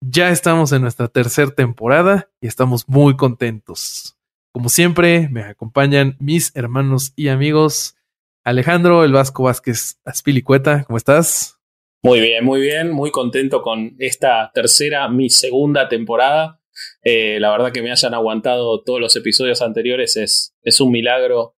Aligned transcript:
Ya 0.00 0.30
estamos 0.30 0.70
en 0.72 0.82
nuestra 0.82 1.08
tercera 1.08 1.50
temporada 1.50 2.30
y 2.40 2.46
estamos 2.46 2.88
muy 2.88 3.16
contentos. 3.16 4.16
Como 4.52 4.68
siempre, 4.68 5.28
me 5.28 5.42
acompañan 5.42 6.16
mis 6.20 6.54
hermanos 6.54 7.12
y 7.16 7.28
amigos 7.28 7.96
Alejandro 8.44 9.04
El 9.04 9.12
Vasco 9.12 9.42
Vázquez 9.42 10.00
Aspilicueta. 10.04 10.84
¿Cómo 10.84 10.96
estás? 10.96 11.58
Muy 12.02 12.20
bien, 12.20 12.44
muy 12.44 12.60
bien. 12.60 12.92
Muy 12.92 13.10
contento 13.10 13.60
con 13.60 13.96
esta 13.98 14.52
tercera, 14.54 15.08
mi 15.08 15.30
segunda 15.30 15.88
temporada. 15.88 16.60
Eh, 17.02 17.40
la 17.40 17.50
verdad 17.50 17.72
que 17.72 17.82
me 17.82 17.90
hayan 17.90 18.14
aguantado 18.14 18.82
todos 18.84 19.00
los 19.00 19.16
episodios 19.16 19.62
anteriores 19.62 20.16
es, 20.16 20.54
es 20.62 20.80
un 20.80 20.92
milagro 20.92 21.56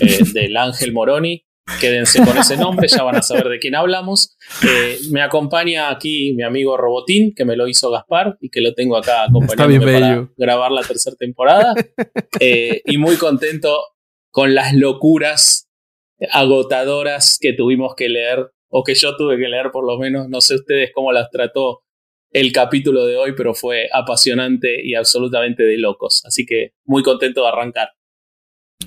eh, 0.00 0.20
del 0.32 0.56
Ángel 0.56 0.92
Moroni. 0.92 1.44
Quédense 1.80 2.24
con 2.24 2.36
ese 2.36 2.56
nombre, 2.56 2.88
ya 2.88 3.02
van 3.04 3.16
a 3.16 3.22
saber 3.22 3.48
de 3.48 3.58
quién 3.58 3.76
hablamos. 3.76 4.36
Eh, 4.68 4.98
me 5.10 5.22
acompaña 5.22 5.90
aquí 5.90 6.32
mi 6.34 6.42
amigo 6.42 6.76
Robotín, 6.76 7.34
que 7.34 7.44
me 7.44 7.56
lo 7.56 7.68
hizo 7.68 7.90
Gaspar 7.90 8.36
y 8.40 8.50
que 8.50 8.60
lo 8.60 8.74
tengo 8.74 8.96
acá 8.96 9.24
acompañándome 9.24 9.92
para 9.92 10.28
grabar 10.36 10.72
la 10.72 10.82
tercera 10.82 11.16
temporada. 11.16 11.74
Eh, 12.40 12.82
y 12.86 12.98
muy 12.98 13.16
contento 13.16 13.78
con 14.30 14.54
las 14.54 14.74
locuras 14.74 15.68
agotadoras 16.32 17.38
que 17.40 17.52
tuvimos 17.52 17.94
que 17.94 18.08
leer, 18.08 18.50
o 18.68 18.82
que 18.82 18.94
yo 18.94 19.16
tuve 19.16 19.36
que 19.36 19.48
leer 19.48 19.70
por 19.70 19.86
lo 19.86 19.98
menos. 19.98 20.28
No 20.28 20.40
sé 20.40 20.56
ustedes 20.56 20.90
cómo 20.92 21.12
las 21.12 21.30
trató 21.30 21.82
el 22.32 22.50
capítulo 22.52 23.04
de 23.04 23.18
hoy, 23.18 23.34
pero 23.36 23.54
fue 23.54 23.88
apasionante 23.92 24.84
y 24.84 24.94
absolutamente 24.94 25.62
de 25.62 25.78
locos. 25.78 26.24
Así 26.24 26.46
que 26.46 26.72
muy 26.84 27.02
contento 27.02 27.42
de 27.42 27.48
arrancar. 27.48 27.90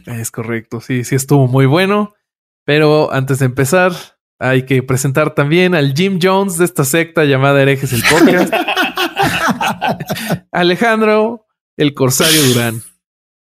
Es 0.07 0.31
correcto, 0.31 0.81
sí, 0.81 1.03
sí 1.03 1.15
estuvo 1.15 1.47
muy 1.47 1.67
bueno. 1.67 2.14
Pero 2.65 3.13
antes 3.13 3.39
de 3.39 3.45
empezar, 3.45 3.93
hay 4.39 4.63
que 4.63 4.83
presentar 4.83 5.33
también 5.33 5.75
al 5.75 5.93
Jim 5.93 6.19
Jones 6.21 6.57
de 6.57 6.65
esta 6.65 6.83
secta 6.83 7.23
llamada 7.23 7.61
Herejes 7.61 7.93
el 7.93 8.01
Podcast. 8.01 8.53
Alejandro, 10.51 11.45
el 11.77 11.93
Corsario 11.93 12.41
Durán. 12.41 12.81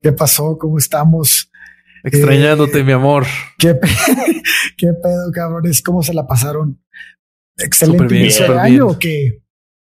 ¿Qué 0.01 0.11
pasó? 0.11 0.57
¿Cómo 0.57 0.77
estamos? 0.77 1.49
Extrañándote, 2.03 2.79
eh, 2.79 2.83
mi 2.83 2.91
amor. 2.91 3.25
¿qué, 3.57 3.79
¿Qué, 4.77 4.87
pedo, 5.01 5.31
cabrones? 5.33 5.81
¿Cómo 5.81 6.03
se 6.03 6.13
la 6.13 6.27
pasaron? 6.27 6.83
Excelente 7.57 8.17
inicio 8.17 8.51
de 8.51 8.59
año 8.59 8.87
o 8.87 8.99
qué? 8.99 9.41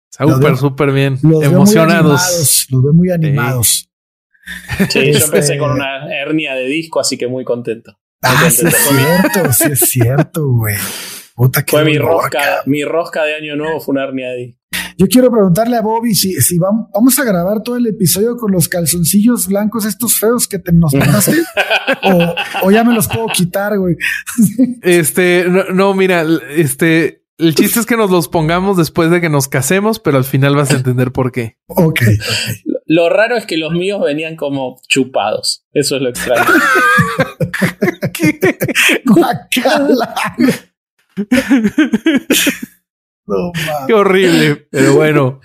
Súper, 0.09 0.57
súper 0.57 0.91
bien. 0.91 1.19
Emocionados. 1.44 2.67
los 2.72 2.83
veo 2.83 2.94
muy 2.94 3.11
animados. 3.11 3.91
Sí, 4.89 5.13
yo 5.13 5.25
empecé 5.25 5.59
con 5.59 5.72
una 5.72 6.11
hernia 6.11 6.55
de 6.55 6.66
disco, 6.66 6.99
así 6.99 7.17
que 7.17 7.27
muy 7.27 7.44
contento. 7.44 7.99
Ah, 8.21 8.49
sí 8.49 8.65
es 8.65 8.75
cierto, 8.75 9.53
sí 9.53 9.63
es 9.71 9.79
cierto, 9.79 10.47
güey. 10.47 10.75
Puta 11.35 11.63
que 11.63 11.71
Fue 11.71 11.85
mi 11.85 11.97
rosca, 11.97 12.39
mi 12.65 12.83
rosca 12.83 13.23
de 13.23 13.35
año 13.35 13.55
nuevo 13.55 13.79
fue 13.79 13.93
una 13.93 14.05
hernia 14.05 14.29
de 14.29 14.57
Yo 14.97 15.05
quiero 15.07 15.29
preguntarle 15.29 15.77
a 15.77 15.81
Bobby 15.81 16.15
si, 16.15 16.33
si 16.41 16.57
vamos, 16.57 16.88
vamos, 16.91 17.19
a 17.19 17.23
grabar 17.23 17.61
todo 17.61 17.77
el 17.77 17.85
episodio 17.85 18.38
con 18.38 18.51
los 18.51 18.67
calzoncillos 18.67 19.47
blancos 19.47 19.85
estos 19.85 20.17
feos 20.17 20.47
que 20.47 20.57
te 20.57 20.71
nos 20.73 20.95
mandaste 20.95 21.38
o, 22.03 22.35
o, 22.63 22.71
ya 22.71 22.83
me 22.83 22.93
los 22.93 23.07
puedo 23.07 23.27
quitar, 23.27 23.77
güey. 23.77 23.97
Este, 24.81 25.45
no, 25.47 25.66
no, 25.66 25.94
mira, 25.94 26.25
este, 26.56 27.23
el 27.38 27.53
chiste 27.53 27.79
es 27.79 27.85
que 27.85 27.97
nos 27.97 28.09
los 28.09 28.29
pongamos 28.29 28.77
después 28.77 29.11
de 29.11 29.22
que 29.22 29.29
nos 29.29 29.47
casemos, 29.47 30.00
pero 30.00 30.17
al 30.17 30.23
final 30.23 30.56
vas 30.56 30.72
a 30.72 30.77
entender 30.77 31.11
por 31.11 31.31
qué. 31.31 31.57
Ok. 31.67 32.01
Lo 32.88 33.09
raro 33.09 33.36
es 33.36 33.46
que 33.46 33.58
los 33.58 33.74
míos 33.74 34.02
venían 34.02 34.38
como 34.38 34.80
chupados. 34.88 35.66
Eso 35.74 35.98
es 35.98 36.02
lo 36.02 36.09
extraño. 36.09 36.46
¿Qué? 38.14 38.40
Qué 43.88 43.94
horrible. 43.94 44.68
Pero 44.72 44.96
bueno, 44.96 45.42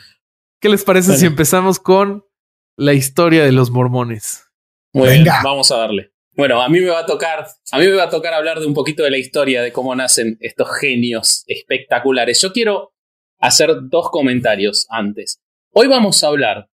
¿qué 0.61 0.69
les 0.69 0.85
parece 0.85 1.17
si 1.17 1.27
empezamos 1.27 1.81
con 1.81 2.25
la 2.77 2.93
historia 2.93 3.45
de 3.45 3.51
los 3.51 3.71
mormones? 3.71 4.45
Muy 4.93 5.09
bien, 5.09 5.27
vamos 5.43 5.73
a 5.73 5.79
darle. 5.79 6.13
Bueno, 6.37 6.63
a 6.63 6.69
mí 6.69 6.81
me 6.81 6.91
va 6.91 7.01
a 7.01 7.07
tocar, 7.07 7.47
a 7.73 7.79
mí 7.79 7.87
me 7.87 7.95
va 7.95 8.05
a 8.05 8.09
tocar 8.09 8.35
hablar 8.35 8.61
de 8.61 8.67
un 8.67 8.73
poquito 8.73 9.03
de 9.03 9.11
la 9.11 9.19
historia 9.19 9.63
de 9.63 9.73
cómo 9.73 9.95
nacen 9.97 10.39
estos 10.41 10.69
genios 10.81 11.43
espectaculares. 11.47 12.41
Yo 12.41 12.53
quiero 12.53 12.95
hacer 13.41 13.75
dos 13.83 14.11
comentarios 14.11 14.87
antes. 14.89 15.41
Hoy 15.73 15.89
vamos 15.89 16.23
a 16.23 16.29
hablar 16.29 16.69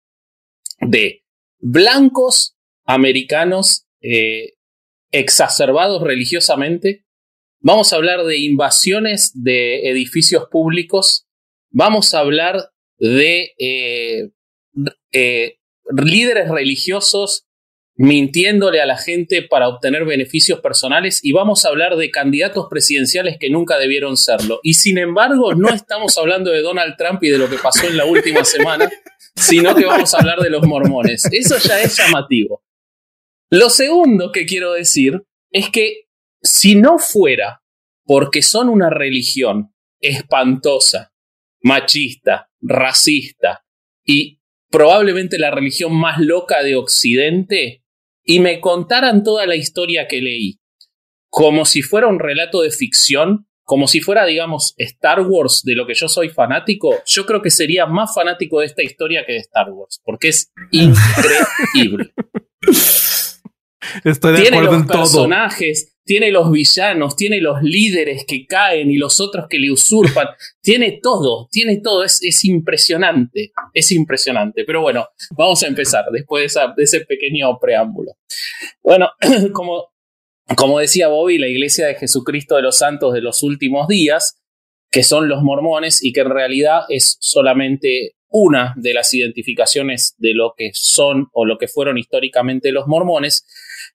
de 0.79 1.23
blancos 1.59 2.55
americanos 2.85 3.85
eh, 4.01 4.53
exacerbados 5.11 6.01
religiosamente. 6.01 7.05
Vamos 7.59 7.91
a 7.91 7.95
hablar 7.95 8.23
de 8.25 8.37
invasiones 8.37 9.31
de 9.33 9.89
edificios 9.89 10.47
públicos. 10.49 11.27
Vamos 11.71 12.13
a 12.13 12.19
hablar 12.19 12.69
de 12.97 13.53
eh, 13.57 14.29
eh, 15.11 15.57
líderes 15.89 16.49
religiosos 16.49 17.44
mintiéndole 17.97 18.81
a 18.81 18.85
la 18.85 18.97
gente 18.97 19.41
para 19.41 19.69
obtener 19.69 20.05
beneficios 20.05 20.59
personales 20.59 21.21
y 21.23 21.31
vamos 21.31 21.65
a 21.65 21.69
hablar 21.69 21.95
de 21.95 22.11
candidatos 22.11 22.67
presidenciales 22.69 23.37
que 23.39 23.49
nunca 23.49 23.77
debieron 23.77 24.17
serlo. 24.17 24.59
Y 24.63 24.73
sin 24.73 24.97
embargo, 24.97 25.53
no 25.53 25.69
estamos 25.69 26.17
hablando 26.17 26.51
de 26.51 26.61
Donald 26.61 26.95
Trump 26.97 27.23
y 27.23 27.29
de 27.29 27.37
lo 27.37 27.49
que 27.49 27.57
pasó 27.57 27.87
en 27.87 27.97
la 27.97 28.05
última 28.05 28.43
semana, 28.43 28.89
sino 29.35 29.75
que 29.75 29.85
vamos 29.85 30.13
a 30.13 30.17
hablar 30.17 30.39
de 30.39 30.49
los 30.49 30.63
mormones. 30.67 31.23
Eso 31.31 31.57
ya 31.57 31.81
es 31.81 31.97
llamativo. 31.97 32.63
Lo 33.49 33.69
segundo 33.69 34.31
que 34.31 34.45
quiero 34.45 34.73
decir 34.73 35.23
es 35.51 35.69
que 35.69 36.07
si 36.41 36.75
no 36.75 36.97
fuera 36.97 37.61
porque 38.03 38.41
son 38.41 38.69
una 38.69 38.89
religión 38.89 39.73
espantosa, 40.01 41.13
machista, 41.61 42.51
racista 42.61 43.65
y 44.03 44.41
probablemente 44.69 45.39
la 45.39 45.51
religión 45.51 45.95
más 45.95 46.19
loca 46.19 46.61
de 46.61 46.75
Occidente, 46.75 47.84
y 48.25 48.39
me 48.39 48.59
contaran 48.59 49.23
toda 49.23 49.45
la 49.45 49.55
historia 49.55 50.07
que 50.07 50.21
leí, 50.21 50.59
como 51.29 51.65
si 51.65 51.81
fuera 51.81 52.07
un 52.07 52.19
relato 52.19 52.61
de 52.61 52.71
ficción, 52.71 53.47
como 53.63 53.87
si 53.87 54.01
fuera, 54.01 54.25
digamos, 54.25 54.73
Star 54.77 55.21
Wars 55.21 55.61
de 55.63 55.75
lo 55.75 55.87
que 55.87 55.93
yo 55.93 56.07
soy 56.07 56.29
fanático, 56.29 57.01
yo 57.05 57.25
creo 57.25 57.41
que 57.41 57.51
sería 57.51 57.85
más 57.85 58.13
fanático 58.13 58.59
de 58.59 58.67
esta 58.67 58.83
historia 58.83 59.25
que 59.25 59.33
de 59.33 59.39
Star 59.39 59.71
Wars, 59.71 60.01
porque 60.03 60.29
es 60.29 60.51
increíble. 60.71 62.13
Estoy 64.03 64.33
de 64.33 64.41
tiene 64.41 64.57
acuerdo 64.57 64.77
los 64.77 64.87
personajes, 64.87 65.95
tiene 66.05 66.31
los 66.31 66.51
villanos, 66.51 67.15
tiene 67.15 67.41
los 67.41 67.61
líderes 67.63 68.25
que 68.25 68.45
caen 68.45 68.91
y 68.91 68.97
los 68.97 69.19
otros 69.19 69.47
que 69.49 69.57
le 69.57 69.71
usurpan, 69.71 70.27
tiene 70.61 70.99
todo, 71.01 71.47
tiene 71.51 71.77
todo, 71.77 72.03
es, 72.03 72.21
es 72.21 72.45
impresionante, 72.45 73.51
es 73.73 73.91
impresionante. 73.91 74.63
Pero 74.65 74.81
bueno, 74.81 75.07
vamos 75.31 75.63
a 75.63 75.67
empezar 75.67 76.05
después 76.11 76.53
de, 76.53 76.83
ese 76.83 77.01
pequeño 77.01 77.57
preámbulo. 77.59 78.11
Bueno, 78.83 79.09
como, 79.53 79.89
como 80.55 80.79
decía 80.79 81.07
Bobby, 81.07 81.39
la 81.39 81.47
Iglesia 81.47 81.87
de 81.87 81.95
Jesucristo 81.95 82.55
de 82.55 82.61
los 82.61 82.77
Santos 82.77 83.13
de 83.13 83.21
los 83.21 83.41
Últimos 83.41 83.87
Días, 83.87 84.39
que 84.91 85.03
son 85.03 85.27
los 85.27 85.41
mormones 85.41 86.03
y 86.03 86.13
que 86.13 86.21
en 86.21 86.29
realidad 86.29 86.81
es 86.87 87.17
solamente 87.19 88.15
una 88.29 88.73
de 88.75 88.93
las 88.93 89.13
identificaciones 89.13 90.15
de 90.17 90.33
lo 90.33 90.53
que 90.57 90.71
son 90.73 91.29
o 91.31 91.45
lo 91.45 91.57
que 91.57 91.67
fueron 91.67 91.97
históricamente 91.97 92.71
los 92.71 92.85
mormones, 92.85 93.47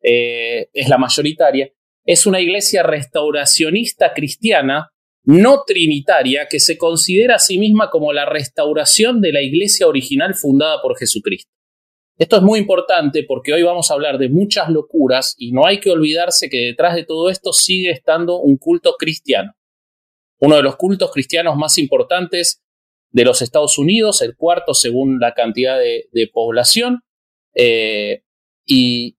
eh, 0.03 0.69
es 0.73 0.89
la 0.89 0.99
mayoritaria, 0.99 1.71
es 2.05 2.27
una 2.27 2.41
iglesia 2.41 2.83
restauracionista 2.83 4.13
cristiana, 4.15 4.91
no 5.25 5.65
trinitaria, 5.67 6.47
que 6.49 6.61
se 6.61 6.79
considera 6.79 7.37
a 7.37 7.39
sí 7.39 7.59
misma 7.59 7.91
como 7.91 8.13
la 8.13 8.25
restauración 8.25 9.21
de 9.21 9.33
la 9.33 9.43
iglesia 9.43 9.87
original 9.87 10.35
fundada 10.35 10.81
por 10.81 10.97
Jesucristo. 10.99 11.53
Esto 12.21 12.37
es 12.37 12.43
muy 12.43 12.59
importante 12.59 13.25
porque 13.27 13.55
hoy 13.55 13.63
vamos 13.63 13.91
a 13.91 13.95
hablar 13.95 14.19
de 14.19 14.29
muchas 14.29 14.69
locuras 14.69 15.35
y 15.39 15.53
no 15.53 15.67
hay 15.67 15.81
que 15.81 15.91
olvidarse 15.91 16.51
que 16.51 16.67
detrás 16.67 16.95
de 16.95 17.05
todo 17.05 17.31
esto 17.31 17.53
sigue 17.53 17.91
estando 17.91 18.41
un 18.41 18.59
culto 18.59 18.97
cristiano. 18.99 19.55
Uno 20.39 20.57
de 20.57 20.63
los 20.63 20.77
cultos 20.77 21.11
cristianos 21.13 21.57
más 21.57 21.79
importantes 21.79 22.63
de 23.11 23.25
los 23.25 23.41
Estados 23.41 23.79
Unidos, 23.79 24.21
el 24.23 24.37
cuarto 24.37 24.75
según 24.75 25.19
la 25.19 25.33
cantidad 25.33 25.79
de, 25.79 26.31
población, 26.33 27.01
eh, 27.55 28.23
y, 28.67 29.17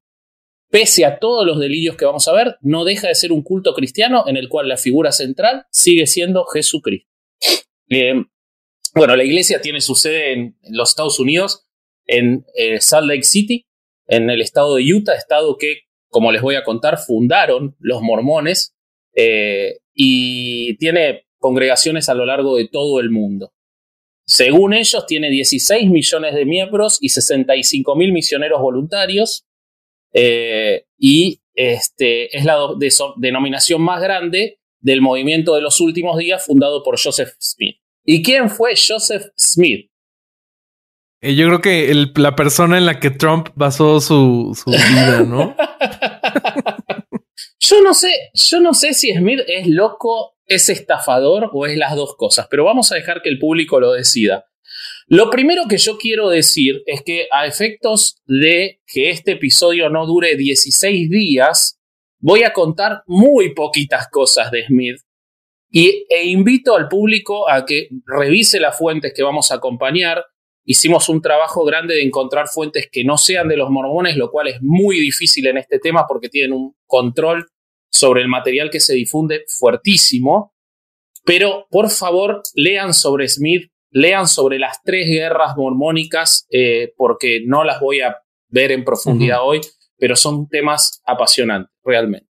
pese 0.72 1.06
a 1.06 1.20
todos 1.20 1.46
los 1.46 1.60
delirios 1.60 1.98
que 1.98 2.06
vamos 2.06 2.28
a 2.28 2.34
ver, 2.34 2.58
no 2.62 2.86
deja 2.86 3.10
de 3.10 3.16
ser 3.16 3.32
un 3.32 3.44
culto 3.44 3.74
cristiano 3.74 4.24
en 4.28 4.38
el 4.38 4.50
cual 4.50 4.70
la 4.70 4.78
figura 4.78 5.12
central 5.12 5.66
sigue 5.70 6.08
siendo 6.08 6.46
Jesucristo. 6.46 7.10
Eh, 7.90 8.24
bueno, 8.96 9.16
la 9.16 9.24
iglesia 9.24 9.62
tiene 9.62 9.82
su 9.82 9.96
sede 9.96 10.34
en, 10.34 10.58
los 10.70 10.90
Estados 10.90 11.20
Unidos, 11.20 11.68
en 12.08 12.46
eh, 12.56 12.80
Salt 12.80 13.08
Lake 13.08 13.24
City, 13.24 13.68
en 14.08 14.30
el 14.30 14.42
estado 14.42 14.76
de 14.76 14.94
Utah, 14.94 15.16
estado 15.16 15.58
que, 15.58 15.82
como 16.08 16.32
les 16.32 16.42
voy 16.42 16.56
a 16.56 16.64
contar, 16.64 16.98
fundaron 16.98 17.76
los 17.80 18.02
mormones 18.02 18.76
eh, 19.14 19.80
y 19.94 20.78
tiene 20.78 21.26
congregaciones 21.38 22.08
a 22.08 22.14
lo 22.14 22.26
largo 22.26 22.56
de 22.56 22.68
todo 22.68 23.00
el 23.00 23.10
mundo. 23.10 23.54
Según 24.26 24.74
ellos, 24.74 25.06
tiene 25.06 25.30
16 25.30 25.90
millones 25.90 26.34
de 26.34 26.46
miembros 26.46 26.98
y 27.02 27.10
65 27.10 27.96
mil 27.96 28.14
misioneros 28.14 28.62
voluntarios. 28.62 29.46
Eh, 30.14 30.86
y 30.98 31.42
este, 31.54 32.36
es 32.36 32.46
la 32.46 32.58
denominación 33.18 33.82
más 33.82 34.02
grande 34.02 34.60
del 34.80 35.02
movimiento 35.02 35.56
de 35.56 35.62
los 35.62 35.80
últimos 35.80 36.18
días 36.18 36.46
fundado 36.46 36.84
por 36.84 37.00
Joseph 37.02 37.34
Smith. 37.40 37.78
¿Y 38.04 38.24
quién 38.24 38.50
fue 38.50 38.74
Joseph 38.76 39.28
Smith? 39.38 39.92
Eh, 41.22 41.36
yo 41.36 41.48
creo 41.48 41.62
que 41.62 41.94
la 42.16 42.36
persona 42.36 42.78
en 42.78 42.86
la 42.86 43.00
que 43.00 43.12
Trump 43.12 43.50
basó 43.56 44.02
su, 44.02 44.60
su 44.60 44.72
vida, 44.72 45.22
¿no? 45.22 45.56
yo 47.60 47.82
no 47.84 47.94
sé, 47.94 48.12
yo 48.34 48.60
no 48.60 48.74
sé 48.74 48.96
si 48.96 49.14
Smith 49.14 49.42
es 49.48 49.68
loco, 49.68 50.36
es 50.48 50.68
estafador 50.70 51.52
o 51.54 51.68
es 51.68 51.78
las 51.78 51.96
dos 51.96 52.16
cosas, 52.16 52.48
pero 52.50 52.66
vamos 52.66 52.92
a 52.92 52.96
dejar 52.96 53.22
que 53.22 53.30
el 53.30 53.38
público 53.38 53.80
lo 53.80 53.92
decida. 53.92 54.51
Lo 55.12 55.30
primero 55.30 55.64
que 55.68 55.78
yo 55.78 55.98
quiero 55.98 56.30
decir 56.30 56.84
es 56.86 57.02
que 57.02 57.28
a 57.32 57.46
efectos 57.46 58.22
de 58.26 58.80
que 58.88 59.10
este 59.10 59.34
episodio 59.34 59.90
no 59.90 60.06
dure 60.06 60.38
16 60.38 61.10
días, 61.10 61.78
voy 62.20 62.44
a 62.44 62.54
contar 62.54 63.04
muy 63.08 63.54
poquitas 63.54 64.08
cosas 64.10 64.52
de 64.52 64.66
Smith 64.68 65.02
y, 65.70 66.06
e 66.10 66.28
invito 66.28 66.78
al 66.78 66.88
público 66.88 67.50
a 67.50 67.66
que 67.66 67.90
revise 68.06 68.62
las 68.62 68.78
fuentes 68.78 69.12
que 69.14 69.22
vamos 69.22 69.52
a 69.52 69.56
acompañar 69.56 70.24
Hicimos 70.64 71.10
un 71.10 71.22
trabajo 71.22 71.66
grande 71.66 71.96
de 71.96 72.04
encontrar 72.04 72.48
fuentes 72.48 72.88
que 72.92 73.04
no 73.04 73.18
sean 73.18 73.48
de 73.48 73.58
los 73.58 73.70
mormones, 73.70 74.16
lo 74.16 74.30
cual 74.30 74.48
es 74.48 74.62
muy 74.62 75.00
difícil 75.00 75.48
en 75.48 75.58
este 75.58 75.80
tema 75.80 76.06
porque 76.08 76.30
tienen 76.30 76.54
un 76.54 76.76
control 76.86 77.48
sobre 77.90 78.22
el 78.22 78.28
material 78.28 78.70
que 78.70 78.80
se 78.80 78.94
difunde 78.94 79.44
fuertísimo. 79.48 80.54
Pero 81.26 81.68
por 81.70 81.90
favor, 81.90 82.44
lean 82.54 82.94
sobre 82.94 83.28
Smith, 83.28 83.72
lean 83.92 84.28
sobre 84.28 84.58
las 84.58 84.82
tres 84.84 85.08
guerras 85.08 85.56
mormónicas, 85.56 86.48
eh, 86.50 86.94
porque 86.98 87.42
no 87.46 87.64
las 87.64 87.80
voy 87.80 88.02
a 88.02 88.18
ver 88.48 88.72
en 88.72 88.84
profundidad 88.84 89.40
hoy, 89.44 89.62
pero 89.98 90.16
son 90.16 90.48
temas 90.48 91.02
apasionantes, 91.06 91.72
realmente. 91.84 92.28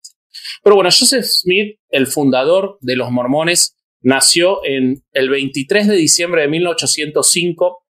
Pero 0.62 0.76
bueno, 0.76 0.90
Joseph 0.90 1.24
Smith, 1.24 1.78
el 1.90 2.06
fundador 2.06 2.78
de 2.80 2.96
los 2.96 3.10
mormones, 3.10 3.76
nació 4.00 4.64
en 4.64 5.02
el 5.12 5.28
23 5.28 5.88
de 5.88 5.96
diciembre 5.96 6.42
de 6.42 6.48
1805 6.48 7.84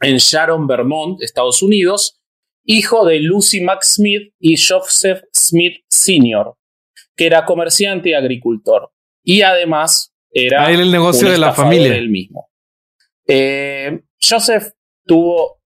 en 0.00 0.16
Sharon, 0.18 0.66
Vermont, 0.66 1.22
Estados 1.22 1.62
Unidos, 1.62 2.20
hijo 2.64 3.06
de 3.06 3.20
Lucy 3.20 3.60
Max 3.60 3.94
Smith 3.94 4.32
y 4.38 4.56
Joseph 4.60 5.22
Smith 5.32 5.84
Sr., 5.88 6.52
que 7.14 7.26
era 7.26 7.44
comerciante 7.44 8.10
y 8.10 8.14
agricultor. 8.14 8.90
Y 9.22 9.42
además 9.42 10.12
era 10.30 10.70
el 10.70 10.90
negocio 10.90 11.30
de 11.30 11.38
la 11.38 11.52
familia. 11.52 11.96
Él 11.96 12.10
mismo. 12.10 12.45
Eh, 13.26 14.00
Joseph 14.20 14.72
tuvo. 15.04 15.60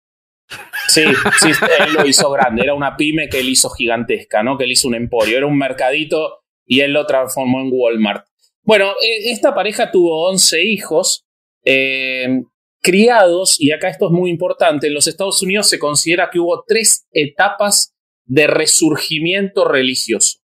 Sí, 0.89 1.05
sí, 1.41 1.51
él 1.79 1.93
lo 1.95 2.07
hizo 2.07 2.31
grande. 2.31 2.63
Era 2.63 2.75
una 2.75 2.97
pyme 2.97 3.29
que 3.29 3.41
él 3.41 3.49
hizo 3.49 3.71
gigantesca, 3.71 4.43
¿no? 4.43 4.59
Que 4.59 4.65
él 4.65 4.73
hizo 4.73 4.89
un 4.89 4.97
emporio. 4.97 5.37
Era 5.37 5.47
un 5.47 5.57
mercadito 5.57 6.41
y 6.67 6.81
él 6.81 6.93
lo 6.93 7.07
transformó 7.07 7.61
en 7.61 7.71
Walmart. 7.73 8.27
Bueno, 8.63 8.93
e, 9.03 9.31
esta 9.31 9.55
pareja 9.55 9.91
tuvo 9.91 10.29
11 10.29 10.63
hijos. 10.65 11.27
Eh, 11.65 12.43
criados, 12.81 13.61
y 13.61 13.73
acá 13.73 13.89
esto 13.89 14.07
es 14.07 14.13
muy 14.13 14.31
importante, 14.31 14.87
en 14.87 14.95
los 14.95 15.07
Estados 15.07 15.43
Unidos 15.43 15.69
se 15.69 15.79
considera 15.79 16.31
que 16.31 16.41
hubo 16.41 16.65
tres 16.67 17.07
etapas 17.13 17.95
de 18.25 18.47
resurgimiento 18.47 19.67
religioso. 19.67 20.39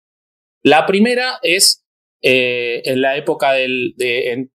La 0.62 0.86
primera 0.86 1.38
es 1.42 1.84
eh, 2.22 2.82
en 2.84 3.00
la 3.00 3.16
época 3.16 3.52
del, 3.52 3.94
de 3.96 4.48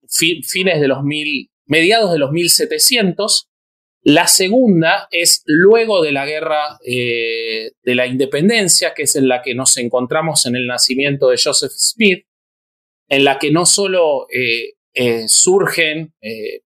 fines 0.43 0.81
de 0.81 0.87
los 0.87 1.03
mil, 1.03 1.50
mediados 1.65 2.11
de 2.11 2.19
los 2.19 2.31
1700. 2.31 3.47
La 4.03 4.27
segunda 4.27 5.07
es 5.11 5.43
luego 5.45 6.01
de 6.01 6.11
la 6.11 6.25
guerra 6.25 6.79
eh, 6.85 7.71
de 7.83 7.95
la 7.95 8.07
independencia, 8.07 8.93
que 8.95 9.03
es 9.03 9.15
en 9.15 9.27
la 9.27 9.41
que 9.41 9.53
nos 9.53 9.77
encontramos 9.77 10.45
en 10.45 10.55
el 10.55 10.65
nacimiento 10.65 11.29
de 11.29 11.39
Joseph 11.41 11.71
Smith, 11.71 12.25
en 13.09 13.23
la 13.23 13.37
que 13.37 13.51
no 13.51 13.65
solo 13.65 14.25
eh, 14.33 14.73
eh, 14.93 15.27
surgen 15.27 16.13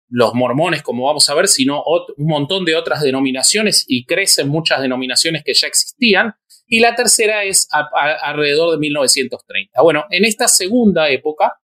los 0.10 0.34
mormones, 0.34 0.82
como 0.82 1.06
vamos 1.06 1.28
a 1.30 1.36
ver, 1.36 1.48
sino 1.48 1.84
un 2.18 2.28
montón 2.28 2.64
de 2.64 2.76
otras 2.76 3.02
denominaciones 3.02 3.84
y 3.88 4.06
crecen 4.06 4.48
muchas 4.48 4.82
denominaciones 4.82 5.44
que 5.44 5.54
ya 5.54 5.68
existían. 5.68 6.36
Y 6.68 6.80
la 6.80 6.96
tercera 6.96 7.44
es 7.44 7.68
alrededor 7.72 8.72
de 8.72 8.78
1930. 8.78 9.82
Bueno, 9.82 10.06
en 10.10 10.26
esta 10.26 10.48
segunda 10.48 11.10
época 11.10 11.60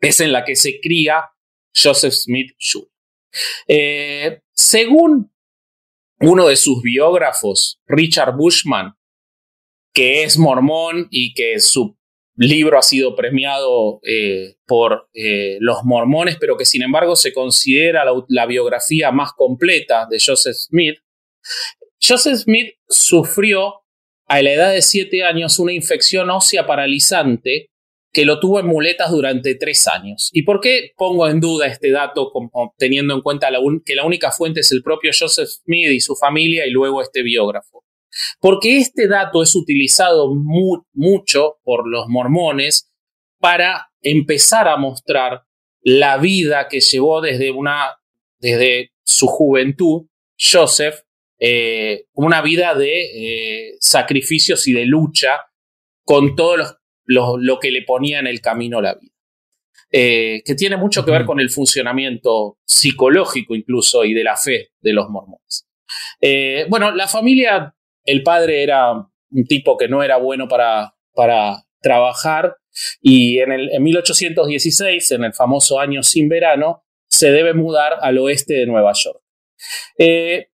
es 0.00 0.20
en 0.20 0.32
la 0.32 0.44
que 0.44 0.56
se 0.56 0.80
cría 0.80 1.24
Joseph 1.82 2.14
Smith 2.14 2.52
Jr. 2.58 2.88
Eh, 3.66 4.40
según 4.52 5.32
uno 6.20 6.48
de 6.48 6.56
sus 6.56 6.82
biógrafos, 6.82 7.80
Richard 7.86 8.36
Bushman, 8.36 8.94
que 9.92 10.24
es 10.24 10.38
mormón 10.38 11.08
y 11.10 11.34
que 11.34 11.60
su 11.60 11.96
libro 12.36 12.78
ha 12.78 12.82
sido 12.82 13.16
premiado 13.16 14.00
eh, 14.04 14.56
por 14.66 15.08
eh, 15.12 15.58
los 15.60 15.78
mormones, 15.84 16.36
pero 16.38 16.56
que 16.56 16.64
sin 16.64 16.82
embargo 16.82 17.16
se 17.16 17.32
considera 17.32 18.04
la, 18.28 18.46
biografía 18.46 19.10
más 19.10 19.32
completa 19.32 20.06
de 20.08 20.18
Joseph 20.24 20.54
Smith. 20.54 20.98
Joseph 22.00 22.36
Smith 22.36 22.74
sufrió 22.88 23.82
a 24.26 24.40
la 24.42 24.52
edad 24.52 24.72
de 24.72 24.82
siete 24.82 25.24
años 25.24 25.58
una 25.58 25.72
infección 25.72 26.30
ósea 26.30 26.66
paralizante 26.66 27.70
que 28.12 28.24
lo 28.24 28.40
tuvo 28.40 28.60
en 28.60 28.66
muletas 28.66 29.10
durante 29.10 29.54
tres 29.54 29.86
años. 29.86 30.30
¿Y 30.32 30.42
por 30.42 30.60
qué 30.60 30.92
pongo 30.96 31.28
en 31.28 31.40
duda 31.40 31.66
este 31.66 31.90
dato 31.90 32.32
teniendo 32.76 33.14
en 33.14 33.20
cuenta 33.20 33.48
que 33.84 33.94
la 33.94 34.04
única 34.04 34.30
fuente 34.30 34.60
es 34.60 34.72
el 34.72 34.82
propio 34.82 35.10
Joseph 35.18 35.48
Smith 35.48 35.90
y 35.90 36.00
su 36.00 36.16
familia 36.16 36.66
y 36.66 36.70
luego 36.70 37.02
este 37.02 37.22
biógrafo? 37.22 37.84
Porque 38.40 38.78
este 38.78 39.06
dato 39.06 39.42
es 39.42 39.54
utilizado 39.54 40.34
mucho 40.92 41.58
por 41.62 41.86
los 41.88 42.06
mormones 42.08 42.90
para 43.38 43.90
empezar 44.00 44.68
a 44.68 44.76
mostrar 44.76 45.42
la 45.82 46.16
vida 46.16 46.68
que 46.68 46.80
llevó 46.80 47.20
desde, 47.20 47.50
una, 47.50 47.98
desde 48.38 48.92
su 49.04 49.26
juventud 49.26 50.06
Joseph, 50.38 51.00
eh, 51.40 52.06
una 52.14 52.42
vida 52.42 52.74
de 52.74 53.70
eh, 53.70 53.76
sacrificios 53.80 54.66
y 54.66 54.72
de 54.72 54.86
lucha 54.86 55.40
con 56.04 56.34
todo 56.34 56.77
lo, 57.08 57.58
que 57.60 57.70
le 57.70 57.82
ponía 57.82 58.20
en 58.20 58.26
el 58.26 58.40
camino 58.40 58.80
la 58.80 58.94
vida. 58.94 59.12
Eh, 59.90 60.42
que 60.44 60.54
tiene 60.54 60.76
mucho 60.76 61.04
que 61.04 61.10
ver 61.10 61.24
con 61.24 61.40
el 61.40 61.48
funcionamiento 61.48 62.58
psicológico 62.64 63.54
incluso 63.54 64.04
y 64.04 64.12
de 64.12 64.22
la 64.22 64.36
fe 64.36 64.68
de 64.80 64.92
los 64.92 65.08
mormones. 65.08 65.66
bueno, 66.68 66.90
la 66.90 67.08
familia 67.08 67.74
el 68.08 68.22
padre 68.22 68.62
era 68.62 68.92
un 68.92 69.44
tipo 69.46 69.76
que 69.76 69.88
no 69.88 70.02
era 70.02 70.16
bueno 70.16 70.48
para, 70.48 70.94
para 71.14 71.64
trabajar 71.80 72.56
y 73.02 73.38
en, 73.38 73.52
el, 73.52 73.70
en 73.70 73.82
1816, 73.82 75.10
en 75.12 75.24
el 75.24 75.34
famoso 75.34 75.78
año 75.78 76.02
sin 76.02 76.28
verano, 76.28 76.84
se 77.06 77.30
debe 77.30 77.52
mudar 77.52 77.94
al 78.00 78.18
oeste 78.18 78.54
de 78.54 78.66
Nueva 78.66 78.92
York. 78.94 79.20
Eh, 79.98 80.48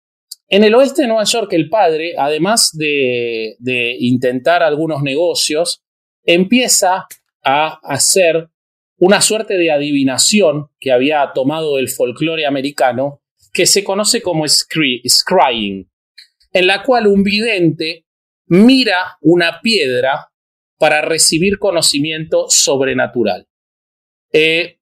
en 0.48 0.64
el 0.64 0.74
oeste 0.74 1.02
de 1.02 1.08
Nueva 1.08 1.24
York, 1.24 1.52
el 1.52 1.68
padre, 1.68 2.14
además 2.16 2.70
de, 2.72 3.56
de 3.58 3.96
intentar 3.98 4.62
algunos 4.62 5.02
negocios, 5.02 5.82
empieza 6.24 7.06
a 7.44 7.80
hacer 7.82 8.48
una 8.98 9.20
suerte 9.20 9.54
de 9.54 9.70
adivinación 9.70 10.68
que 10.78 10.92
había 10.92 11.32
tomado 11.34 11.76
del 11.76 11.88
folclore 11.88 12.46
americano, 12.46 13.20
que 13.52 13.66
se 13.66 13.82
conoce 13.82 14.22
como 14.22 14.46
scrying 14.46 15.88
en 16.52 16.66
la 16.66 16.82
cual 16.82 17.06
un 17.06 17.22
vidente 17.22 18.04
mira 18.46 19.18
una 19.20 19.60
piedra 19.60 20.30
para 20.78 21.00
recibir 21.00 21.58
conocimiento 21.58 22.46
sobrenatural. 22.48 23.46
Eh, 24.32 24.78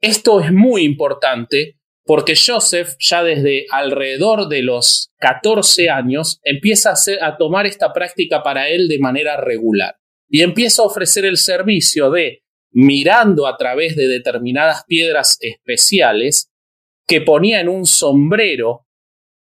esto 0.00 0.40
es 0.40 0.52
muy 0.52 0.82
importante 0.82 1.78
porque 2.04 2.34
Joseph 2.36 2.96
ya 2.98 3.22
desde 3.22 3.66
alrededor 3.70 4.48
de 4.48 4.62
los 4.62 5.10
14 5.18 5.90
años 5.90 6.40
empieza 6.42 6.92
a, 6.92 7.26
a 7.26 7.36
tomar 7.36 7.66
esta 7.66 7.92
práctica 7.92 8.42
para 8.42 8.68
él 8.68 8.88
de 8.88 8.98
manera 8.98 9.36
regular 9.36 9.96
y 10.28 10.42
empieza 10.42 10.82
a 10.82 10.86
ofrecer 10.86 11.24
el 11.24 11.36
servicio 11.36 12.10
de 12.10 12.42
mirando 12.70 13.46
a 13.46 13.56
través 13.56 13.96
de 13.96 14.08
determinadas 14.08 14.84
piedras 14.86 15.38
especiales 15.40 16.50
que 17.06 17.22
ponía 17.22 17.60
en 17.60 17.68
un 17.68 17.86
sombrero 17.86 18.86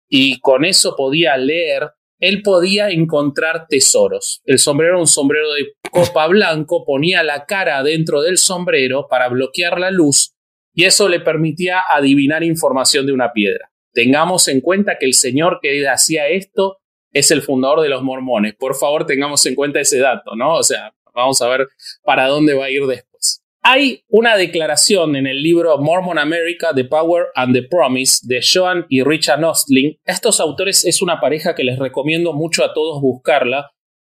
y 0.09 0.41
con 0.41 0.65
eso 0.65 0.95
podía 0.97 1.37
leer, 1.37 1.91
él 2.19 2.43
podía 2.43 2.91
encontrar 2.91 3.67
tesoros. 3.69 4.41
El 4.45 4.59
sombrero 4.59 4.95
era 4.95 5.01
un 5.01 5.07
sombrero 5.07 5.53
de 5.53 5.73
copa 5.91 6.27
blanco, 6.27 6.85
ponía 6.85 7.23
la 7.23 7.45
cara 7.45 7.83
dentro 7.83 8.23
del 8.23 8.39
sombrero 8.39 9.07
para 9.09 9.29
bloquear 9.29 9.79
la 9.79 9.91
luz 9.91 10.35
y 10.75 10.85
eso 10.85 11.09
le 11.09 11.21
permitía 11.21 11.83
adivinar 11.89 12.43
información 12.43 13.07
de 13.07 13.13
una 13.13 13.33
piedra. 13.33 13.69
tengamos 13.95 14.49
en 14.49 14.63
cuenta 14.63 14.97
que 14.99 15.05
el 15.05 15.13
señor 15.13 15.59
que 15.61 15.87
hacía 15.87 16.29
esto 16.29 16.79
es 17.13 17.31
el 17.31 17.43
fundador 17.43 17.81
de 17.81 17.89
los 17.89 18.03
mormones. 18.03 18.55
Por 18.55 18.75
favor, 18.75 19.07
tengamos 19.07 19.45
en 19.47 19.55
cuenta 19.55 19.81
ese 19.81 19.99
dato, 19.99 20.35
¿no? 20.35 20.57
O 20.57 20.63
sea, 20.63 20.95
vamos 21.15 21.41
a 21.43 21.49
ver 21.49 21.69
para 22.03 22.29
dónde 22.29 22.55
va 22.55 22.67
a 22.67 22.71
ir 22.71 22.87
después. 22.87 23.43
Hay 23.65 24.03
una 24.09 24.37
declaración 24.37 25.15
en 25.15 25.29
el 25.29 25.41
libro 25.41 25.79
Mormon 25.79 26.19
America, 26.19 26.73
The 26.75 26.85
Power 26.85 27.27
and 27.37 27.55
the 27.55 27.63
Promise 27.63 28.27
de 28.27 28.41
Joan 28.43 28.87
y 28.89 29.05
Richard 29.05 29.45
Ostling. 29.45 29.99
Estos 30.05 30.41
autores 30.41 30.85
es 30.85 31.01
una 31.01 31.21
pareja 31.21 31.55
que 31.55 31.63
les 31.63 31.79
recomiendo 31.79 32.33
mucho 32.33 32.65
a 32.65 32.75
todos 32.75 33.01
buscarla. 33.01 33.71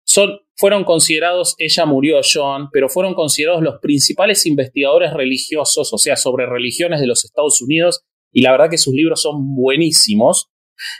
Son, 0.06 0.40
fueron 0.56 0.84
considerados, 0.84 1.56
ella 1.58 1.84
murió, 1.84 2.20
Joan, 2.22 2.70
pero 2.70 2.88
fueron 2.88 3.14
considerados 3.14 3.62
los 3.62 3.80
principales 3.80 4.46
investigadores 4.46 5.12
religiosos, 5.12 5.92
o 5.92 5.98
sea, 5.98 6.16
sobre 6.16 6.46
religiones 6.46 7.00
de 7.00 7.06
los 7.06 7.24
Estados 7.24 7.60
Unidos, 7.60 8.02
y 8.32 8.42
la 8.42 8.50
verdad 8.50 8.70
que 8.70 8.78
sus 8.78 8.94
libros 8.94 9.22
son 9.22 9.54
buenísimos 9.54 10.48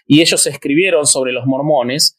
y 0.07 0.21
ellos 0.21 0.47
escribieron 0.47 1.07
sobre 1.07 1.33
los 1.33 1.47
mormones 1.47 2.19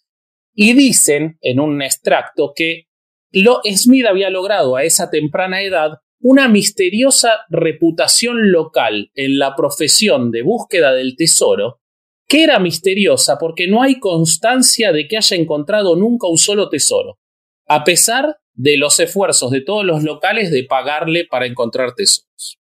y 0.54 0.74
dicen 0.74 1.38
en 1.42 1.60
un 1.60 1.82
extracto 1.82 2.54
que 2.56 2.88
lo 3.32 3.62
Smith 3.66 4.06
había 4.06 4.30
logrado 4.30 4.76
a 4.76 4.84
esa 4.84 5.10
temprana 5.10 5.62
edad 5.62 6.00
una 6.22 6.48
misteriosa 6.48 7.46
reputación 7.50 8.52
local 8.52 9.12
en 9.14 9.38
la 9.38 9.56
profesión 9.56 10.32
de 10.32 10.42
búsqueda 10.42 10.94
del 10.94 11.16
tesoro, 11.16 11.82
que 12.28 12.44
era 12.44 12.58
misteriosa 12.60 13.38
porque 13.38 13.68
no 13.68 13.84
hay 13.84 14.00
constancia 14.00 14.92
de 14.92 15.08
que 15.08 15.18
haya 15.18 15.38
encontrado 15.38 15.96
nunca 15.96 16.28
un 16.28 16.38
solo 16.38 16.70
tesoro, 16.70 17.20
a 17.68 17.84
pesar 17.84 18.38
de 18.54 18.78
los 18.78 19.00
esfuerzos 19.00 19.52
de 19.52 19.62
todos 19.62 19.86
los 19.86 20.04
locales 20.04 20.50
de 20.50 20.64
pagarle 20.64 21.26
para 21.26 21.46
encontrar 21.46 21.94
tesoros. 21.94 22.58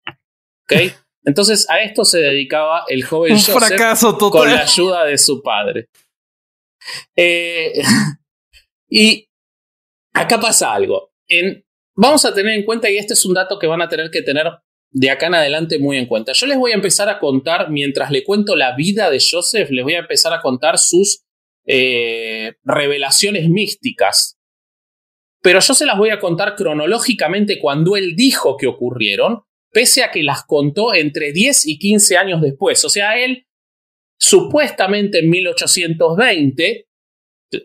¿Okay? 0.63 0.91
Entonces 1.23 1.69
a 1.69 1.81
esto 1.81 2.05
se 2.05 2.19
dedicaba 2.19 2.85
el 2.87 3.03
joven 3.03 3.33
Joseph 3.33 4.17
con 4.31 4.49
la 4.49 4.61
ayuda 4.61 5.05
de 5.05 5.17
su 5.17 5.41
padre. 5.41 5.89
Eh, 7.15 7.73
y 8.89 9.27
acá 10.13 10.39
pasa 10.39 10.73
algo. 10.73 11.11
vamos 11.95 12.25
a 12.25 12.33
tener 12.33 12.53
en 12.53 12.63
cuenta, 12.63 12.89
y 12.89 12.97
este 12.97 13.13
es 13.13 13.25
un 13.25 13.33
dato 13.33 13.59
que 13.59 13.67
van 13.67 13.81
a 13.81 13.89
tener 13.89 14.09
que 14.09 14.21
tener 14.21 14.47
de 14.91 15.11
acá 15.11 15.27
en 15.27 15.35
adelante 15.35 15.77
muy 15.77 15.97
en 15.97 16.07
cuenta. 16.07 16.33
Yo 16.33 16.47
les 16.47 16.57
voy 16.57 16.71
a 16.71 16.75
empezar 16.75 17.09
a 17.09 17.19
contar, 17.19 17.69
mientras 17.69 18.11
le 18.11 18.23
cuento 18.23 18.55
la 18.55 18.75
vida 18.75 19.09
de 19.09 19.19
Joseph, 19.19 19.69
les 19.69 19.83
voy 19.83 19.93
a 19.93 19.99
empezar 19.99 20.33
a 20.33 20.41
contar 20.41 20.77
sus 20.79 21.23
eh, 21.65 22.55
revelaciones 22.63 23.49
místicas. 23.49 24.37
Pero 25.41 25.59
yo 25.59 25.73
se 25.73 25.85
las 25.85 25.97
voy 25.97 26.09
a 26.09 26.19
contar 26.19 26.55
cronológicamente 26.55 27.59
cuando 27.59 27.95
él 27.95 28.15
dijo 28.15 28.57
que 28.57 28.67
ocurrieron 28.67 29.43
pese 29.71 30.03
a 30.03 30.11
que 30.11 30.23
las 30.23 30.43
contó 30.43 30.93
entre 30.93 31.31
10 31.31 31.67
y 31.67 31.79
15 31.79 32.17
años 32.17 32.41
después. 32.41 32.83
O 32.85 32.89
sea, 32.89 33.17
él 33.17 33.45
supuestamente 34.19 35.19
en 35.19 35.29
1820, 35.29 36.87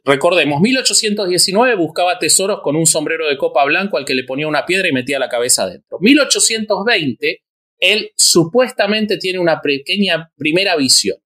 recordemos, 0.05 0.61
1819 0.61 1.75
buscaba 1.75 2.19
tesoros 2.19 2.61
con 2.63 2.77
un 2.77 2.87
sombrero 2.87 3.29
de 3.29 3.37
copa 3.37 3.65
blanco 3.65 3.99
al 3.99 4.05
que 4.05 4.15
le 4.15 4.25
ponía 4.25 4.47
una 4.47 4.65
piedra 4.65 4.89
y 4.89 4.93
metía 4.93 5.19
la 5.19 5.29
cabeza 5.29 5.65
adentro. 5.65 5.99
1820, 6.01 7.43
él 7.81 8.11
supuestamente 8.17 9.19
tiene 9.19 9.39
una 9.39 9.61
pequeña 9.61 10.31
primera 10.37 10.77
visión. 10.77 11.19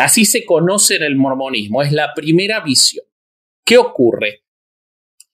Así 0.00 0.24
se 0.24 0.44
conoce 0.44 0.96
en 0.96 1.04
el 1.04 1.16
mormonismo, 1.16 1.82
es 1.82 1.92
la 1.92 2.12
primera 2.14 2.60
visión. 2.60 3.04
¿Qué 3.64 3.78
ocurre? 3.78 4.42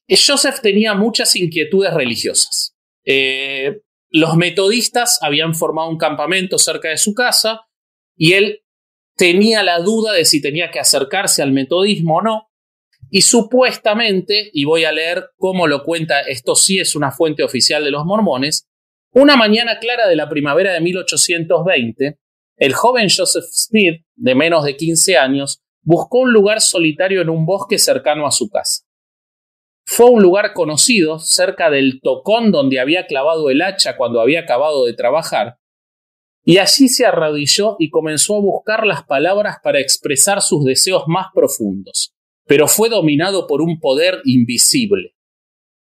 Joseph 0.09 0.61
tenía 0.61 0.95
muchas 0.95 1.35
inquietudes 1.37 1.95
religiosas. 1.95 2.77
Eh, 3.05 3.81
los 4.13 4.37
metodistas 4.37 5.19
habían 5.23 5.55
formado 5.55 5.89
un 5.89 5.97
campamento 5.97 6.59
cerca 6.59 6.91
de 6.91 6.99
su 6.99 7.15
casa 7.15 7.63
y 8.15 8.35
él 8.35 8.61
tenía 9.17 9.63
la 9.63 9.81
duda 9.81 10.13
de 10.13 10.25
si 10.25 10.41
tenía 10.43 10.71
que 10.71 10.81
acercarse 10.81 11.43
al 11.43 11.53
metodismo 11.53 12.17
o 12.17 12.23
no. 12.23 12.49
Y 13.11 13.23
supuestamente, 13.23 14.51
y 14.53 14.65
voy 14.65 14.85
a 14.85 14.93
leer 14.93 15.31
cómo 15.37 15.67
lo 15.67 15.83
cuenta, 15.83 16.21
esto 16.21 16.55
sí 16.55 16.79
es 16.79 16.95
una 16.95 17.11
fuente 17.11 17.43
oficial 17.43 17.85
de 17.85 17.91
los 17.91 18.05
mormones, 18.05 18.69
una 19.13 19.37
mañana 19.37 19.79
clara 19.79 20.09
de 20.09 20.17
la 20.17 20.29
primavera 20.29 20.73
de 20.73 20.81
1820, 20.81 22.19
el 22.57 22.75
joven 22.75 23.09
Joseph 23.15 23.45
Smith, 23.51 24.05
de 24.15 24.35
menos 24.35 24.65
de 24.65 24.77
15 24.77 25.17
años, 25.17 25.63
buscó 25.83 26.21
un 26.21 26.33
lugar 26.33 26.61
solitario 26.61 27.21
en 27.21 27.29
un 27.29 27.45
bosque 27.45 27.79
cercano 27.79 28.27
a 28.27 28.31
su 28.31 28.49
casa. 28.49 28.85
Fue 29.85 30.11
un 30.11 30.23
lugar 30.23 30.53
conocido, 30.55 31.19
cerca 31.19 31.71
del 31.71 32.01
tocón 32.01 32.53
donde 32.53 32.81
había 32.81 33.07
clavado 33.07 33.51
el 33.51 33.63
hacha 33.63 33.97
cuando 33.97 34.21
había 34.21 34.41
acabado 34.41 34.85
de 34.85 34.95
trabajar, 34.95 35.59
y 36.45 36.59
allí 36.59 36.89
se 36.89 37.07
arrodilló 37.07 37.77
y 37.79 37.91
comenzó 37.91 38.37
a 38.37 38.41
buscar 38.41 38.87
las 38.87 39.05
palabras 39.05 39.57
para 39.63 39.81
expresar 39.81 40.43
sus 40.43 40.65
deseos 40.65 41.05
más 41.07 41.27
profundos, 41.35 42.15
pero 42.47 42.67
fue 42.67 42.89
dominado 42.89 43.47
por 43.47 43.63
un 43.63 43.79
poder 43.79 44.21
invisible. 44.25 45.15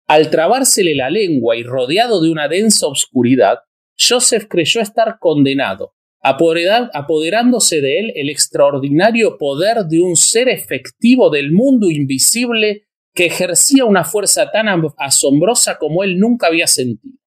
Al 0.08 0.30
trabársele 0.30 0.94
la 0.96 1.08
lengua 1.08 1.56
y 1.56 1.62
rodeado 1.62 2.20
de 2.20 2.30
una 2.30 2.48
densa 2.48 2.88
obscuridad, 2.88 3.60
Joseph 3.96 4.46
creyó 4.48 4.80
estar 4.80 5.18
condenado, 5.20 5.94
apoderándose 6.20 7.80
de 7.80 8.00
él 8.00 8.12
el 8.16 8.28
extraordinario 8.28 9.38
poder 9.38 9.84
de 9.84 10.00
un 10.00 10.16
ser 10.16 10.48
efectivo 10.48 11.30
del 11.30 11.52
mundo 11.52 11.90
invisible 11.90 12.88
que 13.20 13.26
ejercía 13.26 13.84
una 13.84 14.02
fuerza 14.02 14.50
tan 14.50 14.66
asombrosa 14.96 15.76
como 15.76 16.02
él 16.04 16.18
nunca 16.18 16.46
había 16.46 16.66
sentido. 16.66 17.18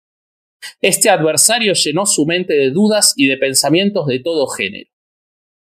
Este 0.82 1.12
adversario 1.12 1.74
llenó 1.74 2.08
su 2.08 2.26
mente 2.26 2.56
de 2.56 2.72
dudas 2.72 3.14
y 3.16 3.28
de 3.28 3.38
pensamientos 3.38 4.08
de 4.08 4.18
todo 4.18 4.48
género. 4.48 4.90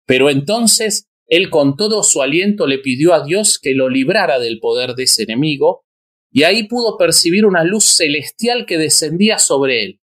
Pero 0.05 0.29
entonces 0.29 1.07
él 1.29 1.49
con 1.49 1.77
todo 1.77 2.03
su 2.03 2.23
aliento 2.23 2.67
le 2.67 2.81
pidió 2.81 3.15
a 3.15 3.25
Dios 3.25 3.61
que 3.61 3.75
lo 3.75 3.89
librara 3.89 4.41
del 4.41 4.59
poder 4.59 4.97
de 4.97 5.05
ese 5.05 5.23
enemigo, 5.23 5.85
y 6.33 6.43
ahí 6.43 6.67
pudo 6.67 6.99
percibir 6.99 7.47
una 7.47 7.63
luz 7.63 7.85
celestial 7.85 8.67
que 8.67 8.79
descendía 8.79 9.39
sobre 9.39 9.85
él, 9.85 10.01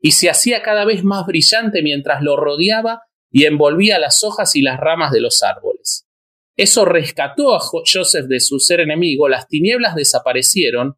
y 0.00 0.12
se 0.12 0.30
hacía 0.30 0.62
cada 0.62 0.86
vez 0.86 1.04
más 1.04 1.26
brillante 1.26 1.82
mientras 1.82 2.22
lo 2.22 2.36
rodeaba 2.38 3.02
y 3.30 3.44
envolvía 3.44 3.98
las 3.98 4.24
hojas 4.24 4.56
y 4.56 4.62
las 4.62 4.80
ramas 4.80 5.12
de 5.12 5.20
los 5.20 5.42
árboles. 5.42 6.05
Eso 6.56 6.86
rescató 6.86 7.54
a 7.54 7.60
Joseph 7.60 8.26
de 8.26 8.40
su 8.40 8.58
ser 8.58 8.80
enemigo, 8.80 9.28
las 9.28 9.46
tinieblas 9.46 9.94
desaparecieron 9.94 10.96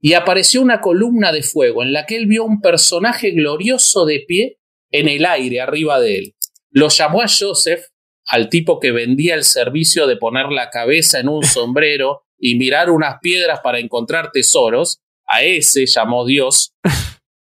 y 0.00 0.14
apareció 0.14 0.62
una 0.62 0.80
columna 0.80 1.30
de 1.30 1.42
fuego 1.42 1.82
en 1.82 1.92
la 1.92 2.06
que 2.06 2.16
él 2.16 2.26
vio 2.26 2.44
un 2.44 2.60
personaje 2.60 3.30
glorioso 3.30 4.04
de 4.04 4.24
pie 4.26 4.58
en 4.90 5.08
el 5.08 5.24
aire 5.26 5.60
arriba 5.60 6.00
de 6.00 6.18
él. 6.18 6.34
Lo 6.70 6.88
llamó 6.88 7.22
a 7.22 7.26
Joseph, 7.28 7.84
al 8.26 8.48
tipo 8.48 8.80
que 8.80 8.92
vendía 8.92 9.34
el 9.34 9.44
servicio 9.44 10.06
de 10.06 10.16
poner 10.16 10.46
la 10.46 10.70
cabeza 10.70 11.20
en 11.20 11.28
un 11.28 11.44
sombrero 11.44 12.22
y 12.38 12.56
mirar 12.56 12.90
unas 12.90 13.18
piedras 13.20 13.60
para 13.62 13.78
encontrar 13.78 14.32
tesoros, 14.32 15.00
a 15.26 15.42
ese 15.42 15.86
llamó 15.86 16.26
Dios, 16.26 16.74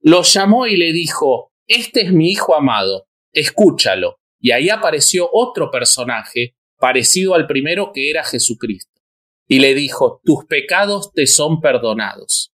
lo 0.01 0.23
llamó 0.23 0.67
y 0.67 0.77
le 0.77 0.93
dijo, 0.93 1.53
este 1.67 2.03
es 2.03 2.13
mi 2.13 2.31
hijo 2.31 2.55
amado, 2.55 3.07
escúchalo. 3.33 4.19
Y 4.41 4.53
ahí 4.53 4.71
apareció 4.71 5.29
otro 5.33 5.71
personaje 5.71 6.56
parecido 6.79 7.35
al 7.35 7.47
primero 7.47 7.93
que 7.93 8.11
era 8.11 8.25
Jesucristo. 8.25 9.01
Y 9.49 9.61
le 9.61 9.75
dijo, 9.75 10.21
tus 10.25 10.45
pecados 10.47 11.13
te 11.13 11.27
son 11.27 11.61
perdonados. 11.61 12.53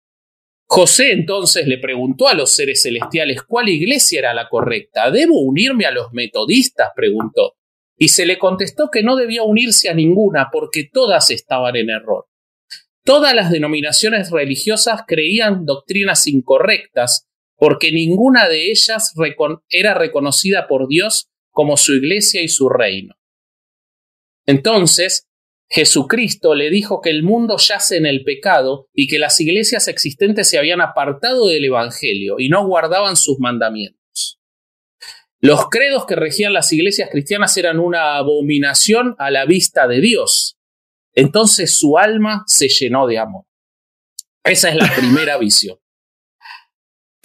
José 0.67 1.13
entonces 1.13 1.67
le 1.67 1.79
preguntó 1.79 2.29
a 2.29 2.35
los 2.35 2.53
seres 2.53 2.83
celestiales 2.83 3.43
cuál 3.43 3.69
iglesia 3.69 4.21
era 4.21 4.35
la 4.35 4.49
correcta. 4.49 5.11
¿Debo 5.11 5.41
unirme 5.41 5.85
a 5.85 5.91
los 5.91 6.13
metodistas? 6.13 6.91
preguntó. 6.95 7.57
Y 7.97 8.09
se 8.09 8.25
le 8.25 8.39
contestó 8.39 8.89
que 8.89 9.03
no 9.03 9.17
debía 9.17 9.43
unirse 9.43 9.89
a 9.89 9.95
ninguna 9.95 10.49
porque 10.53 10.89
todas 10.93 11.31
estaban 11.31 11.77
en 11.77 11.91
error. 11.91 12.27
Todas 13.05 13.35
las 13.35 13.51
denominaciones 13.51 14.31
religiosas 14.31 15.03
creían 15.07 15.65
doctrinas 15.65 16.27
incorrectas 16.27 17.27
porque 17.57 17.93
ninguna 17.93 18.49
de 18.49 18.71
ellas 18.71 19.13
era 19.69 19.95
reconocida 19.95 20.67
por 20.67 20.87
Dios 20.87 21.29
como 21.51 21.77
su 21.77 21.95
iglesia 21.95 22.43
y 22.43 22.49
su 22.49 22.69
reino. 22.69 23.17
Entonces, 24.47 25.29
Jesucristo 25.69 26.55
le 26.57 26.69
dijo 26.69 27.01
que 27.01 27.11
el 27.11 27.23
mundo 27.23 27.57
yace 27.57 27.97
en 27.97 28.07
el 28.07 28.25
pecado 28.25 28.89
y 28.93 29.07
que 29.07 29.21
las 29.21 29.41
iglesias 29.41 29.87
existentes 29.87 30.49
se 30.49 30.59
habían 30.59 30.81
apartado 30.81 31.47
del 31.47 31.65
Evangelio 31.65 32.37
y 32.39 32.49
no 32.49 32.67
guardaban 32.67 33.17
sus 33.17 33.39
mandamientos. 33.39 34.41
Los 35.39 35.69
credos 35.69 36.07
que 36.07 36.17
regían 36.17 36.53
las 36.53 36.73
iglesias 36.73 37.09
cristianas 37.11 37.57
eran 37.57 37.79
una 37.79 38.17
abominación 38.17 39.15
a 39.19 39.31
la 39.31 39.47
vista 39.47 39.87
de 39.87 40.01
Dios. 40.01 40.59
Entonces 41.15 41.79
su 41.79 41.97
alma 41.97 42.43
se 42.47 42.69
llenó 42.69 43.07
de 43.07 43.19
amor. 43.19 43.45
Esa 44.45 44.71
es 44.71 44.77
la 44.77 44.93
primera 44.95 45.39
visión. 45.39 45.79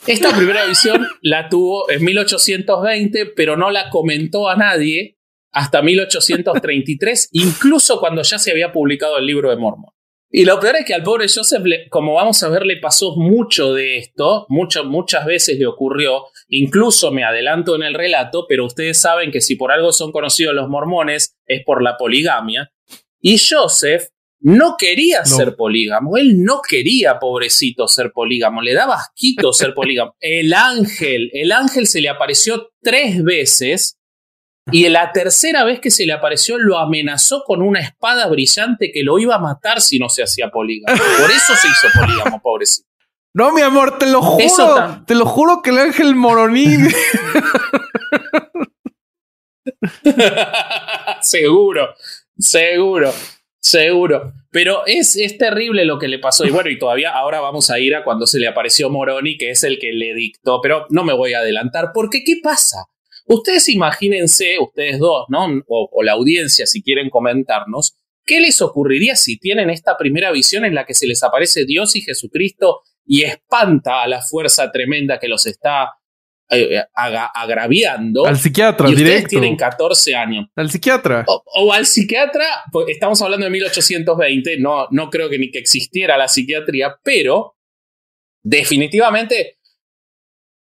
Esta 0.07 0.35
primera 0.35 0.65
visión 0.65 1.07
la 1.21 1.49
tuvo 1.49 1.89
en 1.89 2.03
1820, 2.05 3.25
pero 3.25 3.57
no 3.57 3.71
la 3.71 3.89
comentó 3.89 4.47
a 4.47 4.55
nadie 4.55 5.14
hasta 5.55 5.81
1833, 5.81 7.29
incluso 7.31 7.99
cuando 7.99 8.21
ya 8.21 8.37
se 8.37 8.51
había 8.51 8.71
publicado 8.71 9.17
el 9.17 9.25
libro 9.25 9.49
de 9.49 9.55
Mormon. 9.55 9.91
Y 10.29 10.43
lo 10.43 10.59
peor 10.59 10.75
es 10.75 10.85
que 10.85 10.93
al 10.93 11.03
pobre 11.03 11.27
Joseph, 11.33 11.63
como 11.89 12.15
vamos 12.15 12.43
a 12.43 12.49
ver, 12.49 12.65
le 12.65 12.77
pasó 12.77 13.15
mucho 13.15 13.73
de 13.73 13.97
esto, 13.97 14.45
mucho, 14.49 14.83
muchas 14.83 15.25
veces 15.25 15.57
le 15.57 15.65
ocurrió, 15.65 16.25
incluso 16.49 17.11
me 17.11 17.23
adelanto 17.23 17.75
en 17.75 17.83
el 17.83 17.93
relato, 17.93 18.45
pero 18.49 18.65
ustedes 18.65 18.99
saben 18.99 19.31
que 19.31 19.39
si 19.39 19.55
por 19.55 19.71
algo 19.71 19.93
son 19.93 20.11
conocidos 20.11 20.53
los 20.53 20.67
mormones 20.67 21.37
es 21.45 21.63
por 21.63 21.81
la 21.81 21.95
poligamia. 21.95 22.69
Y 23.21 23.37
Joseph 23.37 24.09
no 24.41 24.75
quería 24.77 25.23
ser 25.23 25.55
polígamo, 25.55 26.17
él 26.17 26.43
no 26.43 26.61
quería, 26.67 27.17
pobrecito, 27.17 27.87
ser 27.87 28.11
polígamo, 28.11 28.61
le 28.61 28.73
daba 28.73 28.95
asquito 28.95 29.53
ser 29.53 29.73
polígamo. 29.73 30.15
El 30.19 30.53
ángel, 30.53 31.29
el 31.31 31.53
ángel 31.53 31.87
se 31.87 32.01
le 32.01 32.09
apareció 32.09 32.71
tres 32.81 33.23
veces 33.23 33.99
y 34.71 34.89
la 34.89 35.11
tercera 35.11 35.63
vez 35.63 35.79
que 35.79 35.91
se 35.91 36.05
le 36.05 36.13
apareció 36.13 36.57
lo 36.57 36.79
amenazó 36.79 37.43
con 37.45 37.61
una 37.61 37.79
espada 37.81 38.27
brillante 38.27 38.91
que 38.91 39.03
lo 39.03 39.19
iba 39.19 39.35
a 39.35 39.39
matar 39.39 39.79
si 39.79 39.99
no 39.99 40.09
se 40.09 40.23
hacía 40.23 40.49
polígamo. 40.49 40.97
Por 40.97 41.29
eso 41.29 41.55
se 41.55 41.67
hizo 41.67 41.87
polígamo, 41.99 42.41
pobrecito. 42.41 42.87
No, 43.33 43.51
mi 43.51 43.61
amor, 43.61 43.99
te 43.99 44.07
lo 44.07 44.21
juro. 44.21 45.03
Te 45.05 45.13
lo 45.13 45.25
juro 45.25 45.61
que 45.61 45.69
el 45.69 45.77
ángel 45.77 46.15
moroní. 46.15 46.77
seguro, 51.21 51.93
seguro, 52.37 53.13
seguro. 53.59 54.33
Pero 54.49 54.85
es, 54.85 55.15
es 55.17 55.37
terrible 55.37 55.85
lo 55.85 55.99
que 55.99 56.07
le 56.07 56.17
pasó. 56.17 56.45
Y 56.45 56.49
bueno, 56.49 56.69
y 56.69 56.79
todavía 56.79 57.11
ahora 57.11 57.41
vamos 57.41 57.69
a 57.69 57.77
ir 57.77 57.93
a 57.93 58.03
cuando 58.03 58.25
se 58.25 58.39
le 58.39 58.47
apareció 58.47 58.89
Moroni, 58.89 59.37
que 59.37 59.51
es 59.51 59.63
el 59.63 59.77
que 59.79 59.91
le 59.91 60.15
dictó. 60.15 60.61
Pero 60.61 60.87
no 60.89 61.03
me 61.03 61.13
voy 61.13 61.33
a 61.33 61.39
adelantar, 61.39 61.91
porque 61.93 62.23
¿qué 62.23 62.37
pasa? 62.41 62.85
Ustedes 63.27 63.69
imagínense, 63.69 64.57
ustedes 64.59 64.99
dos, 64.99 65.25
¿no? 65.29 65.47
O, 65.67 66.03
la 66.03 66.13
audiencia, 66.13 66.65
si 66.67 66.83
quieren 66.83 67.09
comentarnos, 67.09 67.97
¿qué 68.25 68.39
les 68.39 68.61
ocurriría 68.61 69.15
si 69.15 69.37
tienen 69.37 69.69
esta 69.69 69.97
primera 69.97 70.31
visión 70.31 70.65
en 70.65 70.75
la 70.75 70.85
que 70.85 70.93
se 70.93 71.07
les 71.07 71.23
aparece 71.23 71.65
Dios 71.65 71.95
y 71.95 72.01
Jesucristo 72.01 72.81
y 73.05 73.23
espanta 73.23 74.03
a 74.03 74.07
la 74.07 74.21
fuerza 74.21 74.71
tremenda 74.71 75.19
que 75.19 75.27
los 75.27 75.45
está 75.45 75.93
eh, 76.49 76.79
agraviando. 76.93 78.25
Al 78.27 78.37
psiquiatra, 78.37 78.89
y 78.89 78.93
ustedes 78.93 79.27
tienen 79.27 79.55
14 79.55 80.15
años. 80.15 80.45
Al 80.55 80.69
psiquiatra. 80.69 81.25
O, 81.27 81.73
al 81.73 81.87
psiquiatra, 81.87 82.45
pues 82.71 82.85
estamos 82.89 83.19
hablando 83.23 83.45
de 83.45 83.49
1820, 83.49 84.59
no, 84.59 84.87
no 84.91 85.09
creo 85.09 85.27
que 85.27 85.39
ni 85.39 85.49
que 85.49 85.57
existiera 85.57 86.17
la 86.17 86.27
psiquiatría, 86.27 86.97
pero 87.03 87.55
definitivamente 88.43 89.57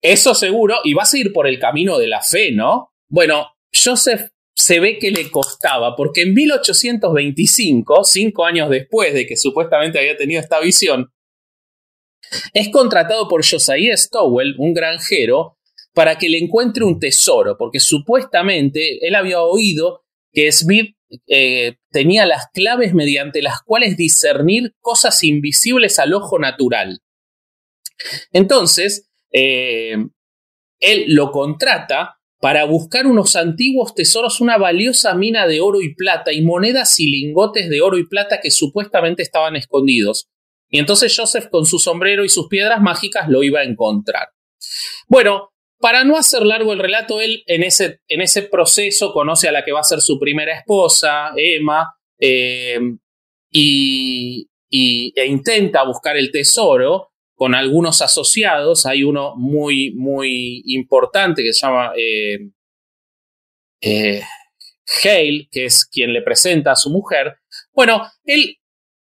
eso 0.01 0.34
seguro, 0.34 0.77
y 0.84 0.94
vas 0.94 1.13
a 1.13 1.18
ir 1.18 1.34
por 1.34 1.48
el 1.48 1.60
camino 1.60 1.98
de 1.98 2.08
la 2.08 2.22
fe, 2.22 2.51
¿no? 2.51 2.94
Bueno, 3.10 3.48
Joseph 3.74 4.32
se 4.56 4.79
ve 4.79 5.00
que 5.00 5.12
le 5.12 5.29
costaba, 5.32 5.96
porque 5.96 6.24
en 6.24 6.34
1825, 6.34 8.03
cinco 8.03 8.46
años 8.46 8.70
después 8.70 9.13
de 9.13 9.25
que 9.25 9.38
supuestamente 9.38 10.00
había 10.00 10.18
tenido 10.18 10.41
esta 10.41 10.60
visión, 10.60 11.12
es 12.53 12.70
contratado 12.70 13.27
por 13.27 13.44
Josiah 13.50 13.96
Stowell, 13.96 14.56
un 14.58 14.74
granjero, 14.74 15.58
para 15.94 16.18
que 16.18 16.29
le 16.29 16.38
encuentre 16.38 16.84
un 16.84 17.00
tesoro, 17.00 17.58
porque 17.58 17.79
supuestamente 17.79 19.06
él 19.06 19.15
había 19.15 19.41
oído 19.41 20.03
que 20.32 20.51
Smith 20.51 20.96
eh, 21.27 21.77
tenía 21.89 22.25
las 22.25 22.48
claves 22.53 22.94
mediante 22.94 23.41
las 23.41 23.62
cuales 23.62 23.98
discernir 23.98 24.75
cosas 24.79 25.24
invisibles 25.24 25.98
al 26.00 26.13
ojo 26.13 26.38
natural. 26.38 27.01
Entonces, 28.32 29.09
eh, 29.31 29.95
él 30.79 31.05
lo 31.07 31.31
contrata 31.31 32.19
para 32.39 32.63
buscar 32.65 33.05
unos 33.05 33.36
antiguos 33.36 33.93
tesoros, 33.93 34.39
una 34.39 34.57
valiosa 34.57 35.13
mina 35.13 35.45
de 35.45 35.59
oro 35.59 35.81
y 35.81 35.93
plata 35.93 36.31
y 36.31 36.41
monedas 36.41 37.00
y 37.00 37.07
lingotes 37.07 37.69
de 37.69 37.81
oro 37.81 37.98
y 37.98 38.07
plata 38.07 38.39
que 38.41 38.50
supuestamente 38.50 39.24
estaban 39.24 39.55
escondidos. 39.55 40.29
Y 40.69 40.79
entonces 40.79 41.13
Joseph 41.15 41.50
con 41.50 41.65
su 41.65 41.79
sombrero 41.79 42.24
y 42.24 42.29
sus 42.29 42.48
piedras 42.48 42.81
mágicas 42.81 43.27
lo 43.27 43.43
iba 43.43 43.59
a 43.59 43.65
encontrar. 43.65 44.29
Bueno, 45.07 45.50
para 45.79 46.03
no 46.03 46.17
hacer 46.17 46.43
largo 46.43 46.74
el 46.74 46.79
relato, 46.79 47.21
él 47.21 47.43
en 47.48 47.63
ese, 47.63 48.01
en 48.07 48.21
ese 48.21 48.43
proceso 48.43 49.12
conoce 49.13 49.48
a 49.48 49.51
la 49.51 49.63
que 49.63 49.71
va 49.71 49.79
a 49.79 49.83
ser 49.83 50.01
su 50.01 50.19
primera 50.19 50.57
esposa, 50.57 51.31
Emma, 51.36 51.93
eh, 52.19 52.79
y, 53.51 54.48
e 54.69 55.25
intenta 55.25 55.84
buscar 55.84 56.17
el 56.17 56.32
tesoro, 56.32 57.12
con 57.39 57.56
algunos 57.56 58.02
asociados. 58.02 58.86
Hay 58.86 59.02
uno 59.02 59.34
muy, 59.38 59.91
muy 59.91 60.62
importante 60.65 61.41
que 61.41 61.54
se 61.54 61.65
llama 61.65 61.93
eh, 61.95 62.49
eh, 63.80 64.21
Hale, 65.02 65.47
que 65.49 65.63
es 65.63 65.86
quien 65.86 66.12
le 66.12 66.21
presenta 66.21 66.73
a 66.73 66.75
su 66.75 66.89
mujer. 66.89 67.38
Bueno, 67.71 68.06
él 68.25 68.58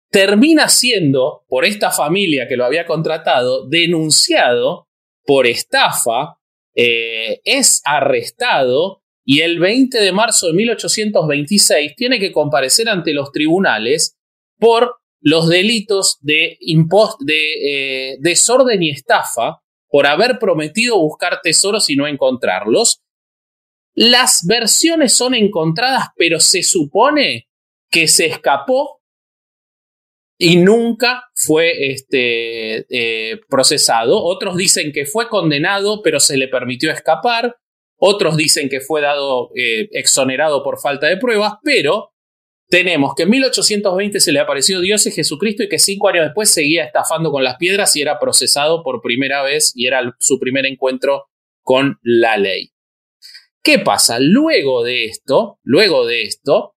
termina 0.09 0.69
siendo, 0.69 1.45
por 1.47 1.65
esta 1.65 1.91
familia 1.91 2.47
que 2.47 2.57
lo 2.57 2.65
había 2.65 2.87
contratado, 2.87 3.67
denunciado 3.69 4.87
por 5.23 5.45
estafa, 5.45 6.39
eh, 6.73 7.41
es 7.43 7.83
arrestado 7.85 9.03
y 9.23 9.41
el 9.41 9.59
20 9.59 9.99
de 9.99 10.11
marzo 10.11 10.47
de 10.47 10.53
1826 10.53 11.95
tiene 11.95 12.19
que 12.19 12.31
comparecer 12.31 12.89
ante 12.89 13.13
los 13.13 13.31
tribunales 13.31 14.17
por 14.57 14.95
los 15.25 15.49
delitos 15.49 16.19
de, 16.21 16.59
de 17.19 17.53
eh, 17.63 18.17
desorden 18.19 18.83
y 18.83 18.91
estafa 18.91 19.59
por 19.89 20.05
haber 20.05 20.37
prometido 20.37 20.99
buscar 20.99 21.39
tesoros 21.41 21.89
y 21.89 21.95
no 21.95 22.05
encontrarlos. 22.05 23.01
Las 23.95 24.45
versiones 24.45 25.15
son 25.15 25.33
encontradas, 25.33 26.09
pero 26.15 26.39
se 26.39 26.61
supone 26.61 27.47
que 27.89 28.07
se 28.07 28.27
escapó 28.27 29.01
y 30.37 30.57
nunca 30.57 31.23
fue 31.33 31.91
este, 31.91 32.85
eh, 32.89 33.41
procesado. 33.49 34.23
Otros 34.23 34.55
dicen 34.55 34.91
que 34.91 35.07
fue 35.07 35.27
condenado, 35.27 36.03
pero 36.03 36.19
se 36.19 36.37
le 36.37 36.49
permitió 36.49 36.91
escapar. 36.91 37.55
Otros 37.97 38.37
dicen 38.37 38.69
que 38.69 38.79
fue 38.79 39.01
dado 39.01 39.49
eh, 39.55 39.89
exonerado 39.91 40.61
por 40.61 40.79
falta 40.79 41.07
de 41.07 41.17
pruebas, 41.17 41.53
pero 41.63 42.11
tenemos 42.75 43.15
que 43.15 43.23
en 43.23 43.29
1820 43.29 44.19
se 44.19 44.33
le 44.33 44.41
apareció 44.41 44.81
Dios 44.81 45.07
y 45.07 45.11
Jesucristo 45.11 45.63
y 45.63 45.69
que 45.69 45.79
cinco 45.79 46.09
años 46.09 46.25
después 46.25 46.53
seguía 46.53 46.83
estafando 46.83 47.31
con 47.31 47.41
las 47.41 47.55
piedras 47.55 47.95
y 47.95 48.01
era 48.01 48.19
procesado 48.19 48.83
por 48.83 49.01
primera 49.01 49.41
vez 49.43 49.71
y 49.77 49.87
era 49.87 50.13
su 50.19 50.41
primer 50.41 50.65
encuentro 50.65 51.29
con 51.61 51.99
la 52.01 52.35
ley. 52.35 52.73
¿Qué 53.63 53.79
pasa? 53.79 54.17
Luego 54.19 54.83
de 54.83 55.05
esto, 55.05 55.57
luego 55.63 56.05
de 56.05 56.23
esto, 56.23 56.75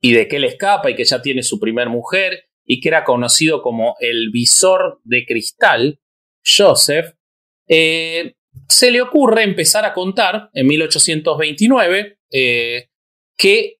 y 0.00 0.14
de 0.14 0.26
que 0.26 0.34
él 0.34 0.44
escapa 0.46 0.90
y 0.90 0.96
que 0.96 1.04
ya 1.04 1.22
tiene 1.22 1.44
su 1.44 1.60
primer 1.60 1.90
mujer 1.90 2.46
y 2.64 2.80
que 2.80 2.88
era 2.88 3.04
conocido 3.04 3.62
como 3.62 3.94
el 4.00 4.30
visor 4.32 4.98
de 5.04 5.24
cristal, 5.26 6.00
Joseph, 6.44 7.14
eh, 7.68 8.34
se 8.68 8.90
le 8.90 9.00
ocurre 9.00 9.44
empezar 9.44 9.84
a 9.84 9.94
contar 9.94 10.50
en 10.54 10.66
1829 10.66 12.18
eh, 12.32 12.88
que 13.36 13.76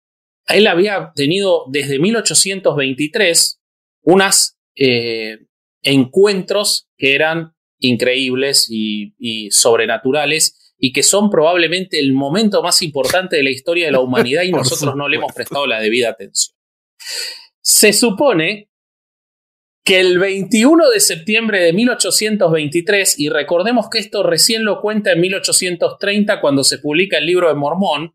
él 0.49 0.67
había 0.67 1.13
tenido 1.15 1.65
desde 1.69 1.99
1823 1.99 3.61
unos 4.03 4.57
eh, 4.77 5.39
encuentros 5.83 6.89
que 6.97 7.15
eran 7.15 7.55
increíbles 7.79 8.67
y, 8.71 9.15
y, 9.19 9.51
sobrenaturales 9.51 10.75
y 10.79 10.93
que 10.93 11.03
son 11.03 11.31
probablemente 11.31 11.99
el 11.99 12.13
momento 12.13 12.63
más 12.63 12.83
importante 12.83 13.37
de 13.37 13.43
la 13.43 13.51
historia 13.51 13.87
de 13.87 13.93
la 13.93 14.01
humanidad 14.01 14.43
y 14.43 14.53
nosotros 14.53 14.97
no 14.97 15.09
le 15.09 15.17
hemos 15.17 15.33
prestado 15.33 15.67
la 15.67 15.81
debida 15.81 16.11
atención. 16.11 16.57
Se 17.61 17.93
supone 17.93 18.71
que 19.85 20.01
el 20.01 20.19
21 20.19 20.89
de 20.89 21.01
septiembre 21.01 21.63
de 21.63 21.75
1823, 21.75 23.19
y 23.19 23.29
recordemos 23.29 23.89
que 23.91 23.99
esto 23.99 24.23
recién 24.23 24.65
lo 24.65 24.81
cuenta 24.81 25.13
en 25.13 25.21
1830 25.21 26.41
cuando 26.41 26.65
se 26.65 26.79
publica 26.79 27.19
el 27.19 27.27
libro 27.27 27.49
de 27.49 27.55
Mormón, 27.55 28.15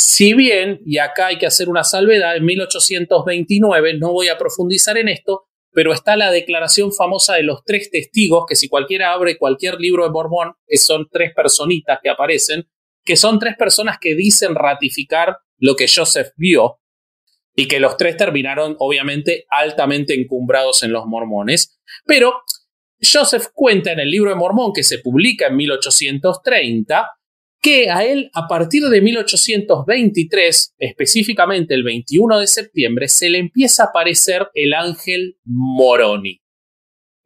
si 0.00 0.32
bien, 0.32 0.80
y 0.86 0.96
acá 0.96 1.26
hay 1.26 1.36
que 1.36 1.46
hacer 1.46 1.68
una 1.68 1.84
salvedad, 1.84 2.34
en 2.34 2.46
1829, 2.46 3.98
no 3.98 4.12
voy 4.12 4.28
a 4.28 4.38
profundizar 4.38 4.96
en 4.96 5.08
esto, 5.08 5.44
pero 5.72 5.92
está 5.92 6.16
la 6.16 6.30
declaración 6.30 6.90
famosa 6.90 7.34
de 7.34 7.42
los 7.42 7.62
tres 7.66 7.90
testigos, 7.90 8.44
que 8.48 8.56
si 8.56 8.68
cualquiera 8.68 9.12
abre 9.12 9.36
cualquier 9.36 9.78
libro 9.78 10.04
de 10.04 10.10
Mormón, 10.10 10.54
son 10.74 11.06
tres 11.12 11.32
personitas 11.34 11.98
que 12.02 12.08
aparecen, 12.08 12.66
que 13.04 13.16
son 13.16 13.38
tres 13.38 13.56
personas 13.58 13.98
que 14.00 14.14
dicen 14.14 14.54
ratificar 14.54 15.36
lo 15.58 15.76
que 15.76 15.86
Joseph 15.94 16.32
vio, 16.36 16.80
y 17.54 17.68
que 17.68 17.78
los 17.78 17.98
tres 17.98 18.16
terminaron 18.16 18.76
obviamente 18.78 19.44
altamente 19.50 20.14
encumbrados 20.14 20.82
en 20.82 20.92
los 20.92 21.04
mormones, 21.04 21.78
pero 22.06 22.42
Joseph 23.02 23.48
cuenta 23.52 23.92
en 23.92 24.00
el 24.00 24.10
libro 24.10 24.30
de 24.30 24.36
Mormón 24.36 24.72
que 24.72 24.82
se 24.82 24.98
publica 25.00 25.48
en 25.48 25.56
1830, 25.56 27.10
que 27.60 27.90
a 27.90 28.04
él 28.04 28.30
a 28.34 28.48
partir 28.48 28.84
de 28.84 29.00
1823, 29.00 30.74
específicamente 30.78 31.74
el 31.74 31.82
21 31.82 32.38
de 32.38 32.46
septiembre, 32.46 33.08
se 33.08 33.28
le 33.28 33.38
empieza 33.38 33.84
a 33.84 33.86
aparecer 33.86 34.48
el 34.54 34.72
ángel 34.72 35.36
Moroni. 35.44 36.40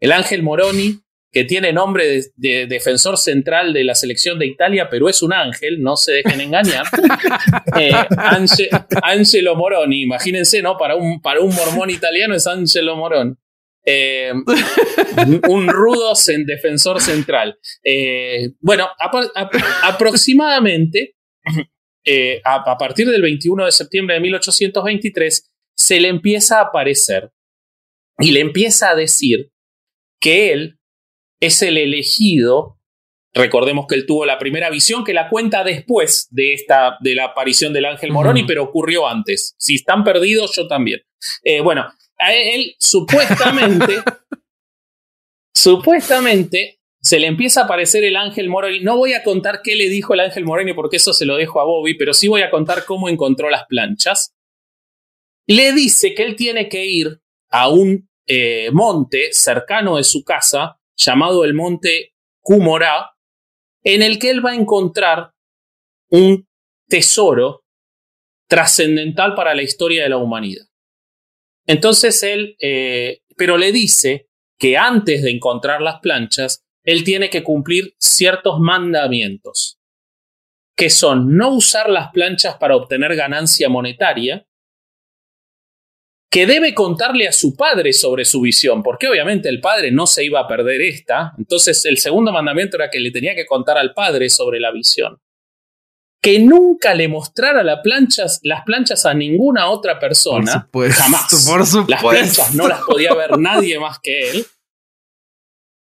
El 0.01 0.13
ángel 0.13 0.43
Moroni, 0.43 1.01
que 1.31 1.45
tiene 1.45 1.73
nombre 1.73 2.23
de, 2.37 2.67
defensor 2.67 3.17
central 3.17 3.73
de 3.73 3.85
la 3.85 3.95
selección 3.95 4.39
de 4.39 4.47
Italia, 4.47 4.89
pero 4.91 5.09
es 5.09 5.23
un 5.23 5.33
ángel, 5.33 5.81
no 5.81 5.97
se 5.97 6.13
dejen 6.13 6.41
engañar. 6.41 6.87
eh, 7.79 7.93
Angelo 9.03 9.57
Moroni, 9.57 10.03
imagínense, 10.03 10.63
¿no? 10.63 10.77
Para 10.77 10.97
un, 10.97 11.21
para 11.21 11.41
un 11.41 11.55
mormón 11.55 11.91
italiano 11.91 12.35
es 12.35 12.47
Angelo 12.47 12.97
Moroni. 12.97 13.35
Eh, 13.87 14.33
un 15.49 15.69
rudo 15.69 16.13
en 16.29 16.47
defensor 16.47 17.01
central. 17.01 17.59
Eh, 17.83 18.53
bueno, 18.61 18.89
aproximadamente 19.83 21.17
eh, 22.05 22.41
a, 22.45 22.77
partir 22.79 23.09
del 23.09 23.23
21 23.23 23.67
de 23.67 23.73
septiembre 23.73 24.15
de 24.15 24.21
1823 24.23 25.51
se 25.77 26.01
le 26.01 26.09
empieza 26.09 26.59
a 26.59 26.65
aparecer 26.65 27.31
y 28.19 28.31
le 28.31 28.41
empieza 28.41 28.91
a 28.91 28.95
decir 28.95 29.51
que 30.21 30.53
él 30.53 30.79
es 31.41 31.61
el 31.61 31.77
elegido. 31.77 32.79
Recordemos 33.35 33.87
que 33.89 33.97
él 33.97 34.07
tuvo 34.07 34.25
la 34.25 34.39
primera 34.39 34.71
visión 34.71 35.05
que 35.05 35.13
la 35.13 35.29
cuenta 35.29 35.65
después 35.65 36.29
de 36.31 36.55
esta 36.55 36.97
de 37.01 37.17
la 37.17 37.25
aparición 37.25 37.73
del 37.73 37.85
ángel 37.85 38.13
Moroni, 38.13 38.45
pero 38.45 38.63
ocurrió 38.63 39.09
antes. 39.09 39.57
Si 39.59 39.75
están 39.75 40.05
perdidos, 40.05 40.55
yo 40.57 40.69
también. 40.69 41.03
bueno, 41.65 41.87
a 42.19 42.35
él 42.35 42.75
supuestamente, 42.79 44.03
supuestamente 45.55 46.81
se 47.01 47.19
le 47.19 47.27
empieza 47.27 47.61
a 47.61 47.65
aparecer 47.65 48.03
el 48.05 48.17
ángel 48.17 48.49
Moroni. 48.49 48.81
No 48.81 48.97
voy 48.97 49.13
a 49.13 49.23
contar 49.23 49.61
qué 49.63 49.77
le 49.77 49.89
dijo 49.89 50.15
el 50.15 50.21
ángel 50.21 50.45
Moroni 50.45 50.73
porque 50.73 50.97
eso 50.97 51.13
se 51.13 51.27
lo 51.27 51.37
dejo 51.37 51.61
a 51.61 51.65
Bobby, 51.65 51.95
pero 51.95 52.15
sí 52.15 52.29
voy 52.29 52.43
a 52.43 52.51
contar 52.51 52.85
cómo 52.87 53.09
encontró 53.09 53.51
las 53.51 53.67
planchas. 53.67 54.35
Le 55.47 55.73
dice 55.73 56.15
que 56.15 56.23
él 56.23 56.37
tiene 56.37 56.69
que 56.69 56.87
ir 56.87 57.21
a 57.51 57.69
un 57.69 58.09
eh, 58.27 58.71
monte 58.73 59.33
cercano 59.33 59.99
de 59.99 60.05
su 60.05 60.25
casa 60.25 60.81
llamado 60.97 61.45
el 61.45 61.53
monte 61.53 62.15
Kumorá, 62.41 63.11
en 63.83 64.03
el 64.03 64.19
que 64.19 64.31
él 64.31 64.45
va 64.45 64.53
a 64.53 64.57
encontrar 64.57 65.35
un 66.09 66.49
tesoro 66.89 67.65
trascendental 68.49 69.35
para 69.35 69.55
la 69.55 69.63
historia 69.63 70.05
de 70.05 70.09
la 70.09 70.17
humanidad. 70.17 70.65
Entonces 71.67 72.23
él, 72.23 72.57
eh, 72.61 73.23
pero 73.37 73.57
le 73.57 73.73
dice 73.73 74.29
que 74.59 74.77
antes 74.77 75.23
de 75.23 75.31
encontrar 75.31 75.81
las 75.81 76.01
planchas, 76.01 76.65
él 76.85 77.05
tiene 77.05 77.31
que 77.31 77.43
cumplir 77.43 77.95
ciertos 77.99 78.61
mandamientos, 78.61 79.79
que 80.77 80.91
son 80.91 81.37
no 81.37 81.55
usar 81.55 81.89
las 81.89 82.11
planchas 82.11 82.57
para 82.57 82.77
obtener 82.77 83.17
ganancia 83.17 83.69
monetaria, 83.69 84.47
que 86.31 86.47
debe 86.47 86.75
contarle 86.75 87.29
a 87.29 87.33
su 87.33 87.57
padre 87.57 87.93
sobre 87.93 88.25
su 88.25 88.41
visión, 88.41 88.83
porque 88.83 89.09
obviamente 89.09 89.49
el 89.49 89.61
padre 89.61 89.93
no 89.93 90.07
se 90.07 90.25
iba 90.25 90.41
a 90.41 90.49
perder 90.49 90.83
esta, 90.83 91.33
entonces 91.39 91.85
el 91.85 91.99
segundo 91.99 92.33
mandamiento 92.33 92.77
era 92.77 92.91
que 92.91 92.99
le 92.99 93.13
tenía 93.13 93.35
que 93.35 93.47
contar 93.47 93.79
al 93.79 93.95
padre 93.95 94.29
sobre 94.29 94.59
la 94.61 94.73
visión 94.73 95.21
que 96.25 96.39
nunca 96.39 96.95
le 96.95 97.07
mostrara 97.07 97.63
las 97.63 97.81
planchas, 97.83 98.41
las 98.45 98.65
planchas 98.65 99.05
a 99.05 99.13
ninguna 99.13 99.69
otra 99.69 99.99
persona. 99.99 100.71
jamás. 100.91 101.31
Las 101.89 102.03
planchas 102.03 102.55
no 102.55 102.67
las 102.67 102.81
podía 102.81 103.13
ver 103.13 103.39
nadie 103.39 103.79
más 103.79 103.99
que 103.99 104.31
él. 104.31 104.47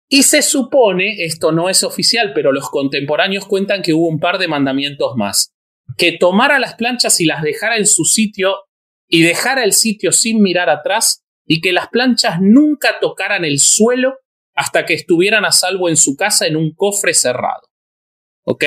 Y 0.08 0.24
se 0.24 0.42
supone, 0.42 1.24
esto 1.24 1.52
no 1.52 1.68
es 1.68 1.84
oficial, 1.84 2.32
pero 2.34 2.50
los 2.50 2.68
contemporáneos 2.70 3.46
cuentan 3.46 3.82
que 3.82 3.92
hubo 3.92 4.08
un 4.08 4.18
par 4.18 4.38
de 4.38 4.48
mandamientos 4.48 5.14
más. 5.14 5.52
Que 5.96 6.18
tomara 6.18 6.58
las 6.58 6.74
planchas 6.74 7.20
y 7.20 7.24
las 7.24 7.42
dejara 7.42 7.76
en 7.76 7.86
su 7.86 8.04
sitio 8.04 8.64
y 9.08 9.22
dejara 9.22 9.62
el 9.62 9.74
sitio 9.74 10.10
sin 10.10 10.42
mirar 10.42 10.68
atrás 10.70 11.22
y 11.46 11.60
que 11.60 11.72
las 11.72 11.86
planchas 11.86 12.40
nunca 12.40 12.98
tocaran 13.00 13.44
el 13.44 13.60
suelo 13.60 14.18
hasta 14.56 14.86
que 14.86 14.94
estuvieran 14.94 15.44
a 15.44 15.52
salvo 15.52 15.88
en 15.88 15.96
su 15.96 16.16
casa 16.16 16.48
en 16.48 16.56
un 16.56 16.74
cofre 16.74 17.14
cerrado. 17.14 17.62
¿Ok? 18.42 18.64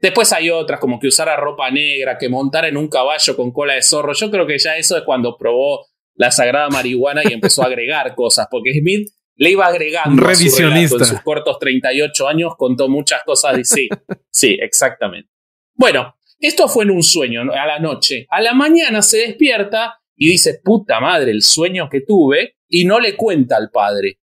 Después 0.00 0.32
hay 0.32 0.50
otras, 0.50 0.78
como 0.78 1.00
que 1.00 1.08
usara 1.08 1.36
ropa 1.36 1.70
negra, 1.70 2.16
que 2.18 2.28
montar 2.28 2.64
en 2.66 2.76
un 2.76 2.88
caballo 2.88 3.36
con 3.36 3.50
cola 3.52 3.74
de 3.74 3.82
zorro. 3.82 4.12
Yo 4.12 4.30
creo 4.30 4.46
que 4.46 4.58
ya 4.58 4.76
eso 4.76 4.96
es 4.96 5.02
cuando 5.02 5.36
probó 5.36 5.86
la 6.14 6.30
sagrada 6.30 6.68
marihuana 6.68 7.22
y 7.24 7.32
empezó 7.32 7.62
a 7.62 7.66
agregar 7.66 8.14
cosas, 8.14 8.46
porque 8.50 8.72
Smith 8.78 9.08
le 9.36 9.50
iba 9.50 9.66
agregando 9.66 10.22
Revisionista. 10.22 10.96
en 10.96 11.04
sus 11.04 11.20
cortos 11.22 11.58
38 11.58 12.28
años, 12.28 12.54
contó 12.56 12.88
muchas 12.88 13.22
cosas 13.24 13.58
y 13.58 13.64
sí, 13.64 13.88
sí, 14.30 14.56
exactamente. 14.60 15.30
Bueno, 15.74 16.16
esto 16.38 16.68
fue 16.68 16.84
en 16.84 16.90
un 16.90 17.02
sueño, 17.02 17.42
a 17.42 17.66
la 17.66 17.78
noche. 17.78 18.26
A 18.30 18.40
la 18.40 18.52
mañana 18.52 19.02
se 19.02 19.18
despierta 19.18 20.00
y 20.16 20.30
dice, 20.30 20.60
puta 20.62 21.00
madre, 21.00 21.30
el 21.30 21.42
sueño 21.42 21.88
que 21.88 22.00
tuve, 22.00 22.56
y 22.68 22.84
no 22.84 23.00
le 23.00 23.16
cuenta 23.16 23.56
al 23.56 23.70
padre. 23.70 24.20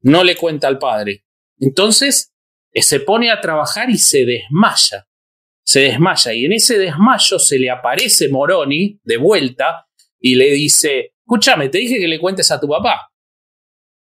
No 0.00 0.22
le 0.22 0.36
cuenta 0.36 0.68
al 0.68 0.78
padre. 0.78 1.24
Entonces, 1.58 2.34
se 2.74 3.00
pone 3.00 3.30
a 3.30 3.40
trabajar 3.40 3.90
y 3.90 3.98
se 3.98 4.24
desmaya 4.24 5.07
se 5.68 5.80
desmaya 5.80 6.32
y 6.32 6.46
en 6.46 6.52
ese 6.54 6.78
desmayo 6.78 7.38
se 7.38 7.58
le 7.58 7.68
aparece 7.68 8.30
Moroni 8.30 8.98
de 9.04 9.18
vuelta 9.18 9.86
y 10.18 10.34
le 10.34 10.50
dice, 10.52 11.12
escúchame, 11.20 11.68
te 11.68 11.76
dije 11.76 11.98
que 11.98 12.08
le 12.08 12.18
cuentes 12.18 12.50
a 12.50 12.58
tu 12.58 12.66
papá. 12.66 13.12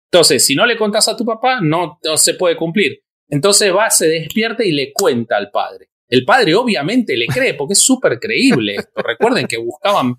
Entonces, 0.08 0.46
si 0.46 0.54
no 0.54 0.64
le 0.64 0.76
contas 0.76 1.08
a 1.08 1.16
tu 1.16 1.24
papá, 1.24 1.58
no, 1.60 1.98
se 2.14 2.34
puede 2.34 2.56
cumplir. 2.56 3.00
Entonces 3.28 3.74
va, 3.74 3.90
se 3.90 4.06
despierta 4.06 4.64
y 4.64 4.70
le 4.70 4.92
cuenta 4.92 5.36
al 5.36 5.50
padre. 5.50 5.88
El 6.06 6.24
padre 6.24 6.54
obviamente 6.54 7.16
le 7.16 7.26
cree 7.26 7.54
porque 7.54 7.72
es 7.72 7.82
súper 7.82 8.20
creíble 8.20 8.76
Recuerden 8.94 9.48
que 9.48 9.56
buscaban, 9.56 10.14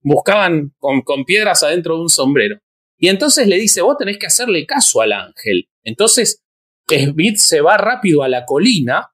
buscaban 0.00 0.74
con, 0.76 1.02
con 1.02 1.24
piedras 1.24 1.62
adentro 1.62 1.94
de 1.94 2.02
un 2.02 2.08
sombrero. 2.08 2.58
Y 2.98 3.06
entonces 3.06 3.46
le 3.46 3.60
dice, 3.60 3.80
vos 3.80 3.96
tenés 3.96 4.18
que 4.18 4.26
hacerle 4.26 4.66
caso 4.66 5.00
al 5.00 5.12
ángel. 5.12 5.68
Entonces, 5.84 6.42
Smith 6.88 7.36
se 7.36 7.60
va 7.60 7.76
rápido 7.76 8.24
a 8.24 8.28
la 8.28 8.44
colina 8.44 9.09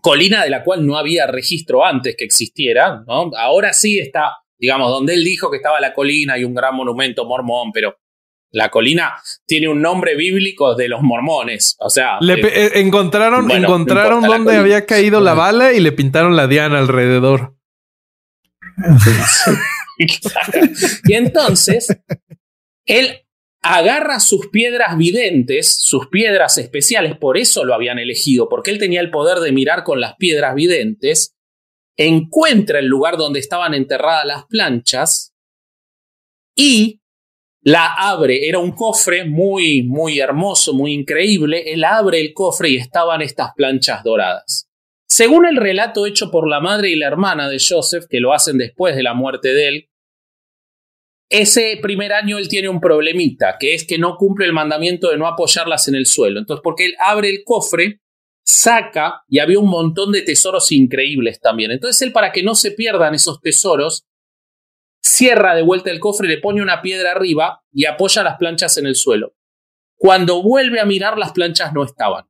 colina 0.00 0.44
de 0.44 0.50
la 0.50 0.64
cual 0.64 0.86
no 0.86 0.96
había 0.96 1.26
registro 1.26 1.84
antes 1.84 2.16
que 2.16 2.24
existiera, 2.24 3.02
¿no? 3.06 3.30
Ahora 3.36 3.72
sí 3.72 3.98
está, 3.98 4.38
digamos, 4.58 4.90
donde 4.90 5.14
él 5.14 5.24
dijo 5.24 5.50
que 5.50 5.58
estaba 5.58 5.80
la 5.80 5.92
colina 5.92 6.38
y 6.38 6.44
un 6.44 6.54
gran 6.54 6.74
monumento 6.74 7.24
mormón, 7.24 7.72
pero 7.72 7.96
la 8.50 8.70
colina 8.70 9.14
tiene 9.46 9.68
un 9.68 9.80
nombre 9.80 10.14
bíblico 10.14 10.74
de 10.74 10.88
los 10.88 11.02
mormones. 11.02 11.76
O 11.80 11.90
sea. 11.90 12.18
Le 12.20 12.34
eh, 12.34 12.80
encontraron 12.80 13.50
encontraron 13.50 14.22
donde 14.22 14.56
había 14.56 14.86
caído 14.86 15.20
la 15.20 15.34
bala 15.34 15.72
y 15.72 15.80
le 15.80 15.92
pintaron 15.92 16.36
la 16.36 16.46
diana 16.46 16.78
alrededor. 16.78 17.56
y 19.98 21.14
entonces, 21.14 21.96
él 22.86 23.21
agarra 23.62 24.18
sus 24.18 24.48
piedras 24.48 24.96
videntes, 24.98 25.78
sus 25.80 26.08
piedras 26.08 26.58
especiales, 26.58 27.16
por 27.16 27.38
eso 27.38 27.64
lo 27.64 27.74
habían 27.74 27.98
elegido, 27.98 28.48
porque 28.48 28.72
él 28.72 28.78
tenía 28.78 29.00
el 29.00 29.10
poder 29.10 29.38
de 29.38 29.52
mirar 29.52 29.84
con 29.84 30.00
las 30.00 30.16
piedras 30.16 30.54
videntes, 30.54 31.36
encuentra 31.96 32.80
el 32.80 32.86
lugar 32.86 33.16
donde 33.16 33.38
estaban 33.38 33.74
enterradas 33.74 34.26
las 34.26 34.44
planchas 34.46 35.32
y 36.56 37.00
la 37.64 37.94
abre, 37.94 38.48
era 38.48 38.58
un 38.58 38.72
cofre 38.72 39.24
muy, 39.24 39.84
muy 39.84 40.18
hermoso, 40.18 40.74
muy 40.74 40.92
increíble, 40.92 41.72
él 41.72 41.84
abre 41.84 42.20
el 42.20 42.34
cofre 42.34 42.70
y 42.70 42.76
estaban 42.76 43.22
estas 43.22 43.50
planchas 43.54 44.02
doradas. 44.02 44.68
Según 45.08 45.46
el 45.46 45.56
relato 45.56 46.06
hecho 46.06 46.30
por 46.32 46.48
la 46.48 46.58
madre 46.58 46.90
y 46.90 46.96
la 46.96 47.06
hermana 47.06 47.48
de 47.48 47.58
Joseph, 47.60 48.06
que 48.08 48.18
lo 48.18 48.32
hacen 48.32 48.58
después 48.58 48.96
de 48.96 49.04
la 49.04 49.14
muerte 49.14 49.54
de 49.54 49.68
él, 49.68 49.88
ese 51.32 51.78
primer 51.80 52.12
año 52.12 52.36
él 52.36 52.46
tiene 52.46 52.68
un 52.68 52.78
problemita, 52.78 53.56
que 53.58 53.74
es 53.74 53.86
que 53.86 53.96
no 53.96 54.18
cumple 54.18 54.44
el 54.44 54.52
mandamiento 54.52 55.10
de 55.10 55.16
no 55.16 55.26
apoyarlas 55.26 55.88
en 55.88 55.94
el 55.94 56.04
suelo. 56.04 56.38
Entonces, 56.38 56.60
porque 56.62 56.84
él 56.84 56.94
abre 57.00 57.30
el 57.30 57.42
cofre, 57.42 58.02
saca 58.44 59.22
y 59.28 59.38
había 59.38 59.58
un 59.58 59.70
montón 59.70 60.12
de 60.12 60.20
tesoros 60.20 60.70
increíbles 60.72 61.40
también. 61.40 61.70
Entonces, 61.70 62.02
él 62.02 62.12
para 62.12 62.32
que 62.32 62.42
no 62.42 62.54
se 62.54 62.72
pierdan 62.72 63.14
esos 63.14 63.40
tesoros, 63.40 64.04
cierra 65.02 65.54
de 65.54 65.62
vuelta 65.62 65.90
el 65.90 66.00
cofre, 66.00 66.28
le 66.28 66.36
pone 66.36 66.60
una 66.60 66.82
piedra 66.82 67.12
arriba 67.12 67.62
y 67.72 67.86
apoya 67.86 68.22
las 68.22 68.36
planchas 68.36 68.76
en 68.76 68.84
el 68.84 68.94
suelo. 68.94 69.34
Cuando 69.96 70.42
vuelve 70.42 70.80
a 70.80 70.84
mirar, 70.84 71.16
las 71.16 71.32
planchas 71.32 71.72
no 71.72 71.82
estaban. 71.82 72.26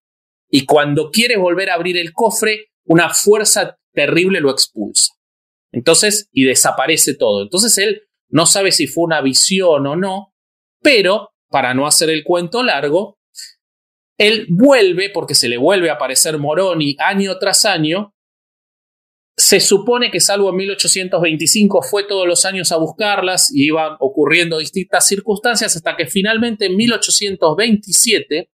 Y 0.48 0.64
cuando 0.64 1.10
quiere 1.10 1.36
volver 1.36 1.70
a 1.70 1.74
abrir 1.74 1.96
el 1.96 2.12
cofre, 2.12 2.66
una 2.84 3.10
fuerza 3.10 3.80
terrible 3.92 4.40
lo 4.40 4.52
expulsa. 4.52 5.12
Entonces, 5.72 6.28
y 6.30 6.44
desaparece 6.44 7.14
todo. 7.14 7.42
Entonces 7.42 7.76
él 7.78 8.02
no 8.32 8.46
sabe 8.46 8.72
si 8.72 8.86
fue 8.86 9.04
una 9.04 9.20
visión 9.20 9.86
o 9.86 9.94
no, 9.94 10.34
pero, 10.82 11.30
para 11.48 11.74
no 11.74 11.86
hacer 11.86 12.10
el 12.10 12.24
cuento 12.24 12.62
largo, 12.62 13.18
él 14.18 14.46
vuelve, 14.48 15.10
porque 15.10 15.34
se 15.34 15.48
le 15.48 15.58
vuelve 15.58 15.90
a 15.90 15.94
aparecer 15.94 16.38
Moroni 16.38 16.96
año 16.98 17.38
tras 17.38 17.64
año. 17.64 18.14
Se 19.36 19.60
supone 19.60 20.10
que 20.10 20.20
salvo 20.20 20.50
en 20.50 20.56
1825 20.56 21.82
fue 21.82 22.04
todos 22.04 22.26
los 22.26 22.44
años 22.44 22.72
a 22.72 22.76
buscarlas 22.76 23.54
y 23.54 23.66
iban 23.66 23.96
ocurriendo 24.00 24.58
distintas 24.58 25.06
circunstancias 25.06 25.76
hasta 25.76 25.96
que 25.96 26.06
finalmente 26.06 26.66
en 26.66 26.76
1827 26.76 28.50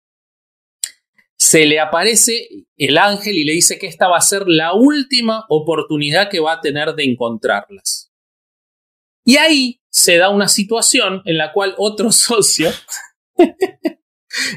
se 1.37 1.67
le 1.67 1.79
aparece 1.79 2.49
el 2.77 2.99
ángel 2.99 3.39
y 3.39 3.45
le 3.45 3.53
dice 3.53 3.79
que 3.79 3.87
esta 3.87 4.09
va 4.09 4.19
a 4.19 4.23
ser 4.23 4.45
la 4.47 4.75
última 4.75 5.45
oportunidad 5.49 6.29
que 6.29 6.41
va 6.41 6.55
a 6.55 6.61
tener 6.61 6.95
de 6.95 7.05
encontrarlas. 7.05 7.98
Y 9.29 9.37
ahí 9.37 9.83
se 9.91 10.17
da 10.17 10.31
una 10.31 10.49
situación 10.49 11.21
en 11.27 11.37
la 11.37 11.53
cual 11.53 11.75
otro 11.77 12.11
socio 12.13 12.73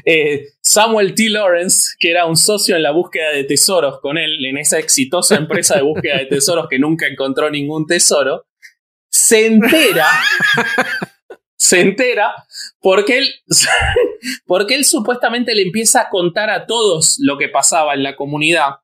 Eh, 0.04 0.48
Samuel 0.60 1.14
T. 1.14 1.28
Lawrence, 1.28 1.94
que 1.98 2.10
era 2.10 2.26
un 2.26 2.36
socio 2.36 2.76
en 2.76 2.82
la 2.82 2.92
búsqueda 2.92 3.30
de 3.30 3.44
tesoros 3.44 4.00
con 4.00 4.16
él, 4.16 4.44
en 4.44 4.56
esa 4.58 4.78
exitosa 4.78 5.34
empresa 5.36 5.76
de 5.76 5.82
búsqueda 5.82 6.18
de 6.18 6.26
tesoros 6.26 6.68
que 6.68 6.78
nunca 6.78 7.06
encontró 7.06 7.50
ningún 7.50 7.86
tesoro, 7.86 8.46
se 9.08 9.46
entera, 9.46 10.06
se 11.56 11.80
entera 11.80 12.34
porque 12.80 13.18
él, 13.18 13.34
porque 14.46 14.76
él 14.76 14.84
supuestamente 14.84 15.54
le 15.54 15.62
empieza 15.62 16.02
a 16.02 16.10
contar 16.10 16.50
a 16.50 16.66
todos 16.66 17.16
lo 17.18 17.36
que 17.36 17.48
pasaba 17.48 17.94
en 17.94 18.04
la 18.04 18.14
comunidad, 18.14 18.76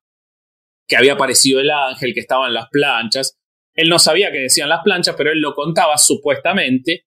que 0.88 0.96
había 0.96 1.12
aparecido 1.12 1.60
el 1.60 1.70
ángel, 1.70 2.12
que 2.12 2.20
estaban 2.20 2.52
las 2.52 2.68
planchas. 2.70 3.37
Él 3.78 3.88
no 3.88 4.00
sabía 4.00 4.32
qué 4.32 4.38
decían 4.38 4.68
las 4.68 4.82
planchas, 4.82 5.14
pero 5.16 5.30
él 5.30 5.40
lo 5.40 5.54
contaba 5.54 5.96
supuestamente. 5.98 7.06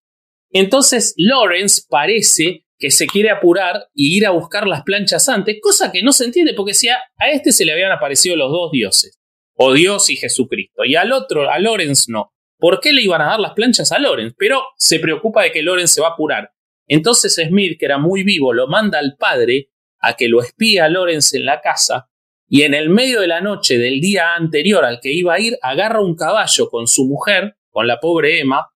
Entonces 0.49 1.13
Lawrence 1.17 1.81
parece 1.89 2.65
que 2.79 2.91
se 2.91 3.07
quiere 3.07 3.29
apurar 3.29 3.89
y 3.93 4.15
ir 4.15 4.25
a 4.25 4.29
buscar 4.29 4.65
las 4.65 4.83
planchas 4.83 5.27
antes, 5.27 5.57
cosa 5.61 5.91
que 5.91 6.01
no 6.01 6.13
se 6.13 6.23
entiende 6.23 6.53
porque 6.53 6.73
si 6.73 6.87
a, 6.87 6.97
este 7.29 7.51
se 7.51 7.65
le 7.65 7.73
habían 7.73 7.91
aparecido 7.91 8.37
los 8.37 8.49
dos 8.51 8.71
dioses, 8.71 9.19
o 9.53 9.73
Dios 9.73 10.09
y 10.09 10.15
Jesucristo, 10.15 10.85
y 10.85 10.95
al 10.95 11.11
otro, 11.11 11.51
a 11.51 11.59
Lawrence 11.59 12.05
no. 12.07 12.31
¿Por 12.57 12.79
qué 12.79 12.93
le 12.93 13.01
iban 13.01 13.21
a 13.21 13.25
dar 13.25 13.41
las 13.41 13.51
planchas 13.51 13.91
a 13.91 13.99
Lawrence? 13.99 14.33
Pero 14.39 14.63
se 14.77 14.99
preocupa 14.99 15.43
de 15.43 15.51
que 15.51 15.63
Lawrence 15.63 15.95
se 15.95 16.01
va 16.01 16.07
a 16.07 16.11
apurar. 16.11 16.53
Entonces 16.87 17.35
Smith, 17.35 17.77
que 17.77 17.85
era 17.85 17.97
muy 17.97 18.23
vivo, 18.23 18.53
lo 18.53 18.67
manda 18.67 18.97
al 18.97 19.17
padre 19.19 19.71
a 19.99 20.15
que 20.15 20.29
lo 20.29 20.41
espíe 20.41 20.79
a 20.79 20.87
Lawrence 20.87 21.37
en 21.37 21.45
la 21.45 21.59
casa 21.59 22.10
y 22.53 22.63
en 22.63 22.73
el 22.73 22.89
medio 22.89 23.21
de 23.21 23.27
la 23.27 23.39
noche 23.39 23.77
del 23.77 24.01
día 24.01 24.35
anterior 24.35 24.83
al 24.83 24.99
que 24.99 25.13
iba 25.13 25.33
a 25.33 25.39
ir, 25.39 25.57
agarra 25.61 26.01
un 26.01 26.17
caballo 26.17 26.69
con 26.69 26.85
su 26.85 27.05
mujer, 27.05 27.55
con 27.69 27.87
la 27.87 28.01
pobre 28.01 28.41
Emma, 28.41 28.67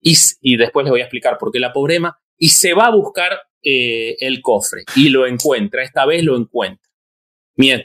y, 0.00 0.56
después 0.56 0.84
les 0.84 0.92
voy 0.92 1.00
a 1.00 1.04
explicar 1.04 1.36
por 1.36 1.50
qué 1.50 1.58
la 1.58 1.72
pobre 1.72 1.96
Emma, 1.96 2.16
y 2.38 2.50
se 2.50 2.72
va 2.72 2.86
a 2.86 2.94
buscar 2.94 3.32
eh, 3.64 4.14
el 4.20 4.40
cofre 4.40 4.84
y 4.94 5.08
lo 5.08 5.26
encuentra, 5.26 5.82
esta 5.82 6.06
vez 6.06 6.22
lo 6.22 6.36
encuentra. 6.36 6.88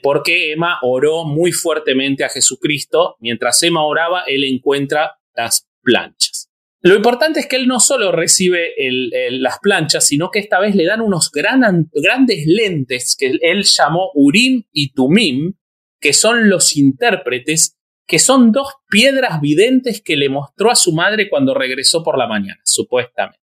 Porque 0.04 0.52
Emma 0.52 0.78
oró 0.84 1.24
muy 1.24 1.52
fuertemente 1.52 2.24
a 2.24 2.30
Jesucristo, 2.30 3.16
mientras 3.20 3.64
Emma 3.64 3.84
oraba, 3.84 4.22
él 4.28 4.44
encuentra 4.44 5.18
las 5.34 5.68
planchas. 5.82 6.41
Lo 6.84 6.96
importante 6.96 7.40
es 7.40 7.48
que 7.48 7.58
él 7.58 7.68
no 7.68 7.80
solo 7.80 8.12
recibe 8.12 8.74
las 9.30 9.60
planchas, 9.60 10.08
sino 10.08 10.32
que 10.32 10.40
esta 10.40 10.60
vez 10.60 10.76
le 10.76 10.86
dan 10.86 11.02
unos 11.02 11.32
grandes 11.32 12.46
lentes 12.46 13.16
que 13.16 13.38
él 13.40 13.64
llamó 13.64 14.10
Urim 14.16 14.64
y 14.72 14.92
Tumim, 14.94 15.54
que 16.00 16.14
son 16.14 16.50
los 16.50 16.76
intérpretes, 16.76 17.78
que 18.08 18.18
son 18.18 18.52
dos 18.52 18.74
piedras 18.90 19.40
videntes 19.40 20.02
que 20.02 20.18
le 20.18 20.28
mostró 20.28 20.72
a 20.72 20.76
su 20.76 20.92
madre 20.92 21.30
cuando 21.30 21.54
regresó 21.54 22.04
por 22.04 22.18
la 22.18 22.28
mañana, 22.28 22.60
supuestamente. 22.66 23.40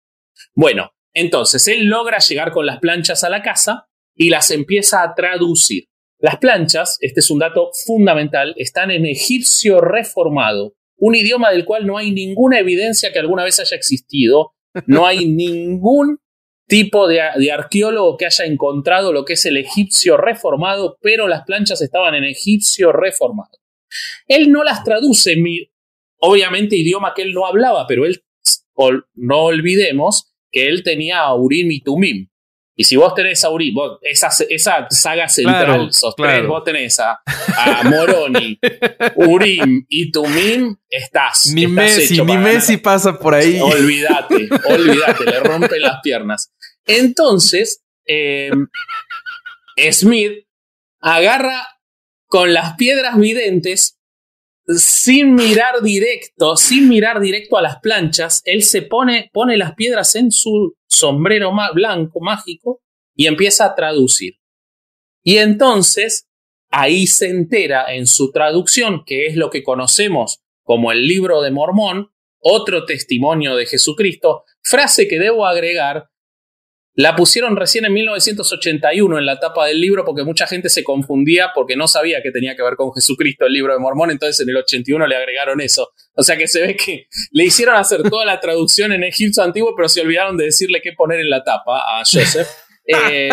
Bueno, 0.53 0.91
entonces 1.11 1.67
él 1.67 1.85
logra 1.87 2.19
llegar 2.19 2.51
con 2.51 2.67
las 2.67 2.79
planchas 2.79 3.23
a 3.23 3.29
la 3.29 3.41
casa 3.41 3.87
y 4.15 4.29
las 4.29 4.51
empieza 4.51 5.01
a 5.01 5.15
traducir. 5.15 5.85
Las 6.19 6.37
planchas, 6.37 6.97
este 7.01 7.19
es 7.19 7.31
un 7.31 7.39
dato 7.39 7.71
fundamental, 7.85 8.53
están 8.57 8.91
en 8.91 9.07
egipcio 9.07 9.81
reformado, 9.81 10.75
un 10.97 11.15
idioma 11.15 11.51
del 11.51 11.65
cual 11.65 11.85
no 11.85 11.97
hay 11.97 12.11
ninguna 12.11 12.59
evidencia 12.59 13.11
que 13.11 13.19
alguna 13.19 13.43
vez 13.43 13.59
haya 13.59 13.75
existido, 13.75 14.53
no 14.85 15.05
hay 15.05 15.25
ningún 15.27 16.19
tipo 16.67 17.07
de, 17.07 17.21
arqueólogo 17.51 18.17
que 18.17 18.25
haya 18.25 18.45
encontrado 18.45 19.11
lo 19.13 19.25
que 19.25 19.33
es 19.33 19.45
el 19.45 19.57
egipcio 19.57 20.17
reformado, 20.17 20.97
pero 21.01 21.27
las 21.27 21.43
planchas 21.43 21.81
estaban 21.81 22.15
en 22.15 22.23
egipcio 22.23 22.91
reformado. 22.91 23.59
Él 24.27 24.51
no 24.51 24.63
las 24.63 24.83
traduce, 24.83 25.35
obviamente 26.17 26.75
idioma 26.75 27.13
que 27.15 27.21
él 27.23 27.33
no 27.33 27.45
hablaba, 27.45 27.85
pero 27.87 28.05
él, 28.05 28.23
no 29.13 29.43
olvidemos 29.43 30.33
que 30.51 30.67
él 30.67 30.83
tenía 30.83 31.31
Urim 31.33 31.69
y 31.71 31.81
Tumim. 31.81 32.29
Y 32.75 32.85
si 32.85 32.95
vos 32.95 33.13
tenés 33.13 33.43
a 33.43 33.49
Uri, 33.51 33.73
esa, 34.01 34.29
esa 34.49 34.87
saga 34.89 35.29
central, 35.29 35.91
vos 36.47 36.63
tenés 36.63 36.99
a, 36.99 37.21
Moroni, 37.83 38.59
Urim 39.15 39.85
y 39.87 40.11
Tumim, 40.11 40.75
estás. 40.89 41.51
Ni 41.53 41.67
Messi, 41.67 42.21
ni 42.23 42.37
Messi 42.37 42.77
pasa 42.77 43.19
por 43.19 43.35
ahí. 43.35 43.59
Olvídate, 43.61 44.49
olvídate, 44.65 45.23
le 45.23 45.39
rompen 45.41 45.81
las 45.81 45.99
piernas. 46.01 46.51
Entonces, 46.85 47.83
em, 48.05 48.67
Smith 49.91 50.47
agarra 50.99 51.67
con 52.25 52.53
las 52.53 52.75
piedras 52.75 53.17
videntes 53.17 53.99
sin 54.67 55.35
mirar 55.35 55.81
directo, 55.81 56.55
sin 56.55 56.87
mirar 56.87 57.19
directo 57.19 57.57
a 57.57 57.61
las 57.61 57.79
planchas, 57.79 58.41
él 58.45 58.63
se 58.63 58.81
pone, 58.81 59.29
pone 59.33 59.57
las 59.57 59.75
piedras 59.75 60.15
en 60.15 60.31
su 60.31 60.75
sombrero 60.87 61.51
blanco 61.73 62.19
mágico 62.21 62.81
y 63.15 63.27
empieza 63.27 63.65
a 63.65 63.75
traducir. 63.75 64.35
Y 65.23 65.37
entonces 65.37 66.27
ahí 66.69 67.07
se 67.07 67.29
entera 67.29 67.93
en 67.93 68.07
su 68.07 68.31
traducción, 68.31 69.03
que 69.05 69.27
es 69.27 69.35
lo 69.35 69.49
que 69.49 69.63
conocemos 69.63 70.39
como 70.63 70.91
el 70.91 71.07
libro 71.07 71.41
de 71.41 71.51
Mormón, 71.51 72.11
otro 72.39 72.85
testimonio 72.85 73.55
de 73.55 73.65
Jesucristo, 73.65 74.43
frase 74.61 75.07
que 75.07 75.19
debo 75.19 75.45
agregar 75.45 76.09
la 76.95 77.15
pusieron 77.15 77.55
recién 77.55 77.85
en 77.85 77.93
1981 77.93 79.17
en 79.17 79.25
la 79.25 79.39
tapa 79.39 79.65
del 79.65 79.81
libro 79.81 80.05
porque 80.05 80.23
mucha 80.23 80.45
gente 80.45 80.69
se 80.69 80.83
confundía 80.83 81.51
porque 81.55 81.75
no 81.75 81.87
sabía 81.87 82.21
que 82.21 82.31
tenía 82.31 82.55
que 82.55 82.61
ver 82.61 82.75
con 82.75 82.93
Jesucristo 82.93 83.45
el 83.45 83.53
libro 83.53 83.73
de 83.73 83.79
Mormón, 83.79 84.11
entonces 84.11 84.39
en 84.41 84.49
el 84.49 84.57
81 84.57 85.07
le 85.07 85.15
agregaron 85.15 85.59
eso. 85.61 85.91
O 86.13 86.21
sea 86.21 86.37
que 86.37 86.47
se 86.47 86.61
ve 86.61 86.75
que 86.75 87.07
le 87.31 87.45
hicieron 87.45 87.75
hacer 87.75 88.03
toda 88.03 88.25
la 88.25 88.39
traducción 88.39 88.91
en 88.91 89.03
egipcio 89.03 89.43
antiguo, 89.43 89.73
pero 89.75 89.89
se 89.89 90.01
olvidaron 90.01 90.37
de 90.37 90.45
decirle 90.45 90.81
qué 90.81 90.93
poner 90.93 91.19
en 91.19 91.29
la 91.29 91.43
tapa 91.43 91.99
a 91.99 92.03
Joseph. 92.05 92.47
Eh, 92.85 93.29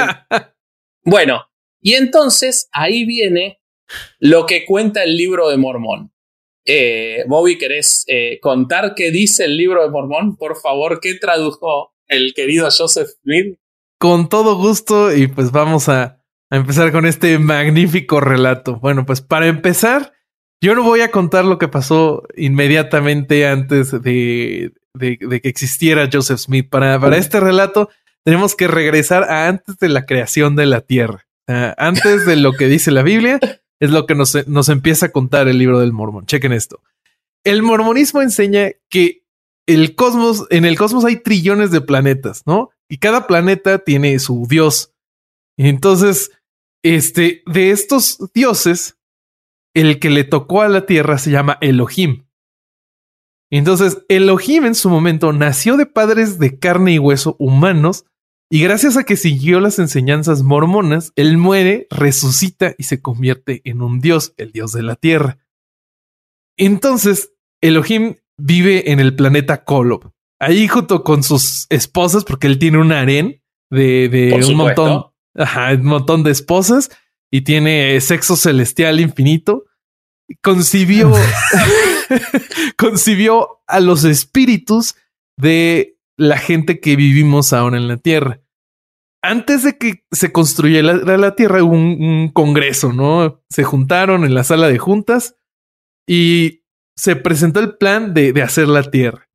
bueno, 1.03 1.45
y 1.81 1.95
entonces 1.95 2.69
ahí 2.71 3.05
viene 3.05 3.61
lo 4.21 4.47
que 4.47 4.65
cuenta 4.65 5.03
el 5.03 5.17
libro 5.17 5.49
de 5.49 5.57
Mormón. 5.57 6.13
Eh, 6.65 7.25
Bobby, 7.27 7.59
¿querés 7.59 8.05
eh, 8.07 8.39
contar 8.41 8.95
qué 8.95 9.11
dice 9.11 9.47
el 9.47 9.57
libro 9.57 9.83
de 9.83 9.91
Mormón? 9.91 10.37
Por 10.37 10.57
favor, 10.57 11.01
¿qué 11.01 11.15
tradujo 11.15 11.90
el 12.11 12.35
querido 12.35 12.69
Joseph 12.71 13.09
Smith. 13.23 13.57
Con 13.99 14.29
todo 14.29 14.57
gusto 14.57 15.15
y 15.15 15.29
pues 15.29 15.51
vamos 15.53 15.89
a, 15.89 16.19
empezar 16.51 16.91
con 16.91 17.07
este 17.07 17.39
magnífico 17.39 18.21
relato. 18.21 18.77
Bueno, 18.81 19.07
pues 19.07 19.21
para 19.21 19.47
empezar, 19.47 20.13
yo 20.61 20.75
no 20.75 20.83
voy 20.83 21.01
a 21.01 21.11
contar 21.11 21.45
lo 21.45 21.59
que 21.59 21.69
pasó 21.69 22.25
inmediatamente 22.37 23.47
antes 23.47 23.93
de, 24.03 24.73
que 24.99 25.41
existiera 25.45 26.09
Joseph 26.13 26.41
Smith. 26.41 26.69
Para, 26.69 26.99
para 26.99 27.17
este 27.17 27.39
relato 27.39 27.89
tenemos 28.25 28.57
que 28.57 28.67
regresar 28.67 29.25
a 29.25 29.49
antes 29.49 29.79
de 29.79 29.89
la 29.89 30.07
creación 30.07 30.57
de 30.57 30.67
la 30.67 30.81
Tierra. 30.81 31.25
antes 31.47 32.27
de 32.27 32.37
lo 32.37 32.53
que 32.53 32.67
dice 32.67 32.91
la 32.91 33.03
Biblia, 33.03 33.39
es 33.81 33.91
lo 33.91 34.07
que 34.07 34.17
nos, 34.17 34.47
nos 34.49 34.69
empieza 34.69 35.07
a 35.07 35.13
contar 35.13 35.47
el 35.47 35.59
libro 35.59 35.79
del 35.79 35.93
Mormón. 35.93 36.27
Chequen 36.27 36.53
esto. 36.53 36.83
El 37.45 37.63
mormonismo 37.63 38.21
enseña 38.21 38.73
que 38.91 39.20
el 39.75 39.95
cosmos, 39.95 40.47
en 40.51 40.65
el 40.65 40.77
cosmos 40.77 41.05
hay 41.05 41.17
trillones 41.17 41.71
de 41.71 41.81
planetas, 41.81 42.43
¿no? 42.47 42.71
Y 42.89 42.99
cada 42.99 43.27
planeta 43.27 43.79
tiene 43.79 44.19
su 44.19 44.47
dios. 44.49 44.93
Entonces, 45.57 46.31
este, 46.83 47.43
de 47.47 47.71
estos 47.71 48.19
dioses, 48.35 48.99
el 49.75 50.01
que 50.01 50.11
le 50.11 50.25
tocó 50.25 50.63
a 50.63 50.69
la 50.69 50.87
Tierra 50.87 51.19
se 51.19 51.31
llama 51.31 51.59
Elohim. 51.61 52.27
Entonces, 53.51 53.99
Elohim 54.09 54.65
en 54.65 54.75
su 54.75 54.89
momento 54.89 55.33
nació 55.33 55.77
de 55.77 55.87
padres 55.87 56.39
de 56.39 56.59
carne 56.59 56.93
y 56.93 56.99
hueso 56.99 57.37
humanos, 57.39 58.05
y 58.53 58.63
gracias 58.63 58.97
a 58.97 59.05
que 59.05 59.17
siguió 59.17 59.61
las 59.61 59.79
enseñanzas 59.79 60.43
mormonas, 60.43 61.13
él 61.15 61.37
muere, 61.37 61.87
resucita 61.89 62.75
y 62.79 62.85
se 62.85 63.01
convierte 63.01 63.61
en 63.65 63.81
un 63.81 64.01
dios, 64.01 64.35
el 64.39 64.51
dios 64.51 64.73
de 64.73 64.83
la 64.83 64.97
Tierra. 64.97 65.39
Entonces, 66.57 67.33
Elohim 67.61 68.17
vive 68.41 68.91
en 68.93 69.01
el 69.01 69.15
planeta 69.15 69.65
Kolob. 69.65 70.13
Ahí 70.39 70.69
junto 70.69 71.05
con 71.05 71.23
sus 71.23 71.67
esposas, 71.69 72.25
porque 72.25 72.47
él 72.47 72.59
tiene 72.59 72.79
un 72.79 72.93
harén 72.93 73.43
de, 73.71 74.41
un 74.49 74.57
montón, 74.57 75.07
ajá, 75.35 75.75
un 75.75 75.85
montón 75.85 76.23
de 76.23 76.31
esposas 76.31 76.91
y 77.31 77.43
tiene 77.43 78.01
sexo 78.01 78.37
celestial 78.37 79.01
infinito. 79.01 79.65
Concibió, 80.43 81.13
concibió 82.77 83.61
a 83.67 83.81
los 83.81 84.05
espíritus 84.05 84.95
de 85.37 85.99
la 86.17 86.39
gente 86.39 86.81
que 86.81 86.97
vivimos 86.97 87.53
ahora 87.53 87.77
en 87.77 87.89
la 87.89 87.97
Tierra. 87.97 88.41
Antes 89.23 89.65
de 89.65 89.77
que 89.77 90.05
se 90.11 90.33
construyera 90.33 90.95
la, 90.95 91.35
Tierra, 91.35 91.63
hubo 91.63 91.75
un 91.75 92.31
congreso, 92.33 92.93
¿no? 92.93 93.43
Se 93.51 93.65
juntaron 93.65 94.25
en 94.25 94.35
la 94.35 94.45
sala 94.45 94.69
de 94.69 94.79
juntas 94.79 95.37
y 96.07 96.60
se 97.01 97.17
presentó 97.17 97.61
el 97.61 97.79
plan 97.79 98.13
de, 98.13 98.43
hacer 98.43 98.69
la 98.69 98.83
Tierra. 98.83 99.27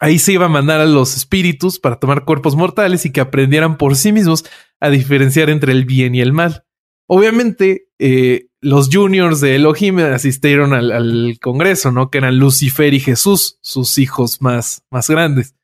Ahí 0.00 0.18
se 0.18 0.32
iba 0.32 0.46
a 0.46 0.48
mandar 0.48 0.80
a 0.80 0.86
los 0.86 1.16
espíritus 1.16 1.78
para 1.78 2.00
tomar 2.00 2.24
cuerpos 2.24 2.56
mortales 2.56 3.06
y 3.06 3.12
que 3.12 3.20
aprendieran 3.20 3.78
por 3.78 3.94
sí 3.94 4.10
mismos 4.10 4.44
a 4.80 4.90
diferenciar 4.90 5.50
entre 5.50 5.70
el 5.70 5.84
bien 5.84 6.16
y 6.16 6.20
el 6.20 6.32
mal. 6.32 6.64
Obviamente, 7.06 7.86
eh, 8.00 8.48
los 8.60 8.88
juniors 8.92 9.40
de 9.40 9.54
Elohim 9.54 10.00
asistieron 10.00 10.72
al, 10.74 11.38
Congreso, 11.40 11.92
¿no? 11.92 12.10
Que 12.10 12.18
eran 12.18 12.40
Lucifer 12.40 12.92
y 12.92 12.98
Jesús, 12.98 13.60
sus 13.62 13.96
hijos 13.98 14.42
más, 14.42 14.82
más 14.90 15.08
grandes. 15.08 15.54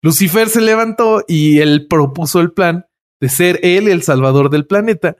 Lucifer 0.00 0.48
se 0.48 0.62
levantó 0.62 1.24
y 1.28 1.58
él 1.58 1.88
propuso 1.90 2.40
el 2.40 2.52
plan 2.52 2.86
de 3.20 3.28
ser 3.28 3.60
él 3.62 3.86
el 3.88 4.02
salvador 4.02 4.48
del 4.48 4.66
planeta 4.66 5.16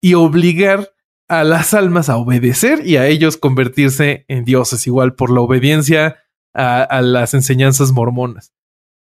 y 0.00 0.14
obligar 0.14 0.90
a 1.28 1.44
las 1.44 1.74
almas 1.74 2.08
a 2.08 2.16
obedecer 2.16 2.86
y 2.86 2.96
a 2.96 3.06
ellos 3.06 3.36
convertirse 3.36 4.24
en 4.28 4.44
dioses, 4.44 4.86
igual 4.86 5.14
por 5.14 5.30
la 5.30 5.42
obediencia 5.42 6.24
a, 6.54 7.02
las 7.02 7.34
enseñanzas 7.34 7.92
mormonas. 7.92 8.52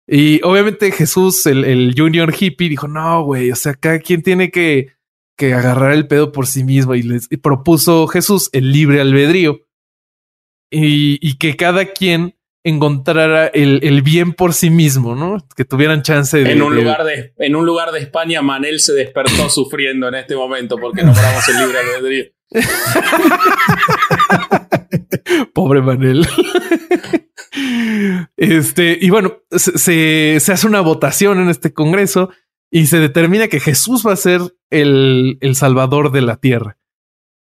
Y 0.07 0.41
obviamente 0.43 0.91
Jesús, 0.91 1.45
el, 1.45 1.93
junior 1.95 2.33
hippie, 2.37 2.69
dijo, 2.69 2.87
no, 2.87 3.23
güey, 3.23 3.51
o 3.51 3.55
sea, 3.55 3.73
cada 3.73 3.99
quien 3.99 4.23
tiene 4.23 4.49
que, 4.49 4.93
que 5.37 5.53
agarrar 5.53 5.91
el 5.91 6.07
pedo 6.07 6.31
por 6.31 6.47
sí 6.47 6.63
mismo 6.63 6.95
y 6.95 7.03
les 7.03 7.27
propuso 7.41 8.07
Jesús 8.07 8.49
el 8.53 8.71
libre 8.71 9.01
albedrío 9.01 9.61
y, 10.71 11.19
y 11.27 11.37
que 11.37 11.55
cada 11.55 11.85
quien 11.85 12.35
encontrara 12.65 13.47
el, 13.47 13.79
el, 13.83 14.01
bien 14.01 14.33
por 14.33 14.53
sí 14.53 14.69
mismo, 14.71 15.15
¿no? 15.15 15.37
Que 15.55 15.65
tuvieran 15.65 16.01
chance 16.01 16.43
de... 16.43 16.51
En 16.51 16.63
un, 16.63 16.75
lugar 16.75 17.03
de, 17.03 17.31
en 17.37 17.55
un 17.55 17.63
lugar 17.63 17.91
de 17.91 17.99
España, 17.99 18.41
Manel 18.41 18.79
se 18.79 18.93
despertó 18.93 19.49
sufriendo 19.49 20.07
en 20.07 20.15
este 20.15 20.35
momento 20.35 20.77
porque 20.77 21.03
nombramos 21.03 21.47
el 21.47 21.59
libre 21.59 21.77
albedrío. 21.79 22.25
Pobre 25.53 25.83
Manel. 25.83 26.27
este, 28.35 28.97
y 28.99 29.11
bueno, 29.11 29.43
se, 29.51 30.39
se, 30.39 30.51
hace 30.51 30.67
una 30.67 30.81
votación 30.81 31.39
en 31.39 31.49
este 31.49 31.71
congreso 31.71 32.31
y 32.71 32.87
se 32.87 32.99
determina 32.99 33.47
que 33.47 33.59
Jesús 33.59 34.03
va 34.05 34.13
a 34.13 34.17
ser 34.17 34.41
el, 34.71 35.37
el 35.39 35.55
salvador 35.55 36.11
de 36.11 36.21
la 36.21 36.37
tierra. 36.37 36.79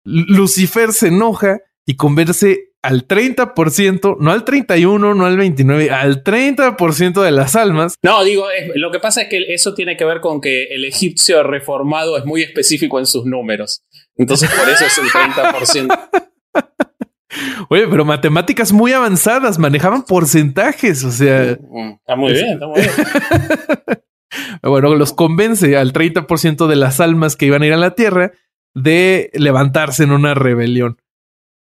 Lucifer 0.04 0.92
se 0.92 1.08
enoja 1.08 1.60
y 1.86 1.96
converse 1.96 2.74
al 2.86 3.08
30%, 3.08 4.16
no 4.20 4.30
al 4.30 4.44
31, 4.44 5.14
no 5.14 5.26
al 5.26 5.36
29, 5.36 5.90
al 5.90 6.22
30% 6.22 7.20
de 7.20 7.32
las 7.32 7.56
almas. 7.56 7.96
No, 8.02 8.22
digo, 8.22 8.46
lo 8.76 8.92
que 8.92 9.00
pasa 9.00 9.22
es 9.22 9.28
que 9.28 9.52
eso 9.52 9.74
tiene 9.74 9.96
que 9.96 10.04
ver 10.04 10.20
con 10.20 10.40
que 10.40 10.64
el 10.66 10.84
egipcio 10.84 11.42
reformado 11.42 12.16
es 12.16 12.24
muy 12.24 12.42
específico 12.42 13.00
en 13.00 13.06
sus 13.06 13.24
números. 13.24 13.82
Entonces, 14.14 14.50
por 14.50 14.68
eso 14.68 14.84
es 14.84 14.98
el 14.98 15.06
30%. 15.06 16.08
Oye, 17.68 17.88
pero 17.88 18.04
matemáticas 18.04 18.72
muy 18.72 18.92
avanzadas, 18.92 19.58
manejaban 19.58 20.04
porcentajes, 20.04 21.02
o 21.02 21.10
sea. 21.10 21.58
Mm, 21.60 21.94
está 21.98 22.14
muy 22.14 22.32
bien, 22.32 22.52
está 22.52 22.66
muy 22.68 22.80
bien. 22.80 22.92
bueno, 24.62 24.94
los 24.94 25.12
convence 25.12 25.76
al 25.76 25.92
30% 25.92 26.68
de 26.68 26.76
las 26.76 27.00
almas 27.00 27.34
que 27.34 27.46
iban 27.46 27.62
a 27.62 27.66
ir 27.66 27.72
a 27.72 27.78
la 27.78 27.96
Tierra 27.96 28.30
de 28.74 29.30
levantarse 29.34 30.04
en 30.04 30.12
una 30.12 30.34
rebelión. 30.34 30.98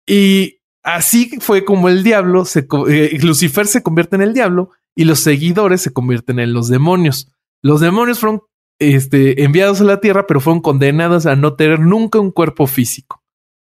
Y 0.07 0.62
así 0.83 1.31
fue 1.39 1.65
como 1.65 1.89
el 1.89 2.03
diablo, 2.03 2.45
se, 2.45 2.67
eh, 2.89 3.17
Lucifer 3.21 3.67
se 3.67 3.81
convierte 3.81 4.15
en 4.15 4.21
el 4.21 4.33
diablo 4.33 4.71
y 4.95 5.05
los 5.05 5.21
seguidores 5.21 5.81
se 5.81 5.91
convierten 5.91 6.39
en 6.39 6.53
los 6.53 6.67
demonios. 6.67 7.31
Los 7.61 7.79
demonios 7.81 8.19
fueron 8.19 8.41
este, 8.79 9.43
enviados 9.43 9.81
a 9.81 9.85
la 9.85 9.99
tierra, 9.99 10.27
pero 10.27 10.39
fueron 10.39 10.61
condenados 10.61 11.25
a 11.25 11.35
no 11.35 11.55
tener 11.55 11.79
nunca 11.79 12.19
un 12.19 12.31
cuerpo 12.31 12.67
físico. 12.67 13.23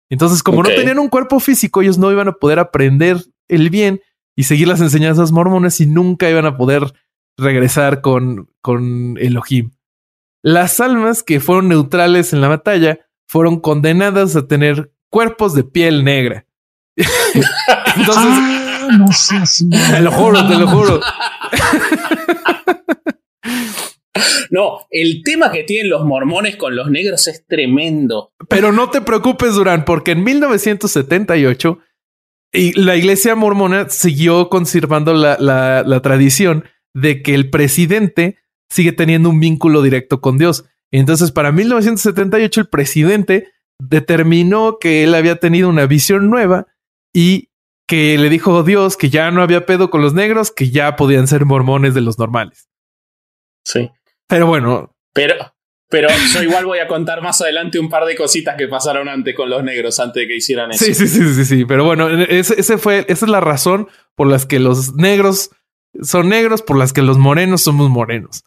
Entonces, 0.10 0.44
como 0.44 0.62
no 0.62 0.70
tenían 0.70 1.00
un 1.00 1.10
cuerpo 1.10 1.40
físico, 1.40 1.82
ellos 1.82 1.98
no 1.98 2.12
iban 2.12 2.28
a 2.28 2.34
poder 2.34 2.60
aprender 2.60 3.18
el 3.48 3.70
bien 3.70 4.02
y 4.36 4.44
seguir 4.44 4.68
las 4.68 4.82
enseñanzas 4.82 5.32
mormones 5.32 5.82
y 5.82 5.88
nunca 5.88 6.30
iban 6.30 6.46
a 6.46 6.58
poder 6.58 6.94
regresar 7.38 8.02
con, 8.02 8.52
con 8.62 9.18
Elohim. 9.18 9.72
Las 10.44 10.80
almas 10.80 11.24
que 11.24 11.40
fueron 11.40 11.70
neutrales 11.70 12.34
en 12.34 12.42
la 12.42 12.50
batalla 12.50 13.00
fueron 13.28 13.60
condenadas 13.60 14.36
a 14.36 14.48
tener 14.48 14.94
cuerpos 15.10 15.56
de 15.56 15.64
piel 15.64 16.04
negra. 16.04 16.45
Entonces, 17.98 18.26
ah, 18.26 18.88
no 18.90 19.06
te 19.92 20.02
lo 20.02 20.12
juro, 20.12 20.48
te 20.48 20.56
lo 20.56 20.68
juro. 20.68 21.02
No, 24.50 24.88
el 24.90 25.22
tema 25.24 25.52
que 25.52 25.64
tienen 25.64 25.90
los 25.90 26.06
mormones 26.06 26.56
con 26.56 26.76
los 26.76 26.90
negros 26.90 27.28
es 27.28 27.46
tremendo. 27.46 28.32
Pero 28.48 28.72
no 28.72 28.90
te 28.90 29.02
preocupes, 29.02 29.56
Durán, 29.56 29.84
porque 29.84 30.12
en 30.12 30.24
1978 30.24 31.80
la 32.76 32.96
iglesia 32.96 33.36
mormona 33.36 33.90
siguió 33.90 34.50
conservando 34.50 35.14
la, 35.14 35.38
la, 35.38 36.02
tradición 36.02 36.64
de 36.94 37.22
que 37.22 37.34
el 37.34 37.50
presidente 37.50 38.38
sigue 38.70 38.94
teniendo 38.94 39.30
un 39.30 39.40
vínculo 39.40 39.82
directo 39.82 40.22
con 40.22 40.38
Dios. 40.38 40.66
Entonces, 40.92 41.32
para 41.32 41.52
1978, 41.52 42.62
el 42.62 42.68
presidente 42.70 43.50
determinó 43.78 44.78
que 44.80 45.04
él 45.04 45.14
había 45.16 45.36
tenido 45.36 45.68
una 45.68 45.86
visión 45.86 46.30
nueva 46.30 46.68
y 47.16 47.50
que 47.88 48.18
le 48.18 48.30
dijo 48.30 48.62
Dios 48.64 48.98
que 48.98 49.10
ya 49.10 49.32
no 49.32 49.42
había 49.42 49.66
pedo 49.66 49.90
con 49.90 50.02
los 50.02 50.14
negros, 50.14 50.52
que 50.52 50.70
ya 50.70 50.98
podían 50.98 51.28
ser 51.28 51.46
mormones 51.46 51.94
de 51.94 52.02
los 52.02 52.20
normales. 52.20 52.68
Sí. 53.64 53.90
Pero 54.28 54.48
bueno. 54.48 54.94
Pero, 55.14 55.36
pero 55.90 56.10
yo 56.34 56.44
igual 56.44 56.66
voy 56.66 56.80
a 56.80 56.90
contar 56.90 57.22
más 57.22 57.40
adelante 57.40 57.80
un 57.80 57.88
par 57.88 58.04
de 58.04 58.18
cositas 58.18 58.58
que 58.58 58.68
pasaron 58.68 59.08
antes 59.08 59.34
con 59.34 59.50
los 59.50 59.64
negros, 59.64 59.98
antes 60.02 60.24
de 60.24 60.28
que 60.28 60.36
hicieran 60.36 60.72
eso. 60.72 60.84
Sí, 60.84 60.94
sí, 60.94 61.08
sí, 61.08 61.34
sí, 61.34 61.46
sí. 61.46 61.66
Pero 61.66 61.86
bueno, 61.86 62.10
ese, 62.10 62.78
fue, 62.78 63.06
esa 63.08 63.26
es 63.26 63.32
la 63.32 63.40
razón 63.40 63.88
por 64.16 64.28
las 64.28 64.46
que 64.46 64.60
los 64.60 64.96
negros 64.96 65.52
son 66.02 66.28
negros, 66.28 66.64
por 66.64 66.78
las 66.78 66.92
que 66.92 67.02
los 67.02 67.18
morenos 67.18 67.62
somos 67.62 67.90
morenos. 67.90 68.44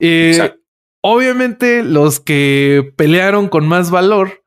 Eh, 0.00 0.54
obviamente, 1.00 1.82
los 1.82 2.20
que 2.20 2.92
pelearon 2.94 3.48
con 3.48 3.66
más 3.66 3.90
valor 3.90 4.44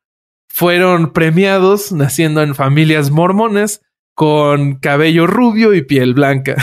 fueron 0.50 1.14
premiados 1.14 1.92
naciendo 1.92 2.42
en 2.42 2.56
familias 2.56 3.12
mormones 3.12 3.82
con 4.16 4.76
cabello 4.76 5.28
rubio 5.28 5.74
y 5.74 5.84
piel 5.84 6.14
blanca. 6.14 6.56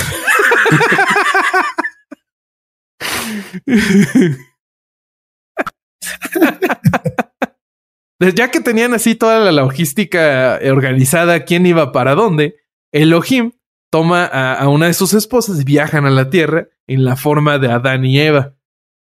ya 8.35 8.51
que 8.51 8.61
tenían 8.61 8.93
así 8.95 9.15
toda 9.15 9.41
la 9.41 9.53
logística 9.53 10.59
organizada, 10.65 11.45
quién 11.45 11.65
iba 11.67 11.93
para 11.93 12.15
dónde, 12.15 12.57
Elohim 12.93 13.53
toma 13.91 14.25
a, 14.27 14.69
una 14.69 14.87
de 14.87 14.95
sus 14.95 15.15
esposas 15.15 15.61
y 15.61 15.65
viajan 15.65 16.05
a 16.07 16.11
la 16.11 16.29
Tierra 16.29 16.69
en 16.87 17.05
la 17.05 17.17
forma 17.17 17.59
de 17.59 17.71
Adán 17.71 18.05
y 18.05 18.21
Eva. 18.21 18.55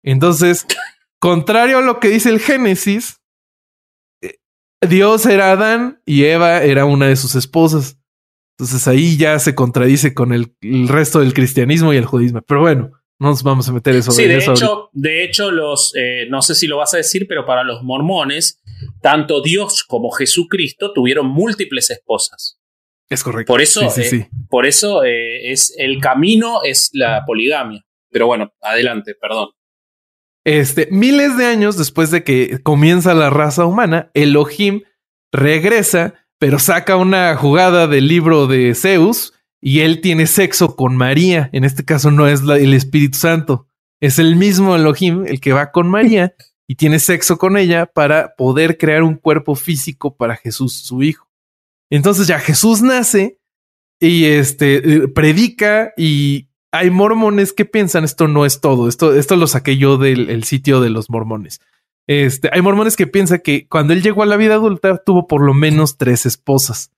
Entonces, 0.02 0.66
contrario 1.18 1.78
a 1.78 1.82
lo 1.82 2.00
que 2.00 2.08
dice 2.08 2.28
el 2.28 2.40
Génesis, 2.40 3.21
Dios 4.88 5.26
era 5.26 5.52
Adán 5.52 6.00
y 6.04 6.24
Eva 6.24 6.62
era 6.62 6.84
una 6.84 7.06
de 7.06 7.16
sus 7.16 7.34
esposas. 7.34 7.98
Entonces 8.58 8.86
ahí 8.86 9.16
ya 9.16 9.38
se 9.38 9.54
contradice 9.54 10.14
con 10.14 10.32
el, 10.32 10.54
resto 10.88 11.20
del 11.20 11.34
cristianismo 11.34 11.92
y 11.92 11.96
el 11.96 12.04
judismo. 12.04 12.42
Pero 12.42 12.60
bueno, 12.60 12.90
no 13.18 13.28
nos 13.28 13.42
vamos 13.42 13.68
a 13.68 13.72
meter 13.72 13.94
eso. 13.94 14.12
Sí, 14.12 14.26
de 14.26 14.38
hecho, 14.38 14.90
de 14.92 15.24
hecho, 15.24 15.50
los, 15.50 15.94
eh, 15.96 16.26
no 16.28 16.42
sé 16.42 16.54
si 16.54 16.66
lo 16.66 16.76
vas 16.76 16.94
a 16.94 16.98
decir, 16.98 17.26
pero 17.28 17.46
para 17.46 17.64
los 17.64 17.82
mormones, 17.82 18.60
tanto 19.00 19.40
Dios 19.42 19.84
como 19.84 20.10
Jesucristo 20.10 20.92
tuvieron 20.92 21.26
múltiples 21.26 21.90
esposas. 21.90 22.58
Es 23.08 23.22
correcto. 23.22 23.52
Por 23.52 23.60
eso, 23.60 23.82
eh, 23.82 24.28
por 24.48 24.66
eso 24.66 25.04
eh, 25.04 25.52
es 25.52 25.74
el 25.76 26.00
camino 26.00 26.62
es 26.62 26.90
la 26.92 27.24
poligamia. 27.26 27.84
Pero 28.10 28.26
bueno, 28.26 28.52
adelante, 28.60 29.14
perdón. 29.14 29.48
Este, 30.44 30.88
miles 30.90 31.36
de 31.36 31.46
años 31.46 31.76
después 31.76 32.10
de 32.10 32.24
que 32.24 32.60
comienza 32.62 33.14
la 33.14 33.30
raza 33.30 33.64
humana, 33.64 34.10
Elohim 34.14 34.82
regresa, 35.32 36.14
pero 36.38 36.58
saca 36.58 36.96
una 36.96 37.36
jugada 37.36 37.86
del 37.86 38.08
libro 38.08 38.46
de 38.46 38.74
Zeus 38.74 39.34
y 39.60 39.80
él 39.80 40.00
tiene 40.00 40.26
sexo 40.26 40.74
con 40.74 40.96
María. 40.96 41.48
En 41.52 41.64
este 41.64 41.84
caso 41.84 42.10
no 42.10 42.26
es 42.26 42.40
el 42.42 42.74
Espíritu 42.74 43.16
Santo, 43.18 43.68
es 44.00 44.18
el 44.18 44.34
mismo 44.34 44.74
Elohim 44.74 45.24
el 45.26 45.40
que 45.40 45.52
va 45.52 45.70
con 45.70 45.88
María 45.88 46.34
y 46.68 46.74
tiene 46.74 46.98
sexo 46.98 47.38
con 47.38 47.56
ella 47.56 47.86
para 47.86 48.34
poder 48.36 48.78
crear 48.78 49.04
un 49.04 49.14
cuerpo 49.14 49.54
físico 49.54 50.16
para 50.16 50.36
Jesús, 50.36 50.82
su 50.82 51.02
hijo. 51.02 51.28
Entonces 51.88 52.26
ya 52.26 52.40
Jesús 52.40 52.82
nace 52.82 53.38
y 54.00 54.24
este 54.24 54.76
eh, 54.76 55.08
predica 55.08 55.92
y 55.96 56.48
hay 56.72 56.90
mormones 56.90 57.52
que 57.52 57.64
piensan 57.64 58.04
esto 58.04 58.28
no 58.28 58.44
es 58.46 58.60
todo. 58.60 58.88
Esto, 58.88 59.14
esto 59.14 59.36
lo 59.36 59.46
saqué 59.46 59.76
yo 59.76 59.98
del 59.98 60.44
sitio 60.44 60.80
de 60.80 60.90
los 60.90 61.10
mormones. 61.10 61.60
Este, 62.08 62.50
hay 62.52 62.62
mormones 62.62 62.96
que 62.96 63.06
piensan 63.06 63.40
que 63.40 63.68
cuando 63.68 63.92
él 63.92 64.02
llegó 64.02 64.22
a 64.22 64.26
la 64.26 64.36
vida 64.36 64.54
adulta 64.54 64.96
tuvo 64.98 65.26
por 65.28 65.42
lo 65.42 65.54
menos 65.54 65.98
tres 65.98 66.26
esposas. 66.26 66.90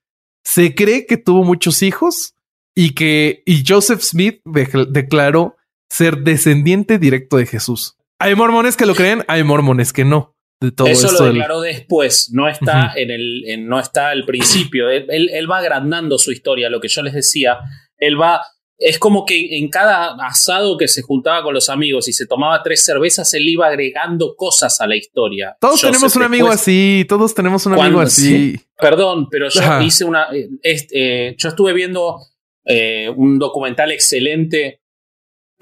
Se 0.43 0.73
cree 0.73 1.05
que 1.05 1.17
tuvo 1.17 1.43
muchos 1.43 1.83
hijos, 1.83 2.35
y 2.75 2.93
que 2.93 3.41
y 3.45 3.63
Joseph 3.65 4.01
Smith 4.01 4.41
declaró 4.43 5.55
ser 5.89 6.17
descendiente 6.19 6.99
directo 6.99 7.37
de 7.37 7.45
Jesús. 7.45 7.95
Hay 8.19 8.35
mormones 8.35 8.75
que 8.75 8.85
lo 8.85 8.93
creen, 8.93 9.23
hay 9.27 9.43
mormones 9.43 9.93
que 9.93 10.05
no. 10.05 10.35
De 10.61 10.71
todo 10.71 10.87
Eso 10.87 11.11
lo 11.11 11.25
declaró 11.25 11.61
después, 11.61 12.29
no 12.31 12.47
está 12.47 12.93
en 12.95 13.11
el, 13.11 13.67
no 13.67 13.79
está 13.79 14.09
al 14.09 14.25
principio. 14.25 14.89
Él, 14.89 15.05
él, 15.09 15.51
va 15.51 15.57
agrandando 15.57 16.17
su 16.17 16.31
historia, 16.31 16.69
lo 16.69 16.79
que 16.79 16.87
yo 16.87 17.01
les 17.01 17.13
decía. 17.13 17.59
Él 17.97 18.19
va, 18.19 18.41
es 18.77 18.99
como 18.99 19.25
que 19.25 19.57
en 19.57 19.69
cada 19.69 20.15
asado 20.25 20.77
que 20.77 20.87
se 20.87 21.01
juntaba 21.01 21.43
con 21.43 21.53
los 21.53 21.69
amigos 21.69 22.07
y 22.07 22.13
se 22.13 22.25
tomaba 22.25 22.61
tres 22.61 22.83
cervezas, 22.83 23.33
él 23.33 23.47
iba 23.47 23.67
agregando 23.67 24.35
cosas 24.35 24.81
a 24.81 24.87
la 24.87 24.95
historia. 24.95 25.55
Todos 25.61 25.81
tenemos 25.81 26.15
un 26.15 26.23
amigo 26.23 26.49
así, 26.49 27.05
todos 27.07 27.33
tenemos 27.33 27.65
un 27.65 27.73
amigo 27.73 28.01
así. 28.01 28.59
perdón, 28.77 29.29
pero 29.29 29.49
yo 29.49 29.81
hice 29.81 30.03
una, 30.03 30.27
eh, 30.33 30.49
eh, 30.91 31.35
yo 31.37 31.49
estuve 31.49 31.73
viendo 31.73 32.19
eh, 32.65 33.09
un 33.15 33.37
documental 33.37 33.91
excelente 33.91 34.81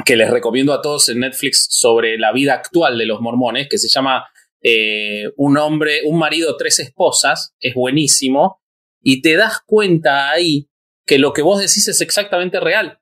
que 0.06 0.16
les 0.16 0.30
recomiendo 0.30 0.74
a 0.74 0.82
todos 0.82 1.10
en 1.10 1.20
Netflix 1.20 1.68
sobre 1.70 2.18
la 2.18 2.32
vida 2.32 2.54
actual 2.54 2.98
de 2.98 3.06
los 3.06 3.22
mormones, 3.22 3.68
que 3.70 3.78
se 3.78 3.90
llama 3.90 4.28
eh, 4.62 5.30
Un 5.36 5.58
hombre, 5.58 6.02
un 6.06 6.18
marido, 6.18 6.56
tres 6.58 6.80
esposas, 6.80 7.54
es 7.60 7.74
buenísimo, 7.76 8.62
y 9.02 9.22
te 9.22 9.36
das 9.36 9.60
cuenta 9.66 10.30
ahí 10.32 10.70
que 11.06 11.20
lo 11.20 11.34
que 11.34 11.42
vos 11.42 11.60
decís 11.60 11.88
es 11.88 12.02
exactamente 12.02 12.60
real. 12.60 13.00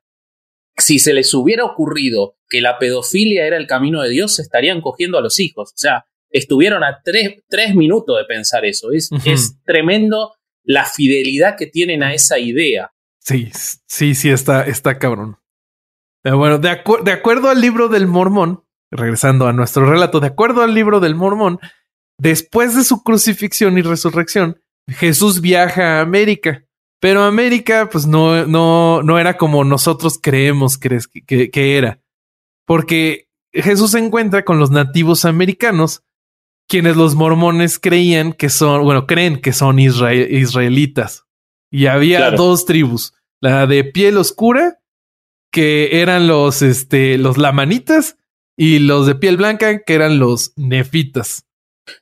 Si 0.76 0.98
se 0.98 1.12
les 1.12 1.32
hubiera 1.34 1.64
ocurrido 1.64 2.36
que 2.48 2.60
la 2.60 2.78
pedofilia 2.78 3.46
era 3.46 3.56
el 3.56 3.66
camino 3.66 4.02
de 4.02 4.10
Dios, 4.10 4.38
estarían 4.38 4.80
cogiendo 4.80 5.18
a 5.18 5.20
los 5.20 5.38
hijos. 5.38 5.70
O 5.70 5.76
sea, 5.76 6.06
estuvieron 6.30 6.82
a 6.82 7.00
tres, 7.04 7.74
minutos 7.74 8.16
de 8.18 8.24
pensar 8.24 8.64
eso. 8.64 8.90
Es, 8.92 9.10
es 9.24 9.56
tremendo 9.64 10.34
la 10.64 10.84
fidelidad 10.84 11.56
que 11.56 11.66
tienen 11.66 12.02
a 12.02 12.14
esa 12.14 12.38
idea. 12.38 12.92
Sí, 13.18 13.50
sí, 13.86 14.14
sí, 14.14 14.30
está, 14.30 14.64
está 14.64 14.98
cabrón. 14.98 15.38
Bueno, 16.24 16.58
de, 16.58 16.80
de 17.04 17.12
acuerdo 17.12 17.48
al 17.48 17.60
libro 17.60 17.88
del 17.88 18.06
Mormón, 18.06 18.64
regresando 18.90 19.46
a 19.46 19.52
nuestro 19.52 19.90
relato, 19.90 20.20
de 20.20 20.28
acuerdo 20.28 20.62
al 20.62 20.74
libro 20.74 21.00
del 21.00 21.14
Mormón, 21.14 21.58
después 22.18 22.76
de 22.76 22.84
su 22.84 23.02
crucifixión 23.02 23.78
y 23.78 23.82
resurrección, 23.82 24.60
Jesús 24.88 25.40
viaja 25.40 25.98
a 25.98 26.00
América. 26.00 26.64
Pero 27.02 27.24
América, 27.24 27.88
pues 27.90 28.06
no, 28.06 28.46
no, 28.46 29.02
no 29.02 29.18
era 29.18 29.36
como 29.36 29.64
nosotros 29.64 30.20
creemos 30.22 30.78
que, 30.78 31.00
que, 31.26 31.76
era. 31.76 31.98
Porque 32.64 33.26
Jesús 33.52 33.90
se 33.90 33.98
encuentra 33.98 34.44
con 34.44 34.60
los 34.60 34.70
nativos 34.70 35.24
americanos, 35.24 36.04
quienes 36.68 36.94
los 36.96 37.16
mormones 37.16 37.80
creían 37.80 38.32
que 38.32 38.48
son, 38.48 38.84
bueno, 38.84 39.08
creen 39.08 39.40
que 39.40 39.52
son 39.52 39.80
israelitas. 39.80 41.24
Y 41.72 41.86
había 41.86 42.30
dos 42.30 42.66
tribus, 42.66 43.14
la 43.40 43.66
de 43.66 43.82
piel 43.82 44.16
oscura, 44.16 44.78
que 45.50 46.02
eran 46.02 46.28
los, 46.28 46.62
este, 46.62 47.18
los 47.18 47.36
lamanitas, 47.36 48.16
y 48.56 48.78
los 48.78 49.08
de 49.08 49.16
piel 49.16 49.38
blanca, 49.38 49.82
que 49.82 49.94
eran 49.94 50.20
los 50.20 50.52
nefitas. 50.54 51.48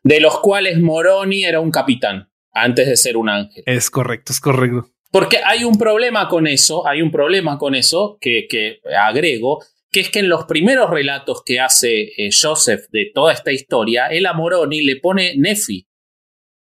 De 0.03 0.21
los 0.21 0.41
cuales 0.41 0.79
Moroni 0.79 1.47
era 1.47 1.61
un 1.61 1.71
capitán 1.71 2.30
antes 2.53 2.89
de 2.89 2.97
ser 2.97 3.17
un 3.17 3.29
ángel. 3.29 3.63
Es 3.67 3.91
correcto, 3.91 4.33
es 4.33 4.41
correcto. 4.41 4.91
Porque 5.11 5.39
hay 5.45 5.65
un 5.65 5.77
problema 5.77 6.29
con 6.29 6.47
eso, 6.47 6.87
hay 6.87 7.03
un 7.03 7.11
problema 7.11 7.59
con 7.59 7.75
eso 7.75 8.17
que, 8.21 8.47
que 8.49 8.81
agrego, 8.97 9.59
que 9.91 10.01
es 10.01 10.11
que 10.11 10.21
en 10.21 10.29
los 10.29 10.45
primeros 10.45 10.89
relatos 10.89 11.43
que 11.45 11.59
hace 11.59 12.13
eh, 12.17 12.31
Joseph 12.33 12.87
de 12.91 13.11
toda 13.13 13.33
esta 13.33 13.51
historia, 13.51 14.07
él 14.07 14.27
a 14.27 14.33
Moroni 14.33 14.83
le 14.83 14.97
pone 14.97 15.35
Nefi. 15.37 15.87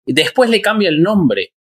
Después 0.06 0.50
le 0.50 0.62
cambia 0.62 0.90
el 0.90 1.04
nombre 1.04 1.54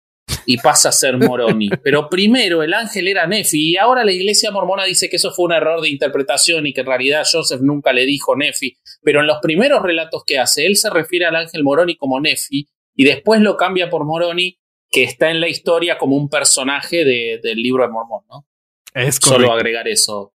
y 0.47 0.57
pasa 0.57 0.89
a 0.89 0.91
ser 0.91 1.17
Moroni. 1.17 1.69
Pero 1.83 2.09
primero 2.09 2.63
el 2.63 2.73
ángel 2.73 3.07
era 3.07 3.27
Nefi 3.27 3.71
y 3.71 3.77
ahora 3.77 4.03
la 4.03 4.11
iglesia 4.11 4.49
mormona 4.49 4.85
dice 4.85 5.09
que 5.09 5.17
eso 5.17 5.31
fue 5.31 5.45
un 5.45 5.53
error 5.53 5.81
de 5.81 5.89
interpretación 5.89 6.65
y 6.65 6.73
que 6.73 6.81
en 6.81 6.87
realidad 6.87 7.23
Joseph 7.31 7.61
nunca 7.61 7.93
le 7.93 8.05
dijo 8.05 8.35
Nefi. 8.35 8.77
Pero 9.03 9.19
en 9.19 9.27
los 9.27 9.37
primeros 9.39 9.83
relatos 9.83 10.23
que 10.25 10.39
hace, 10.39 10.65
él 10.65 10.75
se 10.75 10.89
refiere 10.89 11.25
al 11.27 11.35
ángel 11.35 11.63
Moroni 11.63 11.95
como 11.95 12.19
Nefi 12.19 12.67
y 12.99 13.05
después 13.05 13.39
lo 13.39 13.55
cambia 13.55 13.89
por 13.89 14.03
Moroni, 14.03 14.59
que 14.91 15.05
está 15.05 15.31
en 15.31 15.39
la 15.39 15.47
historia 15.47 15.97
como 15.97 16.17
un 16.17 16.27
personaje 16.27 17.05
del 17.41 17.55
libro 17.55 17.83
de 17.83 17.89
Mormón, 17.89 18.23
¿no? 18.29 18.45
Es 18.93 19.19
Solo 19.21 19.53
agregar 19.53 19.87
eso. 19.87 20.33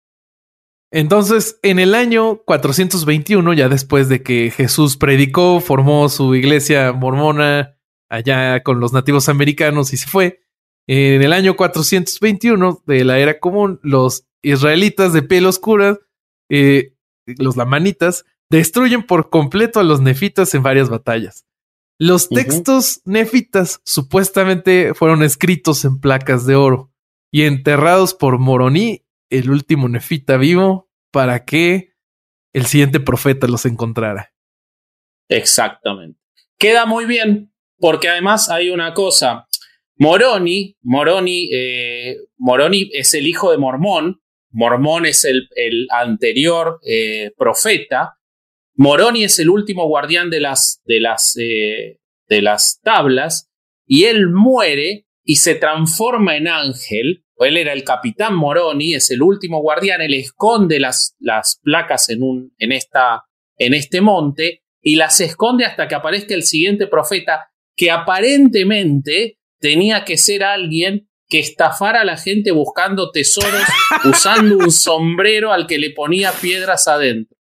Entonces, 0.93 1.59
en 1.65 1.81
el 1.81 1.93
año 1.93 2.37
421, 2.45 3.53
ya 3.55 3.69
después 3.69 4.09
de 4.09 4.23
que 4.23 4.53
Jesús 4.53 4.97
predicó, 4.97 5.59
formó 5.59 6.09
su 6.09 6.37
iglesia 6.37 6.93
mormona 6.93 7.81
allá 8.09 8.63
con 8.63 8.79
los 8.79 8.93
nativos 8.93 9.29
americanos 9.29 9.93
y 9.93 9.97
se 9.97 10.07
fue, 10.07 10.45
en 10.87 11.21
el 11.21 11.33
año 11.33 11.57
421 11.57 12.85
de 12.87 13.05
la 13.05 13.19
era 13.19 13.41
común, 13.41 13.81
los 13.83 14.29
israelitas 14.41 15.13
de 15.13 15.23
piel 15.23 15.47
oscura, 15.47 15.99
eh, 16.49 16.95
los 17.27 17.57
lamanitas, 17.57 18.25
destruyen 18.51 19.03
por 19.03 19.31
completo 19.31 19.81
a 19.81 19.83
los 19.83 20.01
nefitas 20.01 20.55
en 20.55 20.63
varias 20.63 20.91
batallas. 20.91 21.45
Los 21.99 22.29
textos 22.29 23.01
nefitas 23.05 23.81
supuestamente 23.85 24.95
fueron 24.95 25.23
escritos 25.23 25.85
en 25.85 26.01
placas 26.01 26.47
de 26.47 26.57
oro 26.57 26.93
y 27.31 27.43
enterrados 27.43 28.15
por 28.15 28.39
Moroní, 28.39 29.05
el 29.31 29.51
último 29.51 29.89
nefita 29.89 30.37
vivo, 30.37 30.91
para 31.11 31.45
que 31.45 31.95
el 32.53 32.67
siguiente 32.67 33.01
profeta 33.01 33.47
los 33.47 33.65
encontrara. 33.67 34.35
Exactamente. 35.29 36.21
Queda 36.59 36.87
muy 36.87 37.07
bien, 37.07 37.53
porque 37.79 38.09
además 38.09 38.51
hay 38.51 38.71
una 38.71 38.95
cosa. 38.95 39.47
Moroni, 39.97 40.77
Moroni, 40.83 41.49
eh, 41.53 42.17
Moroni 42.37 42.91
es 42.93 43.15
el 43.15 43.27
hijo 43.27 43.51
de 43.51 43.59
Mormón. 43.59 44.21
Mormón 44.51 45.07
es 45.07 45.25
el, 45.25 45.49
anterior 45.91 46.81
eh, 46.87 47.33
profeta. 47.37 48.19
Moroni 48.75 49.25
es 49.25 49.39
el 49.39 49.51
último 49.51 49.87
guardián 49.87 50.31
de 50.31 50.41
las, 50.41 50.81
de 50.85 51.01
las, 51.01 51.37
eh, 51.39 51.99
de 52.29 52.43
las 52.43 52.81
tablas 52.83 53.51
y 53.87 54.05
él 54.05 54.31
muere 54.31 55.07
y 55.25 55.37
se 55.37 55.55
transforma 55.55 56.37
en 56.37 56.49
ángel. 56.49 57.25
Él 57.39 57.57
era 57.57 57.73
el 57.73 57.85
capitán 57.85 58.35
Moroni, 58.35 58.95
es 58.95 59.11
el 59.11 59.23
último 59.23 59.61
guardián, 59.61 60.01
él 60.01 60.15
esconde 60.15 60.79
las, 60.79 61.17
las 61.19 61.59
placas 61.63 62.09
en, 62.09 62.23
un, 62.23 62.55
en, 62.59 62.73
esta, 62.73 63.25
en 63.57 63.75
este 63.75 64.01
monte 64.01 64.63
y 64.81 64.97
las 64.97 65.21
esconde 65.21 65.65
hasta 65.65 65.89
que 65.89 65.95
aparezca 65.95 66.35
el 66.35 66.45
siguiente 66.45 66.87
profeta 66.87 67.51
que 67.77 67.91
aparentemente 67.91 69.39
tenía 69.59 70.05
que 70.05 70.17
ser 70.17 70.45
alguien 70.45 71.09
que 71.29 71.39
estafara 71.39 72.03
a 72.03 72.05
la 72.05 72.17
gente 72.17 72.51
buscando 72.51 73.11
tesoros 73.11 73.63
usando 74.05 74.59
un 74.59 74.71
sombrero 74.71 75.53
al 75.53 75.67
que 75.67 75.79
le 75.79 75.91
ponía 75.91 76.33
piedras 76.33 76.89
adentro. 76.89 77.37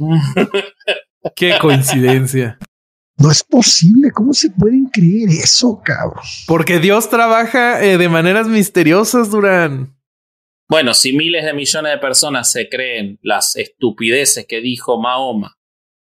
Qué 1.36 1.54
coincidencia. 1.60 2.58
No 3.18 3.30
es 3.30 3.44
posible. 3.44 4.10
¿Cómo 4.12 4.32
se 4.32 4.50
pueden 4.50 4.86
creer 4.86 5.28
eso, 5.28 5.80
cabrón? 5.84 6.24
Porque 6.46 6.78
Dios 6.78 7.10
trabaja 7.10 7.84
eh, 7.84 7.98
de 7.98 8.08
maneras 8.08 8.48
misteriosas, 8.48 9.30
Durán. 9.30 9.96
Bueno, 10.68 10.94
si 10.94 11.12
miles 11.12 11.44
de 11.44 11.52
millones 11.52 11.92
de 11.92 11.98
personas 11.98 12.50
se 12.50 12.68
creen 12.68 13.18
las 13.22 13.56
estupideces 13.56 14.46
que 14.46 14.60
dijo 14.60 15.00
Mahoma 15.00 15.58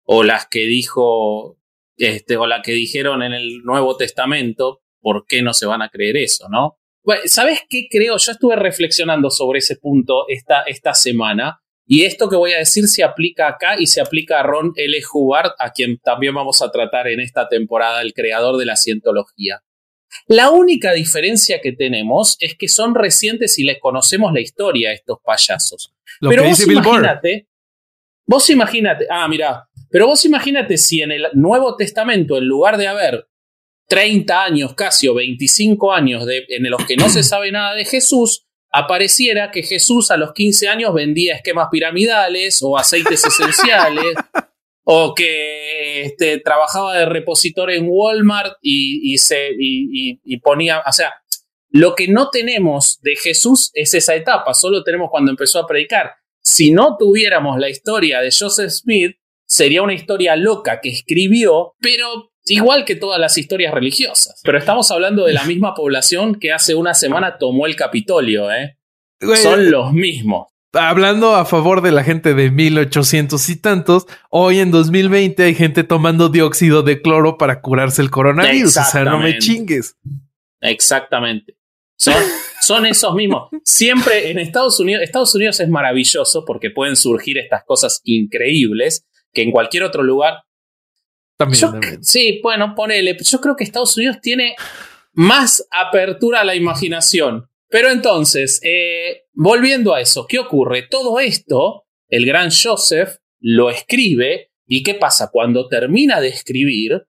o 0.03 0.23
las 0.23 0.47
que 0.47 0.67
dijo 0.67 1.57
este, 1.97 2.37
o 2.37 2.47
la 2.47 2.61
que 2.61 2.71
dijeron 2.71 3.23
en 3.23 3.33
el 3.33 3.63
Nuevo 3.63 3.97
Testamento, 3.97 4.81
¿por 5.01 5.25
qué 5.27 5.41
no 5.41 5.53
se 5.53 5.65
van 5.65 5.81
a 5.81 5.89
creer 5.89 6.17
eso, 6.17 6.47
no? 6.49 6.77
¿Sabes 7.25 7.61
qué 7.67 7.87
creo? 7.89 8.17
Yo 8.17 8.31
estuve 8.31 8.55
reflexionando 8.55 9.31
sobre 9.31 9.59
ese 9.59 9.75
punto 9.77 10.25
esta, 10.29 10.61
esta 10.61 10.93
semana 10.93 11.60
y 11.93 12.05
esto 12.05 12.29
que 12.29 12.37
voy 12.37 12.53
a 12.53 12.59
decir 12.59 12.87
se 12.87 13.03
aplica 13.03 13.49
acá 13.49 13.75
y 13.77 13.85
se 13.85 13.99
aplica 13.99 14.39
a 14.39 14.43
Ron 14.43 14.71
L. 14.77 14.97
Hubbard, 15.11 15.51
a 15.59 15.73
quien 15.73 15.97
también 15.97 16.33
vamos 16.33 16.61
a 16.61 16.71
tratar 16.71 17.09
en 17.09 17.19
esta 17.19 17.49
temporada, 17.49 18.01
el 18.01 18.13
creador 18.13 18.55
de 18.55 18.63
la 18.63 18.77
cientología. 18.77 19.61
La 20.25 20.51
única 20.51 20.93
diferencia 20.93 21.59
que 21.59 21.73
tenemos 21.73 22.37
es 22.39 22.55
que 22.55 22.69
son 22.69 22.95
recientes 22.95 23.59
y 23.59 23.65
les 23.65 23.77
conocemos 23.81 24.31
la 24.31 24.39
historia 24.39 24.91
a 24.91 24.93
estos 24.93 25.17
payasos. 25.21 25.93
pero 26.21 26.45
vos 26.45 26.65
imagínate, 26.65 27.49
vos 28.25 28.49
imagínate, 28.49 29.07
ah, 29.09 29.27
mira, 29.27 29.67
pero 29.89 30.07
vos 30.07 30.23
imagínate 30.23 30.77
si 30.77 31.01
en 31.01 31.11
el 31.11 31.27
Nuevo 31.33 31.75
Testamento, 31.75 32.37
en 32.37 32.45
lugar 32.45 32.77
de 32.77 32.87
haber 32.87 33.27
30 33.89 34.41
años 34.41 34.75
casi 34.75 35.09
o 35.09 35.13
25 35.15 35.91
años 35.91 36.25
de, 36.25 36.45
en 36.47 36.69
los 36.69 36.85
que 36.85 36.95
no 36.95 37.09
se 37.09 37.21
sabe 37.21 37.51
nada 37.51 37.75
de 37.75 37.83
Jesús, 37.83 38.47
apareciera 38.71 39.51
que 39.51 39.63
Jesús 39.63 40.11
a 40.11 40.17
los 40.17 40.33
15 40.33 40.67
años 40.67 40.93
vendía 40.93 41.35
esquemas 41.35 41.67
piramidales 41.71 42.59
o 42.63 42.77
aceites 42.77 43.23
esenciales, 43.25 44.15
o 44.83 45.13
que 45.13 46.03
este, 46.03 46.39
trabajaba 46.39 46.97
de 46.97 47.05
repositor 47.05 47.71
en 47.71 47.85
Walmart 47.87 48.53
y, 48.61 49.17
se, 49.17 49.49
y, 49.57 50.37
ponía, 50.37 50.81
o 50.87 50.91
sea, 50.91 51.13
lo 51.69 51.95
que 51.95 52.07
no 52.07 52.29
tenemos 52.29 52.99
de 53.01 53.15
Jesús 53.15 53.71
es 53.73 53.93
esa 53.93 54.15
etapa, 54.15 54.53
solo 54.53 54.83
tenemos 54.83 55.09
cuando 55.09 55.31
empezó 55.31 55.59
a 55.59 55.67
predicar. 55.67 56.11
Si 56.41 56.71
no 56.71 56.97
tuviéramos 56.97 57.59
la 57.59 57.69
historia 57.69 58.19
de 58.19 58.31
Joseph 58.37 58.71
Smith, 58.71 59.17
sería 59.45 59.83
una 59.83 59.93
historia 59.93 60.35
loca 60.35 60.79
que 60.81 60.89
escribió, 60.89 61.75
pero 61.79 62.30
Igual 62.45 62.85
que 62.85 62.95
todas 62.95 63.19
las 63.19 63.37
historias 63.37 63.73
religiosas. 63.73 64.41
Pero 64.43 64.57
estamos 64.57 64.89
hablando 64.91 65.25
de 65.25 65.33
la 65.33 65.43
misma 65.43 65.73
población 65.73 66.35
que 66.35 66.51
hace 66.51 66.75
una 66.75 66.93
semana 66.93 67.37
tomó 67.37 67.67
el 67.67 67.75
Capitolio, 67.75 68.51
¿eh? 68.51 68.77
Son 69.41 69.69
los 69.69 69.93
mismos. 69.93 70.47
Hablando 70.73 71.35
a 71.35 71.45
favor 71.45 71.81
de 71.81 71.91
la 71.91 72.03
gente 72.03 72.33
de 72.33 72.49
1800 72.49 73.49
y 73.49 73.55
tantos, 73.57 74.07
hoy 74.29 74.59
en 74.59 74.71
2020 74.71 75.43
hay 75.43 75.53
gente 75.53 75.83
tomando 75.83 76.29
dióxido 76.29 76.81
de 76.81 77.01
cloro 77.01 77.37
para 77.37 77.61
curarse 77.61 78.01
el 78.01 78.09
coronavirus. 78.09 78.77
O 78.77 78.83
sea, 78.85 79.03
no 79.03 79.19
me 79.19 79.37
chingues. 79.37 79.97
Exactamente. 80.61 81.57
Son, 81.97 82.15
son 82.61 82.85
esos 82.85 83.13
mismos. 83.13 83.49
Siempre 83.63 84.31
en 84.31 84.39
Estados 84.39 84.79
Unidos, 84.79 85.03
Estados 85.03 85.35
Unidos 85.35 85.59
es 85.59 85.69
maravilloso 85.69 86.45
porque 86.45 86.71
pueden 86.71 86.95
surgir 86.95 87.37
estas 87.37 87.63
cosas 87.65 88.01
increíbles 88.05 89.05
que 89.33 89.43
en 89.43 89.51
cualquier 89.51 89.83
otro 89.83 90.03
lugar 90.03 90.43
Sí, 92.01 92.39
bueno, 92.43 92.73
ponele. 92.75 93.17
Yo 93.19 93.39
creo 93.39 93.55
que 93.55 93.63
Estados 93.63 93.95
Unidos 93.97 94.17
tiene 94.21 94.55
más 95.13 95.67
apertura 95.71 96.41
a 96.41 96.45
la 96.45 96.55
imaginación. 96.55 97.47
Pero 97.69 97.89
entonces, 97.89 98.59
eh, 98.63 99.23
volviendo 99.33 99.93
a 99.93 100.01
eso, 100.01 100.25
¿qué 100.27 100.39
ocurre? 100.39 100.87
Todo 100.89 101.19
esto 101.19 101.85
el 102.09 102.25
gran 102.25 102.49
Joseph 102.51 103.15
lo 103.39 103.69
escribe 103.69 104.51
y 104.67 104.83
¿qué 104.83 104.93
pasa? 104.93 105.29
Cuando 105.31 105.67
termina 105.67 106.19
de 106.19 106.27
escribir, 106.27 107.03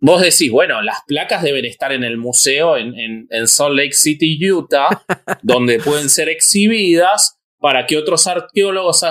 vos 0.00 0.20
decís, 0.20 0.50
bueno, 0.50 0.82
las 0.82 0.98
placas 1.06 1.42
deben 1.42 1.64
estar 1.64 1.92
en 1.92 2.04
el 2.04 2.16
museo 2.16 2.76
en, 2.76 3.26
en, 3.30 3.48
Salt 3.48 3.76
Lake 3.76 3.92
City, 3.92 4.38
Utah, 4.50 5.04
donde 5.42 5.78
pueden 5.78 6.10
ser 6.10 6.28
exhibidas 6.28 7.38
para 7.58 7.86
que 7.86 7.96
otros 7.96 8.26
arqueólogos 8.26 9.04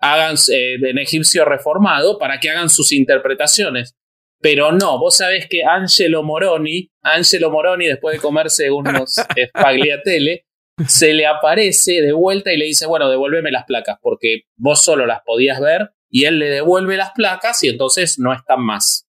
hagan 0.00 0.36
eh, 0.52 0.76
en 0.82 0.98
egipcio 0.98 1.44
reformado, 1.44 2.18
para 2.18 2.40
que 2.40 2.50
hagan 2.50 2.68
sus 2.68 2.92
interpretaciones. 2.92 3.94
Pero 4.40 4.70
no, 4.72 4.98
vos 4.98 5.16
sabés 5.16 5.46
que 5.48 5.64
Angelo 5.64 6.22
Moroni, 6.22 6.90
Angelo 7.02 7.50
Moroni, 7.50 7.86
después 7.86 8.14
de 8.14 8.20
comerse 8.20 8.70
unos 8.70 9.14
spagliatelle, 9.48 10.44
se 10.86 11.12
le 11.12 11.26
aparece 11.26 12.00
de 12.02 12.12
vuelta 12.12 12.52
y 12.52 12.56
le 12.56 12.66
dice, 12.66 12.86
bueno, 12.86 13.10
devuélveme 13.10 13.50
las 13.50 13.64
placas, 13.64 13.98
porque 14.00 14.42
vos 14.56 14.82
solo 14.82 15.06
las 15.06 15.22
podías 15.24 15.60
ver, 15.60 15.90
y 16.10 16.24
él 16.24 16.38
le 16.38 16.50
devuelve 16.50 16.96
las 16.96 17.10
placas 17.12 17.62
y 17.64 17.68
entonces 17.68 18.18
no 18.18 18.32
están 18.32 18.62
más. 18.64 19.06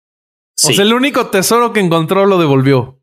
O 0.63 0.71
sea, 0.71 0.83
el 0.83 0.93
único 0.93 1.27
tesoro 1.27 1.73
que 1.73 1.79
encontró 1.79 2.25
lo 2.25 2.39
devolvió. 2.39 2.99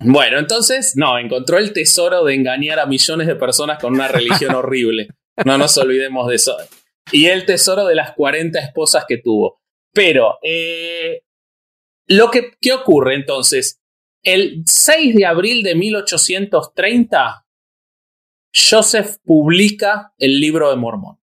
Bueno, 0.00 0.38
entonces, 0.38 0.94
no, 0.96 1.18
encontró 1.18 1.58
el 1.58 1.72
tesoro 1.72 2.24
de 2.24 2.34
engañar 2.34 2.80
a 2.80 2.86
millones 2.86 3.26
de 3.28 3.36
personas 3.36 3.78
con 3.78 3.94
una 3.94 4.08
religión 4.08 4.54
horrible. 4.56 5.08
No 5.44 5.56
nos 5.56 5.76
olvidemos 5.78 6.26
de 6.28 6.34
eso. 6.34 6.56
Y 7.12 7.26
el 7.26 7.46
tesoro 7.46 7.86
de 7.86 7.94
las 7.94 8.12
40 8.14 8.58
esposas 8.58 9.04
que 9.06 9.18
tuvo. 9.18 9.60
Pero, 9.92 10.38
eh, 10.42 11.22
lo 12.06 12.30
que 12.30 12.52
¿qué 12.60 12.72
ocurre 12.72 13.14
entonces? 13.14 13.80
El 14.22 14.62
6 14.66 15.14
de 15.14 15.26
abril 15.26 15.62
de 15.62 15.74
1830, 15.74 17.46
Joseph 18.54 19.16
publica 19.24 20.12
el 20.18 20.40
libro 20.40 20.70
de 20.70 20.76
Mormón. 20.76 21.20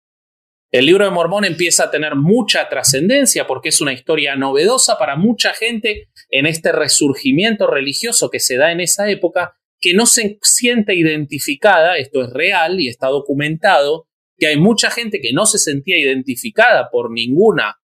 El 0.72 0.88
libro 0.88 1.06
de 1.06 1.12
Mormón 1.12 1.46
empieza 1.46 1.86
a 1.86 1.92
tener 1.92 2.16
mucha 2.16 2.68
trascendencia 2.68 3.48
porque 3.48 3.70
es 3.70 3.80
una 3.82 3.94
historia 3.94 4.36
novedosa 4.36 4.98
para 4.98 5.16
mucha 5.16 5.54
gente 5.54 6.10
en 6.30 6.46
este 6.46 6.72
resurgimiento 6.72 7.68
religioso 7.68 8.30
que 8.30 8.40
se 8.40 8.58
da 8.58 8.72
en 8.72 8.82
esa 8.82 9.10
época, 9.10 9.56
que 9.80 9.94
no 9.94 10.06
se 10.06 10.38
siente 10.42 10.94
identificada, 10.94 11.98
esto 11.98 12.24
es 12.24 12.30
real 12.32 12.80
y 12.80 12.90
está 12.90 13.08
documentado, 13.08 14.08
que 14.38 14.48
hay 14.48 14.58
mucha 14.58 14.90
gente 14.90 15.22
que 15.22 15.34
no 15.34 15.46
se 15.46 15.58
sentía 15.58 15.98
identificada 15.98 16.90
por 16.92 17.12
ninguna 17.12 17.78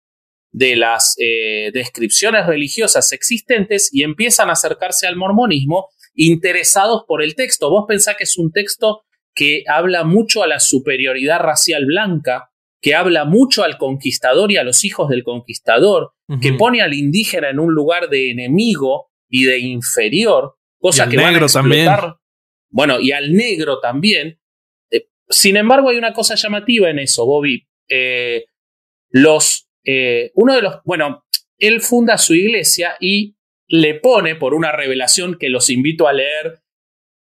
de 0.51 0.75
las 0.75 1.15
eh, 1.17 1.71
descripciones 1.73 2.45
religiosas 2.45 3.11
existentes 3.13 3.89
y 3.93 4.03
empiezan 4.03 4.49
a 4.49 4.53
acercarse 4.53 5.07
al 5.07 5.15
mormonismo 5.15 5.87
interesados 6.13 7.03
por 7.07 7.23
el 7.23 7.35
texto. 7.35 7.69
Vos 7.69 7.85
pensás 7.87 8.17
que 8.17 8.25
es 8.25 8.37
un 8.37 8.51
texto 8.51 9.03
que 9.33 9.63
habla 9.67 10.03
mucho 10.03 10.43
a 10.43 10.47
la 10.47 10.59
superioridad 10.59 11.39
racial 11.39 11.85
blanca, 11.85 12.51
que 12.81 12.95
habla 12.95 13.25
mucho 13.25 13.63
al 13.63 13.77
conquistador 13.77 14.51
y 14.51 14.57
a 14.57 14.63
los 14.63 14.83
hijos 14.83 15.09
del 15.09 15.23
conquistador, 15.23 16.11
que 16.41 16.53
pone 16.53 16.81
al 16.81 16.93
indígena 16.93 17.49
en 17.49 17.59
un 17.59 17.73
lugar 17.73 18.09
de 18.09 18.31
enemigo 18.31 19.11
y 19.29 19.43
de 19.43 19.59
inferior, 19.59 20.55
cosa 20.79 21.09
que 21.09 21.17
negro 21.17 21.41
van 21.41 21.43
a 21.43 21.47
También. 21.47 21.89
Bueno, 22.69 22.99
y 23.01 23.11
al 23.11 23.33
negro 23.33 23.79
también. 23.79 24.39
Sin 25.31 25.57
embargo, 25.57 25.89
hay 25.89 25.97
una 25.97 26.13
cosa 26.13 26.35
llamativa 26.35 26.89
en 26.89 26.99
eso, 26.99 27.25
Bobby. 27.25 27.67
Eh, 27.89 28.45
los, 29.09 29.67
eh, 29.83 30.31
uno 30.35 30.55
de 30.55 30.61
los, 30.61 30.75
bueno, 30.85 31.25
él 31.57 31.81
funda 31.81 32.17
su 32.17 32.35
iglesia 32.35 32.95
y 32.99 33.35
le 33.67 33.95
pone 33.95 34.35
por 34.35 34.53
una 34.53 34.71
revelación 34.71 35.37
que 35.39 35.49
los 35.49 35.69
invito 35.69 36.07
a 36.07 36.13
leer, 36.13 36.59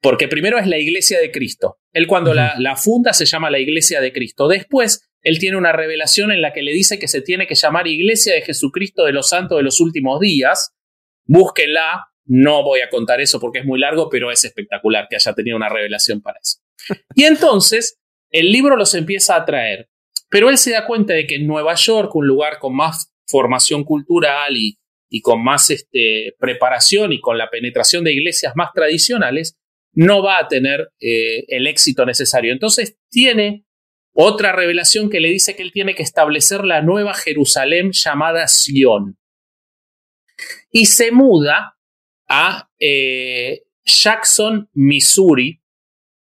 porque 0.00 0.28
primero 0.28 0.58
es 0.58 0.66
la 0.66 0.78
iglesia 0.78 1.18
de 1.20 1.30
Cristo. 1.30 1.78
Él 1.92 2.06
cuando 2.06 2.32
la, 2.32 2.54
la 2.58 2.76
funda 2.76 3.12
se 3.12 3.26
llama 3.26 3.50
la 3.50 3.58
iglesia 3.58 4.00
de 4.00 4.12
Cristo. 4.12 4.46
Después 4.46 5.06
él 5.26 5.40
tiene 5.40 5.56
una 5.56 5.72
revelación 5.72 6.30
en 6.30 6.40
la 6.40 6.52
que 6.52 6.62
le 6.62 6.72
dice 6.72 7.00
que 7.00 7.08
se 7.08 7.20
tiene 7.20 7.48
que 7.48 7.56
llamar 7.56 7.88
Iglesia 7.88 8.32
de 8.32 8.42
Jesucristo 8.42 9.04
de 9.04 9.12
los 9.12 9.28
Santos 9.28 9.56
de 9.56 9.64
los 9.64 9.80
Últimos 9.80 10.20
Días. 10.20 10.72
Búsquenla, 11.24 12.12
no 12.26 12.62
voy 12.62 12.78
a 12.80 12.88
contar 12.88 13.20
eso 13.20 13.40
porque 13.40 13.58
es 13.58 13.64
muy 13.64 13.80
largo, 13.80 14.08
pero 14.08 14.30
es 14.30 14.44
espectacular 14.44 15.08
que 15.10 15.16
haya 15.16 15.34
tenido 15.34 15.56
una 15.56 15.68
revelación 15.68 16.20
para 16.20 16.38
eso. 16.40 16.60
Y 17.14 17.24
entonces, 17.24 17.98
el 18.30 18.50
libro 18.52 18.76
los 18.76 18.94
empieza 18.94 19.36
a 19.36 19.44
traer, 19.44 19.88
pero 20.28 20.50
él 20.50 20.58
se 20.58 20.72
da 20.72 20.86
cuenta 20.86 21.14
de 21.14 21.26
que 21.26 21.36
en 21.36 21.46
Nueva 21.46 21.74
York, 21.74 22.14
un 22.14 22.26
lugar 22.26 22.58
con 22.58 22.74
más 22.74 23.12
formación 23.26 23.84
cultural 23.84 24.56
y, 24.56 24.78
y 25.08 25.20
con 25.20 25.42
más 25.42 25.70
este, 25.70 26.34
preparación 26.38 27.12
y 27.12 27.20
con 27.20 27.38
la 27.38 27.50
penetración 27.50 28.04
de 28.04 28.12
iglesias 28.12 28.52
más 28.56 28.70
tradicionales, 28.74 29.56
no 29.92 30.22
va 30.22 30.38
a 30.38 30.48
tener 30.48 30.92
eh, 31.00 31.44
el 31.48 31.66
éxito 31.66 32.04
necesario. 32.04 32.52
Entonces 32.52 32.98
tiene 33.08 33.64
otra 34.12 34.52
revelación 34.52 35.10
que 35.10 35.20
le 35.20 35.28
dice 35.28 35.56
que 35.56 35.62
él 35.62 35.72
tiene 35.72 35.94
que 35.94 36.02
establecer 36.02 36.64
la 36.64 36.82
nueva 36.82 37.14
Jerusalén 37.14 37.90
llamada 37.92 38.46
Sion. 38.46 39.18
Y 40.70 40.86
se 40.86 41.12
muda 41.12 41.78
a 42.28 42.68
eh, 42.78 43.62
Jackson, 43.84 44.68
Missouri, 44.74 45.62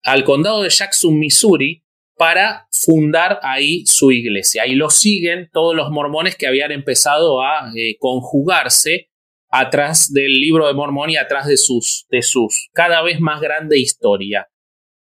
al 0.05 0.23
condado 0.23 0.61
de 0.61 0.69
Jackson, 0.69 1.17
Missouri, 1.17 1.83
para 2.15 2.67
fundar 2.71 3.39
ahí 3.41 3.85
su 3.85 4.11
iglesia. 4.11 4.65
Y 4.67 4.75
lo 4.75 4.89
siguen 4.89 5.49
todos 5.51 5.75
los 5.75 5.89
mormones 5.89 6.35
que 6.35 6.47
habían 6.47 6.71
empezado 6.71 7.41
a 7.41 7.71
eh, 7.75 7.97
conjugarse 7.99 9.09
atrás 9.49 10.13
del 10.13 10.31
libro 10.31 10.67
de 10.67 10.73
Mormón 10.73 11.09
y 11.09 11.17
atrás 11.17 11.47
de 11.47 11.57
sus, 11.57 12.05
de 12.09 12.21
sus 12.21 12.69
cada 12.73 13.01
vez 13.01 13.19
más 13.19 13.41
grande 13.41 13.79
historia 13.79 14.47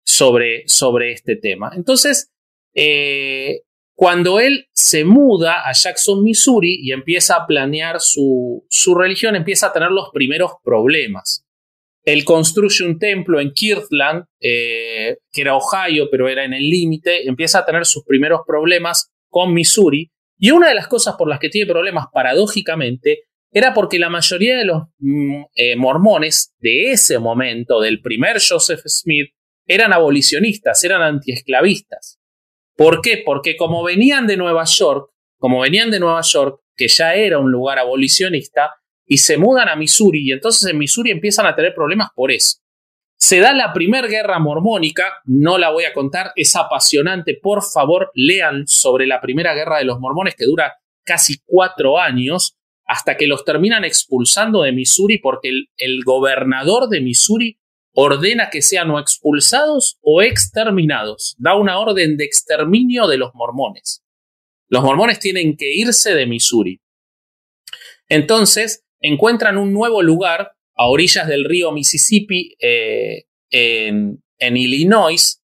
sobre, 0.05 0.62
sobre 0.68 1.12
este 1.12 1.36
tema. 1.36 1.72
Entonces, 1.74 2.32
eh, 2.74 3.62
cuando 3.95 4.38
él 4.38 4.68
se 4.72 5.05
muda 5.05 5.68
a 5.68 5.72
Jackson, 5.72 6.22
Missouri 6.22 6.78
y 6.80 6.92
empieza 6.92 7.36
a 7.36 7.47
planear 7.47 8.01
su, 8.01 8.64
su 8.68 8.95
religión, 8.95 9.34
empieza 9.34 9.68
a 9.68 9.72
tener 9.72 9.90
los 9.90 10.11
primeros 10.12 10.53
problemas. 10.62 11.43
Él 12.05 12.25
construye 12.25 12.85
un 12.85 12.99
templo 12.99 13.41
en 13.41 13.53
Kirtland, 13.53 14.25
eh, 14.41 15.17
que 15.33 15.41
era 15.41 15.57
Ohio, 15.57 16.09
pero 16.11 16.29
era 16.29 16.45
en 16.45 16.53
el 16.53 16.69
límite, 16.69 17.27
empieza 17.27 17.61
a 17.61 17.65
tener 17.65 17.87
sus 17.87 18.05
primeros 18.05 18.41
problemas 18.47 19.11
con 19.29 19.55
Missouri. 19.55 20.11
Y 20.39 20.51
una 20.51 20.69
de 20.69 20.75
las 20.75 20.89
cosas 20.89 21.15
por 21.17 21.29
las 21.29 21.39
que 21.39 21.49
tiene 21.49 21.71
problemas, 21.71 22.07
paradójicamente, 22.13 23.23
era 23.51 23.73
porque 23.73 23.99
la 23.99 24.11
mayoría 24.11 24.57
de 24.57 24.65
los 24.65 24.83
mm, 24.99 25.43
eh, 25.55 25.77
mormones 25.77 26.53
de 26.59 26.91
ese 26.91 27.19
momento, 27.19 27.81
del 27.81 28.03
primer 28.03 28.39
Joseph 28.47 28.83
Smith, 28.87 29.31
eran 29.67 29.93
abolicionistas, 29.93 30.83
eran 30.85 31.03
antiesclavistas. 31.03 32.19
¿Por 32.77 33.01
qué? 33.01 33.23
Porque 33.25 33.57
como 33.57 33.83
venían 33.83 34.27
de 34.27 34.37
Nueva 34.37 34.65
York, 34.67 35.09
como 35.39 35.61
venían 35.61 35.91
de 35.91 36.01
Nueva 36.01 36.21
York, 36.23 36.61
que 36.77 36.89
ya 36.89 37.15
era 37.15 37.39
un 37.39 37.51
lugar 37.51 37.79
abolicionista, 37.79 38.73
y 39.07 39.19
se 39.19 39.37
mudan 39.37 39.69
a 39.69 39.77
Missouri, 39.77 40.23
y 40.23 40.33
entonces 40.33 40.71
en 40.71 40.79
Missouri 40.79 41.11
empiezan 41.11 41.47
a 41.47 41.55
tener 41.55 41.75
problemas 41.75 42.09
por 42.15 42.33
eso. 42.33 42.59
Se 43.17 43.39
da 43.39 43.53
la 43.53 43.73
primera 43.73 44.07
guerra 44.09 44.39
mormónica, 44.39 45.21
no 45.25 45.57
la 45.57 45.71
voy 45.71 45.85
a 45.85 45.93
contar, 45.93 46.33
es 46.37 46.57
apasionante, 46.57 47.39
por 47.41 47.63
favor 47.63 48.11
lean 48.15 48.67
sobre 48.67 49.07
la 49.07 49.21
primera 49.21 49.55
guerra 49.55 49.79
de 49.79 49.85
los 49.85 50.01
mormones 50.01 50.35
que 50.35 50.45
dura 50.45 50.75
casi 51.05 51.39
cuatro 51.45 51.99
años, 51.99 52.57
hasta 52.87 53.17
que 53.17 53.27
los 53.27 53.45
terminan 53.45 53.85
expulsando 53.85 54.63
de 54.63 54.73
Missouri 54.73 55.19
porque 55.19 55.51
el, 55.77 56.05
gobernador 56.05 56.89
de 56.89 57.01
Missouri 57.01 57.59
ordena 57.93 58.51
que 58.51 58.61
sean 58.61 58.91
o 58.91 58.99
expulsados 58.99 59.99
o 60.03 60.21
exterminados. 60.21 61.35
Da 61.39 61.55
una 61.55 61.79
orden 61.79 62.17
de 62.17 62.25
exterminio 62.25 63.07
de 63.07 63.19
los 63.19 63.35
mormones. 63.35 64.05
Los 64.69 64.83
mormones 64.83 65.19
tienen 65.19 65.57
que 65.57 65.73
irse 65.75 66.15
de 66.15 66.27
Missouri. 66.27 66.81
Entonces, 68.09 68.84
encuentran 69.05 69.59
un 69.59 69.73
nuevo 69.73 70.03
lugar 70.03 70.53
a 70.75 70.87
orillas 70.87 71.29
del 71.29 71.45
río 71.45 71.73
Mississippi 71.73 72.57
eh, 72.59 73.25
en, 73.51 74.21
Illinois 74.57 75.41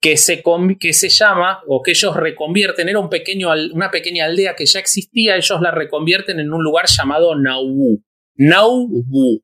que 0.00 0.16
se, 0.16 0.42
que 0.78 0.92
se, 0.92 1.08
llama 1.08 1.62
o 1.66 1.82
que 1.82 1.92
ellos 1.92 2.16
reconvierten, 2.16 2.88
era 2.88 2.98
un 2.98 3.08
pequeño, 3.08 3.50
una 3.72 3.90
pequeña 3.90 4.26
aldea 4.26 4.56
que 4.56 4.66
ya 4.66 4.80
existía, 4.80 5.36
ellos 5.36 5.60
la 5.60 5.70
reconvierten 5.70 6.40
en 6.40 6.52
un 6.52 6.62
lugar 6.62 6.86
llamado 6.86 7.34
Nauvoo. 7.36 8.02
Nauvoo 8.34 9.42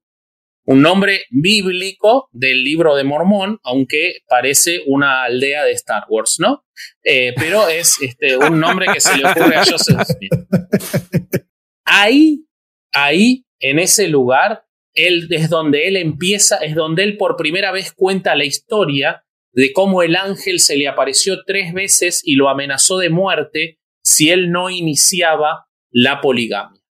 un 0.69 0.83
nombre 0.83 1.23
bíblico 1.31 2.29
del 2.31 2.63
libro 2.63 2.95
de 2.95 3.03
Mormón, 3.03 3.59
aunque 3.63 4.19
parece 4.29 4.83
una 4.87 5.23
aldea 5.23 5.65
de 5.65 5.73
Star 5.73 6.05
Wars, 6.11 6.37
¿no? 6.41 6.67
Eh, 7.03 7.33
pero 7.37 7.69
es 7.71 7.97
este, 8.03 8.37
un 8.37 8.61
nombre 8.61 8.87
que 8.93 9.01
se 9.01 9.17
le 9.17 9.27
ocurre 9.27 9.57
a 9.57 9.65
Joseph 9.65 10.03
Smith. 10.03 10.31
Ahí, 11.87 12.45
ahí, 12.93 13.45
en 13.61 13.79
ese 13.79 14.09
lugar, 14.09 14.65
es 14.95 15.49
donde 15.49 15.87
él 15.89 15.97
empieza, 15.97 16.57
es 16.57 16.75
donde 16.75 17.05
él 17.05 17.17
por 17.17 17.37
primera 17.37 17.71
vez 17.71 17.93
cuenta 17.93 18.35
la 18.35 18.45
historia 18.45 19.25
de 19.53 19.73
cómo 19.73 20.03
el 20.03 20.17
ángel 20.17 20.61
se 20.61 20.77
le 20.77 20.89
apareció 20.89 21.45
tres 21.45 21.73
veces 21.73 22.23
y 22.25 22.35
lo 22.35 22.49
amenazó 22.49 22.99
de 22.99 23.11
muerte 23.11 23.79
si 24.03 24.31
él 24.31 24.51
no 24.51 24.71
iniciaba 24.71 25.67
la 25.91 26.21
poligamia. 26.21 26.81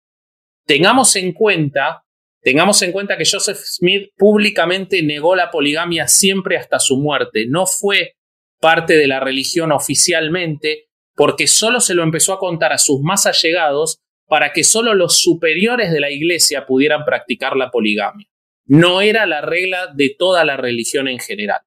Tengamos 0.67 1.17
en 1.17 1.33
cuenta 1.33 2.05
Tengamos 2.41 2.81
en 2.83 2.93
cuenta 2.93 3.17
que 3.17 3.29
Joseph 3.31 3.59
Smith 3.59 4.13
públicamente 4.17 5.03
negó 5.03 5.35
la 5.35 5.51
poligamia 5.51 6.07
siempre 6.07 6.57
hasta 6.57 6.79
su 6.79 6.97
muerte. 6.97 7.47
No 7.49 7.67
fue 7.67 8.15
parte 8.61 8.97
de 8.97 9.07
la 9.07 9.21
religión 9.21 9.73
oficialmente, 9.73 10.89
porque 11.15 11.47
solo 11.47 11.81
se 11.81 11.95
lo 11.95 12.03
empezó 12.03 12.33
a 12.33 12.39
contar 12.39 12.73
a 12.73 12.79
sus 12.79 13.01
más 13.03 13.27
allegados 13.27 14.01
para 14.29 14.53
que 14.53 14.63
solo 14.63 14.95
los 14.95 15.21
superiores 15.21 15.91
de 15.91 16.01
la 16.01 16.11
iglesia 16.11 16.67
pudieran 16.67 17.05
practicar 17.05 17.57
la 17.57 17.71
poligamia. 17.71 18.29
No 18.67 19.01
era 19.01 19.25
la 19.27 19.41
regla 19.41 19.89
de 19.95 20.15
toda 20.17 20.45
la 20.45 20.59
religión 20.59 21.09
en 21.09 21.19
general. 21.19 21.61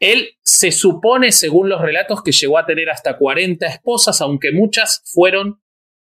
Él 0.00 0.36
se 0.42 0.72
supone, 0.72 1.30
según 1.30 1.68
los 1.68 1.80
relatos, 1.80 2.22
que 2.24 2.32
llegó 2.32 2.58
a 2.58 2.66
tener 2.66 2.90
hasta 2.90 3.16
40 3.16 3.64
esposas, 3.66 4.20
aunque 4.20 4.50
muchas 4.50 5.02
fueron 5.04 5.62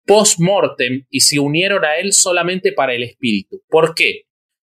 post-mortem 0.07 1.07
y 1.11 1.21
se 1.21 1.39
unieron 1.39 1.85
a 1.85 1.97
él 1.97 2.15
solamente 2.15 2.73
para 2.73 2.95
el 2.95 3.03
espíritu. 3.03 3.63
¿Por 3.69 3.95
qué? 3.95 4.23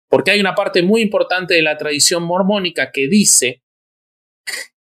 Porque 0.07 0.31
hay 0.31 0.39
una 0.39 0.53
parte 0.53 0.83
muy 0.83 1.01
importante 1.01 1.55
de 1.55 1.63
la 1.63 1.77
tradición 1.77 2.23
mormónica 2.23 2.91
que 2.91 3.07
dice 3.07 3.63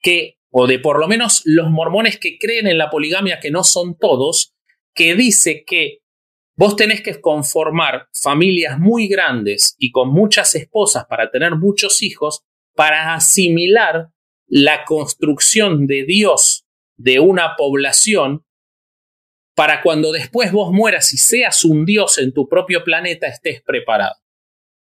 que, 0.01 0.39
o 0.51 0.67
de 0.67 0.79
por 0.79 1.01
lo 1.01 1.09
menos 1.09 1.41
los 1.47 1.71
mormones 1.71 2.19
que 2.19 2.37
creen 2.39 2.67
en 2.67 2.77
la 2.77 2.91
poligamia, 2.91 3.41
que 3.41 3.51
no 3.51 3.65
son 3.65 3.97
todos, 3.99 4.56
que 4.97 5.15
dice 5.15 5.63
que 5.65 5.99
vos 6.57 6.75
tenés 6.75 7.03
que 7.03 7.21
conformar 7.21 8.09
familias 8.13 8.79
muy 8.81 9.07
grandes 9.07 9.77
y 9.79 9.93
con 9.93 10.09
muchas 10.09 10.55
esposas 10.55 11.05
para 11.05 11.31
tener 11.31 11.55
muchos 11.55 12.03
hijos 12.03 12.43
para 12.75 13.15
asimilar 13.15 14.09
la 14.49 14.85
construcción 14.85 15.87
de 15.87 16.05
Dios 16.05 16.67
de 16.97 17.21
una 17.21 17.57
población 17.57 18.45
para 19.55 19.83
cuando 19.83 20.13
después 20.13 20.51
vos 20.51 20.73
mueras 20.73 21.13
y 21.13 21.19
seas 21.19 21.65
un 21.65 21.85
Dios 21.85 22.19
en 22.19 22.33
tu 22.33 22.49
propio 22.49 22.83
planeta 22.83 23.27
estés 23.27 23.63
preparado. 23.63 24.17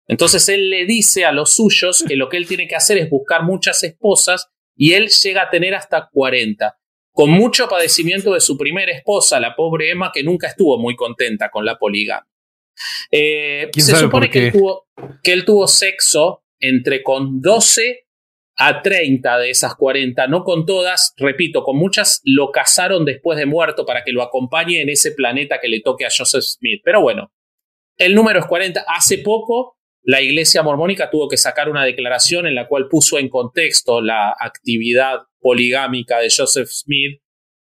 Entonces 0.07 0.49
él 0.49 0.71
le 0.71 0.85
dice 0.85 1.25
a 1.25 1.33
los 1.33 1.55
suyos 1.55 2.05
que 2.07 2.17
lo 2.17 2.29
que 2.29 2.37
él 2.37 2.47
tiene 2.47 2.67
que 2.67 2.77
hacer 2.77 2.99
es 2.99 3.09
buscar 3.09 3.45
muchas 3.45 3.83
esposas 3.83 4.49
y 4.77 4.93
él 4.93 5.09
llega 5.09 5.43
a 5.43 5.51
tener 5.51 5.75
hasta 5.75 6.09
40, 6.11 6.79
con 7.13 7.31
mucho 7.31 7.69
padecimiento 7.69 8.33
de 8.33 8.41
su 8.41 8.57
primera 8.57 8.93
esposa, 8.93 9.39
la 9.39 9.55
pobre 9.55 9.91
Emma, 9.91 10.11
que 10.13 10.23
nunca 10.23 10.49
estuvo 10.49 10.79
muy 10.79 10.97
contenta 10.97 11.51
con 11.51 11.65
la 11.65 11.79
poligamia. 11.79 12.27
Eh, 13.11 13.71
se 13.77 13.95
supone 13.97 14.31
que 14.31 14.47
él, 14.47 14.53
tuvo, 14.53 14.87
que 15.23 15.33
él 15.33 15.45
tuvo 15.45 15.67
sexo 15.67 16.43
entre 16.59 17.03
con 17.03 17.41
12 17.41 18.07
a 18.57 18.83
30 18.83 19.39
de 19.39 19.51
esas 19.51 19.75
40, 19.75 20.27
no 20.27 20.45
con 20.45 20.67
todas, 20.67 21.15
repito, 21.17 21.63
con 21.63 21.77
muchas 21.77 22.21
lo 22.25 22.51
casaron 22.51 23.05
después 23.05 23.39
de 23.39 23.47
muerto 23.47 23.85
para 23.85 24.05
que 24.05 24.13
lo 24.13 24.23
acompañe 24.23 24.81
en 24.81 24.89
ese 24.89 25.13
planeta 25.13 25.59
que 25.61 25.69
le 25.69 25.81
toque 25.81 26.07
a 26.07 26.11
Joseph 26.17 26.43
Smith. 26.43 26.81
Pero 26.85 27.03
bueno, 27.03 27.33
el 27.99 28.15
número 28.15 28.41
es 28.41 28.47
40. 28.47 28.85
Hace 28.87 29.19
poco 29.19 29.77
la 30.05 30.21
Iglesia 30.21 30.63
Mormónica 30.63 31.11
tuvo 31.11 31.29
que 31.29 31.37
sacar 31.37 31.69
una 31.69 31.85
declaración 31.85 32.47
en 32.47 32.55
la 32.55 32.67
cual 32.67 32.89
puso 32.89 33.19
en 33.19 33.29
contexto 33.29 34.01
la 34.01 34.35
actividad 34.39 35.21
poligámica 35.41 36.19
de 36.19 36.29
Joseph 36.35 36.69
Smith 36.69 37.21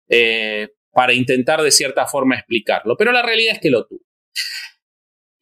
eh, 0.10 0.70
para 0.92 1.14
intentar 1.14 1.62
de 1.62 1.72
cierta 1.72 2.06
forma 2.08 2.36
explicarlo, 2.36 2.98
pero 2.98 3.12
la 3.12 3.22
realidad 3.22 3.54
es 3.54 3.60
que 3.60 3.70
lo 3.70 3.86
tuvo. 3.86 4.02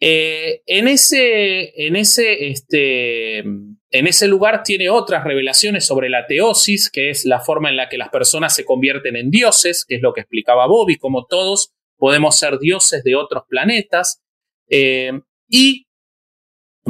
Eh, 0.02 0.62
en, 0.66 0.88
ese, 0.88 1.86
en, 1.86 1.96
ese, 1.98 2.48
este, 2.48 3.40
en 3.40 4.08
ese 4.08 4.28
lugar 4.28 4.64
tiene 4.64 4.90
otras 4.90 5.26
revelaciones 5.26 5.86
sobre 5.86 6.10
la 6.10 6.26
teosis, 6.26 6.90
que 6.90 7.10
es 7.10 7.26
la 7.26 7.42
forma 7.42 7.70
en 7.70 7.76
la 7.76 7.90
que 7.90 7.98
las 7.98 8.10
personas 8.10 8.56
se 8.56 8.64
convierten 8.64 9.18
en 9.18 9.30
dioses, 9.30 9.86
que 9.86 9.96
es 9.96 10.02
lo 10.02 10.14
que 10.14 10.22
explicaba 10.22 10.68
Bobby, 10.68 10.98
como 10.98 11.26
todos 11.26 11.74
podemos 11.98 12.38
ser 12.38 12.60
dioses 12.60 13.04
de 13.04 13.16
otros 13.16 13.44
planetas. 13.50 14.22
Eh, 14.70 15.12
y 15.50 15.89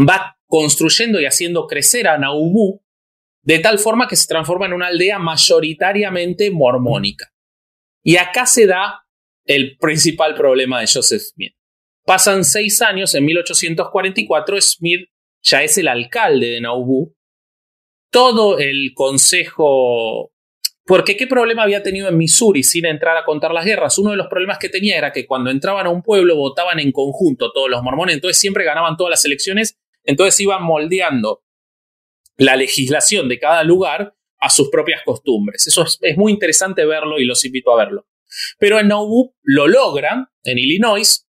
va 0.08 0.38
construyendo 0.48 1.20
y 1.20 1.26
haciendo 1.26 1.68
crecer 1.68 2.08
a 2.08 2.18
Nauvoo 2.18 2.82
de 3.42 3.60
tal 3.60 3.80
forma 3.80 4.08
que 4.08 4.16
se 4.16 4.28
transforma 4.28 4.66
en 4.66 4.74
una 4.74 4.88
aldea 4.88 5.18
mayoritariamente 5.18 6.52
mormónica. 6.52 7.32
Y 8.04 8.18
acá 8.18 8.46
se 8.46 8.68
da 8.68 9.06
el 9.46 9.78
principal 9.78 10.36
problema 10.36 10.80
de 10.80 10.88
Joseph 10.88 11.22
Smith. 11.22 11.54
Pasan 12.06 12.44
seis 12.44 12.82
años, 12.82 13.14
en 13.16 13.26
1844 13.26 14.62
Smith 14.62 15.10
ya 15.42 15.64
es 15.64 15.78
el 15.78 15.88
alcalde 15.88 16.48
de 16.48 16.62
Nauvoo. 16.62 17.16
Todo 18.12 18.60
el 18.60 18.92
consejo... 18.94 20.32
Porque 20.86 21.16
qué 21.16 21.28
problema 21.28 21.62
había 21.62 21.84
tenido 21.84 22.10
en 22.10 22.18
Missouri 22.18 22.64
sin 22.64 22.88
entrar 22.88 23.16
a 23.16 23.24
contar 23.24 23.52
las 23.52 23.64
guerras. 23.64 24.00
Uno 24.00 24.10
de 24.12 24.18
los 24.18 24.28
problemas 24.28 24.58
que 24.58 24.70
tenía 24.70 24.98
era 24.98 25.12
que 25.12 25.28
cuando 25.28 25.52
entraban 25.52 25.86
a 25.86 25.92
un 25.92 26.02
pueblo 26.02 26.36
votaban 26.36 26.80
en 26.80 26.92
conjunto 26.92 27.52
todos 27.52 27.70
los 27.70 27.84
mormones, 27.84 28.16
entonces 28.16 28.40
siempre 28.40 28.64
ganaban 28.64 28.98
todas 28.98 29.12
las 29.12 29.24
elecciones 29.24 29.78
entonces 30.04 30.40
iban 30.40 30.64
moldeando 30.64 31.44
la 32.38 32.56
legislación 32.56 33.28
de 33.28 33.40
cada 33.40 33.64
lugar 33.64 34.16
a 34.40 34.50
sus 34.50 34.70
propias 34.70 35.02
costumbres. 35.04 35.68
Eso 35.68 35.84
es, 35.84 36.18
muy 36.18 36.32
interesante 36.32 36.86
verlo 36.86 37.20
y 37.20 37.26
los 37.26 37.44
invito 37.46 37.72
a 37.72 37.78
verlo. 37.78 38.08
Pero 38.58 38.80
en 38.80 38.88
Nauvoo 38.88 39.36
lo 39.44 39.68
logran, 39.68 40.28
en 40.44 40.58
Illinois, 40.58 41.28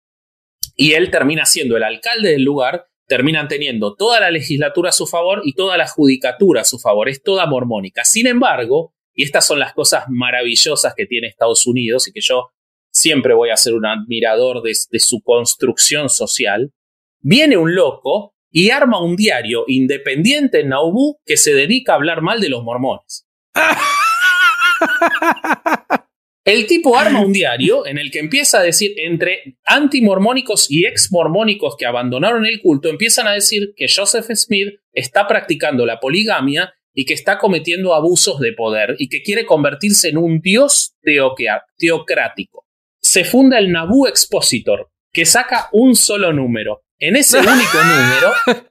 y 0.74 0.92
él 0.92 1.10
termina 1.10 1.46
siendo 1.46 1.76
el 1.76 1.84
alcalde 1.84 2.32
del 2.32 2.42
lugar, 2.42 2.86
terminan 3.06 3.48
teniendo 3.48 3.94
toda 3.94 4.20
la 4.20 4.30
legislatura 4.30 4.90
a 4.90 4.92
su 4.92 5.06
favor 5.06 5.42
y 5.44 5.54
toda 5.54 5.76
la 5.76 5.86
judicatura 5.86 6.62
a 6.62 6.64
su 6.64 6.78
favor, 6.78 7.08
es 7.08 7.22
toda 7.22 7.46
mormónica. 7.46 8.04
Sin 8.04 8.26
embargo, 8.26 8.94
y 9.14 9.22
estas 9.22 9.46
son 9.46 9.60
las 9.60 9.72
cosas 9.72 10.04
maravillosas 10.08 10.94
que 10.94 11.06
tiene 11.06 11.28
Estados 11.28 11.66
Unidos 11.66 12.08
y 12.08 12.12
que 12.12 12.20
yo 12.20 12.50
siempre 12.90 13.34
voy 13.34 13.50
a 13.50 13.56
ser 13.56 13.74
un 13.74 13.86
admirador 13.86 14.62
de, 14.62 14.72
de 14.90 14.98
su 14.98 15.22
construcción 15.22 16.08
social, 16.08 16.72
viene 17.20 17.56
un 17.56 17.74
loco 17.74 18.35
y 18.56 18.70
arma 18.70 19.02
un 19.02 19.16
diario 19.16 19.64
independiente 19.68 20.60
en 20.60 20.70
Nauvoo 20.70 21.20
que 21.26 21.36
se 21.36 21.52
dedica 21.52 21.92
a 21.92 21.96
hablar 21.96 22.22
mal 22.22 22.40
de 22.40 22.48
los 22.48 22.62
mormones. 22.62 23.26
El 26.42 26.66
tipo 26.66 26.96
arma 26.96 27.20
un 27.20 27.34
diario 27.34 27.86
en 27.86 27.98
el 27.98 28.10
que 28.10 28.18
empieza 28.18 28.60
a 28.60 28.62
decir, 28.62 28.94
entre 28.96 29.58
antimormónicos 29.66 30.70
y 30.70 30.86
exmormónicos 30.86 31.76
que 31.76 31.84
abandonaron 31.84 32.46
el 32.46 32.62
culto, 32.62 32.88
empiezan 32.88 33.26
a 33.26 33.32
decir 33.32 33.74
que 33.76 33.88
Joseph 33.94 34.30
Smith 34.34 34.80
está 34.92 35.26
practicando 35.26 35.84
la 35.84 36.00
poligamia 36.00 36.72
y 36.94 37.04
que 37.04 37.14
está 37.14 37.38
cometiendo 37.38 37.92
abusos 37.92 38.40
de 38.40 38.54
poder 38.54 38.96
y 38.98 39.10
que 39.10 39.22
quiere 39.22 39.44
convertirse 39.44 40.08
en 40.08 40.16
un 40.16 40.40
dios 40.40 40.94
teocrático. 41.02 42.64
Se 43.02 43.24
funda 43.24 43.58
el 43.58 43.70
Nauvoo 43.70 44.06
Expositor, 44.06 44.88
que 45.12 45.26
saca 45.26 45.68
un 45.72 45.96
solo 45.96 46.32
número, 46.32 46.85
en 46.98 47.16
ese 47.16 47.38
único 47.40 47.78
número, 47.84 48.70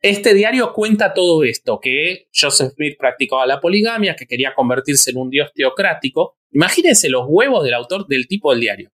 este 0.00 0.34
diario 0.34 0.72
cuenta 0.72 1.14
todo 1.14 1.44
esto, 1.44 1.80
que 1.80 2.28
Joseph 2.34 2.72
Smith 2.74 2.96
practicaba 2.98 3.46
la 3.46 3.60
poligamia, 3.60 4.14
que 4.14 4.26
quería 4.26 4.54
convertirse 4.54 5.10
en 5.10 5.16
un 5.16 5.30
dios 5.30 5.50
teocrático. 5.54 6.36
Imagínense 6.52 7.08
los 7.08 7.24
huevos 7.26 7.64
del 7.64 7.74
autor 7.74 8.06
del 8.06 8.26
tipo 8.28 8.50
del 8.50 8.60
diario. 8.60 8.90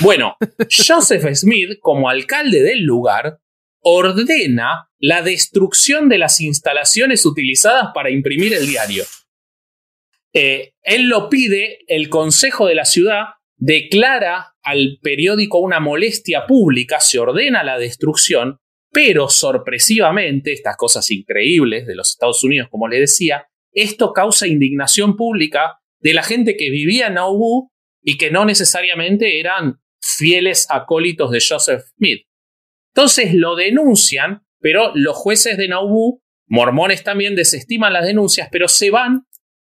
Bueno, 0.00 0.36
Joseph 0.70 1.24
Smith, 1.34 1.78
como 1.80 2.08
alcalde 2.08 2.62
del 2.62 2.82
lugar, 2.82 3.40
ordena 3.80 4.88
la 4.98 5.22
destrucción 5.22 6.08
de 6.08 6.18
las 6.18 6.40
instalaciones 6.40 7.24
utilizadas 7.26 7.88
para 7.94 8.10
imprimir 8.10 8.54
el 8.54 8.66
diario. 8.66 9.04
Eh, 10.32 10.72
él 10.82 11.08
lo 11.08 11.28
pide, 11.28 11.80
el 11.88 12.08
Consejo 12.08 12.66
de 12.66 12.74
la 12.74 12.84
Ciudad 12.84 13.24
declara 13.56 14.54
al 14.68 14.98
periódico 15.00 15.58
una 15.58 15.80
molestia 15.80 16.44
pública, 16.46 17.00
se 17.00 17.18
ordena 17.18 17.64
la 17.64 17.78
destrucción, 17.78 18.58
pero 18.92 19.30
sorpresivamente, 19.30 20.52
estas 20.52 20.76
cosas 20.76 21.10
increíbles 21.10 21.86
de 21.86 21.94
los 21.94 22.10
Estados 22.10 22.44
Unidos, 22.44 22.68
como 22.70 22.86
le 22.86 23.00
decía, 23.00 23.46
esto 23.72 24.12
causa 24.12 24.46
indignación 24.46 25.16
pública 25.16 25.78
de 26.00 26.12
la 26.12 26.22
gente 26.22 26.56
que 26.56 26.70
vivía 26.70 27.06
en 27.06 27.14
Nauvoo 27.14 27.70
y 28.02 28.18
que 28.18 28.30
no 28.30 28.44
necesariamente 28.44 29.40
eran 29.40 29.80
fieles 30.02 30.66
acólitos 30.68 31.30
de 31.30 31.40
Joseph 31.46 31.82
Smith. 31.96 32.26
Entonces 32.94 33.32
lo 33.32 33.56
denuncian, 33.56 34.42
pero 34.60 34.92
los 34.94 35.16
jueces 35.16 35.56
de 35.56 35.68
Nauvoo, 35.68 36.20
mormones 36.46 37.04
también, 37.04 37.36
desestiman 37.36 37.94
las 37.94 38.04
denuncias, 38.04 38.48
pero 38.52 38.68
se 38.68 38.90
van 38.90 39.22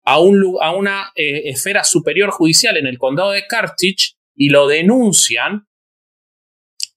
a, 0.06 0.20
una 0.20 1.12
eh, 1.16 1.50
esfera 1.50 1.84
superior 1.84 2.30
judicial 2.30 2.78
en 2.78 2.86
el 2.86 3.00
condado 3.00 3.32
de 3.32 3.48
Carthage 3.48 4.14
y 4.36 4.50
lo 4.50 4.68
denuncian 4.68 5.68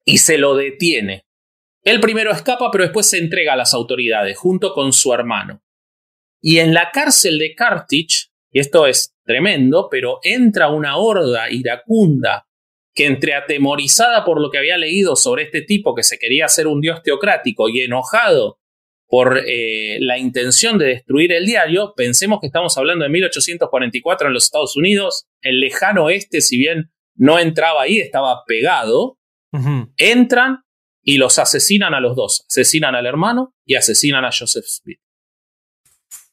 y 0.05 0.18
se 0.18 0.39
lo 0.39 0.55
detiene. 0.55 1.26
Él 1.82 2.01
primero 2.01 2.32
escapa, 2.32 2.70
pero 2.70 2.84
después 2.84 3.09
se 3.09 3.18
entrega 3.18 3.53
a 3.53 3.57
las 3.57 3.74
autoridades 3.74 4.37
junto 4.37 4.72
con 4.72 4.93
su 4.93 5.12
hermano. 5.12 5.62
Y 6.41 6.59
en 6.59 6.74
la 6.74 6.91
cárcel 6.93 7.39
de 7.39 7.55
Carthage, 7.55 8.30
y 8.51 8.61
esto 8.61 8.87
es 8.87 9.14
tremendo, 9.24 9.89
pero 9.91 10.18
entra 10.22 10.70
una 10.70 10.97
horda 10.97 11.51
iracunda 11.51 12.47
que 12.95 13.07
entre 13.07 13.34
atemorizada 13.34 14.24
por 14.24 14.41
lo 14.41 14.51
que 14.51 14.59
había 14.59 14.78
leído 14.78 15.16
sobre 15.16 15.45
este 15.45 15.62
tipo 15.62 15.95
que 15.95 16.03
se 16.03 16.18
quería 16.18 16.47
hacer 16.47 16.66
un 16.66 16.80
dios 16.80 17.03
teocrático 17.03 17.68
y 17.68 17.82
enojado 17.82 18.59
por 19.07 19.43
eh, 19.47 19.99
la 20.01 20.18
intención 20.18 20.78
de 20.78 20.87
destruir 20.87 21.32
el 21.32 21.47
diario, 21.47 21.93
pensemos 21.97 22.41
que 22.41 22.49
estamos 22.49 22.76
hablando 22.76 23.05
de 23.05 23.11
1844 23.11 24.28
en 24.28 24.34
los 24.34 24.45
Estados 24.45 24.76
Unidos, 24.76 25.26
el 25.43 25.61
lejano 25.61 26.07
oeste, 26.07 26.41
si 26.41 26.59
bien 26.59 26.91
no 27.17 27.39
entraba 27.39 27.83
ahí, 27.83 27.99
estaba 27.99 28.45
pegado, 28.47 29.19
entran 29.97 30.62
y 31.03 31.19
los 31.19 31.39
asesinan 31.39 31.95
a 31.95 32.01
los 32.01 32.14
dos, 32.14 32.45
asesinan 32.49 32.95
al 32.95 33.07
hermano 33.07 33.55
y 33.64 33.75
asesinan 33.75 34.25
a 34.25 34.31
Joseph 34.33 34.67
Smith. 34.67 35.01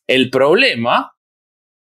El 0.08 0.30
problema 0.30 1.14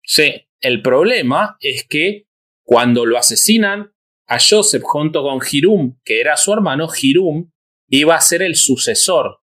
Sí, 0.10 0.34
el 0.62 0.82
problema 0.82 1.58
es 1.60 1.86
que 1.86 2.28
cuando 2.64 3.06
lo 3.06 3.18
asesinan 3.18 3.92
a 4.26 4.38
Joseph 4.40 4.82
junto 4.84 5.22
con 5.22 5.40
Hirum, 5.52 6.00
que 6.06 6.22
era 6.22 6.38
su 6.38 6.54
hermano, 6.54 6.88
Hirum 6.90 7.52
iba 7.90 8.16
a 8.16 8.22
ser 8.22 8.42
el 8.42 8.56
sucesor. 8.56 9.42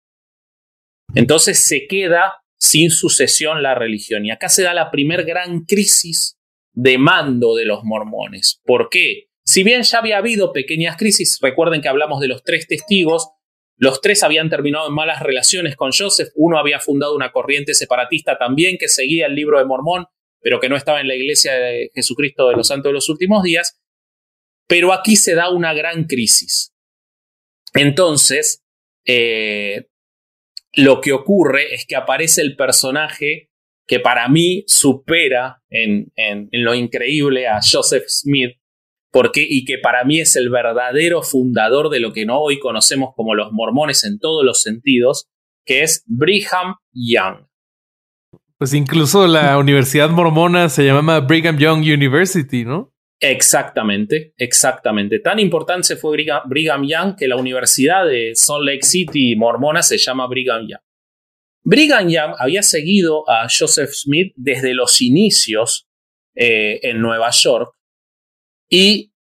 Entonces 1.14 1.64
se 1.64 1.86
queda 1.86 2.42
sin 2.58 2.90
sucesión 2.90 3.62
la 3.62 3.76
religión. 3.76 4.26
Y 4.26 4.32
acá 4.32 4.50
se 4.50 4.64
da 4.64 4.74
la 4.74 4.90
primer 4.90 5.26
gran 5.26 5.64
crisis 5.64 6.40
de 6.74 6.98
mando 6.98 7.56
de 7.56 7.66
los 7.66 7.84
mormones. 7.84 8.60
¿Por 8.66 8.90
qué? 8.90 9.30
Si 9.48 9.64
bien 9.64 9.84
ya 9.84 10.00
había 10.00 10.18
habido 10.18 10.52
pequeñas 10.52 10.98
crisis, 10.98 11.40
recuerden 11.42 11.82
que 11.82 11.88
hablamos 11.88 12.20
de 12.20 12.28
los 12.28 12.44
tres 12.44 12.68
testigos, 12.68 13.30
los 13.78 14.02
tres 14.02 14.22
habían 14.24 14.50
terminado 14.50 14.90
en 14.90 14.94
malas 14.94 15.24
relaciones 15.24 15.78
con 15.78 15.92
Joseph, 15.98 16.30
uno 16.36 16.60
había 16.60 16.82
fundado 16.82 17.16
una 17.16 17.32
corriente 17.32 17.74
separatista 17.74 18.38
también 18.38 18.78
que 18.78 18.90
seguía 18.90 19.26
el 19.26 19.36
libro 19.36 19.58
de 19.58 19.66
Mormón, 19.66 20.08
pero 20.42 20.60
que 20.60 20.68
no 20.68 20.76
estaba 20.76 21.00
en 21.00 21.08
la 21.08 21.16
iglesia 21.16 21.54
de 21.54 21.92
Jesucristo 21.96 22.50
de 22.50 22.58
los 22.58 22.68
Santos 22.68 22.90
de 22.90 22.94
los 22.94 23.08
Últimos 23.08 23.42
Días, 23.42 23.80
pero 24.68 24.92
aquí 24.92 25.16
se 25.16 25.34
da 25.34 25.50
una 25.50 25.74
gran 25.74 26.04
crisis. 26.04 26.74
Entonces, 27.74 28.66
eh, 29.06 29.88
lo 30.74 31.00
que 31.00 31.14
ocurre 31.14 31.74
es 31.74 31.86
que 31.86 31.96
aparece 31.96 32.42
el 32.42 32.58
personaje 32.58 33.50
que 33.88 34.02
para 34.02 34.28
mí 34.28 34.66
supera 34.68 35.64
en, 35.70 36.12
lo 36.52 36.76
increíble 36.76 37.48
a 37.48 37.62
Joseph 37.62 38.04
Smith, 38.08 38.58
porque, 39.18 39.44
y 39.50 39.66
que 39.66 39.80
para 39.80 40.04
mí 40.04 40.20
es 40.20 40.36
el 40.36 40.52
verdadero 40.52 41.24
fundador 41.24 41.90
de 41.90 42.00
lo 42.00 42.14
que 42.14 42.28
no 42.28 42.40
hoy 42.40 42.60
conocemos 42.60 43.16
como 43.16 43.34
los 43.34 43.52
mormones 43.52 44.04
en 44.04 44.20
todos 44.20 44.46
los 44.46 44.62
sentidos, 44.62 45.28
que 45.66 45.82
es 45.82 46.04
Brigham 46.06 46.76
Young. 46.94 47.48
Pues 48.60 48.76
incluso 48.76 49.26
la 49.26 49.58
universidad 49.58 50.12
mormona 50.12 50.70
se 50.70 50.86
llamaba 50.86 51.22
Brigham 51.22 51.58
Young 51.58 51.80
University, 51.80 52.64
¿no? 52.64 52.94
Exactamente, 53.20 54.36
exactamente. 54.38 55.18
Tan 55.18 55.40
importante 55.40 55.96
fue 55.96 56.16
Brigham, 56.46 56.84
Young 56.86 57.16
que 57.16 57.28
la 57.28 57.38
Universidad 57.38 58.06
de 58.06 58.34
Salt 58.36 58.68
Lake 58.68 58.84
City 58.84 59.36
mormona 59.36 59.82
se 59.82 59.98
llama 59.98 60.28
Brigham 60.28 60.68
Young. 60.68 60.82
Brigham 61.64 62.08
Young 62.08 62.36
había 62.38 62.62
seguido 62.62 63.28
a 63.28 63.48
Joseph 63.50 63.90
Smith 63.94 64.32
desde 64.36 64.76
los 64.76 65.02
inicios 65.02 65.88
eh, 66.36 66.80
en 66.84 67.02
Nueva 67.02 67.32
York 67.32 67.77
y 68.70 69.14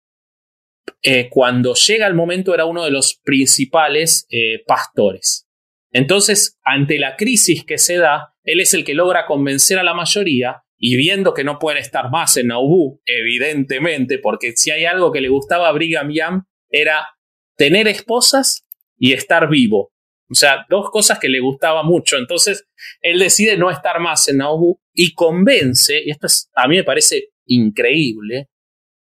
eh, 1.03 1.29
cuando 1.29 1.73
llega 1.73 2.07
el 2.07 2.13
momento 2.13 2.53
era 2.53 2.65
uno 2.65 2.83
de 2.83 2.91
los 2.91 3.19
principales 3.23 4.25
eh, 4.29 4.63
pastores. 4.65 5.47
Entonces, 5.91 6.57
ante 6.63 6.99
la 6.99 7.15
crisis 7.15 7.63
que 7.63 7.77
se 7.77 7.97
da, 7.97 8.35
él 8.43 8.59
es 8.59 8.73
el 8.73 8.83
que 8.83 8.93
logra 8.93 9.25
convencer 9.25 9.79
a 9.79 9.83
la 9.83 9.93
mayoría 9.93 10.63
y 10.77 10.95
viendo 10.95 11.33
que 11.33 11.43
no 11.43 11.59
puede 11.59 11.79
estar 11.79 12.11
más 12.11 12.37
en 12.37 12.47
Nauvoo, 12.47 13.01
evidentemente, 13.05 14.19
porque 14.19 14.53
si 14.55 14.71
hay 14.71 14.85
algo 14.85 15.11
que 15.11 15.21
le 15.21 15.29
gustaba 15.29 15.69
a 15.69 15.71
Brigham 15.71 16.11
Young 16.11 16.43
era 16.69 17.07
tener 17.55 17.87
esposas 17.87 18.65
y 18.97 19.13
estar 19.13 19.49
vivo. 19.49 19.91
O 20.29 20.35
sea, 20.35 20.65
dos 20.69 20.89
cosas 20.91 21.19
que 21.19 21.29
le 21.29 21.39
gustaba 21.39 21.83
mucho. 21.83 22.17
Entonces, 22.17 22.67
él 23.01 23.17
decide 23.19 23.57
no 23.57 23.71
estar 23.71 23.99
más 23.99 24.27
en 24.27 24.37
Nauvoo 24.37 24.81
y 24.93 25.13
convence, 25.13 26.01
y 26.05 26.11
esto 26.11 26.27
a 26.55 26.67
mí 26.67 26.75
me 26.75 26.83
parece 26.83 27.29
increíble, 27.45 28.49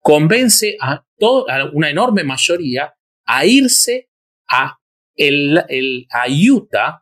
convence 0.06 0.78
a, 0.80 1.04
toda, 1.18 1.72
una 1.74 1.90
enorme 1.90 2.24
mayoría 2.24 2.94
a 3.26 3.44
irse 3.48 4.12
a, 4.48 4.78
el, 5.16 5.58
a 6.12 6.26
Utah, 6.30 7.02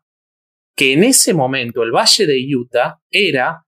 que 0.74 0.94
en 0.94 1.04
ese 1.04 1.34
momento 1.34 1.84
el 1.84 1.92
valle 1.92 2.26
de 2.26 2.48
Utah 2.56 3.02
era 3.12 3.66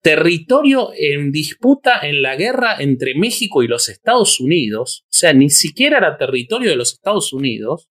territorio 0.00 0.90
en 0.96 1.30
disputa 1.30 2.00
en 2.00 2.22
la 2.22 2.34
guerra 2.34 2.76
entre 2.78 3.14
México 3.14 3.62
y 3.62 3.68
los 3.68 3.90
Estados 3.90 4.40
Unidos, 4.40 5.04
o 5.04 5.18
sea, 5.18 5.34
ni 5.34 5.50
siquiera 5.50 5.98
era 5.98 6.16
territorio 6.16 6.70
de 6.70 6.76
los 6.76 6.94
Estados 6.94 7.34
Unidos, 7.34 7.90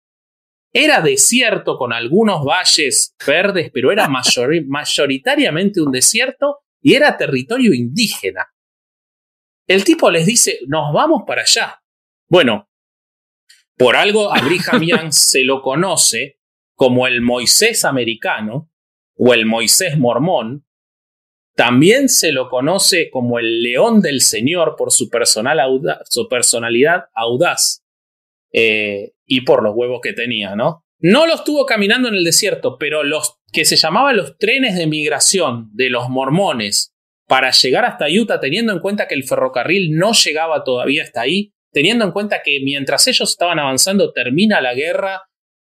era 0.72 1.02
desierto 1.02 1.76
con 1.80 1.92
algunos 1.92 2.46
valles 2.46 3.16
verdes, 3.26 3.72
pero 3.74 3.92
era 3.92 4.08
mayoritariamente 4.68 5.82
un 5.82 5.92
desierto 5.92 6.60
y 6.84 6.94
era 6.94 7.18
territorio 7.18 7.74
indígena. 7.74 8.46
El 9.68 9.84
tipo 9.84 10.09
les 10.09 10.26
dice, 10.26 10.59
nos 10.68 10.93
vamos 10.93 11.24
para 11.28 11.41
allá. 11.41 11.84
Bueno, 12.30 12.70
por 13.78 13.95
algo 13.95 14.34
a 14.34 14.41
Brigham 14.41 14.82
Young 14.86 15.11
se 15.11 15.43
lo 15.43 15.61
conoce 15.61 16.39
como 16.76 17.07
el 17.07 17.22
Moisés 17.22 17.86
americano 17.86 18.72
o 19.15 19.34
el 19.34 19.45
Moisés 19.45 19.97
mormón, 19.97 20.65
también 21.55 22.07
se 22.07 22.32
lo 22.32 22.49
conoce 22.49 23.09
como 23.09 23.39
el 23.39 23.63
león 23.63 23.99
del 23.99 24.22
Señor 24.22 24.76
por 24.78 24.91
su, 24.91 25.09
su 26.05 26.30
personalidad 26.30 27.05
audaz 27.15 27.84
eh, 28.53 29.13
y 29.26 29.41
por 29.41 29.63
los 29.63 29.76
huevos 29.76 29.99
que 30.03 30.13
tenía, 30.13 30.55
¿no? 30.55 30.86
No 30.99 31.26
los 31.26 31.43
tuvo 31.43 31.65
caminando 31.65 32.09
en 32.09 32.15
el 32.15 32.24
desierto, 32.24 32.78
pero 32.78 33.03
los 33.03 33.39
que 33.51 33.65
se 33.65 33.76
llamaban 33.76 34.18
los 34.18 34.38
trenes 34.38 34.76
de 34.76 34.86
migración 34.88 35.70
de 35.74 35.89
los 35.89 36.09
mormones 36.09 36.95
para 37.28 37.52
llegar 37.52 37.86
hasta 37.86 38.08
Utah, 38.10 38.40
teniendo 38.40 38.74
en 38.74 38.80
cuenta 38.80 39.08
que 39.08 39.16
el 39.16 39.26
ferrocarril 39.26 39.96
no 39.96 40.14
llegaba 40.14 40.64
todavía 40.64 41.04
hasta 41.04 41.22
ahí, 41.22 41.54
teniendo 41.72 42.06
en 42.06 42.12
cuenta 42.12 42.42
que 42.44 42.60
mientras 42.64 43.06
ellos 43.08 43.30
estaban 43.30 43.60
avanzando 43.60 44.14
termina 44.14 44.62
la 44.62 44.74
guerra 44.74 45.24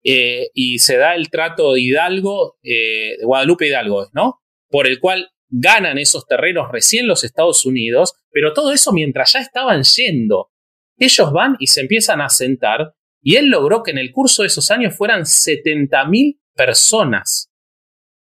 eh, 0.02 0.48
y 0.52 0.80
se 0.80 0.96
da 0.96 1.14
el 1.14 1.30
trato 1.30 1.72
de 1.72 1.80
Hidalgo, 1.80 2.56
eh, 2.62 3.16
de 3.18 3.24
Guadalupe 3.24 3.68
Hidalgo, 3.68 4.08
¿no? 4.12 4.42
Por 4.68 4.86
el 4.86 4.98
cual 4.98 5.30
ganan 5.48 5.98
esos 5.98 6.26
terrenos 6.26 6.70
recién 6.72 7.06
los 7.06 7.22
Estados 7.22 7.64
Unidos, 7.64 8.14
pero 8.30 8.52
todo 8.52 8.72
eso 8.72 8.92
mientras 8.92 9.32
ya 9.32 9.38
estaban 9.38 9.84
yendo. 9.84 10.50
Ellos 10.98 11.32
van 11.32 11.56
y 11.60 11.68
se 11.68 11.80
empiezan 11.80 12.20
a 12.20 12.28
sentar 12.28 12.94
y 13.22 13.36
él 13.36 13.46
logró 13.46 13.82
que 13.82 13.92
en 13.92 13.98
el 13.98 14.10
curso 14.10 14.42
de 14.42 14.48
esos 14.48 14.70
años 14.70 14.94
fueran 14.96 15.22
70.000 15.22 16.38
personas 16.54 17.50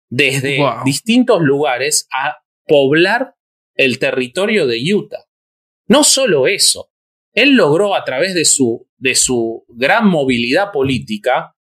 desde 0.09 0.59
distintos 0.83 1.41
lugares 1.41 2.07
a 2.11 2.39
poblar 2.69 3.35
el 3.75 3.99
territorio 3.99 4.65
de 4.65 4.79
Utah. 4.93 5.25
No 5.87 6.05
solo 6.05 6.47
eso, 6.47 6.93
él 7.33 7.55
logró 7.55 7.95
a 7.95 8.05
través 8.05 8.33
de 8.33 8.45
su, 8.45 8.87
de 8.97 9.15
su 9.15 9.65
gran 9.67 10.07
movilidad 10.07 10.71
política, 10.71 11.55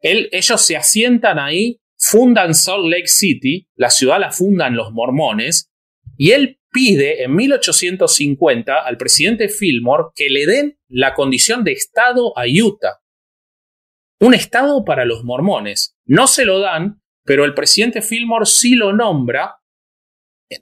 ellos 0.00 0.60
se 0.60 0.76
asientan 0.76 1.40
ahí 1.40 1.82
fundan 2.02 2.52
Salt 2.54 2.84
Lake 2.86 3.06
City, 3.06 3.68
la 3.76 3.88
ciudad 3.88 4.18
la 4.18 4.32
fundan 4.32 4.74
los 4.74 4.92
mormones, 4.92 5.70
y 6.16 6.32
él 6.32 6.58
pide 6.70 7.22
en 7.22 7.34
1850 7.36 8.80
al 8.80 8.96
presidente 8.96 9.48
Fillmore 9.48 10.06
que 10.14 10.28
le 10.28 10.46
den 10.46 10.78
la 10.88 11.14
condición 11.14 11.62
de 11.62 11.72
estado 11.72 12.36
a 12.36 12.42
Utah. 12.46 13.00
Un 14.20 14.34
estado 14.34 14.84
para 14.84 15.04
los 15.04 15.22
mormones. 15.24 15.96
No 16.04 16.26
se 16.26 16.44
lo 16.44 16.58
dan, 16.60 17.02
pero 17.24 17.44
el 17.44 17.54
presidente 17.54 18.02
Fillmore 18.02 18.46
sí 18.46 18.74
lo 18.74 18.92
nombra. 18.92 19.56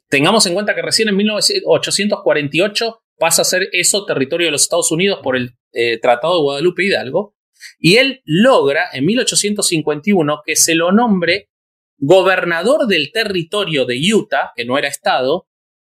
Tengamos 0.08 0.46
en 0.46 0.54
cuenta 0.54 0.74
que 0.74 0.82
recién 0.82 1.08
en 1.08 1.16
1848 1.16 3.02
pasa 3.18 3.42
a 3.42 3.44
ser 3.44 3.68
eso 3.72 4.04
territorio 4.06 4.46
de 4.46 4.52
los 4.52 4.62
Estados 4.62 4.90
Unidos 4.90 5.20
por 5.22 5.36
el 5.36 5.56
eh, 5.72 5.98
Tratado 5.98 6.36
de 6.36 6.42
Guadalupe 6.42 6.84
Hidalgo. 6.84 7.34
Y 7.78 7.96
él 7.96 8.22
logra 8.24 8.84
en 8.92 9.04
1851 9.04 10.42
que 10.44 10.56
se 10.56 10.74
lo 10.74 10.92
nombre 10.92 11.50
gobernador 11.98 12.86
del 12.86 13.12
territorio 13.12 13.84
de 13.84 14.00
Utah, 14.12 14.52
que 14.56 14.64
no 14.64 14.78
era 14.78 14.88
estado, 14.88 15.46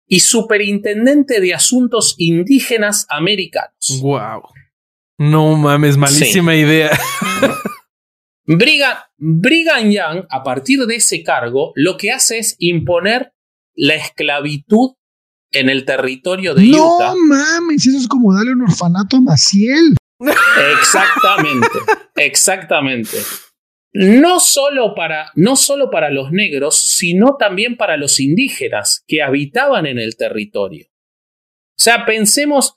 y 0.07 0.19
superintendente 0.19 1.39
de 1.39 1.53
asuntos 1.53 2.15
indígenas 2.17 3.05
americanos. 3.09 3.99
Wow. 4.01 4.41
No 5.17 5.55
mames, 5.55 5.95
malísima 5.97 6.55
idea. 6.55 6.89
Brigham, 8.45 8.97
Brigham 9.17 9.91
Young, 9.91 10.25
a 10.29 10.43
partir 10.43 10.79
de 10.85 10.95
ese 10.95 11.23
cargo, 11.23 11.71
lo 11.75 11.95
que 11.95 12.11
hace 12.11 12.39
es 12.39 12.55
imponer 12.57 13.31
la 13.81 13.95
esclavitud 13.95 14.91
en 15.51 15.69
el 15.69 15.85
territorio 15.85 16.53
de 16.53 16.69
Utah. 16.69 17.13
No 17.13 17.15
mames, 17.15 17.87
eso 17.87 17.97
es 17.97 18.07
como 18.07 18.33
darle 18.33 18.53
un 18.53 18.61
orfanato 18.61 19.17
a 19.17 19.21
Maciel. 19.21 19.95
Exactamente, 20.79 21.79
exactamente. 22.15 23.17
No 23.93 24.39
solo, 24.39 24.93
para, 24.93 25.31
no 25.33 25.55
solo 25.55 25.89
para 25.89 26.11
los 26.11 26.31
negros, 26.31 26.77
sino 26.77 27.37
también 27.37 27.75
para 27.75 27.97
los 27.97 28.19
indígenas 28.19 29.03
que 29.07 29.23
habitaban 29.23 29.87
en 29.87 29.97
el 29.97 30.15
territorio. 30.15 30.85
O 30.87 31.83
sea, 31.83 32.05
pensemos, 32.05 32.75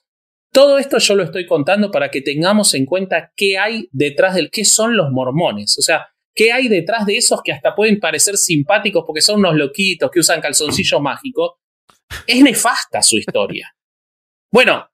todo 0.53 0.79
esto 0.79 0.97
yo 0.97 1.17
lo 1.17 1.23
estoy 1.23 1.47
contando 1.47 1.91
para 1.91 2.11
que 2.11 2.23
tengamos 2.23 2.73
en 2.73 2.87
cuenta 2.87 3.31
qué 3.37 3.59
hay 3.59 3.89
detrás 3.93 4.37
del 4.37 4.51
qué 4.51 4.65
son 4.65 4.97
los 4.97 5.13
mormones. 5.13 5.79
O 5.79 5.83
sea, 5.83 6.14
qué 6.35 6.53
hay 6.53 6.69
detrás 6.69 7.07
de 7.07 7.17
esos 7.17 7.41
que 7.43 7.53
hasta 7.53 7.75
pueden 7.75 8.01
parecer 8.01 8.37
simpáticos 8.37 9.05
porque 9.07 9.21
son 9.21 9.41
unos 9.41 9.55
loquitos 9.55 10.11
que 10.11 10.21
usan 10.21 10.41
calzoncillo 10.41 11.01
mágico. 11.01 11.61
Es 12.27 12.43
nefasta 12.43 13.03
su 13.03 13.17
historia. 13.17 13.75
Bueno, 14.51 14.89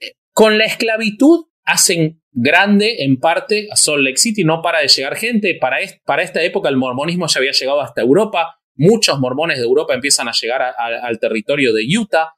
eh, 0.00 0.12
con 0.32 0.56
la 0.58 0.64
esclavitud 0.64 1.46
hacen 1.64 2.22
grande 2.30 3.04
en 3.04 3.18
parte 3.18 3.68
a 3.70 3.76
Salt 3.76 4.02
Lake 4.02 4.18
City, 4.18 4.44
no 4.44 4.60
para 4.60 4.80
de 4.80 4.88
llegar 4.88 5.16
gente, 5.16 5.54
para 5.54 5.80
esta 6.22 6.42
época 6.42 6.68
el 6.68 6.76
mormonismo 6.76 7.26
ya 7.26 7.38
había 7.38 7.52
llegado 7.52 7.80
hasta 7.80 8.02
Europa, 8.02 8.58
muchos 8.76 9.18
mormones 9.20 9.58
de 9.58 9.64
Europa 9.64 9.94
empiezan 9.94 10.28
a 10.28 10.32
llegar 10.32 10.62
al 10.62 11.18
territorio 11.18 11.72
de 11.72 11.86
Utah. 11.96 12.34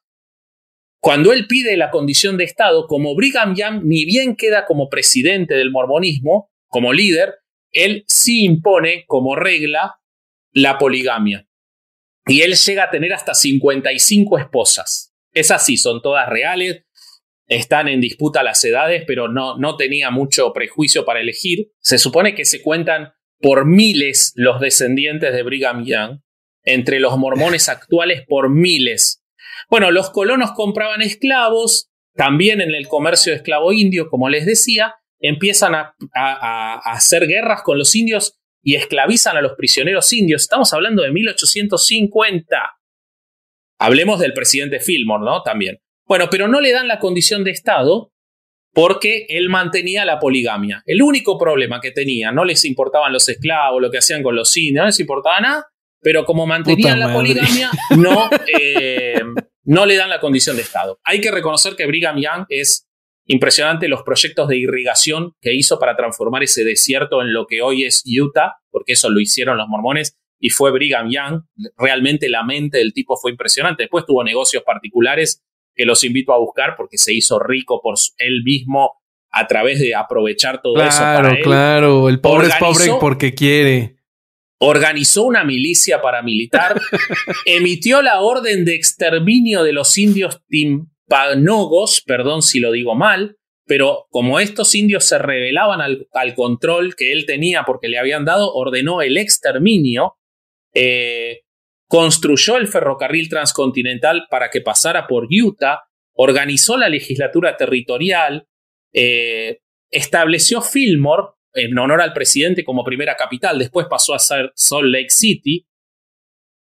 Cuando 1.00 1.32
él 1.32 1.46
pide 1.46 1.76
la 1.76 1.90
condición 1.90 2.36
de 2.36 2.44
Estado, 2.44 2.86
como 2.86 3.14
Brigham 3.14 3.54
Young 3.54 3.82
ni 3.84 4.04
bien 4.04 4.36
queda 4.36 4.64
como 4.66 4.88
presidente 4.88 5.54
del 5.54 5.70
mormonismo, 5.70 6.50
como 6.68 6.92
líder, 6.92 7.36
él 7.76 8.04
sí 8.08 8.44
impone 8.44 9.04
como 9.06 9.36
regla 9.36 10.00
la 10.52 10.78
poligamia. 10.78 11.46
Y 12.26 12.40
él 12.40 12.54
llega 12.54 12.84
a 12.84 12.90
tener 12.90 13.12
hasta 13.12 13.34
55 13.34 14.38
esposas. 14.38 15.14
Esas 15.32 15.64
sí, 15.64 15.76
son 15.76 16.00
todas 16.00 16.28
reales, 16.28 16.86
están 17.46 17.88
en 17.88 18.00
disputa 18.00 18.42
las 18.42 18.64
edades, 18.64 19.04
pero 19.06 19.28
no, 19.28 19.58
no 19.58 19.76
tenía 19.76 20.10
mucho 20.10 20.52
prejuicio 20.52 21.04
para 21.04 21.20
elegir. 21.20 21.68
Se 21.78 21.98
supone 21.98 22.34
que 22.34 22.46
se 22.46 22.62
cuentan 22.62 23.12
por 23.40 23.66
miles 23.66 24.32
los 24.34 24.58
descendientes 24.60 25.32
de 25.34 25.42
Brigham 25.42 25.84
Young, 25.84 26.20
entre 26.64 26.98
los 26.98 27.16
mormones 27.18 27.68
actuales 27.68 28.24
por 28.26 28.50
miles. 28.50 29.22
Bueno, 29.68 29.90
los 29.90 30.10
colonos 30.10 30.52
compraban 30.52 31.02
esclavos, 31.02 31.90
también 32.14 32.62
en 32.62 32.74
el 32.74 32.88
comercio 32.88 33.32
de 33.32 33.36
esclavo 33.36 33.72
indio, 33.72 34.08
como 34.08 34.30
les 34.30 34.46
decía, 34.46 34.94
empiezan 35.20 35.74
a, 35.74 35.94
hacer 36.84 37.26
guerras 37.26 37.62
con 37.62 37.78
los 37.78 37.94
indios 37.94 38.38
y 38.62 38.74
esclavizan 38.74 39.36
a 39.36 39.40
los 39.40 39.52
prisioneros 39.52 40.12
indios. 40.12 40.42
Estamos 40.42 40.72
hablando 40.72 41.02
de 41.02 41.12
1850. 41.12 42.56
Hablemos 43.78 44.20
del 44.20 44.32
presidente 44.32 44.80
Fillmore, 44.80 45.24
¿no? 45.24 45.42
También. 45.42 45.78
Bueno, 46.06 46.28
pero 46.30 46.48
no 46.48 46.60
le 46.60 46.72
dan 46.72 46.88
la 46.88 46.98
condición 46.98 47.44
de 47.44 47.50
Estado 47.50 48.12
porque 48.72 49.26
él 49.28 49.48
mantenía 49.48 50.04
la 50.04 50.18
poligamia. 50.18 50.82
El 50.84 51.02
único 51.02 51.38
problema 51.38 51.80
que 51.80 51.92
tenía, 51.92 52.30
no 52.30 52.44
les 52.44 52.64
importaban 52.64 53.12
los 53.12 53.28
esclavos, 53.28 53.80
lo 53.80 53.90
que 53.90 53.98
hacían 53.98 54.22
con 54.22 54.36
los 54.36 54.54
indios, 54.56 54.82
no 54.82 54.86
les 54.86 55.00
importaba 55.00 55.40
nada, 55.40 55.66
pero 56.00 56.24
como 56.24 56.46
mantenían 56.46 57.00
la 57.00 57.12
poligamia, 57.12 57.70
no, 57.96 58.28
eh, 58.46 59.22
no 59.64 59.86
le 59.86 59.96
dan 59.96 60.10
la 60.10 60.20
condición 60.20 60.56
de 60.56 60.62
Estado. 60.62 61.00
Hay 61.04 61.20
que 61.20 61.30
reconocer 61.30 61.74
que 61.74 61.86
Brigham 61.86 62.18
Young 62.18 62.44
es 62.48 62.85
impresionante 63.26 63.88
los 63.88 64.02
proyectos 64.02 64.48
de 64.48 64.56
irrigación 64.56 65.34
que 65.40 65.54
hizo 65.54 65.78
para 65.78 65.96
transformar 65.96 66.42
ese 66.42 66.64
desierto 66.64 67.22
en 67.22 67.32
lo 67.32 67.46
que 67.46 67.62
hoy 67.62 67.84
es 67.84 68.02
Utah, 68.06 68.56
porque 68.70 68.92
eso 68.92 69.10
lo 69.10 69.20
hicieron 69.20 69.56
los 69.56 69.68
mormones 69.68 70.16
y 70.38 70.50
fue 70.50 70.70
Brigham 70.70 71.10
Young. 71.10 71.42
Realmente 71.76 72.28
la 72.28 72.44
mente 72.44 72.78
del 72.78 72.92
tipo 72.92 73.16
fue 73.16 73.30
impresionante. 73.30 73.84
Después 73.84 74.04
tuvo 74.06 74.22
negocios 74.22 74.62
particulares 74.64 75.42
que 75.74 75.84
los 75.84 76.02
invito 76.04 76.32
a 76.32 76.38
buscar 76.38 76.74
porque 76.76 76.98
se 76.98 77.12
hizo 77.12 77.38
rico 77.38 77.80
por 77.82 77.96
él 78.18 78.42
mismo 78.44 78.92
a 79.30 79.46
través 79.46 79.80
de 79.80 79.94
aprovechar 79.94 80.62
todo 80.62 80.82
eso 80.82 81.00
para 81.00 81.30
él. 81.30 81.42
Claro, 81.42 82.08
el 82.08 82.20
pobre 82.20 82.48
es 82.48 82.54
pobre 82.56 82.86
porque 83.00 83.34
quiere. 83.34 83.96
Organizó 84.58 85.24
una 85.24 85.44
milicia 85.44 86.00
paramilitar, 86.00 86.80
emitió 87.44 88.00
la 88.00 88.22
orden 88.22 88.64
de 88.64 88.74
exterminio 88.74 89.62
de 89.62 89.74
los 89.74 89.98
indios 89.98 90.40
timpanogos, 91.06 92.02
perdón 92.04 92.42
si 92.42 92.60
lo 92.60 92.72
digo 92.72 92.94
mal, 92.94 93.36
pero 93.66 94.06
como 94.10 94.38
estos 94.38 94.74
indios 94.74 95.04
se 95.04 95.18
rebelaban 95.18 95.80
al, 95.80 96.34
control 96.34 96.94
que 96.94 97.12
él 97.12 97.26
tenía 97.26 97.64
porque 97.64 97.88
le 97.88 97.98
habían 97.98 98.24
dado, 98.24 98.52
ordenó 98.54 99.02
el 99.02 99.16
exterminio. 99.16 100.16
Eh, 100.72 101.40
construyó 101.88 102.56
el 102.56 102.68
ferrocarril 102.68 103.28
transcontinental 103.28 104.26
para 104.30 104.50
que 104.50 104.60
pasara 104.60 105.06
por 105.06 105.28
Utah, 105.30 105.84
organizó 106.14 106.76
la 106.76 106.88
legislatura 106.88 107.56
territorial, 107.56 108.46
eh, 108.92 109.60
estableció 109.90 110.62
Fillmore 110.62 111.28
en 111.54 111.78
honor 111.78 112.02
al 112.02 112.12
presidente 112.12 112.64
como 112.64 112.84
primera 112.84 113.16
capital, 113.16 113.58
después 113.58 113.86
pasó 113.88 114.14
a 114.14 114.18
ser 114.18 114.52
Salt 114.54 114.88
Lake 114.88 115.10
City, 115.10 115.66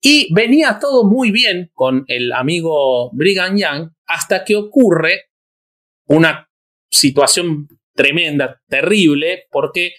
y 0.05 0.31
venía 0.33 0.79
todo 0.81 1.05
muy 1.05 1.31
bien 1.31 1.71
con 1.73 2.03
el 2.07 2.33
amigo 2.33 3.09
Brigham 3.13 3.57
Young 3.57 3.89
hasta 4.05 4.43
que 4.43 4.57
ocurre 4.57 5.29
una 6.07 6.49
situación 6.91 7.69
tremenda, 7.95 8.61
terrible, 8.67 9.45
porque 9.49 9.93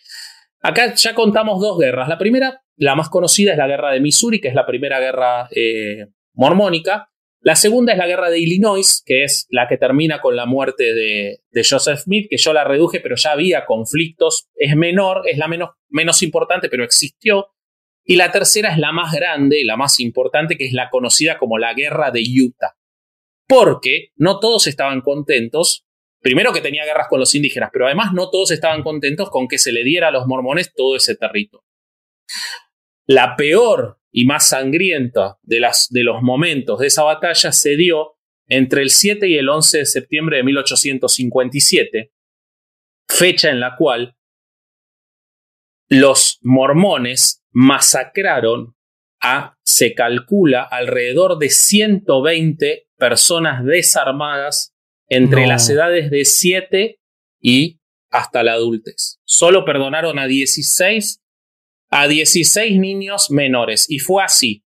acá 0.60 0.94
ya 0.94 1.14
contamos 1.14 1.58
dos 1.58 1.78
guerras. 1.78 2.08
La 2.08 2.18
primera 2.18 2.60
la 2.76 2.94
más 2.94 3.08
conocida 3.08 3.52
es 3.52 3.58
la 3.58 3.66
guerra 3.66 3.92
de 3.92 4.00
Missouri, 4.00 4.40
que 4.40 4.48
es 4.48 4.54
la 4.54 4.66
primera 4.66 5.00
guerra 5.00 5.48
eh, 5.50 6.06
mormónica. 6.34 7.08
La 7.40 7.56
segunda 7.56 7.92
es 7.92 7.98
la 7.98 8.06
guerra 8.06 8.30
de 8.30 8.40
Illinois, 8.40 9.02
que 9.06 9.24
es 9.24 9.46
la 9.50 9.68
que 9.68 9.78
termina 9.78 10.20
con 10.20 10.34
la 10.34 10.44
muerte 10.44 10.94
de, 10.94 11.40
Joseph 11.62 12.00
Smith, 12.00 12.26
que 12.28 12.36
yo 12.36 12.52
la 12.52 12.64
reduje, 12.64 13.00
pero 13.00 13.16
ya 13.16 13.32
había 13.32 13.64
conflictos. 13.64 14.48
Es 14.54 14.76
menor, 14.76 15.22
es 15.26 15.38
la 15.38 15.48
menos, 15.48 15.70
menos 15.88 16.22
importante, 16.22 16.68
pero 16.68 16.84
existió. 16.84 17.48
Y 18.04 18.16
la 18.16 18.30
tercera 18.30 18.70
es 18.70 18.78
la 18.78 18.92
más 18.92 19.12
grande, 19.12 19.64
la 19.64 19.76
más 19.76 19.98
importante, 19.98 20.58
que 20.58 20.66
es 20.66 20.72
la 20.72 20.90
conocida 20.90 21.38
como 21.38 21.58
la 21.58 21.72
guerra 21.72 22.10
de 22.10 22.22
Utah. 22.22 22.76
Porque 23.46 24.10
no 24.16 24.40
todos 24.40 24.66
estaban 24.66 25.00
contentos. 25.00 25.86
Primero 26.20 26.52
que 26.52 26.60
tenía 26.60 26.84
guerras 26.84 27.08
con 27.08 27.20
los 27.20 27.34
indígenas, 27.34 27.70
pero 27.72 27.86
además 27.86 28.12
no 28.12 28.30
todos 28.30 28.50
estaban 28.50 28.82
contentos 28.82 29.30
con 29.30 29.48
que 29.48 29.58
se 29.58 29.72
le 29.72 29.84
diera 29.84 30.08
a 30.08 30.10
los 30.10 30.26
mormones 30.26 30.72
todo 30.74 30.96
ese 30.96 31.16
territorio. 31.16 31.66
La 33.06 33.36
peor 33.36 34.00
y 34.10 34.26
más 34.26 34.48
sangrienta 34.48 35.38
de, 35.42 35.60
de 35.90 36.04
los 36.04 36.22
momentos 36.22 36.78
de 36.78 36.86
esa 36.86 37.02
batalla 37.02 37.52
se 37.52 37.76
dio 37.76 38.16
entre 38.46 38.82
el 38.82 38.90
7 38.90 39.28
y 39.28 39.36
el 39.36 39.48
11 39.48 39.78
de 39.78 39.86
septiembre 39.86 40.36
de 40.38 40.44
1857, 40.44 42.12
fecha 43.08 43.50
en 43.50 43.60
la 43.60 43.76
cual 43.76 44.16
los 45.88 46.38
mormones 46.42 47.43
masacraron 47.54 48.76
a, 49.22 49.56
se 49.64 49.94
calcula, 49.94 50.62
alrededor 50.62 51.38
de 51.38 51.48
120 51.48 52.88
personas 52.98 53.64
desarmadas 53.64 54.74
entre 55.08 55.46
las 55.46 55.70
edades 55.70 56.10
de 56.10 56.24
7 56.26 57.00
y 57.40 57.80
hasta 58.10 58.42
la 58.42 58.52
adultez. 58.52 59.18
Solo 59.24 59.64
perdonaron 59.64 60.18
a 60.18 60.26
16 60.26 61.22
a 61.90 62.08
16 62.08 62.78
niños 62.80 63.30
menores. 63.30 63.86
Y 63.88 64.00
fue 64.00 64.24
así. 64.24 64.64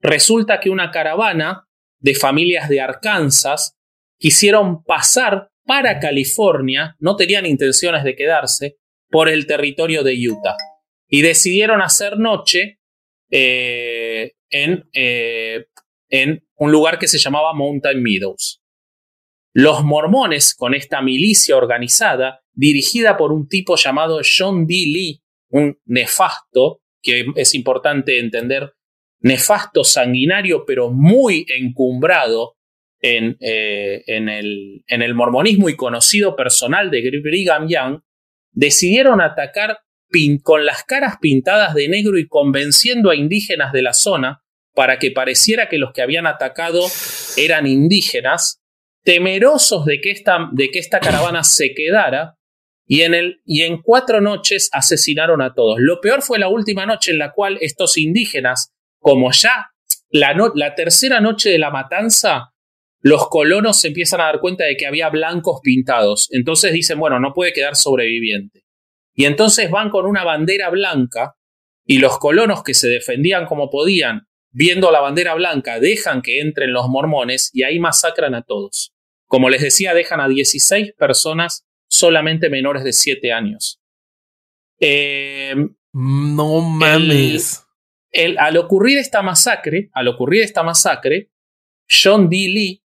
Resulta 0.00 0.60
que 0.60 0.70
una 0.70 0.92
caravana 0.92 1.66
de 1.98 2.14
familias 2.14 2.68
de 2.68 2.80
Arkansas 2.80 3.76
quisieron 4.16 4.84
pasar 4.84 5.50
para 5.66 5.98
California, 5.98 6.96
no 7.00 7.16
tenían 7.16 7.46
intenciones 7.46 8.04
de 8.04 8.14
quedarse, 8.14 8.78
por 9.10 9.28
el 9.28 9.46
territorio 9.46 10.04
de 10.04 10.14
Utah. 10.28 10.56
Y 11.08 11.22
decidieron 11.22 11.80
hacer 11.80 12.18
noche 12.18 12.80
eh, 13.30 14.34
en, 14.50 14.88
eh, 14.92 15.66
en 16.08 16.46
un 16.56 16.72
lugar 16.72 16.98
que 16.98 17.08
se 17.08 17.18
llamaba 17.18 17.54
Mountain 17.54 18.02
Meadows. 18.02 18.62
Los 19.54 19.84
mormones, 19.84 20.54
con 20.54 20.74
esta 20.74 21.02
milicia 21.02 21.56
organizada, 21.56 22.42
dirigida 22.52 23.16
por 23.16 23.32
un 23.32 23.48
tipo 23.48 23.76
llamado 23.76 24.20
John 24.22 24.66
D. 24.66 24.74
Lee, 24.74 25.22
un 25.50 25.78
nefasto, 25.86 26.82
que 27.02 27.26
es 27.36 27.54
importante 27.54 28.18
entender, 28.18 28.72
nefasto, 29.20 29.84
sanguinario, 29.84 30.64
pero 30.66 30.90
muy 30.90 31.46
encumbrado 31.48 32.56
en, 33.00 33.36
eh, 33.40 34.02
en, 34.06 34.28
el, 34.28 34.84
en 34.86 35.02
el 35.02 35.14
mormonismo 35.14 35.68
y 35.68 35.76
conocido 35.76 36.36
personal 36.36 36.90
de 36.90 37.20
Brigham 37.22 37.68
Young, 37.68 38.00
decidieron 38.52 39.20
atacar 39.20 39.78
con 40.42 40.64
las 40.64 40.84
caras 40.84 41.16
pintadas 41.20 41.74
de 41.74 41.88
negro 41.88 42.18
y 42.18 42.26
convenciendo 42.26 43.10
a 43.10 43.16
indígenas 43.16 43.72
de 43.72 43.82
la 43.82 43.92
zona 43.92 44.42
para 44.74 44.98
que 44.98 45.10
pareciera 45.10 45.68
que 45.68 45.78
los 45.78 45.92
que 45.92 46.02
habían 46.02 46.26
atacado 46.26 46.84
eran 47.36 47.66
indígenas, 47.66 48.60
temerosos 49.04 49.84
de 49.84 50.00
que 50.00 50.10
esta, 50.10 50.48
de 50.52 50.70
que 50.70 50.78
esta 50.78 51.00
caravana 51.00 51.42
se 51.44 51.74
quedara, 51.74 52.36
y 52.86 53.02
en, 53.02 53.12
el, 53.12 53.40
y 53.44 53.62
en 53.62 53.82
cuatro 53.82 54.20
noches 54.20 54.70
asesinaron 54.72 55.42
a 55.42 55.52
todos. 55.52 55.76
Lo 55.78 56.00
peor 56.00 56.22
fue 56.22 56.38
la 56.38 56.48
última 56.48 56.86
noche 56.86 57.10
en 57.10 57.18
la 57.18 57.32
cual 57.32 57.58
estos 57.60 57.98
indígenas, 57.98 58.72
como 58.98 59.30
ya 59.30 59.70
la, 60.10 60.34
la 60.54 60.74
tercera 60.74 61.20
noche 61.20 61.50
de 61.50 61.58
la 61.58 61.70
matanza, 61.70 62.54
los 63.00 63.28
colonos 63.28 63.78
se 63.78 63.88
empiezan 63.88 64.22
a 64.22 64.24
dar 64.24 64.40
cuenta 64.40 64.64
de 64.64 64.76
que 64.76 64.86
había 64.86 65.10
blancos 65.10 65.60
pintados. 65.62 66.28
Entonces 66.30 66.72
dicen, 66.72 66.98
bueno, 66.98 67.20
no 67.20 67.34
puede 67.34 67.52
quedar 67.52 67.76
sobreviviente. 67.76 68.64
Y 69.18 69.24
entonces 69.24 69.68
van 69.68 69.90
con 69.90 70.06
una 70.06 70.22
bandera 70.22 70.70
blanca 70.70 71.34
y 71.84 71.98
los 71.98 72.20
colonos 72.20 72.62
que 72.62 72.72
se 72.72 72.86
defendían 72.86 73.46
como 73.46 73.68
podían, 73.68 74.28
viendo 74.52 74.92
la 74.92 75.00
bandera 75.00 75.34
blanca, 75.34 75.80
dejan 75.80 76.22
que 76.22 76.40
entren 76.40 76.72
los 76.72 76.86
mormones 76.86 77.50
y 77.52 77.64
ahí 77.64 77.80
masacran 77.80 78.36
a 78.36 78.42
todos. 78.42 78.94
Como 79.26 79.50
les 79.50 79.60
decía, 79.60 79.92
dejan 79.92 80.20
a 80.20 80.28
16 80.28 80.92
personas 80.92 81.66
solamente 81.88 82.48
menores 82.48 82.84
de 82.84 82.92
7 82.92 83.32
años. 83.32 83.80
Eh, 84.78 85.56
no 85.92 86.60
mames. 86.60 87.66
al 88.38 88.56
ocurrir 88.56 88.98
esta 88.98 89.20
masacre, 89.20 89.90
al 89.94 90.06
ocurrir 90.06 90.42
esta 90.42 90.62
masacre, 90.62 91.32
John 91.90 92.30
D. 92.30 92.36
Lee, 92.36 92.84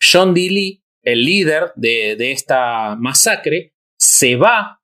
John 0.00 0.32
D. 0.32 0.48
Lee, 0.48 0.82
el 1.02 1.26
líder 1.26 1.72
de, 1.76 2.16
de 2.16 2.32
esta 2.32 2.96
masacre, 2.96 3.74
se 3.98 4.36
va 4.36 4.80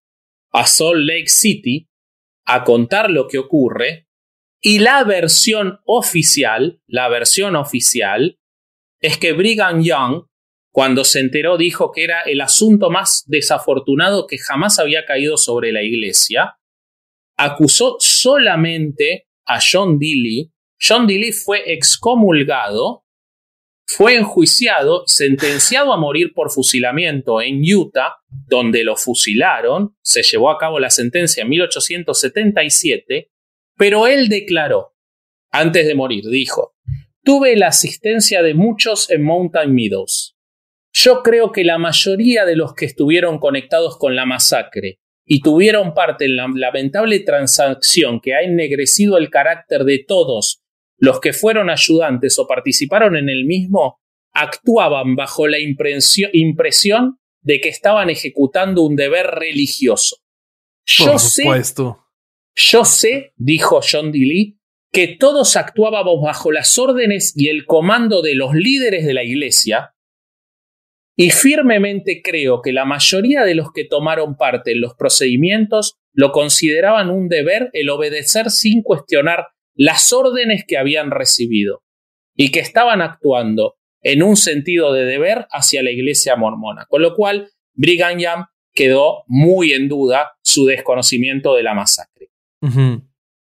a 0.53 0.67
Salt 0.67 0.99
Lake 0.99 1.29
City 1.29 1.89
a 2.45 2.65
contar 2.65 3.11
lo 3.11 3.29
que 3.29 3.39
ocurre 3.39 4.07
Y 4.63 4.79
la 4.81 5.05
versión 5.05 5.81
oficial, 5.85 6.83
la 6.87 7.09
versión 7.09 7.57
oficial, 7.57 8.39
es 9.01 9.17
que 9.17 9.33
Brigham 9.33 9.83
Young, 9.83 10.27
cuando 10.71 11.05
se 11.05 11.21
enteró, 11.21 11.57
dijo 11.57 11.91
que 11.93 12.05
era 12.05 12.21
el 12.23 12.41
asunto 12.43 12.91
más 12.91 13.25
desafortunado 13.27 14.27
que 14.27 14.37
jamás 14.37 14.79
había 14.79 15.07
caído 15.07 15.39
sobre 15.39 15.73
la 15.73 15.83
iglesia, 15.83 16.59
acusó 17.39 17.97
solamente 17.99 19.29
a 19.47 19.59
John 19.61 19.99
Dilly. 19.99 20.53
John 20.79 21.07
Dilly 21.07 21.33
fue 21.33 21.73
excomulgado, 21.73 23.05
fue 23.97 24.15
enjuiciado, 24.15 25.03
sentenciado 25.07 25.93
a 25.93 25.97
morir 25.97 26.33
por 26.33 26.53
fusilamiento 26.53 27.43
en 27.43 27.61
Utah, 27.61 28.19
donde 28.29 28.85
lo 28.85 28.95
fusilaron, 28.95 29.97
se 30.01 30.23
llevó 30.23 30.51
a 30.51 30.59
cabo 30.59 30.79
la 30.79 30.91
sentencia 30.91 31.43
en 31.43 31.49
1877, 31.49 33.31
pero 33.77 34.07
él 34.07 34.29
declaró, 34.29 34.95
antes 35.51 35.89
de 35.89 35.97
morir, 35.97 36.25
dijo, 36.31 36.77
tuve 37.25 37.57
la 37.57 37.69
asistencia 37.69 38.45
de 38.45 38.55
muchos 38.55 39.11
en 39.11 39.25
Mountain 39.25 39.75
Meadows. 39.75 40.37
Yo 40.93 41.25
creo 41.25 41.51
que 41.51 41.65
la 41.65 41.79
mayoría 41.79 42.45
de 42.45 42.55
los 42.55 42.75
que 42.75 42.87
estuvieron 42.87 43.39
conectados 43.41 43.99
con 43.99 44.15
la 44.15 44.25
masacre 44.25 45.01
y 45.25 45.41
tuvieron 45.41 45.95
parte 45.95 46.27
en 46.27 46.37
la 46.37 46.47
lamentable 46.55 47.19
transacción 47.21 48.21
que 48.21 48.35
ha 48.35 48.43
ennegrecido 48.43 49.19
el 49.19 49.31
carácter 49.31 49.83
de 49.83 50.05
todos 50.07 50.60
los 51.01 51.19
que 51.19 51.33
fueron 51.33 51.71
ayudantes 51.71 52.39
o 52.39 52.47
participaron 52.47 53.17
en 53.17 53.29
el 53.29 53.45
mismo, 53.47 54.01
actuaban 54.33 55.17
bajo 55.17 55.49
la 55.49 55.59
impresión 55.59 57.19
de 57.43 57.61
que 57.61 57.69
estaban 57.71 58.11
ejecutando 58.11 58.83
un 58.83 58.95
deber 58.97 59.27
religioso. 59.27 60.19
Yo 60.87 61.19
sé, 61.19 61.45
yo 62.55 62.85
sé, 62.85 63.33
dijo 63.37 63.81
John 63.83 64.13
D. 64.13 64.57
que 64.93 65.17
todos 65.19 65.57
actuábamos 65.57 66.23
bajo 66.23 66.53
las 66.53 66.79
órdenes 66.79 67.33
y 67.37 67.49
el 67.49 67.65
comando 67.65 68.23
de 68.23 68.35
los 68.35 68.55
líderes 68.55 69.07
de 69.07 69.15
la 69.15 69.25
iglesia, 69.25 69.95
y 71.17 71.31
firmemente 71.31 72.23
creo 72.23 72.63
que 72.63 72.73
la 72.73 72.85
mayoría 72.85 73.45
de 73.45 73.55
los 73.55 73.73
que 73.73 73.85
tomaron 73.85 74.37
parte 74.37 74.73
en 74.73 74.81
los 74.81 74.95
procedimientos 74.95 75.99
lo 76.13 76.33
consideraban 76.33 77.11
un 77.11 77.29
deber 77.29 77.69
el 77.73 77.91
obedecer 77.91 78.51
sin 78.51 78.83
cuestionar 78.83 79.49
las 79.81 80.13
órdenes 80.13 80.65
que 80.69 80.77
habían 80.77 81.11
recibido 81.11 81.83
y 82.37 82.51
que 82.51 82.61
estaban 82.61 83.01
actuando 83.01 83.77
en 84.03 84.23
un 84.23 84.37
sentido 84.37 84.93
de 84.93 85.07
deber 85.07 85.47
hacia 85.51 85.83
la 85.83 85.91
iglesia 85.91 86.37
mormona, 86.37 86.85
con 86.87 87.01
lo 87.01 87.17
cual 87.17 87.51
Brigham 87.73 88.19
Young 88.19 88.45
quedó 88.75 89.25
muy 89.27 89.73
en 89.73 89.89
duda 89.89 90.33
su 90.43 90.67
desconocimiento 90.67 91.55
de 91.55 91.63
la 91.63 91.73
masacre. 91.73 92.29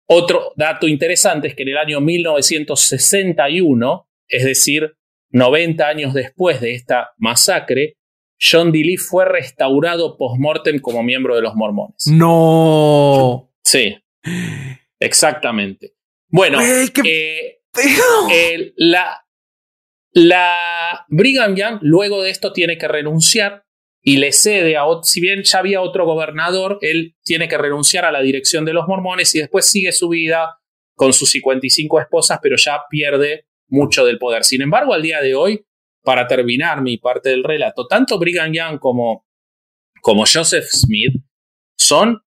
Otro 0.07 0.53
dato 0.55 0.87
interesante 0.87 1.49
es 1.49 1.57
que 1.57 1.64
en 1.64 1.70
el 1.70 1.78
año 1.78 2.01
1961, 2.01 4.09
es 4.28 4.45
decir, 4.45 4.95
90 5.31 5.85
años 5.85 6.14
después 6.14 6.61
de 6.61 6.74
esta 6.74 7.11
masacre, 7.18 7.97
John 8.41 8.70
D. 8.70 8.78
Lee 8.78 8.99
fue 8.99 9.24
restaurado 9.24 10.16
post-mortem 10.16 10.78
como 10.78 11.03
miembro 11.03 11.35
de 11.35 11.43
los 11.43 11.57
mormones. 11.57 12.07
No. 12.07 13.51
Sí, 13.64 13.97
exactamente. 15.01 15.95
Bueno, 16.31 16.59
eh, 16.62 17.61
la, 18.76 19.26
la 20.12 21.07
Brigham 21.09 21.57
Young 21.57 21.78
luego 21.83 22.22
de 22.22 22.31
esto 22.31 22.53
tiene 22.53 22.78
que 22.78 22.89
renunciar 22.89 23.64
y 24.03 24.16
le 24.16 24.33
cede 24.33 24.76
a, 24.76 24.85
si 25.03 25.20
bien 25.20 25.43
ya 25.43 25.59
había 25.59 25.83
otro 25.83 26.07
gobernador, 26.07 26.78
él 26.81 27.16
tiene 27.22 27.49
que 27.49 27.59
renunciar 27.59 28.05
a 28.05 28.12
la 28.12 28.22
dirección 28.22 28.64
de 28.64 28.72
los 28.72 28.87
mormones 28.87 29.35
y 29.35 29.41
después 29.41 29.66
sigue 29.66 29.93
su 29.93 30.09
vida 30.09 30.59
con 30.95 31.12
sus 31.12 31.31
55 31.31 32.01
esposas, 32.01 32.39
pero 32.43 32.57
ya 32.57 32.83
pierde 32.89 33.47
mucho 33.68 34.05
del 34.05 34.18
poder. 34.18 34.45
Sin 34.45 34.62
embargo, 34.62 34.95
al 34.95 35.03
día 35.03 35.20
de 35.20 35.35
hoy, 35.35 35.64
para 36.03 36.26
terminar 36.26 36.81
mi 36.83 36.97
parte 36.99 37.31
del 37.31 37.45
relato, 37.45 37.87
tanto 37.87 38.18
Brigham 38.18 38.53
Young 38.53 38.78
como, 38.78 39.26
como 40.01 40.24
Joseph 40.26 40.66
Smith 40.70 41.14
son 41.78 42.22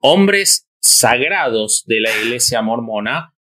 hombres 0.00 0.68
sagrados 0.80 1.84
de 1.86 2.00
la 2.00 2.10
iglesia 2.22 2.62
mormona 2.62 3.34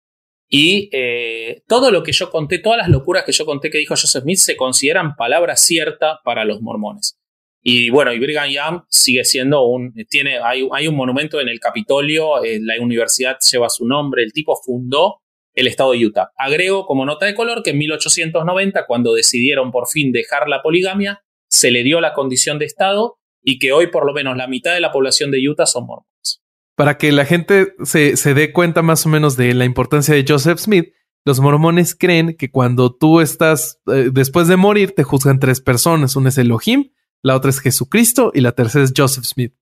y 0.49 0.89
eh, 0.93 1.63
todo 1.67 1.91
lo 1.91 2.03
que 2.03 2.13
yo 2.13 2.31
conté, 2.31 2.59
todas 2.59 2.79
las 2.79 2.89
locuras 2.89 3.25
que 3.25 3.33
yo 3.33 3.45
conté 3.45 3.71
que 3.71 3.79
dijo 3.79 3.95
Joseph 3.95 4.23
Smith 4.23 4.39
se 4.39 4.57
consideran 4.57 5.17
palabra 5.17 5.57
cierta 5.57 6.21
para 6.25 6.45
los 6.45 6.61
mormones. 6.61 7.19
Y 7.63 7.91
bueno, 7.91 8.13
y 8.13 8.21
Brigham 8.21 8.49
Young 8.49 8.83
sigue 8.89 9.25
siendo 9.25 9.65
un, 9.65 9.93
tiene, 10.09 10.39
hay, 10.39 10.87
un 10.87 10.95
monumento 10.95 11.41
en 11.41 11.49
el 11.49 11.59
Capitolio, 11.59 12.45
eh, 12.45 12.61
la 12.63 12.81
universidad 12.81 13.39
lleva 13.51 13.69
su 13.69 13.85
nombre, 13.87 14.23
el 14.23 14.33
tipo 14.33 14.55
fundó 14.65 15.17
el 15.53 15.67
estado 15.67 15.91
de 15.93 16.07
Utah. 16.07 16.31
Agrego 16.37 16.87
como 16.87 17.05
nota 17.05 17.27
de 17.27 17.35
color 17.35 17.65
que 17.65 17.71
en 17.71 17.79
1890, 17.79 18.87
cuando 18.87 19.15
decidieron 19.15 19.73
por 19.73 19.89
fin 19.89 20.13
dejar 20.13 20.49
la 20.49 20.63
poligamia, 20.63 21.25
se 21.49 21.73
le 21.73 21.83
dio 21.83 22.01
la 22.01 22.13
condición 22.13 22.61
de 22.61 22.67
estado 22.67 23.17
y 23.43 23.59
que 23.59 23.73
hoy 23.73 23.89
por 23.89 24.07
lo 24.07 24.13
menos 24.13 24.37
la 24.37 24.47
mitad 24.47 24.75
de 24.75 24.81
la 24.81 24.93
población 24.93 25.33
de 25.33 25.49
Utah 25.49 25.67
son 25.67 25.87
mormones. 25.87 26.16
Para 26.77 26.99
que 26.99 27.11
la 27.11 27.25
gente 27.25 27.75
se, 27.85 28.17
se 28.17 28.35
dé 28.35 28.53
cuenta 28.53 28.83
más 28.83 29.05
o 29.07 29.09
menos 29.09 29.37
de 29.37 29.55
la 29.55 29.65
importancia 29.65 30.15
de 30.15 30.25
Joseph 30.29 30.59
Smith, 30.59 30.93
los 31.27 31.41
mormones 31.41 31.97
creen 31.97 32.37
que 32.37 32.53
cuando 32.53 32.95
tú 32.95 33.21
estás 33.21 33.81
eh, 33.89 34.11
después 34.13 34.47
de 34.47 34.57
morir 34.57 34.95
te 34.95 35.03
juzgan 35.03 35.41
tres 35.41 35.61
personas. 35.61 36.15
Una 36.15 36.29
es 36.29 36.39
Elohim, 36.39 36.93
la 37.21 37.35
otra 37.35 37.51
es 37.51 37.59
Jesucristo 37.59 38.31
y 38.33 38.41
la 38.41 38.53
tercera 38.53 38.85
es 38.85 38.93
Joseph 38.97 39.25
Smith. 39.25 39.53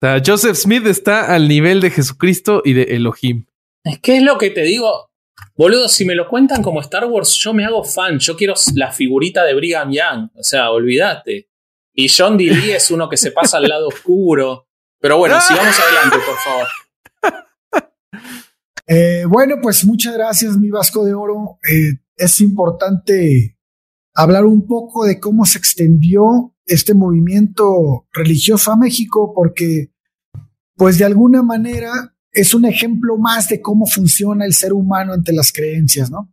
O 0.00 0.06
sea, 0.06 0.22
Joseph 0.24 0.56
Smith 0.56 0.86
está 0.86 1.34
al 1.34 1.48
nivel 1.48 1.80
de 1.80 1.90
Jesucristo 1.90 2.62
y 2.64 2.72
de 2.72 2.82
Elohim. 2.84 3.46
Es 3.82 3.98
que 3.98 4.18
es 4.18 4.22
lo 4.22 4.38
que 4.38 4.50
te 4.50 4.62
digo. 4.62 5.10
Boludo, 5.56 5.88
si 5.88 6.04
me 6.04 6.14
lo 6.14 6.28
cuentan 6.28 6.62
como 6.62 6.80
Star 6.80 7.06
Wars, 7.06 7.34
yo 7.34 7.52
me 7.52 7.64
hago 7.64 7.82
fan. 7.82 8.20
Yo 8.20 8.36
quiero 8.36 8.54
la 8.76 8.92
figurita 8.92 9.44
de 9.44 9.54
Brigham 9.54 9.90
Young. 9.90 10.30
O 10.36 10.44
sea, 10.44 10.70
olvídate. 10.70 11.48
Y 11.94 12.08
John 12.08 12.36
D. 12.36 12.76
Es 12.76 12.92
uno 12.92 13.08
que 13.08 13.16
se 13.16 13.32
pasa 13.32 13.56
al 13.56 13.64
lado 13.64 13.88
oscuro. 13.88 14.67
Pero 15.00 15.18
bueno, 15.18 15.40
sigamos 15.40 15.78
adelante, 15.78 16.18
por 16.26 16.36
favor. 16.36 16.66
Eh, 18.90 19.26
bueno, 19.28 19.56
pues 19.60 19.84
muchas 19.84 20.14
gracias, 20.14 20.56
mi 20.56 20.70
Vasco 20.70 21.04
de 21.04 21.12
Oro. 21.12 21.58
Eh, 21.70 22.00
es 22.16 22.40
importante 22.40 23.58
hablar 24.14 24.46
un 24.46 24.66
poco 24.66 25.04
de 25.04 25.20
cómo 25.20 25.44
se 25.44 25.58
extendió 25.58 26.56
este 26.64 26.94
movimiento 26.94 28.06
religioso 28.14 28.72
a 28.72 28.78
México, 28.78 29.34
porque, 29.34 29.92
pues 30.74 30.96
de 30.96 31.04
alguna 31.04 31.42
manera, 31.42 32.16
es 32.32 32.54
un 32.54 32.64
ejemplo 32.64 33.18
más 33.18 33.48
de 33.48 33.60
cómo 33.60 33.86
funciona 33.86 34.44
el 34.46 34.54
ser 34.54 34.72
humano 34.72 35.12
ante 35.12 35.32
las 35.32 35.52
creencias, 35.52 36.10
¿no? 36.10 36.32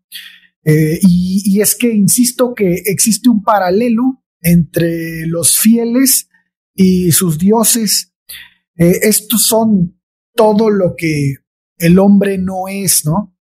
Eh, 0.64 1.00
y, 1.02 1.62
es 1.62 1.76
que 1.76 1.92
insisto 1.92 2.56
que 2.56 2.82
existe 2.86 3.30
un 3.30 3.44
paralelo 3.44 4.24
entre 4.42 5.28
los 5.28 5.58
fieles 5.60 6.28
y 6.74 7.12
sus 7.12 7.38
dioses. 7.38 8.15
Eh, 8.78 9.00
estos 9.04 9.46
son 9.46 10.00
todo 10.34 10.70
lo 10.70 10.96
que 10.96 11.36
el 11.78 12.00
hombre 12.00 12.38
no 12.38 12.68
es, 12.68 13.06
¿no? 13.06 13.34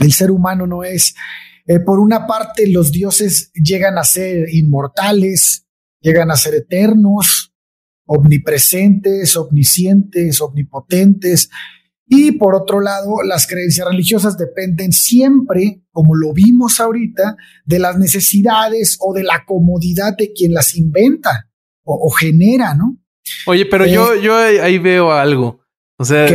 El 0.00 0.12
ser 0.12 0.30
humano 0.30 0.66
no 0.66 0.82
es. 0.82 1.14
Eh, 1.66 1.80
por 1.80 2.00
una 2.00 2.26
parte, 2.26 2.66
los 2.68 2.90
dioses 2.90 3.50
llegan 3.52 3.98
a 3.98 4.04
ser 4.04 4.48
inmortales, 4.54 5.66
llegan 6.00 6.30
a 6.30 6.36
ser 6.36 6.54
eternos, 6.54 7.52
omnipresentes, 8.06 9.36
omniscientes, 9.36 10.40
omnipotentes, 10.40 11.50
y 12.10 12.32
por 12.32 12.54
otro 12.54 12.80
lado, 12.80 13.22
las 13.22 13.46
creencias 13.46 13.86
religiosas 13.86 14.38
dependen 14.38 14.92
siempre, 14.92 15.84
como 15.90 16.14
lo 16.14 16.32
vimos 16.32 16.80
ahorita, 16.80 17.36
de 17.66 17.78
las 17.78 17.98
necesidades 17.98 18.96
o 19.00 19.12
de 19.12 19.24
la 19.24 19.44
comodidad 19.44 20.16
de 20.16 20.32
quien 20.32 20.54
las 20.54 20.74
inventa 20.74 21.50
o, 21.84 22.10
genera, 22.10 22.74
¿no? 22.74 22.98
Oye, 23.46 23.66
pero 23.66 23.86
yo, 23.86 24.14
eh, 24.14 24.22
yo 24.22 24.36
ahí 24.36 24.78
veo 24.78 25.12
algo. 25.12 25.60
O 26.00 26.04
sea, 26.04 26.28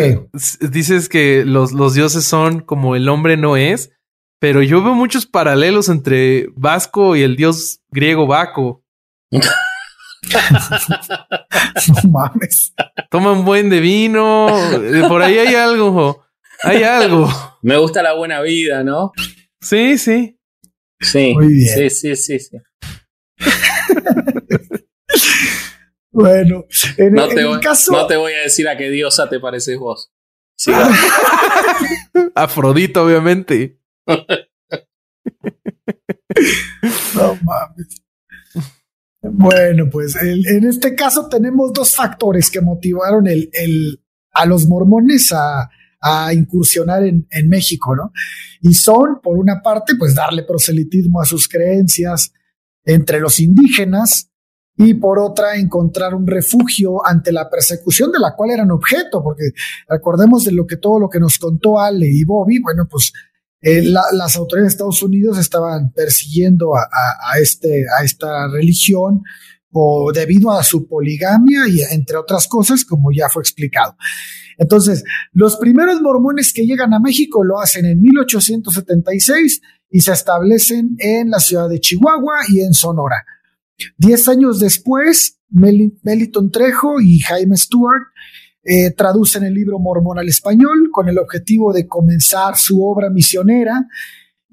dices 0.60 1.08
que 1.08 1.46
los, 1.46 1.72
los 1.72 1.94
dioses 1.94 2.26
son 2.26 2.60
como 2.60 2.98
el 2.98 3.08
hombre 3.08 3.38
no 3.38 3.56
es, 3.56 3.92
pero 4.40 4.62
yo 4.62 4.84
veo 4.84 4.94
muchos 4.94 5.26
paralelos 5.26 5.88
entre 5.88 6.50
Vasco 6.56 7.16
y 7.16 7.22
el 7.22 7.38
dios 7.38 7.80
griego 7.90 8.28
Baco. 8.28 8.84
no 9.32 9.40
mames. 12.12 12.74
Toman 13.10 13.46
buen 13.46 13.70
de 13.70 13.80
vino. 13.80 14.50
Eh, 14.50 15.06
por 15.08 15.22
ahí 15.22 15.38
hay 15.38 15.56
algo. 15.56 16.26
Hay 16.62 16.84
algo. 16.84 17.30
Me 17.62 17.78
gusta 17.78 18.04
la 18.04 18.16
buena 18.16 18.42
vida, 18.42 18.84
¿no? 18.84 19.14
Sí, 19.62 19.98
sí. 19.98 20.38
Sí. 21.00 21.36
Muy 21.36 21.54
bien. 21.54 21.74
Sí, 21.74 21.90
sí, 21.90 22.16
sí, 22.16 22.40
sí. 22.40 22.58
bueno, 26.14 26.66
en, 26.98 27.14
no 27.14 27.28
te 27.28 27.42
el 27.42 27.48
voy, 27.48 27.60
caso. 27.60 27.92
No 27.92 28.06
te 28.06 28.16
voy 28.16 28.34
a 28.34 28.44
decir 28.44 28.68
a 28.68 28.78
qué 28.78 28.92
diosa 28.92 29.28
te 29.30 29.40
pareces 29.40 29.80
vos. 29.80 30.12
Afrodita, 32.36 33.02
obviamente. 33.02 33.80
no 34.08 34.24
mames. 37.44 38.04
Bueno, 39.24 39.90
pues 39.90 40.16
en 40.22 40.68
este 40.68 40.94
caso 40.96 41.28
tenemos 41.30 41.74
dos 41.74 41.96
factores 41.96 42.52
que 42.52 42.62
motivaron 42.62 43.26
el, 43.26 43.50
a 44.34 44.46
los 44.46 44.68
mormones 44.68 45.32
a, 45.32 45.70
a 46.02 46.34
incursionar 46.34 47.06
en, 47.06 47.26
en, 47.32 47.48
México, 47.48 47.96
¿no? 47.96 48.12
Y 48.62 48.74
son, 48.74 49.22
por 49.24 49.38
una 49.38 49.62
parte, 49.62 49.94
pues 49.98 50.14
darle 50.14 50.44
proselitismo 50.44 51.22
a 51.22 51.26
sus 51.26 51.48
creencias 51.48 52.34
entre 52.84 53.22
los 53.22 53.40
indígenas 53.40 54.33
y 54.76 54.96
por 54.96 55.20
otra 55.20 55.56
encontrar 55.56 56.16
un 56.16 56.26
refugio 56.26 57.06
ante 57.06 57.32
la 57.32 57.50
persecución 57.50 58.12
de 58.12 58.20
la 58.20 58.36
cual 58.36 58.52
eran 58.52 58.72
objeto, 58.72 59.22
porque 59.24 59.52
recordemos 59.88 60.44
de 60.44 60.52
lo 60.52 60.66
que 60.66 60.78
todo 60.78 61.00
lo 61.00 61.10
que 61.10 61.20
nos 61.20 61.38
contó 61.38 61.80
Ale 61.80 62.08
y 62.08 62.24
Bobby, 62.24 62.60
bueno, 62.60 62.88
pues 62.90 63.14
eh, 63.62 63.84
las 63.84 64.36
autoridades 64.36 64.72
de 64.72 64.74
Estados 64.74 65.04
Unidos 65.04 65.38
estaban 65.38 65.92
persiguiendo 65.94 66.76
a, 66.76 67.40
este, 67.40 67.86
a 67.98 68.04
esta 68.04 68.48
religión 68.48 69.22
debido 70.14 70.52
a 70.52 70.64
su 70.64 70.88
poligamia 70.88 71.68
y 71.68 71.82
entre 71.82 72.18
otras 72.18 72.48
cosas, 72.48 72.86
como 72.86 73.12
ya 73.12 73.30
fue 73.30 73.42
explicado. 73.42 73.96
Entonces, 74.58 75.04
los 75.32 75.58
primeros 75.58 76.02
mormones 76.02 76.54
que 76.54 76.66
llegan 76.66 76.94
a 76.94 77.00
México 77.00 77.44
lo 77.44 77.60
hacen 77.60 77.86
en 77.86 78.02
1876 78.02 79.62
y 79.90 80.02
se 80.02 80.12
establecen 80.12 80.96
en 81.00 81.30
la 81.30 81.40
ciudad 81.40 81.70
de 81.70 81.80
Chihuahua 81.80 82.42
y 82.50 82.62
en 82.62 82.74
Sonora. 82.74 83.26
Diez 83.98 84.28
años 84.28 84.60
después, 84.60 85.40
Meliton 85.50 86.52
Trejo 86.52 87.02
y 87.02 87.20
Jaime 87.20 87.58
Stewart 87.58 88.04
eh, 88.64 88.92
traducen 88.92 89.44
el 89.44 89.54
libro 89.54 89.78
Mormón 89.80 90.20
al 90.20 90.30
español 90.30 90.90
con 90.92 91.10
el 91.10 91.18
objetivo 91.18 91.74
de 91.74 91.88
comenzar 91.88 92.56
su 92.56 92.84
obra 92.84 93.10
misionera 93.10 93.88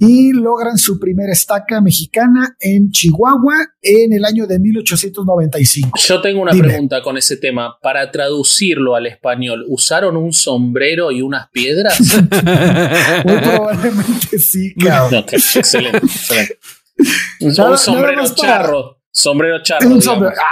y 0.00 0.32
logran 0.32 0.78
su 0.78 0.98
primera 0.98 1.30
estaca 1.30 1.82
mexicana 1.82 2.56
en 2.58 2.90
Chihuahua 2.90 3.54
en 3.82 4.14
el 4.14 4.24
año 4.24 4.46
de 4.46 4.58
1895. 4.58 5.98
Yo 5.98 6.22
tengo 6.22 6.40
una 6.40 6.52
pregunta 6.52 7.02
con 7.02 7.18
ese 7.18 7.36
tema. 7.36 7.76
Para 7.82 8.10
traducirlo 8.10 8.96
al 8.96 9.06
español, 9.06 9.66
¿usaron 9.68 10.16
un 10.16 10.32
sombrero 10.32 11.12
y 11.12 11.20
unas 11.20 11.50
piedras? 11.50 12.00
Muy 13.24 13.38
probablemente 13.38 14.38
sí, 14.38 14.74
claro. 14.78 15.18
excelente, 15.18 15.98
excelente. 15.98 16.58
Un, 17.40 17.54
sombrero 17.76 18.24
charro. 18.34 18.99
Sombrero 19.12 19.62
charro. 19.62 19.88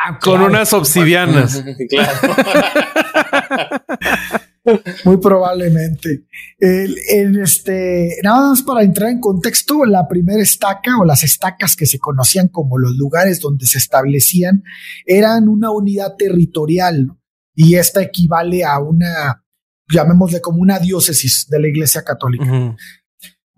Ah, 0.04 0.18
con 0.20 0.40
unas 0.40 0.72
obsidianas. 0.72 1.62
claro. 1.88 2.18
Muy 5.04 5.16
probablemente. 5.18 6.26
El, 6.58 6.96
este, 7.40 8.16
nada 8.22 8.50
más 8.50 8.62
para 8.62 8.82
entrar 8.82 9.10
en 9.10 9.20
contexto, 9.20 9.84
la 9.84 10.06
primera 10.08 10.42
estaca 10.42 10.98
o 10.98 11.04
las 11.04 11.22
estacas 11.22 11.76
que 11.76 11.86
se 11.86 11.98
conocían 11.98 12.48
como 12.48 12.78
los 12.78 12.96
lugares 12.96 13.40
donde 13.40 13.66
se 13.66 13.78
establecían 13.78 14.62
eran 15.06 15.48
una 15.48 15.70
unidad 15.70 16.16
territorial 16.16 17.08
y 17.54 17.76
esta 17.76 18.02
equivale 18.02 18.64
a 18.64 18.78
una, 18.78 19.44
llamémosle 19.88 20.40
como 20.40 20.58
una 20.58 20.78
diócesis 20.78 21.46
de 21.48 21.60
la 21.60 21.68
Iglesia 21.68 22.02
Católica. 22.04 22.76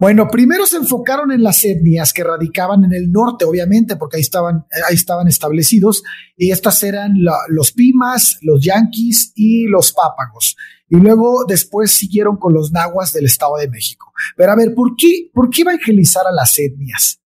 Bueno, 0.00 0.28
primero 0.28 0.66
se 0.66 0.78
enfocaron 0.78 1.30
en 1.30 1.42
las 1.42 1.62
etnias 1.62 2.14
que 2.14 2.24
radicaban 2.24 2.84
en 2.84 2.94
el 2.94 3.12
norte, 3.12 3.44
obviamente, 3.44 3.96
porque 3.96 4.16
ahí 4.16 4.22
estaban, 4.22 4.64
ahí 4.88 4.94
estaban 4.94 5.28
establecidos, 5.28 6.02
y 6.38 6.52
estas 6.52 6.82
eran 6.82 7.12
los 7.48 7.72
Pimas, 7.72 8.38
los 8.40 8.64
Yanquis 8.64 9.32
y 9.34 9.66
los 9.66 9.92
Pápagos. 9.92 10.56
Y 10.88 10.96
luego 10.96 11.44
después 11.46 11.92
siguieron 11.92 12.38
con 12.38 12.54
los 12.54 12.72
nahuas 12.72 13.12
del 13.12 13.26
Estado 13.26 13.58
de 13.58 13.68
México. 13.68 14.10
Pero 14.38 14.52
a 14.52 14.56
ver, 14.56 14.74
¿por 14.74 14.96
qué, 14.96 15.30
por 15.34 15.50
qué 15.50 15.62
evangelizar 15.62 16.26
a 16.26 16.32
las 16.32 16.58
etnias? 16.58 17.19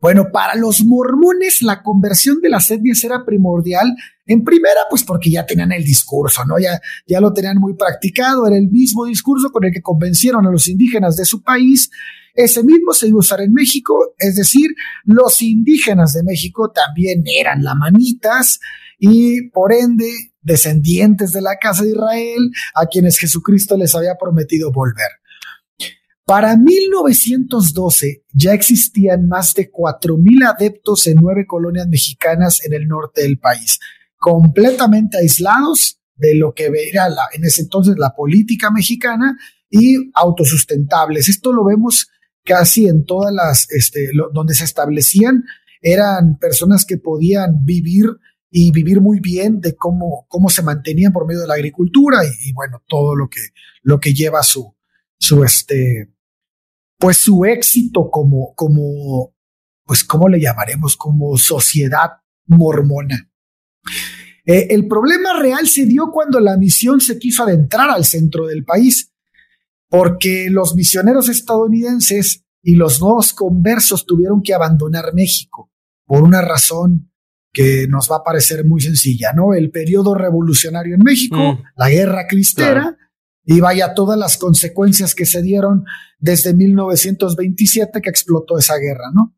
Bueno, 0.00 0.28
para 0.32 0.54
los 0.54 0.84
mormones 0.84 1.60
la 1.62 1.82
conversión 1.82 2.40
de 2.40 2.50
las 2.50 2.70
etnias 2.70 3.02
era 3.02 3.24
primordial. 3.24 3.96
En 4.26 4.44
primera, 4.44 4.80
pues 4.88 5.02
porque 5.02 5.30
ya 5.30 5.44
tenían 5.44 5.72
el 5.72 5.84
discurso, 5.84 6.44
¿no? 6.44 6.58
Ya, 6.58 6.80
ya 7.06 7.20
lo 7.20 7.32
tenían 7.32 7.58
muy 7.58 7.74
practicado, 7.74 8.46
era 8.46 8.56
el 8.56 8.68
mismo 8.68 9.06
discurso 9.06 9.50
con 9.50 9.64
el 9.64 9.72
que 9.72 9.82
convencieron 9.82 10.46
a 10.46 10.50
los 10.50 10.68
indígenas 10.68 11.16
de 11.16 11.24
su 11.24 11.42
país. 11.42 11.90
Ese 12.34 12.62
mismo 12.62 12.92
se 12.92 13.08
iba 13.08 13.16
a 13.16 13.20
usar 13.20 13.40
en 13.40 13.52
México, 13.52 14.14
es 14.18 14.36
decir, 14.36 14.70
los 15.04 15.42
indígenas 15.42 16.12
de 16.12 16.22
México 16.22 16.70
también 16.70 17.24
eran 17.26 17.64
lamanitas 17.64 18.60
y 18.98 19.48
por 19.50 19.72
ende 19.72 20.10
descendientes 20.42 21.32
de 21.32 21.42
la 21.42 21.56
casa 21.60 21.82
de 21.82 21.90
Israel 21.90 22.50
a 22.74 22.86
quienes 22.86 23.18
Jesucristo 23.18 23.76
les 23.76 23.94
había 23.94 24.16
prometido 24.16 24.70
volver. 24.70 25.08
Para 26.28 26.58
1912 26.58 28.26
ya 28.34 28.52
existían 28.52 29.28
más 29.28 29.54
de 29.54 29.72
4.000 29.72 30.46
adeptos 30.46 31.06
en 31.06 31.16
nueve 31.22 31.46
colonias 31.46 31.88
mexicanas 31.88 32.62
en 32.66 32.74
el 32.74 32.86
norte 32.86 33.22
del 33.22 33.38
país, 33.38 33.80
completamente 34.18 35.16
aislados 35.16 36.02
de 36.16 36.34
lo 36.34 36.52
que 36.52 36.66
era 36.66 37.08
la, 37.08 37.28
en 37.32 37.46
ese 37.46 37.62
entonces 37.62 37.94
la 37.96 38.14
política 38.14 38.70
mexicana 38.70 39.38
y 39.70 40.10
autosustentables. 40.12 41.30
Esto 41.30 41.50
lo 41.50 41.64
vemos 41.64 42.10
casi 42.44 42.88
en 42.88 43.06
todas 43.06 43.32
las, 43.32 43.70
este, 43.70 44.10
donde 44.34 44.52
se 44.52 44.64
establecían, 44.64 45.44
eran 45.80 46.36
personas 46.38 46.84
que 46.84 46.98
podían 46.98 47.64
vivir 47.64 48.04
y 48.50 48.70
vivir 48.70 49.00
muy 49.00 49.20
bien 49.20 49.62
de 49.62 49.74
cómo, 49.76 50.26
cómo 50.28 50.50
se 50.50 50.60
mantenían 50.60 51.10
por 51.10 51.26
medio 51.26 51.40
de 51.40 51.46
la 51.46 51.54
agricultura 51.54 52.18
y, 52.22 52.50
y 52.50 52.52
bueno, 52.52 52.82
todo 52.86 53.16
lo 53.16 53.30
que, 53.30 53.40
lo 53.80 53.98
que 53.98 54.12
lleva 54.12 54.42
su, 54.42 54.74
su, 55.18 55.42
este, 55.42 56.17
pues 56.98 57.16
su 57.18 57.44
éxito 57.44 58.10
como, 58.10 58.54
como, 58.54 59.34
pues, 59.84 60.04
¿cómo 60.04 60.28
le 60.28 60.40
llamaremos? 60.40 60.96
Como 60.96 61.38
sociedad 61.38 62.10
mormona. 62.46 63.30
Eh, 64.44 64.68
el 64.70 64.88
problema 64.88 65.38
real 65.40 65.68
se 65.68 65.84
dio 65.84 66.10
cuando 66.10 66.40
la 66.40 66.56
misión 66.56 67.00
se 67.00 67.18
quiso 67.18 67.44
adentrar 67.44 67.90
al 67.90 68.04
centro 68.04 68.46
del 68.46 68.64
país, 68.64 69.12
porque 69.88 70.48
los 70.50 70.74
misioneros 70.74 71.28
estadounidenses 71.28 72.44
y 72.62 72.74
los 72.74 73.00
nuevos 73.00 73.32
conversos 73.32 74.04
tuvieron 74.06 74.42
que 74.42 74.54
abandonar 74.54 75.14
México 75.14 75.70
por 76.04 76.22
una 76.22 76.40
razón 76.40 77.12
que 77.52 77.86
nos 77.88 78.10
va 78.10 78.16
a 78.16 78.24
parecer 78.24 78.64
muy 78.64 78.80
sencilla, 78.80 79.32
¿no? 79.32 79.54
El 79.54 79.70
periodo 79.70 80.14
revolucionario 80.14 80.94
en 80.94 81.02
México, 81.02 81.54
mm. 81.54 81.62
la 81.76 81.88
guerra 81.88 82.26
cristera, 82.26 82.96
y 83.50 83.60
vaya 83.60 83.94
todas 83.94 84.18
las 84.18 84.36
consecuencias 84.36 85.14
que 85.14 85.24
se 85.24 85.40
dieron 85.40 85.86
desde 86.18 86.52
1927 86.52 88.02
que 88.02 88.10
explotó 88.10 88.58
esa 88.58 88.76
guerra, 88.76 89.06
¿no? 89.14 89.34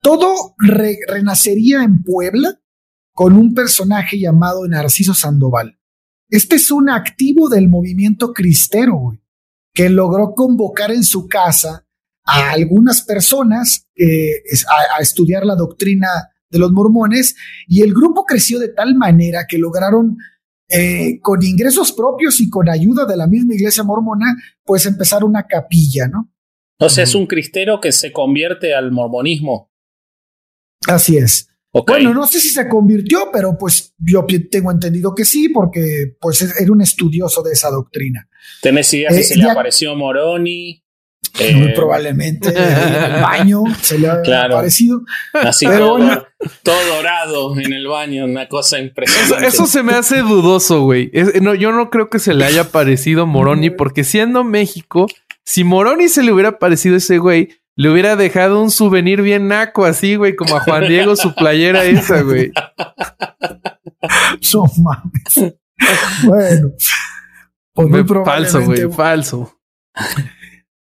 Todo 0.00 0.54
renacería 0.56 1.82
en 1.82 2.02
Puebla 2.02 2.58
con 3.12 3.34
un 3.34 3.52
personaje 3.52 4.18
llamado 4.18 4.66
Narciso 4.66 5.12
Sandoval. 5.12 5.78
Este 6.30 6.56
es 6.56 6.70
un 6.70 6.88
activo 6.88 7.50
del 7.50 7.68
movimiento 7.68 8.32
cristero, 8.32 9.12
que 9.74 9.90
logró 9.90 10.32
convocar 10.34 10.90
en 10.90 11.04
su 11.04 11.28
casa 11.28 11.86
a 12.24 12.52
algunas 12.52 13.02
personas 13.02 13.90
a 14.96 15.02
estudiar 15.02 15.44
la 15.44 15.54
doctrina 15.54 16.08
de 16.48 16.58
los 16.58 16.72
mormones 16.72 17.36
y 17.68 17.82
el 17.82 17.92
grupo 17.92 18.24
creció 18.24 18.58
de 18.58 18.68
tal 18.68 18.94
manera 18.94 19.44
que 19.46 19.58
lograron 19.58 20.16
eh, 20.68 21.18
con 21.20 21.42
ingresos 21.42 21.92
propios 21.92 22.40
y 22.40 22.48
con 22.48 22.68
ayuda 22.68 23.04
de 23.04 23.16
la 23.16 23.26
misma 23.26 23.54
iglesia 23.54 23.82
mormona, 23.82 24.34
pues 24.64 24.86
empezar 24.86 25.24
una 25.24 25.46
capilla, 25.46 26.08
¿no? 26.08 26.30
O 26.78 26.88
sea, 26.88 27.04
es 27.04 27.14
un 27.14 27.26
cristero 27.26 27.80
que 27.80 27.92
se 27.92 28.12
convierte 28.12 28.74
al 28.74 28.90
mormonismo. 28.90 29.70
Así 30.86 31.16
es. 31.16 31.48
Bueno, 31.86 32.14
no 32.14 32.26
sé 32.26 32.38
si 32.38 32.50
se 32.50 32.68
convirtió, 32.68 33.30
pero 33.32 33.56
pues 33.58 33.94
yo 33.98 34.24
tengo 34.48 34.70
entendido 34.70 35.12
que 35.12 35.24
sí, 35.24 35.48
porque 35.48 36.16
pues 36.20 36.42
era 36.60 36.70
un 36.70 36.82
estudioso 36.82 37.42
de 37.42 37.52
esa 37.52 37.68
doctrina. 37.70 38.28
¿Tenés 38.62 38.94
idea 38.94 39.10
si 39.10 39.24
se 39.24 39.36
le 39.36 39.50
apareció 39.50 39.96
Moroni? 39.96 40.83
Muy 41.36 41.68
eh, 41.68 41.72
probablemente 41.74 42.48
en 42.50 43.12
el 43.12 43.22
baño 43.22 43.64
se 43.80 43.98
le 43.98 44.08
ha 44.08 44.44
aparecido. 44.44 45.02
Así 45.32 45.66
pero 45.66 45.98
todo, 46.62 46.96
dorado 46.96 47.58
en 47.58 47.72
el 47.72 47.88
baño, 47.88 48.24
una 48.24 48.48
cosa 48.48 48.78
impresionante. 48.78 49.46
Eso, 49.46 49.66
se 49.66 49.82
me 49.82 49.94
hace 49.94 50.18
dudoso, 50.18 50.82
güey. 50.82 51.10
No, 51.40 51.54
yo 51.54 51.72
no 51.72 51.90
creo 51.90 52.08
que 52.08 52.20
se 52.20 52.34
le 52.34 52.44
haya 52.44 52.70
parecido 52.70 53.26
Moroni, 53.26 53.70
porque 53.70 54.04
siendo 54.04 54.44
México, 54.44 55.08
si 55.44 55.64
Moroni 55.64 56.08
se 56.08 56.22
le 56.22 56.32
hubiera 56.32 56.58
parecido 56.58 56.96
ese 56.96 57.18
güey, 57.18 57.48
le 57.76 57.90
hubiera 57.90 58.14
dejado 58.14 58.62
un 58.62 58.70
souvenir 58.70 59.20
bien 59.20 59.48
naco 59.48 59.84
así, 59.84 60.14
güey, 60.14 60.36
como 60.36 60.56
a 60.56 60.60
Juan 60.60 60.86
Diego 60.86 61.16
su 61.16 61.34
playera 61.34 61.84
esa, 61.84 62.22
güey. 62.22 62.52
Son 64.40 64.68
mames. 64.82 65.56
Bueno. 66.24 66.70
Pues 67.72 67.88
muy 67.88 68.04
falso, 68.24 68.62
güey, 68.62 68.88
falso. 68.92 69.58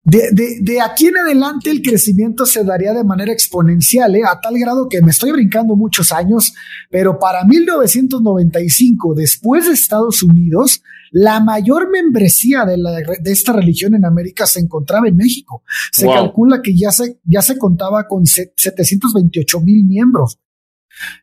De, 0.02 0.80
aquí 0.80 1.08
en 1.08 1.18
adelante 1.18 1.70
el 1.70 1.82
crecimiento 1.82 2.46
se 2.46 2.64
daría 2.64 2.94
de 2.94 3.04
manera 3.04 3.32
exponencial, 3.32 4.16
¿eh? 4.16 4.22
a 4.26 4.40
tal 4.40 4.58
grado 4.58 4.88
que 4.88 5.02
me 5.02 5.10
estoy 5.10 5.30
brincando 5.30 5.76
muchos 5.76 6.10
años, 6.10 6.54
pero 6.90 7.18
para 7.18 7.44
1995, 7.44 9.14
después 9.14 9.66
de 9.66 9.72
Estados 9.72 10.22
Unidos, 10.22 10.82
la 11.10 11.40
mayor 11.40 11.90
membresía 11.90 12.64
de, 12.64 12.76
de 13.20 13.30
esta 13.30 13.52
religión 13.52 13.94
en 13.94 14.06
América 14.06 14.46
se 14.46 14.60
encontraba 14.60 15.06
en 15.06 15.16
México. 15.16 15.64
Se 15.92 16.06
calcula 16.06 16.62
que 16.62 16.74
ya 16.74 16.92
se, 16.92 17.20
ya 17.24 17.42
se 17.42 17.58
contaba 17.58 18.06
con 18.06 18.24
728 18.24 19.60
mil 19.60 19.84
miembros. 19.84 20.38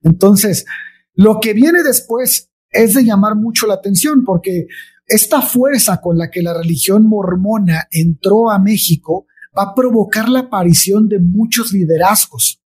Entonces, 0.04 0.66
lo 1.14 1.40
que 1.40 1.54
viene 1.54 1.82
después 1.84 2.52
es 2.70 2.94
de 2.94 3.04
llamar 3.04 3.36
mucho 3.36 3.66
la 3.66 3.76
atención 3.76 4.24
porque 4.24 4.68
esta 5.08 5.42
fuerza 5.42 6.02
con 6.02 6.18
la 6.18 6.30
que 6.30 6.42
la 6.42 6.54
religión 6.54 7.08
mormona 7.08 7.88
entró 7.92 8.52
a 8.52 8.60
México 8.60 9.26
va 9.58 9.64
a 9.64 9.76
provocar 9.76 10.30
la 10.30 10.40
aparición 10.40 11.08
de 11.08 11.20
muchos 11.20 11.72
liderazgos. 11.72 12.62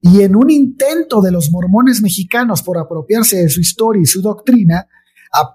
Y 0.00 0.22
en 0.22 0.36
un 0.36 0.50
intento 0.50 1.20
de 1.20 1.32
los 1.32 1.50
mormones 1.50 2.00
mexicanos 2.00 2.62
por 2.62 2.78
apropiarse 2.78 3.36
de 3.38 3.48
su 3.48 3.60
historia 3.60 4.02
y 4.02 4.06
su 4.06 4.22
doctrina, 4.22 4.88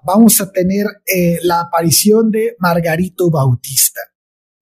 vamos 0.04 0.40
a 0.40 0.52
tener 0.52 0.86
eh, 1.06 1.38
la 1.42 1.62
aparición 1.62 2.30
de 2.30 2.54
Margarito 2.58 3.30
Bautista. 3.30 4.00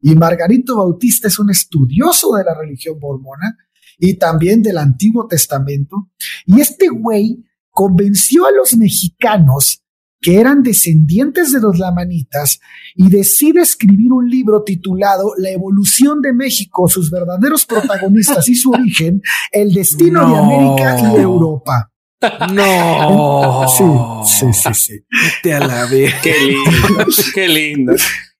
Y 0.00 0.14
Margarito 0.14 0.76
Bautista 0.76 1.28
es 1.28 1.38
un 1.38 1.50
estudioso 1.50 2.34
de 2.34 2.44
la 2.44 2.54
religión 2.54 2.98
mormona 2.98 3.56
y 3.98 4.14
también 4.14 4.62
del 4.62 4.78
Antiguo 4.78 5.26
Testamento. 5.26 6.10
Y 6.46 6.60
este 6.60 6.88
güey 6.88 7.44
convenció 7.70 8.46
a 8.46 8.52
los 8.52 8.76
mexicanos 8.76 9.81
que 10.22 10.38
eran 10.38 10.62
descendientes 10.62 11.52
de 11.52 11.60
los 11.60 11.78
lamanitas, 11.78 12.60
y 12.94 13.10
decide 13.10 13.60
escribir 13.60 14.12
un 14.12 14.30
libro 14.30 14.62
titulado 14.62 15.32
La 15.36 15.50
evolución 15.50 16.22
de 16.22 16.32
México, 16.32 16.88
sus 16.88 17.10
verdaderos 17.10 17.66
protagonistas 17.66 18.48
y 18.48 18.54
su 18.54 18.70
origen, 18.72 19.20
el 19.50 19.74
destino 19.74 20.30
de 20.30 20.38
América 20.38 20.96
y 21.12 21.16
Europa. 21.20 21.90
No. 22.52 23.66
Sí, 23.68 23.84
sí, 24.24 24.52
sí, 24.52 24.74
sí. 24.74 25.04
Te 25.42 25.54
a 25.54 25.88
Qué 26.22 26.34
lindo, 26.46 27.06
qué 27.34 27.48
lindo. 27.48 27.94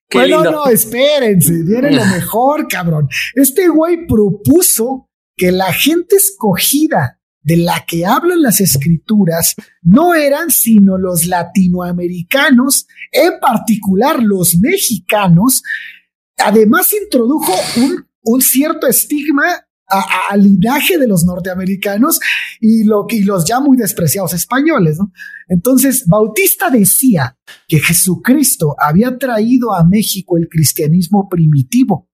Qué 0.07 0.19
bueno, 0.19 0.43
no, 0.43 0.67
espérense, 0.67 1.51
viene 1.63 1.91
lo 1.91 2.05
mejor, 2.05 2.67
cabrón. 2.67 3.09
Este 3.33 3.67
güey 3.67 4.07
propuso 4.07 5.09
que 5.35 5.51
la 5.51 5.73
gente 5.73 6.15
escogida 6.15 7.19
de 7.43 7.57
la 7.57 7.85
que 7.85 8.05
hablan 8.05 8.41
las 8.41 8.61
escrituras 8.61 9.55
no 9.81 10.13
eran 10.13 10.49
sino 10.49 10.97
los 10.97 11.25
latinoamericanos, 11.25 12.87
en 13.11 13.39
particular 13.39 14.21
los 14.23 14.57
mexicanos. 14.57 15.61
Además 16.37 16.91
introdujo 16.93 17.53
un, 18.23 18.41
cierto 18.41 18.87
estigma 18.87 19.43
al 20.29 20.43
linaje 20.43 20.97
de 20.97 21.07
los 21.07 21.23
norteamericanos 21.25 22.19
y, 22.59 22.83
lo, 22.85 23.05
y 23.09 23.23
los 23.23 23.45
ya 23.45 23.59
muy 23.59 23.77
despreciados 23.77 24.33
españoles. 24.33 24.97
Entonces, 25.47 26.05
Bautista 26.07 26.69
decía 26.69 27.37
que 27.67 27.79
Jesucristo 27.79 28.75
había 28.79 29.17
traído 29.17 29.73
a 29.73 29.83
México 29.83 30.37
el 30.37 30.47
cristianismo 30.47 31.27
primitivo 31.29 32.09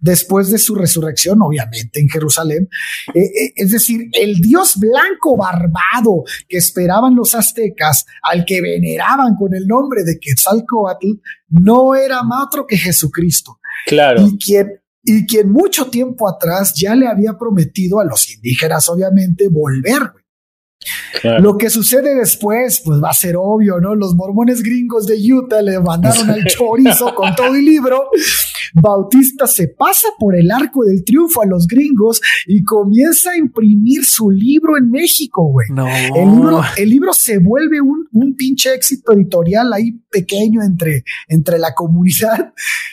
después 0.00 0.50
de 0.50 0.58
su 0.58 0.74
resurrección, 0.74 1.40
obviamente, 1.42 2.00
en 2.00 2.08
Jerusalén. 2.08 2.68
Eh, 3.14 3.20
eh, 3.20 3.52
es 3.56 3.70
decir, 3.70 4.08
el 4.12 4.40
dios 4.40 4.76
blanco 4.78 5.36
barbado 5.36 6.24
que 6.48 6.58
esperaban 6.58 7.14
los 7.14 7.34
aztecas, 7.34 8.06
al 8.22 8.44
que 8.44 8.60
veneraban 8.60 9.36
con 9.36 9.54
el 9.54 9.66
nombre 9.66 10.02
de 10.04 10.18
Quetzalcoatl, 10.18 11.20
no 11.48 11.94
era 11.94 12.22
más 12.22 12.46
otro 12.46 12.66
que 12.66 12.76
Jesucristo. 12.76 13.60
Claro. 13.86 14.26
Y 14.26 14.38
quien, 14.38 14.80
y 15.02 15.26
quien 15.26 15.50
mucho 15.50 15.86
tiempo 15.86 16.28
atrás 16.28 16.74
ya 16.74 16.94
le 16.94 17.06
había 17.06 17.38
prometido 17.38 18.00
a 18.00 18.04
los 18.04 18.30
indígenas, 18.30 18.88
obviamente, 18.88 19.48
volver. 19.48 20.12
Lo 21.40 21.58
que 21.58 21.68
sucede 21.68 22.14
después, 22.14 22.80
pues 22.82 23.02
va 23.02 23.10
a 23.10 23.14
ser 23.14 23.34
obvio, 23.36 23.80
¿no? 23.80 23.94
Los 23.94 24.14
mormones 24.14 24.62
gringos 24.62 25.06
de 25.06 25.16
Utah 25.32 25.60
le 25.60 25.78
mandaron 25.78 26.30
al 26.30 26.44
chorizo 26.48 27.14
con 27.14 27.34
todo 27.34 27.54
el 27.54 27.64
libro. 27.64 28.08
Bautista 28.74 29.46
se 29.46 29.68
pasa 29.68 30.08
por 30.18 30.36
el 30.36 30.50
arco 30.50 30.84
del 30.84 31.04
triunfo 31.04 31.42
a 31.42 31.46
los 31.46 31.66
gringos 31.66 32.20
y 32.46 32.62
comienza 32.64 33.32
a 33.32 33.36
imprimir 33.36 34.04
su 34.04 34.30
libro 34.30 34.76
en 34.76 34.90
México, 34.90 35.50
güey. 35.50 35.68
No. 35.70 35.86
El 35.86 36.30
libro, 36.30 36.62
el 36.76 36.90
libro 36.90 37.12
se 37.12 37.38
vuelve 37.38 37.80
un, 37.80 38.06
un 38.12 38.34
pinche 38.34 38.74
éxito 38.74 39.12
editorial 39.12 39.72
ahí 39.72 39.92
pequeño 40.10 40.62
entre, 40.62 41.04
entre 41.28 41.58
la 41.58 41.74
comunidad 41.74 42.52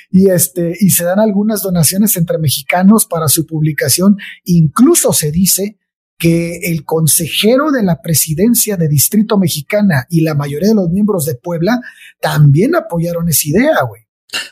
y 0.10 0.30
este, 0.30 0.74
y 0.80 0.90
se 0.92 1.04
dan 1.04 1.20
algunas 1.20 1.62
donaciones 1.62 2.16
entre 2.18 2.38
mexicanos 2.38 3.06
para 3.06 3.28
su 3.28 3.46
publicación. 3.46 4.18
Incluso 4.46 5.14
se 5.14 5.32
dice 5.32 5.78
que 6.18 6.72
el 6.72 6.84
consejero 6.84 7.72
de 7.72 7.84
la 7.84 8.02
presidencia 8.02 8.76
de 8.76 8.88
Distrito 8.88 9.38
Mexicana 9.38 10.08
y 10.10 10.22
la 10.22 10.34
mayoría 10.34 10.70
de 10.70 10.76
los 10.76 10.90
miembros 10.90 11.26
de 11.26 11.36
Puebla 11.36 11.80
también 12.20 12.76
apoyaron 12.76 13.30
esa 13.30 13.50
idea, 13.50 13.84
güey. 13.88 14.07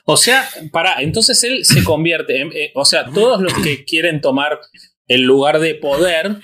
O 0.06 0.18
sea, 0.18 0.47
para, 0.72 1.02
entonces 1.02 1.43
él 1.43 1.65
se 1.65 1.84
convierte, 1.84 2.39
en, 2.39 2.52
eh, 2.53 2.72
o 2.76 2.85
sea, 2.85 3.06
todos 3.06 3.41
los 3.41 3.53
que 3.56 3.84
quieren 3.84 4.22
tomar 4.22 4.60
el 5.07 5.22
lugar 5.22 5.60
de 5.60 5.76
poder 5.76 6.38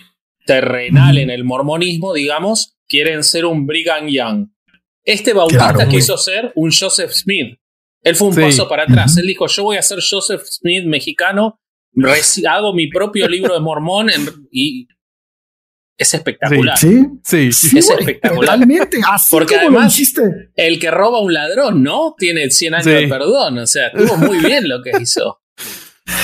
terrenal 0.45 1.17
en 1.17 1.29
el 1.29 1.43
mormonismo, 1.43 2.13
digamos, 2.13 2.75
quieren 2.87 3.23
ser 3.23 3.45
un 3.45 3.65
Brigham 3.65 4.07
Young. 4.07 4.47
Este 5.03 5.33
Bautista 5.33 5.87
quiso 5.87 6.17
ser 6.17 6.51
un 6.55 6.71
Joseph 6.71 7.11
Smith. 7.11 7.57
Él 8.03 8.15
fue 8.15 8.29
un 8.29 8.35
paso 8.35 8.67
para 8.67 8.83
atrás. 8.83 9.17
Él 9.17 9.27
dijo, 9.27 9.47
yo 9.47 9.63
voy 9.63 9.77
a 9.77 9.81
ser 9.81 9.99
Joseph 10.07 10.41
Smith 10.43 10.85
mexicano, 10.85 11.59
hago 12.49 12.73
mi 12.73 12.87
propio 12.87 13.27
libro 13.27 13.53
de 13.53 13.59
mormón 13.59 14.09
y 14.51 14.87
es 16.01 16.13
espectacular. 16.13 16.77
Sí, 16.77 17.07
sí, 17.23 17.51
sí. 17.51 17.77
Es 17.77 17.89
espectacular. 17.89 18.55
Totalmente. 18.55 18.99
Así 19.07 19.27
Porque 19.31 19.55
además, 19.55 19.97
el 20.55 20.79
que 20.79 20.91
roba 20.91 21.19
a 21.19 21.21
un 21.21 21.33
ladrón, 21.33 21.83
¿no? 21.83 22.15
Tiene 22.17 22.49
100 22.49 22.73
años 22.73 22.85
de 22.85 23.07
perdón. 23.07 23.59
O 23.59 23.67
sea, 23.67 23.87
estuvo 23.87 24.17
muy 24.17 24.39
bien 24.39 24.67
lo 24.67 24.81
que 24.81 24.91
hizo. 25.01 25.41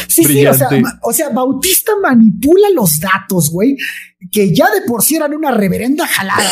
Sí, 0.08 0.24
sí, 0.24 0.46
o 0.46 1.14
sea, 1.14 1.30
Bautista 1.30 1.94
manipula 2.02 2.70
los 2.74 3.00
datos, 3.00 3.50
güey, 3.52 3.78
que 4.32 4.54
ya 4.54 4.66
de 4.72 4.82
por 4.82 5.04
sí 5.04 5.16
eran 5.16 5.34
una 5.34 5.52
reverenda 5.52 6.08
jalada, 6.08 6.52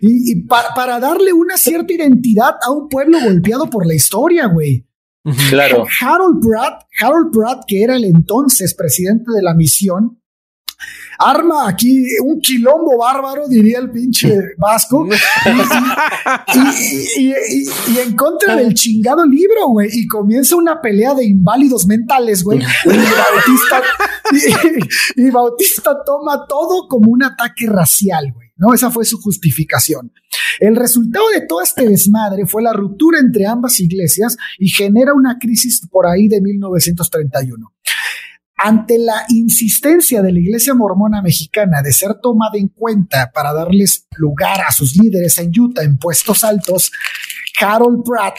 y, 0.00 0.42
para 0.46 0.98
darle 0.98 1.32
una 1.32 1.56
cierta 1.56 1.92
identidad 1.92 2.56
a 2.66 2.70
un 2.72 2.88
pueblo 2.88 3.20
golpeado 3.20 3.70
por 3.70 3.86
la 3.86 3.94
historia, 3.94 4.46
güey. 4.46 4.86
Claro. 5.48 5.86
Harold 6.00 6.40
Pratt, 6.42 6.82
Harold 7.00 7.32
Pratt, 7.32 7.64
que 7.66 7.82
era 7.82 7.96
el 7.96 8.04
entonces 8.04 8.74
presidente 8.74 9.30
de 9.34 9.42
la 9.42 9.54
misión, 9.54 10.20
arma 11.18 11.68
aquí 11.68 12.06
un 12.22 12.40
quilombo 12.40 12.98
bárbaro, 12.98 13.48
diría 13.48 13.78
el 13.78 13.90
pinche 13.90 14.36
Vasco, 14.58 15.06
y, 17.16 17.32
en 17.98 18.16
contra 18.16 18.56
del 18.56 18.74
chingado 18.74 19.24
libro, 19.24 19.68
güey, 19.68 19.88
y 19.92 20.06
comienza 20.06 20.56
una 20.56 20.80
pelea 20.80 21.14
de 21.14 21.24
inválidos 21.24 21.86
mentales, 21.86 22.42
güey, 22.42 22.60
y 25.16 25.30
Bautista, 25.30 25.96
toma 26.04 26.46
todo 26.48 26.88
como 26.88 27.10
un 27.10 27.22
ataque 27.22 27.66
racial, 27.66 28.32
güey. 28.32 28.44
¿no? 28.56 28.72
Esa 28.72 28.90
fue 28.90 29.04
su 29.04 29.20
justificación. 29.20 30.12
El 30.60 30.76
resultado 30.76 31.24
de 31.34 31.46
todo 31.46 31.62
este 31.62 31.88
desmadre 31.88 32.46
fue 32.46 32.62
la 32.62 32.72
ruptura 32.72 33.18
entre 33.18 33.46
ambas 33.46 33.80
iglesias 33.80 34.36
y 34.58 34.68
genera 34.68 35.12
una 35.14 35.38
crisis 35.38 35.86
por 35.90 36.06
ahí 36.06 36.28
de 36.28 36.40
1931. 36.40 37.72
Ante 38.56 38.98
la 38.98 39.24
insistencia 39.28 40.22
de 40.22 40.32
la 40.32 40.38
Iglesia 40.38 40.74
Mormona 40.74 41.20
Mexicana 41.22 41.82
de 41.82 41.92
ser 41.92 42.14
tomada 42.22 42.56
en 42.56 42.68
cuenta 42.68 43.30
para 43.34 43.52
darles 43.52 44.06
lugar 44.16 44.60
a 44.66 44.70
sus 44.70 44.96
líderes 44.96 45.38
en 45.38 45.50
Utah 45.58 45.82
en 45.82 45.98
puestos 45.98 46.44
altos, 46.44 46.92
Harold 47.60 48.04
Pratt 48.04 48.36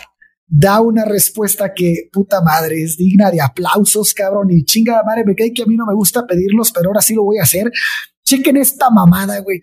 da 0.48 0.80
una 0.80 1.06
respuesta 1.06 1.74
que, 1.74 2.10
puta 2.12 2.42
madre, 2.42 2.84
es 2.84 2.98
digna 2.98 3.32
de 3.32 3.42
aplausos, 3.42 4.14
cabrón, 4.14 4.52
y 4.52 4.64
chinga 4.64 5.02
madre, 5.06 5.26
me 5.26 5.36
cae 5.36 5.54
que 5.54 5.64
a 5.64 5.66
mí 5.66 5.76
no 5.76 5.86
me 5.86 5.94
gusta 5.94 6.26
pedirlos, 6.26 6.72
pero 6.72 6.90
ahora 6.90 7.02
sí 7.02 7.16
lo 7.16 7.24
voy 7.24 7.40
a 7.40 7.44
hacer. 7.44 7.72
Chequen 8.24 8.58
esta 8.58 8.90
mamada, 8.90 9.40
güey. 9.40 9.60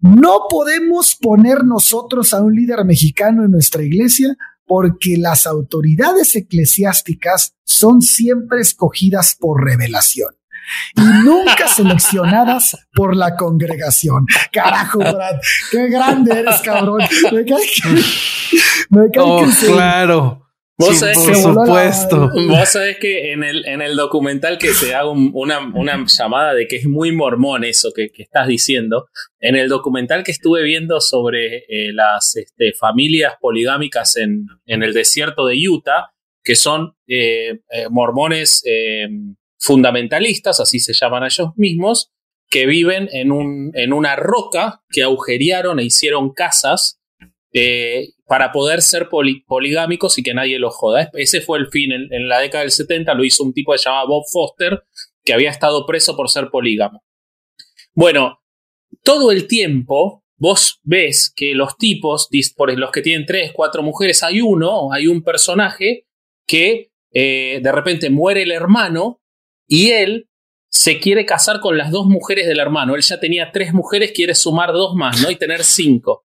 No 0.00 0.40
podemos 0.50 1.14
poner 1.14 1.64
nosotros 1.64 2.34
a 2.34 2.42
un 2.42 2.54
líder 2.54 2.84
mexicano 2.84 3.44
en 3.44 3.52
nuestra 3.52 3.82
iglesia 3.82 4.36
porque 4.66 5.16
las 5.18 5.46
autoridades 5.46 6.34
eclesiásticas 6.36 7.54
son 7.64 8.02
siempre 8.02 8.60
escogidas 8.60 9.36
por 9.38 9.64
revelación 9.64 10.34
y 10.94 11.00
nunca 11.24 11.68
seleccionadas 11.74 12.76
por 12.94 13.16
la 13.16 13.36
congregación. 13.36 14.26
Carajo, 14.52 14.98
Brad, 14.98 15.36
qué 15.70 15.88
grande 15.88 16.38
eres, 16.40 16.60
cabrón. 16.60 17.00
Me 17.32 17.44
cae 17.44 17.66
que, 17.66 18.02
me 18.90 19.10
cae 19.10 19.24
oh, 19.24 19.46
claro. 19.66 20.51
Vos 20.78 20.98
sabés 20.98 21.18
por 21.18 21.26
que, 21.28 21.34
supuesto. 21.34 22.30
Vos 22.48 22.68
sabés 22.68 22.96
que 22.98 23.32
en 23.32 23.44
el, 23.44 23.66
en 23.66 23.82
el 23.82 23.94
documental 23.94 24.58
que 24.58 24.70
te 24.72 24.94
hago 24.94 25.12
una, 25.12 25.60
una, 25.74 26.04
llamada 26.06 26.54
de 26.54 26.66
que 26.66 26.76
es 26.76 26.86
muy 26.86 27.12
mormón 27.12 27.64
eso 27.64 27.92
que, 27.94 28.10
que, 28.10 28.22
estás 28.22 28.48
diciendo, 28.48 29.08
en 29.38 29.56
el 29.56 29.68
documental 29.68 30.24
que 30.24 30.32
estuve 30.32 30.62
viendo 30.62 31.00
sobre 31.00 31.58
eh, 31.68 31.92
las 31.92 32.36
este, 32.36 32.72
familias 32.72 33.34
poligámicas 33.40 34.16
en, 34.16 34.46
en, 34.66 34.82
el 34.82 34.94
desierto 34.94 35.46
de 35.46 35.56
Utah, 35.68 36.12
que 36.42 36.56
son 36.56 36.94
eh, 37.06 37.60
eh, 37.70 37.88
mormones 37.90 38.64
fundamentalistas, 39.58 40.58
así 40.58 40.80
se 40.80 40.92
llaman 40.92 41.22
a 41.22 41.26
ellos 41.26 41.50
mismos, 41.56 42.10
que 42.48 42.66
viven 42.66 43.08
en, 43.12 43.30
un, 43.30 43.70
en 43.74 43.92
una 43.92 44.16
roca 44.16 44.82
que 44.90 45.02
agujerearon 45.02 45.78
e 45.78 45.84
hicieron 45.84 46.32
casas 46.32 47.00
eh, 47.54 48.08
para 48.32 48.50
poder 48.50 48.80
ser 48.80 49.10
poligámicos 49.46 50.16
y 50.16 50.22
que 50.22 50.32
nadie 50.32 50.58
los 50.58 50.74
joda. 50.74 51.10
Ese 51.12 51.42
fue 51.42 51.58
el 51.58 51.68
fin. 51.68 51.92
En, 51.92 52.28
la 52.30 52.38
década 52.38 52.62
del 52.62 52.70
70 52.70 53.12
lo 53.12 53.24
hizo 53.24 53.44
un 53.44 53.52
tipo 53.52 53.72
que 53.72 53.78
se 53.78 53.90
llamaba 53.90 54.08
Bob 54.08 54.24
Foster, 54.32 54.84
que 55.22 55.34
había 55.34 55.50
estado 55.50 55.84
preso 55.84 56.16
por 56.16 56.30
ser 56.30 56.48
polígamo. 56.48 57.04
Bueno, 57.92 58.40
todo 59.02 59.32
el 59.32 59.46
tiempo 59.46 60.24
vos 60.38 60.80
ves 60.82 61.30
que 61.36 61.54
los 61.54 61.76
tipos, 61.76 62.30
por 62.56 62.74
los 62.74 62.90
que 62.90 63.02
tienen 63.02 63.26
tres, 63.26 63.52
cuatro 63.52 63.82
mujeres, 63.82 64.22
hay 64.22 64.40
uno, 64.40 64.94
hay 64.94 65.08
un 65.08 65.22
personaje 65.22 66.06
que 66.46 66.90
eh, 67.12 67.60
de 67.62 67.70
repente 67.70 68.08
muere 68.08 68.44
el 68.44 68.52
hermano 68.52 69.20
y 69.66 69.90
él 69.90 70.30
se 70.70 71.00
quiere 71.00 71.26
casar 71.26 71.60
con 71.60 71.76
las 71.76 71.90
dos 71.90 72.06
mujeres 72.06 72.46
del 72.46 72.60
hermano. 72.60 72.94
Él 72.94 73.02
ya 73.02 73.20
tenía 73.20 73.52
tres 73.52 73.74
mujeres, 73.74 74.12
quiere 74.12 74.34
sumar 74.34 74.72
dos 74.72 74.94
más, 74.94 75.20
¿no? 75.20 75.30
Y 75.30 75.36
tener 75.36 75.64
cinco. 75.64 76.24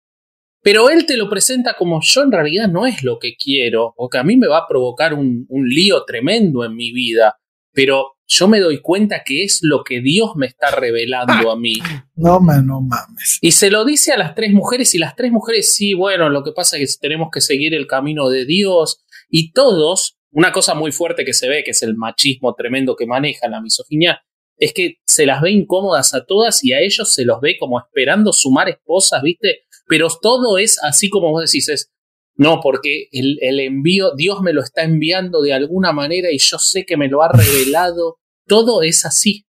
Pero 0.63 0.91
él 0.91 1.07
te 1.07 1.17
lo 1.17 1.31
presenta 1.31 1.75
como 1.75 2.01
yo 2.03 2.23
en 2.23 2.33
realidad 2.33 2.69
no 2.69 2.87
es 2.87 3.03
lo 3.03 3.19
que 3.19 3.35
quiero, 3.37 3.95
porque 3.97 4.19
a 4.19 4.25
mí 4.25 4.37
me 4.37 4.47
va 4.47 4.59
a 4.59 4.69
provocar 4.69 5.15
un, 5.15 5.47
un 5.49 5.69
lío 5.69 6.05
tremendo 6.05 6.65
en 6.65 6.75
mi 6.75 6.93
vida, 6.93 7.39
pero 7.73 8.17
yo 8.33 8.47
me 8.47 8.61
doy 8.61 8.81
cuenta 8.81 9.23
que 9.25 9.43
es 9.43 9.59
lo 9.63 9.83
que 9.83 10.01
Dios 10.01 10.37
me 10.37 10.47
está 10.47 10.71
revelando 10.71 11.51
a 11.51 11.59
mí. 11.59 11.75
No, 12.15 12.39
man, 12.39 12.65
no 12.65 12.81
mames. 12.81 13.39
Y 13.41 13.51
se 13.51 13.71
lo 13.71 13.85
dice 13.85 14.13
a 14.13 14.17
las 14.17 14.37
tres 14.37 14.53
mujeres 14.53 14.95
y 14.95 14.99
las 14.99 15.17
tres 15.17 15.33
mujeres, 15.33 15.75
sí, 15.75 15.95
bueno, 15.95 16.29
lo 16.29 16.45
que 16.45 16.53
pasa 16.53 16.77
es 16.79 16.97
que 16.97 17.09
tenemos 17.09 17.31
que 17.33 17.41
seguir 17.41 17.75
el 17.75 17.89
camino 17.89 18.29
de 18.29 18.45
Dios 18.45 19.05
y 19.29 19.53
todos, 19.53 20.17
una 20.31 20.53
cosa 20.53 20.75
muy 20.75 20.93
fuerte 20.93 21.25
que 21.25 21.33
se 21.33 21.49
ve, 21.49 21.65
que 21.65 21.73
es 21.73 21.83
el 21.83 21.97
machismo 21.97 22.55
tremendo 22.55 22.95
que 22.95 23.07
maneja 23.07 23.49
la 23.49 23.61
misoginia, 23.61 24.23
es 24.57 24.75
que 24.75 24.99
se 25.07 25.27
las 25.27 25.41
ve 25.41 25.51
incómodas 25.51 26.15
a 26.15 26.25
todas 26.25 26.63
y 26.63 26.73
a 26.73 26.81
ellos 26.81 27.13
se 27.13 27.25
los 27.25 27.41
ve 27.41 27.57
como 27.59 27.81
esperando 27.81 28.33
sumar 28.33 28.69
esposas, 28.69 29.23
¿viste? 29.23 29.63
Pero 29.91 30.07
todo 30.23 30.57
es 30.57 30.79
así 30.85 31.11
como 31.11 31.33
vos 31.33 31.51
decís, 31.51 31.69
es, 31.69 31.91
no, 32.37 32.61
porque 32.63 33.09
el, 33.11 33.39
el, 33.43 33.59
envío, 33.59 34.15
Dios 34.15 34.41
me 34.41 34.53
lo 34.53 34.63
está 34.63 34.85
enviando 34.85 35.43
de 35.43 35.53
alguna 35.53 35.93
manera 35.93 36.31
y 36.31 36.39
yo 36.39 36.59
sé 36.61 36.87
que 36.87 36.97
me 36.97 37.09
lo 37.09 37.25
ha 37.25 37.29
revelado. 37.33 38.19
Todo 38.47 38.83
es 38.83 39.05
así. 39.05 39.45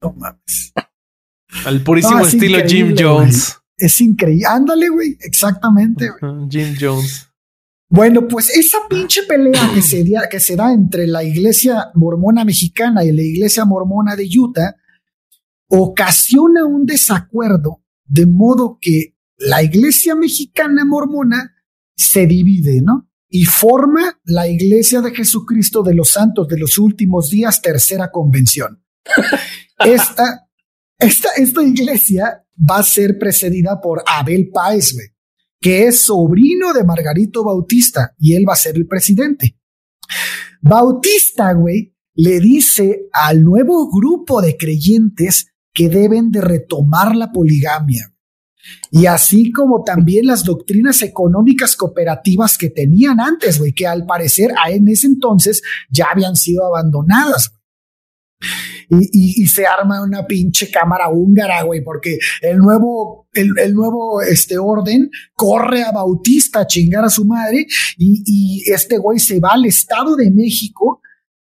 No 0.00 0.12
mames. 0.12 0.72
Al 1.66 1.82
purísimo 1.82 2.20
estilo 2.20 2.58
Jim 2.64 2.94
Jones. 2.96 3.58
Es 3.76 4.00
increíble. 4.00 4.46
Ándale, 4.48 4.88
güey. 4.88 5.16
Exactamente. 5.20 6.12
Jim 6.48 6.76
Jones. 6.80 7.28
Bueno, 7.90 8.28
pues 8.28 8.50
esa 8.50 8.78
pinche 8.88 9.24
pelea 9.24 9.68
que 9.74 9.82
se, 9.82 10.04
que 10.30 10.38
se 10.38 10.54
da 10.54 10.72
entre 10.72 11.08
la 11.08 11.24
iglesia 11.24 11.90
mormona 11.94 12.44
mexicana 12.44 13.02
y 13.04 13.10
la 13.10 13.22
iglesia 13.22 13.64
mormona 13.64 14.14
de 14.14 14.28
Utah 14.38 14.76
ocasiona 15.70 16.64
un 16.64 16.86
desacuerdo 16.86 17.82
de 18.08 18.26
modo 18.26 18.78
que 18.80 19.14
la 19.36 19.62
iglesia 19.62 20.16
mexicana 20.16 20.84
mormona 20.84 21.54
se 21.94 22.26
divide, 22.26 22.80
¿no? 22.82 23.08
Y 23.28 23.44
forma 23.44 24.18
la 24.24 24.48
iglesia 24.48 25.00
de 25.00 25.14
Jesucristo 25.14 25.82
de 25.82 25.94
los 25.94 26.10
Santos 26.10 26.48
de 26.48 26.58
los 26.58 26.78
Últimos 26.78 27.30
Días, 27.30 27.60
tercera 27.60 28.10
convención. 28.10 28.82
Esta, 29.78 30.48
esta, 30.98 31.28
esta 31.36 31.62
iglesia 31.62 32.44
va 32.68 32.78
a 32.78 32.82
ser 32.82 33.16
precedida 33.16 33.80
por 33.80 34.02
Abel 34.04 34.50
Páez, 34.52 34.96
que 35.60 35.86
es 35.86 36.00
sobrino 36.00 36.72
de 36.72 36.82
Margarito 36.82 37.44
Bautista, 37.44 38.12
y 38.18 38.34
él 38.34 38.44
va 38.48 38.54
a 38.54 38.56
ser 38.56 38.74
el 38.74 38.88
presidente. 38.88 39.56
Bautista, 40.60 41.52
güey, 41.52 41.94
le 42.14 42.40
dice 42.40 43.08
al 43.12 43.44
nuevo 43.44 43.88
grupo 43.88 44.42
de 44.42 44.56
creyentes 44.56 45.52
que 45.78 45.88
deben 45.88 46.32
de 46.32 46.40
retomar 46.40 47.14
la 47.14 47.30
poligamia. 47.30 48.12
Y 48.90 49.06
así 49.06 49.52
como 49.52 49.84
también 49.84 50.26
las 50.26 50.42
doctrinas 50.42 51.02
económicas 51.02 51.76
cooperativas 51.76 52.58
que 52.58 52.68
tenían 52.68 53.20
antes, 53.20 53.60
güey, 53.60 53.72
que 53.72 53.86
al 53.86 54.04
parecer 54.04 54.50
en 54.68 54.88
ese 54.88 55.06
entonces 55.06 55.62
ya 55.88 56.06
habían 56.12 56.34
sido 56.34 56.66
abandonadas. 56.66 57.52
Y, 58.90 59.42
y, 59.42 59.46
se 59.46 59.66
arma 59.66 60.02
una 60.02 60.26
pinche 60.26 60.68
cámara 60.68 61.10
húngara, 61.10 61.62
güey, 61.62 61.84
porque 61.84 62.18
el 62.42 62.58
nuevo, 62.58 63.28
el, 63.32 63.50
el, 63.58 63.74
nuevo 63.74 64.20
este 64.22 64.58
orden 64.58 65.10
corre 65.34 65.84
a 65.84 65.92
Bautista 65.92 66.60
a 66.60 66.66
chingar 66.66 67.04
a 67.04 67.10
su 67.10 67.24
madre 67.24 67.66
y, 67.98 68.22
y 68.26 68.72
este 68.72 68.98
güey 68.98 69.20
se 69.20 69.38
va 69.38 69.50
al 69.52 69.66
Estado 69.66 70.16
de 70.16 70.30
México 70.32 71.02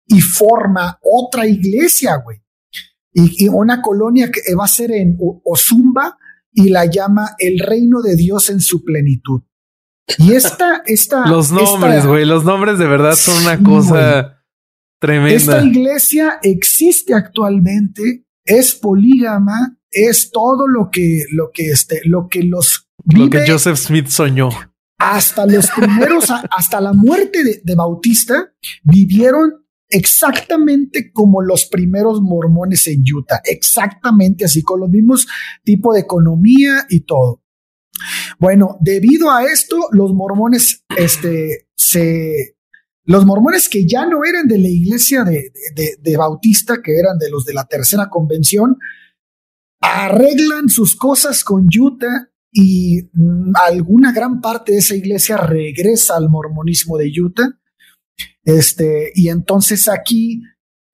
y 0.06 0.20
forma 0.22 0.98
otra 1.02 1.46
iglesia, 1.46 2.16
güey. 2.16 2.42
Y, 3.12 3.44
y, 3.44 3.48
una 3.48 3.82
colonia 3.82 4.30
que 4.30 4.54
va 4.54 4.64
a 4.64 4.68
ser 4.68 4.90
en 4.92 5.18
Ozumba 5.44 6.18
y 6.52 6.68
la 6.68 6.86
llama 6.86 7.34
el 7.38 7.58
reino 7.58 8.02
de 8.02 8.16
Dios 8.16 8.50
en 8.50 8.60
su 8.60 8.84
plenitud. 8.84 9.42
Y 10.18 10.32
esta, 10.32 10.82
esta. 10.86 11.26
los 11.26 11.50
nombres, 11.50 12.06
güey, 12.06 12.24
los 12.24 12.44
nombres 12.44 12.78
de 12.78 12.86
verdad 12.86 13.14
son 13.14 13.42
una 13.42 13.62
cosa. 13.62 14.38
Tremenda. 15.00 15.34
Esta 15.34 15.64
iglesia 15.64 16.38
existe 16.42 17.12
actualmente, 17.12 18.24
es 18.44 18.72
polígama, 18.74 19.76
es 19.90 20.30
todo 20.30 20.68
lo 20.68 20.90
que, 20.92 21.24
lo 21.32 21.50
que, 21.52 21.70
este, 21.70 22.02
lo 22.04 22.28
que 22.28 22.44
los. 22.44 22.88
Lo 23.06 23.28
que 23.28 23.44
Joseph 23.46 23.78
Smith 23.78 24.06
soñó. 24.06 24.50
Hasta 24.98 25.44
los 25.46 25.68
primeros, 25.72 26.30
hasta 26.56 26.80
la 26.80 26.92
muerte 26.92 27.42
de, 27.42 27.62
de 27.64 27.74
Bautista, 27.74 28.52
vivieron 28.84 29.61
exactamente 29.92 31.12
como 31.12 31.42
los 31.42 31.66
primeros 31.66 32.20
mormones 32.20 32.86
en 32.86 33.02
Utah, 33.14 33.40
exactamente 33.44 34.44
así, 34.44 34.62
con 34.62 34.80
los 34.80 34.90
mismos 34.90 35.26
tipo 35.62 35.94
de 35.94 36.00
economía 36.00 36.86
y 36.88 37.00
todo. 37.00 37.42
Bueno, 38.38 38.78
debido 38.80 39.30
a 39.30 39.44
esto, 39.44 39.76
los 39.92 40.12
mormones, 40.14 40.84
este, 40.96 41.68
se, 41.76 42.56
los 43.04 43.26
mormones 43.26 43.68
que 43.68 43.86
ya 43.86 44.06
no 44.06 44.24
eran 44.24 44.48
de 44.48 44.58
la 44.58 44.68
iglesia 44.68 45.24
de, 45.24 45.52
de, 46.00 46.16
Bautista, 46.16 46.82
que 46.82 46.98
eran 46.98 47.18
de 47.18 47.30
los 47.30 47.44
de 47.44 47.54
la 47.54 47.66
tercera 47.66 48.08
convención, 48.08 48.78
arreglan 49.80 50.68
sus 50.68 50.96
cosas 50.96 51.44
con 51.44 51.68
Utah 51.76 52.30
y 52.52 53.10
alguna 53.54 54.12
gran 54.12 54.40
parte 54.40 54.72
de 54.72 54.78
esa 54.78 54.94
iglesia 54.94 55.36
regresa 55.36 56.16
al 56.16 56.28
mormonismo 56.28 56.96
de 56.98 57.10
Utah. 57.20 57.58
Este, 58.44 59.12
y 59.14 59.28
entonces 59.28 59.88
aquí 59.88 60.42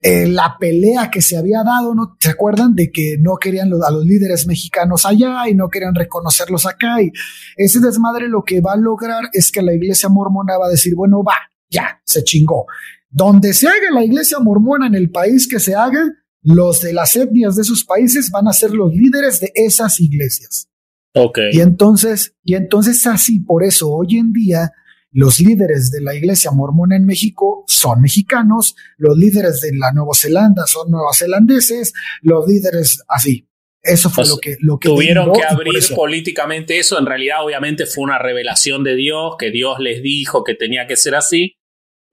eh, 0.00 0.28
la 0.28 0.56
pelea 0.60 1.10
que 1.10 1.22
se 1.22 1.36
había 1.36 1.64
dado, 1.64 1.94
¿no? 1.94 2.16
¿Se 2.20 2.30
acuerdan 2.30 2.74
de 2.74 2.92
que 2.92 3.16
no 3.18 3.36
querían 3.36 3.72
a 3.72 3.90
los 3.90 4.04
líderes 4.04 4.46
mexicanos 4.46 5.04
allá 5.04 5.48
y 5.48 5.54
no 5.54 5.68
querían 5.68 5.94
reconocerlos 5.94 6.66
acá? 6.66 7.02
Y 7.02 7.10
ese 7.56 7.80
desmadre 7.80 8.28
lo 8.28 8.44
que 8.44 8.60
va 8.60 8.74
a 8.74 8.76
lograr 8.76 9.24
es 9.32 9.50
que 9.50 9.60
la 9.60 9.74
iglesia 9.74 10.08
mormona 10.08 10.56
va 10.56 10.66
a 10.66 10.70
decir, 10.70 10.94
bueno, 10.94 11.24
va, 11.24 11.34
ya, 11.68 12.00
se 12.04 12.22
chingó. 12.22 12.66
Donde 13.10 13.54
se 13.54 13.66
haga 13.66 13.90
la 13.92 14.04
iglesia 14.04 14.38
mormona 14.38 14.86
en 14.86 14.94
el 14.94 15.10
país 15.10 15.48
que 15.48 15.58
se 15.58 15.74
haga, 15.74 16.04
los 16.42 16.80
de 16.80 16.92
las 16.92 17.16
etnias 17.16 17.56
de 17.56 17.62
esos 17.62 17.82
países 17.84 18.30
van 18.30 18.46
a 18.46 18.52
ser 18.52 18.70
los 18.70 18.92
líderes 18.92 19.40
de 19.40 19.50
esas 19.54 19.98
iglesias. 19.98 20.68
Ok. 21.14 21.38
Y 21.52 21.60
entonces, 21.60 22.34
y 22.44 22.54
entonces 22.54 23.04
así, 23.06 23.40
por 23.40 23.64
eso 23.64 23.88
hoy 23.90 24.18
en 24.18 24.32
día, 24.32 24.70
los 25.10 25.40
líderes 25.40 25.90
de 25.90 26.00
la 26.00 26.14
iglesia 26.14 26.50
mormona 26.50 26.96
en 26.96 27.06
México 27.06 27.64
son 27.66 28.00
mexicanos, 28.00 28.76
los 28.96 29.16
líderes 29.16 29.60
de 29.60 29.70
la 29.76 29.92
Nueva 29.92 30.12
Zelanda 30.14 30.66
son 30.66 30.90
neozelandeses, 30.90 31.92
los 32.22 32.46
líderes 32.46 33.02
así. 33.08 33.48
Eso 33.82 34.10
fue 34.10 34.26
lo 34.26 34.36
que, 34.38 34.56
lo 34.60 34.78
que 34.78 34.88
tuvieron 34.88 35.32
que 35.32 35.44
abrir 35.44 35.82
políticamente 35.94 36.78
eso. 36.78 36.98
En 36.98 37.06
realidad, 37.06 37.44
obviamente, 37.44 37.86
fue 37.86 38.04
una 38.04 38.18
revelación 38.18 38.84
de 38.84 38.96
Dios 38.96 39.36
que 39.38 39.50
Dios 39.50 39.78
les 39.78 40.02
dijo 40.02 40.44
que 40.44 40.54
tenía 40.54 40.86
que 40.86 40.96
ser 40.96 41.14
así. 41.14 41.56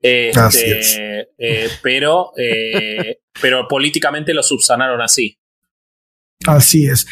Este, 0.00 1.28
eh, 1.36 1.68
pero, 1.82 2.32
eh, 2.36 3.18
pero 3.40 3.66
políticamente 3.68 4.32
lo 4.32 4.42
subsanaron 4.42 5.02
así. 5.02 5.38
Así 6.46 6.86
es. 6.86 7.06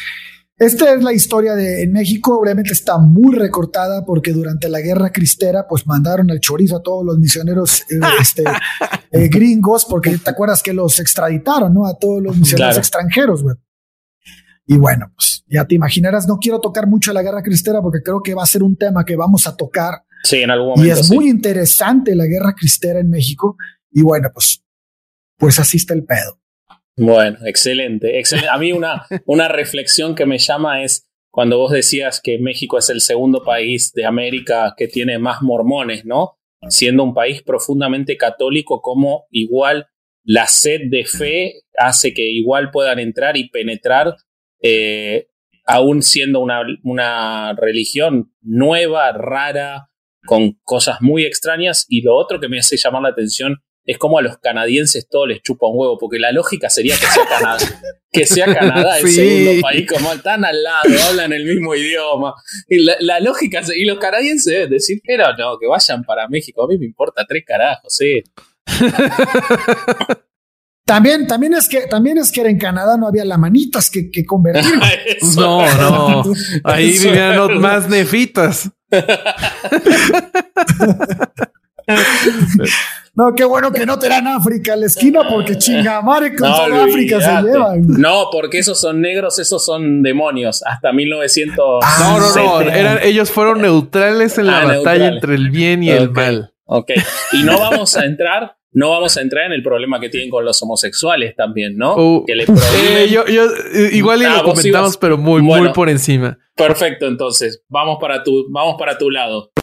Esta 0.57 0.93
es 0.93 1.03
la 1.03 1.11
historia 1.11 1.53
de 1.53 1.83
en 1.83 1.91
México, 1.91 2.39
obviamente 2.39 2.71
está 2.71 2.97
muy 2.97 3.35
recortada 3.35 4.05
porque 4.05 4.31
durante 4.31 4.69
la 4.69 4.79
guerra 4.79 5.11
cristera 5.11 5.67
pues 5.67 5.85
mandaron 5.85 6.29
el 6.29 6.39
chorizo 6.39 6.77
a 6.77 6.81
todos 6.81 7.05
los 7.05 7.17
misioneros 7.19 7.81
eh, 7.81 7.99
este, 8.21 8.43
gringos 9.29 9.85
porque 9.85 10.17
te 10.17 10.29
acuerdas 10.29 10.63
que 10.63 10.71
los 10.71 10.99
extraditaron, 11.01 11.73
¿no? 11.73 11.85
A 11.85 11.97
todos 11.99 12.23
los 12.23 12.37
misioneros 12.37 12.77
extranjeros, 12.77 13.43
güey. 13.43 13.57
Y 14.65 14.77
bueno, 14.77 15.11
pues 15.15 15.43
ya 15.47 15.65
te 15.65 15.75
imaginarás, 15.75 16.25
no 16.25 16.37
quiero 16.37 16.59
tocar 16.59 16.87
mucho 16.87 17.11
la 17.11 17.21
guerra 17.21 17.43
cristera 17.43 17.81
porque 17.81 18.01
creo 18.01 18.21
que 18.23 18.33
va 18.33 18.43
a 18.43 18.47
ser 18.47 18.63
un 18.63 18.77
tema 18.77 19.03
que 19.03 19.17
vamos 19.17 19.47
a 19.47 19.55
tocar. 19.57 20.05
Sí, 20.23 20.37
en 20.37 20.51
algún 20.51 20.69
momento. 20.69 20.87
Y 20.87 20.99
es 20.99 21.11
muy 21.11 21.29
interesante 21.29 22.15
la 22.15 22.25
guerra 22.25 22.53
cristera 22.55 22.99
en 22.99 23.09
México. 23.09 23.57
Y 23.91 24.01
bueno, 24.01 24.29
pues, 24.33 24.63
pues 25.37 25.59
así 25.59 25.77
está 25.77 25.93
el 25.93 26.05
pedo. 26.05 26.39
Bueno, 26.97 27.37
excelente. 27.45 28.21
A 28.49 28.57
mí 28.57 28.71
una, 28.71 29.05
una 29.25 29.47
reflexión 29.47 30.15
que 30.15 30.25
me 30.25 30.37
llama 30.37 30.83
es 30.83 31.07
cuando 31.29 31.57
vos 31.57 31.71
decías 31.71 32.21
que 32.21 32.39
México 32.39 32.77
es 32.77 32.89
el 32.89 33.01
segundo 33.01 33.43
país 33.43 33.91
de 33.93 34.05
América 34.05 34.73
que 34.77 34.87
tiene 34.87 35.19
más 35.19 35.41
mormones, 35.41 36.05
¿no? 36.05 36.37
Siendo 36.69 37.03
un 37.03 37.13
país 37.13 37.43
profundamente 37.43 38.15
católico, 38.15 38.81
como 38.81 39.25
igual 39.29 39.87
la 40.23 40.47
sed 40.47 40.89
de 40.89 41.05
fe 41.05 41.53
hace 41.77 42.13
que 42.13 42.23
igual 42.23 42.71
puedan 42.71 42.99
entrar 42.99 43.35
y 43.35 43.49
penetrar 43.49 44.15
eh, 44.61 45.27
aún 45.65 46.01
siendo 46.01 46.39
una, 46.39 46.61
una 46.83 47.53
religión 47.53 48.33
nueva, 48.41 49.11
rara, 49.11 49.89
con 50.25 50.53
cosas 50.63 51.01
muy 51.01 51.25
extrañas. 51.25 51.85
Y 51.89 52.01
lo 52.01 52.15
otro 52.15 52.39
que 52.39 52.47
me 52.47 52.59
hace 52.59 52.77
llamar 52.77 53.01
la 53.01 53.09
atención 53.09 53.57
es 53.85 53.97
como 53.97 54.17
a 54.17 54.21
los 54.21 54.37
canadienses 54.39 55.07
todo 55.07 55.27
les 55.27 55.41
chupa 55.41 55.67
un 55.67 55.77
huevo, 55.77 55.97
porque 55.99 56.17
la 56.17 56.31
lógica 56.31 56.69
sería 56.69 56.95
que 56.95 57.05
sea 57.05 57.25
Canadá, 57.27 57.57
que 58.11 58.25
sea 58.25 58.45
Canadá 58.45 58.99
el 58.99 59.07
segundo 59.11 59.61
país, 59.61 59.87
como 59.87 60.11
están 60.13 60.43
al 60.43 60.63
lado, 60.63 60.89
hablan 61.07 61.33
el 61.33 61.45
mismo 61.45 61.75
idioma. 61.75 62.33
Y 62.67 62.79
la, 62.79 63.19
lógica, 63.19 63.61
y 63.75 63.85
los 63.85 63.99
canadienses 63.99 64.53
deben 64.53 64.69
decir, 64.71 65.01
pero 65.05 65.35
no, 65.37 65.59
que 65.59 65.67
vayan 65.67 66.03
para 66.03 66.27
México, 66.27 66.63
a 66.63 66.67
mí 66.67 66.77
me 66.77 66.85
importa 66.85 67.25
tres 67.27 67.43
carajos, 67.45 67.93
sí. 67.95 68.23
También, 70.85 71.25
también 71.25 71.55
es 71.55 71.67
que, 71.67 71.87
también 71.87 72.19
es 72.19 72.31
que 72.31 72.41
en 72.41 72.59
Canadá 72.59 72.95
no 72.95 73.07
había 73.07 73.25
lamanitas 73.25 73.89
que, 73.89 74.11
que 74.11 74.23
convertir. 74.23 74.71
no, 75.35 75.65
no. 75.73 76.33
Ahí 76.63 76.91
vivían 76.99 77.37
los 77.37 77.59
más 77.59 77.89
nefitas. 77.89 78.69
No, 83.15 83.33
qué 83.33 83.45
bueno 83.45 83.71
que 83.71 83.85
no 83.85 83.97
te 83.97 84.09
dan 84.09 84.27
África 84.27 84.73
a 84.73 84.75
la 84.75 84.87
esquina 84.87 85.21
porque 85.29 85.57
chingamare 85.57 86.35
con 86.35 86.49
toda 86.49 86.83
África 86.83 87.21
se 87.21 87.47
llevan. 87.47 87.87
No, 87.87 88.27
porque 88.31 88.59
esos 88.59 88.79
son 88.79 88.99
negros, 88.99 89.39
esos 89.39 89.65
son 89.65 90.03
demonios. 90.03 90.61
Hasta 90.65 90.91
1900. 90.91 91.85
no, 91.99 92.19
no, 92.19 92.35
no. 92.35 92.61
Eran, 92.61 92.99
ellos 93.03 93.31
fueron 93.31 93.61
neutrales 93.61 94.37
en 94.37 94.47
la 94.47 94.61
ah, 94.61 94.65
batalla 94.65 95.07
entre 95.07 95.35
el 95.35 95.49
bien 95.49 95.81
y 95.81 95.91
el 95.91 96.11
mal. 96.11 96.53
Ok. 96.65 96.91
Y 97.31 97.43
no 97.43 97.57
vamos 97.57 97.95
a 97.95 98.05
entrar 98.05 98.57
no 98.75 98.89
vamos 98.89 99.15
a 99.15 99.21
entrar 99.21 99.45
en 99.45 99.53
el 99.53 99.63
problema 99.63 100.01
que 100.01 100.09
tienen 100.09 100.29
con 100.29 100.43
los 100.43 100.61
homosexuales 100.61 101.33
también, 101.33 101.77
¿no? 101.77 101.95
Uh, 101.95 102.25
que 102.25 102.35
le 102.35 102.43
eh, 102.43 103.07
yo, 103.09 103.23
eh, 103.25 103.89
igual 103.93 104.21
y 104.21 104.25
lo 104.25 104.31
ah, 104.31 104.43
comentamos, 104.43 104.97
pero 104.97 105.17
muy, 105.17 105.41
muy 105.41 105.69
por 105.69 105.87
encima. 105.87 106.37
Perfecto, 106.55 107.07
entonces, 107.07 107.63
vamos 107.69 107.99
para 108.01 108.21
tu, 108.21 108.51
vamos 108.51 108.75
para 108.77 108.97
tu 108.97 109.09
lado. 109.09 109.53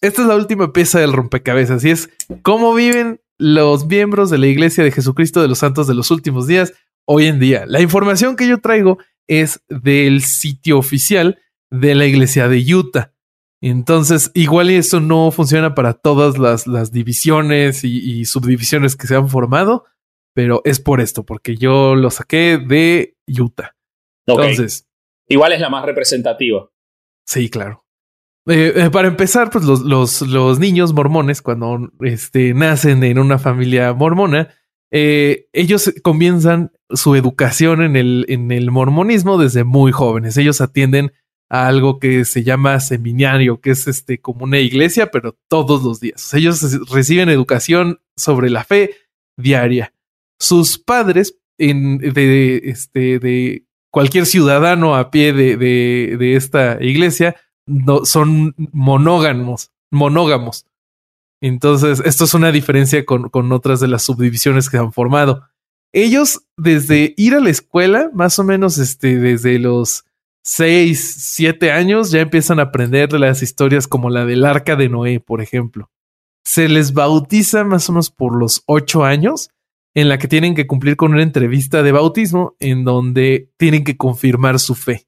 Esta 0.00 0.22
es 0.22 0.28
la 0.28 0.36
última 0.36 0.72
pieza 0.72 1.00
del 1.00 1.12
rompecabezas 1.12 1.84
y 1.84 1.90
es 1.90 2.10
cómo 2.42 2.74
viven 2.74 3.20
los 3.38 3.86
miembros 3.86 4.30
de 4.30 4.38
la 4.38 4.46
Iglesia 4.46 4.84
de 4.84 4.92
Jesucristo 4.92 5.42
de 5.42 5.48
los 5.48 5.58
Santos 5.58 5.86
de 5.86 5.94
los 5.94 6.10
últimos 6.10 6.46
días 6.46 6.72
hoy 7.06 7.26
en 7.26 7.38
día. 7.38 7.64
La 7.66 7.80
información 7.80 8.36
que 8.36 8.48
yo 8.48 8.60
traigo 8.60 8.98
es 9.26 9.62
del 9.68 10.22
sitio 10.22 10.78
oficial 10.78 11.38
de 11.70 11.94
la 11.94 12.06
Iglesia 12.06 12.48
de 12.48 12.74
Utah. 12.74 13.12
Entonces, 13.62 14.30
igual 14.34 14.70
eso 14.70 15.00
no 15.00 15.30
funciona 15.30 15.74
para 15.74 15.94
todas 15.94 16.38
las, 16.38 16.92
divisiones 16.92 17.84
y, 17.84 18.24
subdivisiones 18.24 18.96
que 18.96 19.06
se 19.06 19.16
han 19.16 19.28
formado, 19.28 19.86
pero 20.34 20.60
es 20.64 20.78
por 20.78 21.00
esto, 21.00 21.24
porque 21.24 21.56
yo 21.56 21.94
lo 21.94 22.10
saqué 22.10 22.58
de 22.58 23.16
Utah. 23.26 23.74
Entonces. 24.26 24.86
Igual 25.28 25.52
es 25.52 25.60
la 25.60 25.70
más 25.70 25.84
representativa. 25.84 26.70
Sí, 27.26 27.48
claro. 27.48 27.85
Eh, 28.48 28.72
eh, 28.76 28.90
para 28.90 29.08
empezar, 29.08 29.50
pues 29.50 29.64
los, 29.64 29.80
los, 29.80 30.22
los, 30.22 30.58
niños 30.58 30.92
mormones, 30.92 31.42
cuando 31.42 31.90
este, 32.00 32.54
nacen 32.54 33.02
en 33.02 33.18
una 33.18 33.38
familia 33.38 33.92
mormona, 33.92 34.48
eh, 34.90 35.48
ellos 35.52 35.92
comienzan 36.02 36.70
su 36.90 37.16
educación 37.16 37.82
en 37.82 37.96
el, 37.96 38.24
en 38.28 38.52
el 38.52 38.70
mormonismo 38.70 39.36
desde 39.38 39.64
muy 39.64 39.90
jóvenes. 39.90 40.36
Ellos 40.36 40.60
atienden 40.60 41.12
a 41.48 41.66
algo 41.66 41.98
que 41.98 42.24
se 42.24 42.44
llama 42.44 42.80
seminario, 42.80 43.60
que 43.60 43.70
es 43.70 43.86
este 43.88 44.20
como 44.20 44.44
una 44.44 44.58
iglesia, 44.58 45.10
pero 45.10 45.36
todos 45.48 45.82
los 45.82 46.00
días. 46.00 46.32
ellos 46.34 46.62
reciben 46.90 47.28
educación 47.28 48.00
sobre 48.16 48.50
la 48.50 48.64
fe 48.64 48.94
diaria. 49.36 49.92
Sus 50.38 50.78
padres, 50.78 51.38
en, 51.58 51.98
de, 51.98 52.62
este, 52.64 53.18
de 53.18 53.64
cualquier 53.90 54.26
ciudadano 54.26 54.94
a 54.94 55.10
pie 55.10 55.32
de, 55.32 55.56
de, 55.56 56.36
esta 56.36 56.78
iglesia, 56.80 57.36
son 58.04 58.54
monógamos, 58.72 59.70
monógamos. 59.90 60.66
Entonces, 61.40 62.00
esto 62.04 62.24
es 62.24 62.34
una 62.34 62.52
diferencia 62.52 63.04
con, 63.04 63.28
con 63.28 63.52
otras 63.52 63.80
de 63.80 63.88
las 63.88 64.02
subdivisiones 64.02 64.70
que 64.70 64.78
han 64.78 64.92
formado. 64.92 65.42
Ellos, 65.92 66.42
desde 66.56 67.14
ir 67.16 67.34
a 67.34 67.40
la 67.40 67.50
escuela, 67.50 68.10
más 68.12 68.38
o 68.38 68.44
menos 68.44 68.78
este, 68.78 69.18
desde 69.18 69.58
los 69.58 70.04
seis, 70.42 71.14
siete 71.18 71.72
años 71.72 72.10
ya 72.10 72.20
empiezan 72.20 72.58
a 72.60 72.64
aprender 72.64 73.12
las 73.14 73.42
historias 73.42 73.88
como 73.88 74.10
la 74.10 74.24
del 74.24 74.44
arca 74.44 74.76
de 74.76 74.88
Noé, 74.88 75.20
por 75.20 75.40
ejemplo. 75.40 75.90
Se 76.44 76.68
les 76.68 76.92
bautiza 76.92 77.64
más 77.64 77.88
o 77.88 77.92
menos 77.92 78.10
por 78.10 78.38
los 78.38 78.62
ocho 78.66 79.04
años, 79.04 79.50
en 79.94 80.10
la 80.10 80.18
que 80.18 80.28
tienen 80.28 80.54
que 80.54 80.66
cumplir 80.66 80.96
con 80.96 81.14
una 81.14 81.22
entrevista 81.22 81.82
de 81.82 81.90
bautismo 81.90 82.54
en 82.60 82.84
donde 82.84 83.50
tienen 83.56 83.82
que 83.82 83.96
confirmar 83.96 84.60
su 84.60 84.74
fe. 84.74 85.06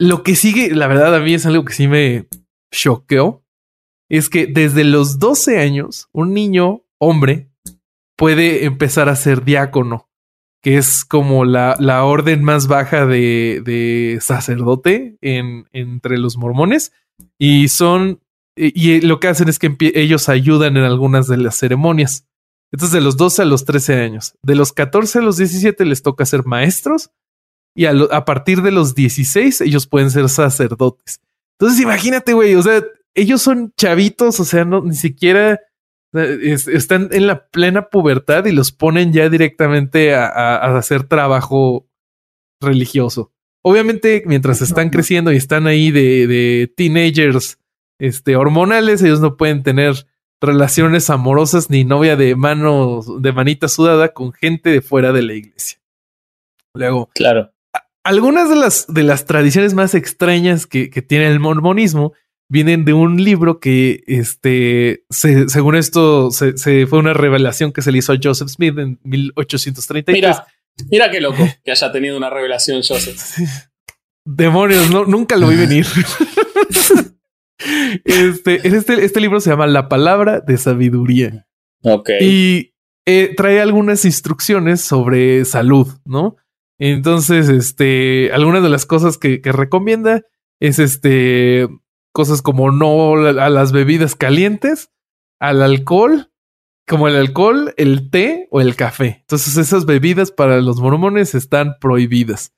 Lo 0.00 0.22
que 0.22 0.34
sigue, 0.34 0.74
la 0.74 0.86
verdad, 0.86 1.14
a 1.14 1.20
mí 1.20 1.34
es 1.34 1.46
algo 1.46 1.64
que 1.64 1.74
sí 1.74 1.86
me 1.86 2.26
choqueó, 2.72 3.44
es 4.08 4.28
que 4.28 4.46
desde 4.46 4.82
los 4.82 5.18
12 5.18 5.60
años, 5.60 6.08
un 6.12 6.34
niño 6.34 6.82
hombre 6.98 7.50
puede 8.16 8.64
empezar 8.64 9.08
a 9.08 9.16
ser 9.16 9.44
diácono 9.44 10.10
que 10.62 10.76
es 10.76 11.04
como 11.04 11.44
la, 11.44 11.76
la 11.78 12.04
orden 12.04 12.44
más 12.44 12.66
baja 12.66 13.06
de, 13.06 13.62
de 13.64 14.18
sacerdote 14.20 15.16
en, 15.22 15.66
entre 15.72 16.18
los 16.18 16.36
mormones. 16.36 16.92
Y 17.38 17.68
son, 17.68 18.20
y 18.56 19.00
lo 19.00 19.20
que 19.20 19.28
hacen 19.28 19.48
es 19.48 19.58
que 19.58 19.74
ellos 19.94 20.28
ayudan 20.28 20.76
en 20.76 20.84
algunas 20.84 21.28
de 21.28 21.38
las 21.38 21.56
ceremonias. 21.56 22.26
Entonces, 22.72 22.92
de 22.92 23.00
los 23.00 23.16
12 23.16 23.42
a 23.42 23.46
los 23.46 23.64
13 23.64 23.94
años. 24.00 24.34
De 24.42 24.54
los 24.54 24.72
14 24.72 25.18
a 25.18 25.22
los 25.22 25.38
17 25.38 25.84
les 25.86 26.02
toca 26.02 26.26
ser 26.26 26.44
maestros. 26.44 27.10
Y 27.74 27.86
a, 27.86 27.92
a 28.10 28.24
partir 28.24 28.62
de 28.62 28.72
los 28.72 28.94
16 28.94 29.60
ellos 29.62 29.86
pueden 29.86 30.10
ser 30.10 30.28
sacerdotes. 30.28 31.20
Entonces, 31.58 31.80
imagínate, 31.82 32.32
güey, 32.32 32.54
o 32.54 32.62
sea, 32.62 32.82
ellos 33.14 33.42
son 33.42 33.72
chavitos, 33.76 34.40
o 34.40 34.44
sea, 34.44 34.64
no, 34.64 34.82
ni 34.82 34.94
siquiera 34.94 35.60
están 36.12 37.08
en 37.12 37.26
la 37.26 37.46
plena 37.48 37.88
pubertad 37.88 38.44
y 38.46 38.52
los 38.52 38.72
ponen 38.72 39.12
ya 39.12 39.28
directamente 39.28 40.14
a, 40.14 40.76
hacer 40.76 41.04
trabajo 41.04 41.86
religioso. 42.60 43.32
Obviamente, 43.62 44.22
mientras 44.26 44.62
están 44.62 44.90
creciendo 44.90 45.32
y 45.32 45.36
están 45.36 45.66
ahí 45.66 45.90
de, 45.90 46.72
teenagers 46.76 47.58
este, 47.98 48.36
hormonales, 48.36 49.02
ellos 49.02 49.20
no 49.20 49.36
pueden 49.36 49.62
tener 49.62 50.06
relaciones 50.40 51.10
amorosas 51.10 51.68
ni 51.68 51.84
novia 51.84 52.16
de 52.16 52.34
mano, 52.34 53.02
de 53.20 53.32
manita 53.32 53.68
sudada 53.68 54.12
con 54.14 54.32
gente 54.32 54.70
de 54.70 54.80
fuera 54.80 55.12
de 55.12 55.22
la 55.22 55.34
iglesia. 55.34 55.78
Luego, 56.74 57.10
claro. 57.14 57.52
Algunas 58.04 58.48
de 58.48 58.56
las, 58.56 58.86
de 58.88 59.02
las 59.02 59.24
tradiciones 59.26 59.74
más 59.74 59.94
extrañas 59.94 60.66
que, 60.66 60.90
que 60.90 61.02
tiene 61.02 61.28
el 61.28 61.40
mormonismo 61.40 62.12
vienen 62.50 62.84
de 62.84 62.92
un 62.92 63.22
libro 63.22 63.60
que, 63.60 64.02
este, 64.06 65.04
según 65.08 65.76
esto, 65.76 66.30
se, 66.32 66.86
fue 66.86 66.98
una 66.98 67.14
revelación 67.14 67.72
que 67.72 67.80
se 67.80 67.92
le 67.92 67.98
hizo 67.98 68.12
a 68.12 68.18
Joseph 68.20 68.48
Smith 68.48 68.76
en 68.76 68.98
1833. 69.04 70.14
Mira, 70.14 70.46
mira 70.90 71.10
qué 71.10 71.20
loco 71.20 71.46
que 71.64 71.70
haya 71.70 71.92
tenido 71.92 72.16
una 72.16 72.28
revelación 72.28 72.82
Joseph. 72.82 73.18
Demonios, 74.24 74.90
no, 74.90 75.04
nunca 75.04 75.36
lo 75.36 75.48
vi 75.48 75.56
venir. 75.58 75.86
este, 78.04 78.66
este, 78.66 79.04
este 79.04 79.20
libro 79.20 79.40
se 79.40 79.50
llama 79.50 79.68
La 79.68 79.88
palabra 79.88 80.40
de 80.40 80.58
sabiduría. 80.58 81.46
Ok. 81.84 82.10
Y 82.20 82.74
eh, 83.06 83.32
trae 83.36 83.60
algunas 83.60 84.04
instrucciones 84.04 84.80
sobre 84.80 85.44
salud, 85.44 85.86
¿no? 86.04 86.36
Entonces, 86.80 87.50
este, 87.50 88.32
algunas 88.32 88.62
de 88.62 88.70
las 88.70 88.86
cosas 88.86 89.18
que, 89.18 89.42
que 89.42 89.52
recomienda 89.52 90.22
es 90.60 90.78
este 90.78 91.68
cosas 92.12 92.42
como 92.42 92.72
no 92.72 93.14
a 93.14 93.50
las 93.50 93.70
bebidas 93.70 94.16
calientes, 94.16 94.90
al 95.38 95.62
alcohol, 95.62 96.32
como 96.88 97.06
el 97.06 97.16
alcohol, 97.16 97.72
el 97.76 98.10
té 98.10 98.48
o 98.50 98.60
el 98.60 98.74
café. 98.74 99.18
Entonces 99.20 99.56
esas 99.56 99.86
bebidas 99.86 100.32
para 100.32 100.60
los 100.60 100.80
mormones 100.80 101.34
están 101.34 101.76
prohibidas. 101.80 102.52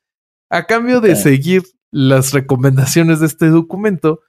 A 0.48 0.66
cambio 0.66 1.00
de 1.00 1.16
seguir 1.16 1.64
las 1.90 2.32
recomendaciones 2.32 3.20
de 3.20 3.26
este 3.26 3.48
documento, 3.48 4.20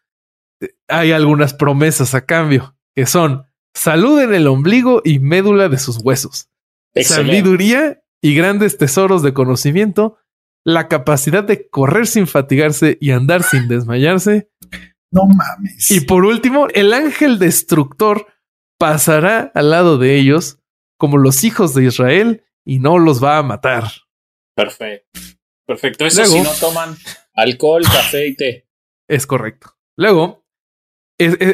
eh, 0.60 0.76
hay 0.88 1.12
algunas 1.12 1.54
promesas 1.54 2.16
a 2.16 2.26
cambio, 2.26 2.76
que 2.96 3.06
son 3.06 3.46
salud 3.74 4.20
en 4.20 4.34
el 4.34 4.48
ombligo 4.48 5.02
y 5.06 5.20
médula 5.20 5.70
de 5.70 5.78
sus 5.78 6.00
huesos, 6.00 6.50
sabiduría 6.96 8.03
y 8.24 8.34
grandes 8.36 8.78
tesoros 8.78 9.22
de 9.22 9.34
conocimiento, 9.34 10.18
la 10.64 10.88
capacidad 10.88 11.44
de 11.44 11.70
correr 11.70 12.08
sin 12.08 12.26
fatigarse 12.26 12.98
y 13.02 13.12
andar 13.12 13.44
sin 13.44 13.68
desmayarse, 13.68 14.50
no 15.12 15.28
mames. 15.28 15.92
Y 15.92 16.02
por 16.02 16.24
último, 16.24 16.68
el 16.74 16.94
ángel 16.94 17.38
destructor 17.38 18.28
pasará 18.80 19.52
al 19.54 19.70
lado 19.70 19.98
de 19.98 20.16
ellos 20.16 20.60
como 20.98 21.18
los 21.18 21.44
hijos 21.44 21.74
de 21.74 21.84
Israel 21.84 22.46
y 22.66 22.80
no 22.80 22.98
los 22.98 23.22
va 23.22 23.38
a 23.38 23.44
matar. 23.44 23.92
Perfecto. 24.56 25.20
Perfecto. 25.68 26.06
Eso 26.06 26.26
si 26.26 26.42
no 26.42 26.52
toman 26.62 26.96
alcohol, 27.36 27.84
café 27.84 28.28
y 28.28 28.36
té. 28.36 28.70
Es 29.10 29.28
correcto. 29.28 29.76
Luego, 29.98 30.46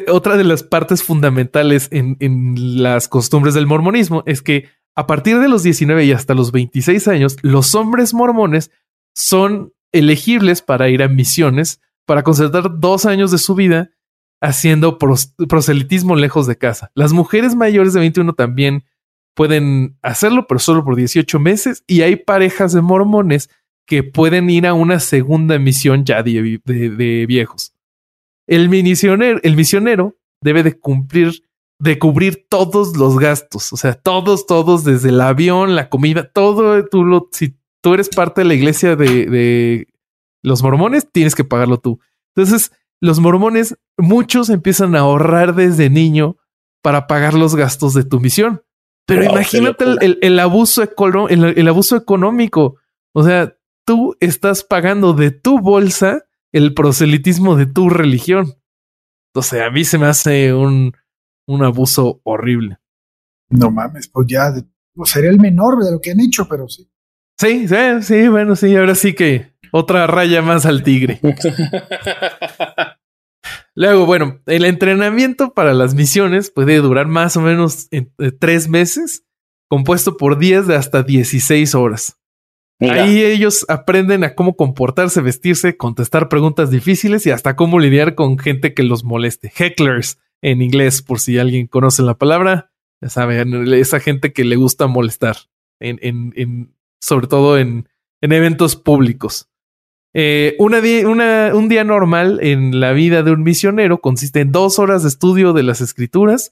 otra 0.07 0.37
de 0.37 0.43
las 0.43 0.61
partes 0.61 1.01
fundamentales 1.01 1.89
en, 1.91 2.15
en 2.19 2.83
las 2.83 3.07
costumbres 3.07 3.55
del 3.55 3.65
mormonismo 3.65 4.21
es 4.27 4.43
que 4.43 4.69
a 4.99 5.07
partir 5.07 5.39
de 5.39 5.47
los 5.47 5.63
19 5.63 6.03
y 6.03 6.11
hasta 6.11 6.33
los 6.33 6.51
26 6.51 7.07
años, 7.07 7.37
los 7.41 7.73
hombres 7.73 8.13
mormones 8.13 8.69
son 9.15 9.71
elegibles 9.93 10.61
para 10.61 10.89
ir 10.89 11.01
a 11.01 11.07
misiones 11.07 11.79
para 12.05 12.21
concertar 12.21 12.79
dos 12.81 13.05
años 13.05 13.31
de 13.31 13.37
su 13.37 13.55
vida 13.55 13.91
haciendo 14.41 14.97
proselitismo 14.97 16.17
lejos 16.17 16.47
de 16.47 16.57
casa. 16.57 16.91
Las 16.95 17.13
mujeres 17.13 17.55
mayores 17.55 17.93
de 17.93 18.01
21 18.01 18.33
también 18.33 18.83
pueden 19.35 19.97
hacerlo, 20.01 20.47
pero 20.47 20.59
solo 20.59 20.83
por 20.83 20.97
18 20.97 21.39
meses. 21.39 21.85
Y 21.87 22.01
hay 22.01 22.17
parejas 22.17 22.73
de 22.73 22.81
mormones 22.81 23.49
que 23.87 24.03
pueden 24.03 24.49
ir 24.49 24.67
a 24.67 24.73
una 24.73 24.99
segunda 24.99 25.57
misión 25.59 26.03
ya 26.03 26.23
de, 26.23 27.25
viejos. 27.25 27.73
El 28.47 28.67
misionero, 28.67 29.39
el 29.43 29.55
misionero 29.55 30.17
debe 30.41 30.61
de 30.63 30.77
cumplir, 30.77 31.41
de 31.79 31.97
cubrir 31.97 32.45
todos 32.49 32.97
los 32.97 33.17
gastos, 33.17 33.71
o 33.71 33.77
sea, 33.77 33.93
todos, 33.93 34.45
todos, 34.45 34.83
desde 34.83 35.09
el 35.09 35.21
avión, 35.21 35.75
la 35.75 35.89
comida, 35.89 36.29
todo, 36.29 36.85
tú 36.85 37.05
lo, 37.05 37.29
si 37.31 37.57
tú 37.81 37.93
eres 37.93 38.09
parte 38.09 38.41
de 38.41 38.45
la 38.45 38.53
iglesia 38.53 38.95
de, 38.97 39.25
de 39.25 39.87
los 40.43 40.61
mormones, 40.61 41.09
tienes 41.11 41.35
que 41.35 41.45
pagarlo 41.45 41.79
tú. 41.79 41.99
Entonces, 42.35 42.73
los 43.01 43.19
mormones, 43.19 43.77
muchos 43.97 44.49
empiezan 44.49 44.95
a 44.95 44.99
ahorrar 44.99 45.55
desde 45.55 45.89
niño 45.89 46.37
para 46.81 47.07
pagar 47.07 47.33
los 47.33 47.55
gastos 47.55 47.93
de 47.93 48.03
tu 48.03 48.19
misión. 48.19 48.61
Pero 49.05 49.23
imagínate 49.23 49.85
el, 50.21 50.39
abuso 50.39 50.83
el, 51.29 51.67
abuso 51.67 51.95
económico. 51.95 52.75
O 53.13 53.23
sea, 53.23 53.57
tú 53.85 54.15
estás 54.19 54.63
pagando 54.63 55.13
de 55.13 55.31
tu 55.31 55.59
bolsa 55.59 56.25
el 56.51 56.73
proselitismo 56.73 57.55
de 57.55 57.65
tu 57.65 57.89
religión. 57.89 58.53
O 59.33 59.41
sea, 59.41 59.65
a 59.67 59.71
mí 59.71 59.83
se 59.83 59.97
me 59.97 60.05
hace 60.05 60.53
un, 60.53 60.93
un 61.49 61.63
abuso 61.63 62.21
horrible. 62.23 62.77
No 63.49 63.71
mames, 63.71 64.07
pues 64.07 64.27
ya 64.29 64.53
pues 64.93 65.09
sería 65.09 65.31
el 65.31 65.39
menor 65.39 65.83
de 65.83 65.91
lo 65.91 65.99
que 65.99 66.11
han 66.11 66.19
hecho, 66.19 66.47
pero 66.47 66.69
sí. 66.69 66.89
Sí, 67.39 67.67
sí, 67.67 67.75
sí, 68.01 68.27
bueno, 68.27 68.55
sí, 68.55 68.75
ahora 68.75 68.93
sí 68.93 69.13
que 69.13 69.53
otra 69.71 70.05
raya 70.05 70.41
más 70.41 70.65
al 70.65 70.83
tigre. 70.83 71.19
Luego, 73.75 74.05
bueno, 74.05 74.41
el 74.45 74.65
entrenamiento 74.65 75.53
para 75.53 75.73
las 75.73 75.95
misiones 75.95 76.51
puede 76.51 76.77
durar 76.77 77.07
más 77.07 77.35
o 77.35 77.41
menos 77.41 77.89
tres 78.39 78.67
meses, 78.69 79.23
compuesto 79.69 80.17
por 80.17 80.37
días 80.37 80.67
de 80.67 80.75
hasta 80.75 81.01
16 81.01 81.73
horas. 81.75 82.17
Ahí 82.81 83.23
ellos 83.23 83.65
aprenden 83.67 84.23
a 84.23 84.35
cómo 84.35 84.55
comportarse, 84.55 85.21
vestirse, 85.21 85.77
contestar 85.77 86.29
preguntas 86.29 86.69
difíciles 86.69 87.25
y 87.25 87.31
hasta 87.31 87.55
cómo 87.55 87.79
lidiar 87.79 88.15
con 88.15 88.37
gente 88.37 88.73
que 88.73 88.83
los 88.83 89.03
moleste. 89.03 89.51
Hecklers 89.53 90.19
en 90.41 90.61
inglés, 90.61 91.01
por 91.01 91.19
si 91.19 91.37
alguien 91.37 91.67
conoce 91.67 92.03
la 92.03 92.17
palabra. 92.17 92.71
Ya 93.01 93.09
saben, 93.09 93.73
esa 93.73 93.99
gente 93.99 94.33
que 94.33 94.43
le 94.43 94.55
gusta 94.55 94.87
molestar, 94.87 95.37
en, 95.79 95.99
en, 96.01 96.73
sobre 97.01 97.27
todo 97.27 97.57
en, 97.57 97.87
en 98.21 98.31
eventos 98.31 98.75
públicos. 98.75 99.49
Eh, 100.13 100.55
una 100.59 100.79
un 101.53 101.69
día 101.69 101.83
normal 101.83 102.39
en 102.41 102.79
la 102.79 102.93
vida 102.93 103.21
de 103.21 103.31
un 103.31 103.43
misionero 103.43 104.01
consiste 104.01 104.41
en 104.41 104.51
dos 104.51 104.79
horas 104.79 105.03
de 105.03 105.09
estudio 105.09 105.53
de 105.53 105.61
las 105.61 105.81
escrituras 105.81 106.51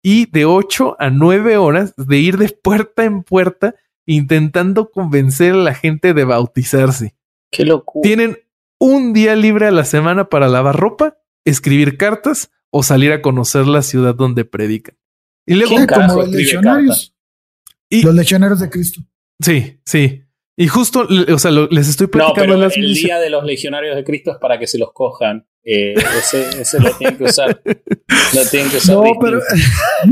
y 0.00 0.26
de 0.30 0.44
ocho 0.44 0.96
a 1.00 1.10
nueve 1.10 1.56
horas 1.56 1.94
de 1.96 2.18
ir 2.18 2.38
de 2.38 2.50
puerta 2.50 3.04
en 3.04 3.24
puerta 3.24 3.74
intentando 4.06 4.90
convencer 4.90 5.54
a 5.54 5.58
la 5.58 5.74
gente 5.74 6.14
de 6.14 6.24
bautizarse. 6.24 7.16
Qué 7.50 7.64
locura. 7.64 8.02
Tienen 8.02 8.38
un 8.78 9.12
día 9.12 9.34
libre 9.34 9.66
a 9.66 9.72
la 9.72 9.84
semana 9.84 10.28
para 10.28 10.48
lavar 10.48 10.76
ropa, 10.76 11.16
escribir 11.44 11.96
cartas 11.96 12.52
o 12.76 12.82
salir 12.82 13.12
a 13.12 13.22
conocer 13.22 13.68
la 13.68 13.82
ciudad 13.82 14.16
donde 14.16 14.44
predican. 14.44 14.96
Y 15.46 15.54
luego, 15.54 15.76
como 15.86 16.22
los 16.22 16.28
legionarios. 16.28 17.14
Y, 17.88 18.02
los 18.02 18.12
legionarios 18.12 18.58
de 18.58 18.68
Cristo. 18.68 19.00
Sí, 19.40 19.80
sí. 19.84 20.24
Y 20.56 20.66
justo, 20.66 21.06
o 21.32 21.38
sea, 21.38 21.52
les 21.52 21.88
estoy 21.88 22.08
platicando 22.08 22.56
no, 22.56 22.68
pero 22.68 22.74
el 22.74 22.94
día 22.94 23.20
de 23.20 23.30
los 23.30 23.44
legionarios 23.44 23.94
de 23.94 24.02
Cristo 24.02 24.32
es 24.32 24.38
para 24.38 24.58
que 24.58 24.66
se 24.66 24.78
los 24.78 24.92
cojan. 24.92 25.46
Eh, 25.62 25.94
ese, 25.94 26.62
ese 26.62 26.80
lo 26.80 26.90
tienen 26.96 27.16
que 27.16 27.24
usar. 27.24 27.62
Lo 28.34 28.44
tienen 28.50 28.68
que 28.68 28.78
usar. 28.78 28.96
No, 28.96 29.04
pero 29.20 29.40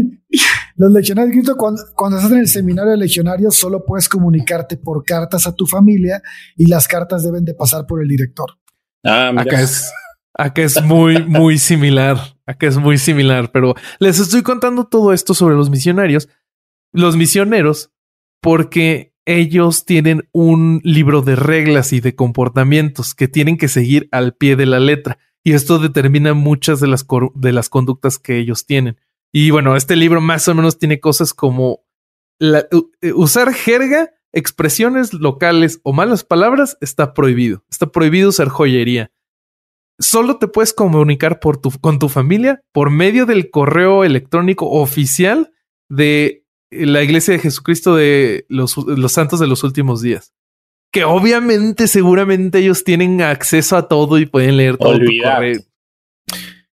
los 0.76 0.92
legionarios 0.92 1.34
de 1.34 1.40
Cristo, 1.40 1.56
cuando, 1.56 1.82
cuando 1.96 2.18
estás 2.18 2.30
en 2.30 2.38
el 2.38 2.48
seminario 2.48 2.92
de 2.92 2.96
legionarios, 2.96 3.56
solo 3.56 3.84
puedes 3.84 4.08
comunicarte 4.08 4.76
por 4.76 5.02
cartas 5.02 5.48
a 5.48 5.54
tu 5.56 5.66
familia 5.66 6.22
y 6.56 6.66
las 6.66 6.86
cartas 6.86 7.24
deben 7.24 7.44
de 7.44 7.54
pasar 7.54 7.88
por 7.88 8.00
el 8.00 8.06
director. 8.06 8.52
Ah, 9.04 9.32
Acá 9.36 9.60
es, 9.60 9.92
acá 10.32 10.62
es 10.62 10.80
muy, 10.80 11.24
muy 11.24 11.58
similar. 11.58 12.18
Acá 12.56 12.66
es 12.66 12.76
muy 12.76 12.98
similar, 12.98 13.50
pero 13.52 13.74
les 13.98 14.18
estoy 14.18 14.42
contando 14.42 14.84
todo 14.84 15.12
esto 15.12 15.34
sobre 15.34 15.56
los 15.56 15.70
misionarios, 15.70 16.28
los 16.92 17.16
misioneros, 17.16 17.90
porque 18.40 19.14
ellos 19.24 19.84
tienen 19.84 20.28
un 20.32 20.80
libro 20.84 21.22
de 21.22 21.36
reglas 21.36 21.92
y 21.92 22.00
de 22.00 22.14
comportamientos 22.14 23.14
que 23.14 23.28
tienen 23.28 23.56
que 23.56 23.68
seguir 23.68 24.08
al 24.10 24.34
pie 24.34 24.56
de 24.56 24.66
la 24.66 24.80
letra. 24.80 25.18
Y 25.44 25.52
esto 25.52 25.78
determina 25.78 26.34
muchas 26.34 26.80
de 26.80 26.88
las, 26.88 27.06
de 27.34 27.52
las 27.52 27.68
conductas 27.68 28.18
que 28.18 28.38
ellos 28.38 28.66
tienen. 28.66 28.98
Y 29.32 29.50
bueno, 29.50 29.76
este 29.76 29.96
libro 29.96 30.20
más 30.20 30.46
o 30.48 30.54
menos 30.54 30.78
tiene 30.78 31.00
cosas 31.00 31.32
como 31.32 31.84
eh, 32.40 33.12
usar 33.14 33.52
jerga, 33.54 34.10
expresiones 34.32 35.14
locales 35.14 35.80
o 35.84 35.92
malas 35.92 36.24
palabras 36.24 36.76
está 36.80 37.14
prohibido. 37.14 37.64
Está 37.70 37.86
prohibido 37.86 38.28
usar 38.28 38.48
joyería. 38.48 39.10
Solo 39.98 40.38
te 40.38 40.48
puedes 40.48 40.72
comunicar 40.72 41.38
por 41.40 41.58
tu, 41.58 41.70
con 41.80 41.98
tu 41.98 42.08
familia 42.08 42.62
por 42.72 42.90
medio 42.90 43.26
del 43.26 43.50
correo 43.50 44.04
electrónico 44.04 44.68
oficial 44.68 45.52
de 45.88 46.44
la 46.70 47.02
iglesia 47.02 47.34
de 47.34 47.40
Jesucristo 47.40 47.94
de 47.94 48.46
los, 48.48 48.76
los 48.76 49.12
santos 49.12 49.38
de 49.40 49.46
los 49.46 49.62
últimos 49.64 50.02
días. 50.02 50.32
Que 50.90 51.04
obviamente, 51.04 51.88
seguramente 51.88 52.58
ellos 52.58 52.84
tienen 52.84 53.22
acceso 53.22 53.76
a 53.76 53.88
todo 53.88 54.18
y 54.18 54.26
pueden 54.26 54.56
leer 54.56 54.76
todo 54.76 54.98
tu 54.98 55.06
correo. 55.22 55.60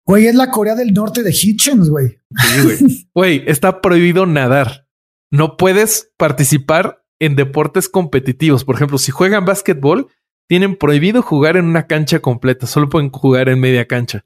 Güey, 0.06 0.28
es 0.28 0.36
la 0.36 0.52
Corea 0.52 0.76
del 0.76 0.94
Norte 0.94 1.24
de 1.24 1.32
Hitchens, 1.32 1.90
güey. 1.90 2.20
Sí, 2.38 2.62
güey. 2.64 2.78
Güey, 3.16 3.44
está 3.48 3.82
prohibido 3.82 4.26
nadar. 4.26 4.88
No 5.32 5.58
puedes 5.58 6.12
participar 6.18 7.04
en 7.20 7.36
deportes 7.36 7.90
competitivos. 7.90 8.64
Por 8.64 8.76
ejemplo, 8.76 8.98
si 8.98 9.12
juegan 9.12 9.46
básquetbol, 9.46 10.08
tienen 10.48 10.76
prohibido 10.76 11.22
jugar 11.22 11.58
en 11.58 11.66
una 11.66 11.88
cancha 11.88 12.20
completa. 12.20 12.68
Solo 12.68 12.90
pueden 12.90 13.10
jugar 13.10 13.50
en 13.50 13.60
media 13.60 13.88
cancha. 13.88 14.26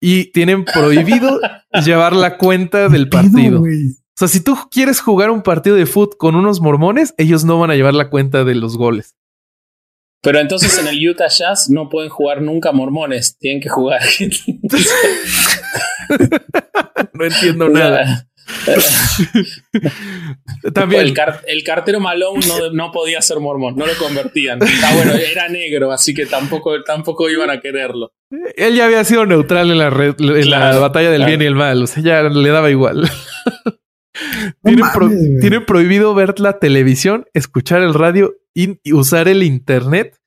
Y 0.00 0.32
tienen 0.32 0.64
prohibido 0.64 1.40
llevar 1.84 2.14
la 2.14 2.36
cuenta 2.36 2.88
del 2.88 3.08
partido. 3.08 3.62
O 3.62 4.16
sea, 4.16 4.28
si 4.28 4.40
tú 4.40 4.56
quieres 4.70 5.00
jugar 5.00 5.30
un 5.30 5.42
partido 5.42 5.76
de 5.76 5.86
fútbol 5.86 6.16
con 6.18 6.34
unos 6.34 6.60
mormones, 6.60 7.14
ellos 7.18 7.44
no 7.44 7.58
van 7.58 7.70
a 7.70 7.76
llevar 7.76 7.94
la 7.94 8.10
cuenta 8.10 8.44
de 8.44 8.54
los 8.54 8.76
goles. 8.76 9.14
Pero 10.22 10.38
entonces 10.38 10.78
en 10.78 10.86
el 10.86 11.08
Utah 11.08 11.28
Jazz 11.28 11.68
no 11.68 11.88
pueden 11.88 12.08
jugar 12.08 12.42
nunca 12.42 12.70
mormones, 12.70 13.36
tienen 13.38 13.60
que 13.60 13.68
jugar. 13.68 14.00
no 17.12 17.24
entiendo 17.24 17.68
nada. 17.68 18.28
También. 20.74 21.14
El, 21.46 21.64
cartero 21.64 22.00
Malone 22.00 22.40
no, 22.72 22.92
podía 22.92 23.22
ser 23.22 23.40
mormón, 23.40 23.76
no 23.76 23.86
lo 23.86 23.94
convertían. 23.96 24.58
Ah, 24.62 24.92
bueno, 24.94 25.14
era 25.14 25.48
negro, 25.48 25.92
así 25.92 26.14
que 26.14 26.26
tampoco, 26.26 26.82
tampoco 26.82 27.30
iban 27.30 27.50
a 27.50 27.60
quererlo. 27.60 28.12
Él 28.56 28.76
ya 28.76 28.86
había 28.86 29.04
sido 29.04 29.26
neutral 29.26 29.70
en 29.70 29.78
la, 29.78 29.88
en 29.88 30.50
la 30.50 30.78
batalla 30.78 31.10
del 31.10 31.24
bien 31.24 31.42
y 31.42 31.46
el 31.46 31.54
mal, 31.54 31.82
o 31.82 31.86
sea, 31.86 32.02
ya 32.02 32.22
le 32.22 32.48
daba 32.50 32.70
igual. 32.70 33.10
Tienen, 35.40 35.66
prohibido 35.66 36.14
ver 36.14 36.38
la 36.38 36.58
televisión, 36.58 37.26
escuchar 37.32 37.82
el 37.82 37.94
radio 37.94 38.34
y, 38.54 38.78
usar 38.92 39.28
el 39.28 39.42
internet. 39.42 40.18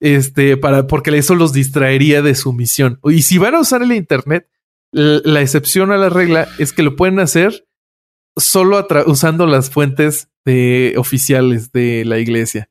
Este, 0.00 0.56
para, 0.56 0.88
porque 0.88 1.16
eso 1.16 1.36
los 1.36 1.52
distraería 1.52 2.22
de 2.22 2.34
su 2.34 2.52
misión. 2.52 2.98
Y 3.04 3.22
si 3.22 3.38
van 3.38 3.54
a 3.54 3.60
usar 3.60 3.82
el 3.82 3.92
internet, 3.92 4.48
la, 4.92 5.40
excepción 5.40 5.90
a 5.90 5.96
la 5.96 6.08
regla 6.08 6.48
es 6.58 6.72
que 6.72 6.82
lo 6.82 6.96
pueden 6.96 7.18
hacer 7.18 7.66
solo 8.36 8.86
usando 9.06 9.46
las 9.46 9.70
fuentes 9.70 10.28
de, 10.44 10.94
oficiales 10.96 11.72
de 11.72 12.04
la 12.04 12.18
iglesia. 12.18 12.70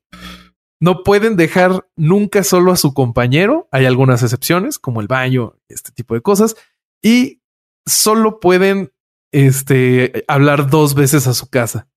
No 0.79 1.03
pueden 1.03 1.35
dejar 1.35 1.87
nunca 1.95 2.43
solo 2.43 2.71
a 2.71 2.77
su 2.77 2.93
compañero. 2.93 3.67
Hay 3.71 3.85
algunas 3.85 4.23
excepciones, 4.23 4.79
como 4.79 5.01
el 5.01 5.07
baño, 5.07 5.55
este 5.67 5.91
tipo 5.91 6.15
de 6.15 6.21
cosas. 6.21 6.55
Y 7.03 7.41
solo 7.85 8.39
pueden 8.39 8.91
este, 9.31 10.25
hablar 10.27 10.69
dos 10.69 10.95
veces 10.95 11.27
a 11.27 11.33
su 11.33 11.49
casa 11.49 11.87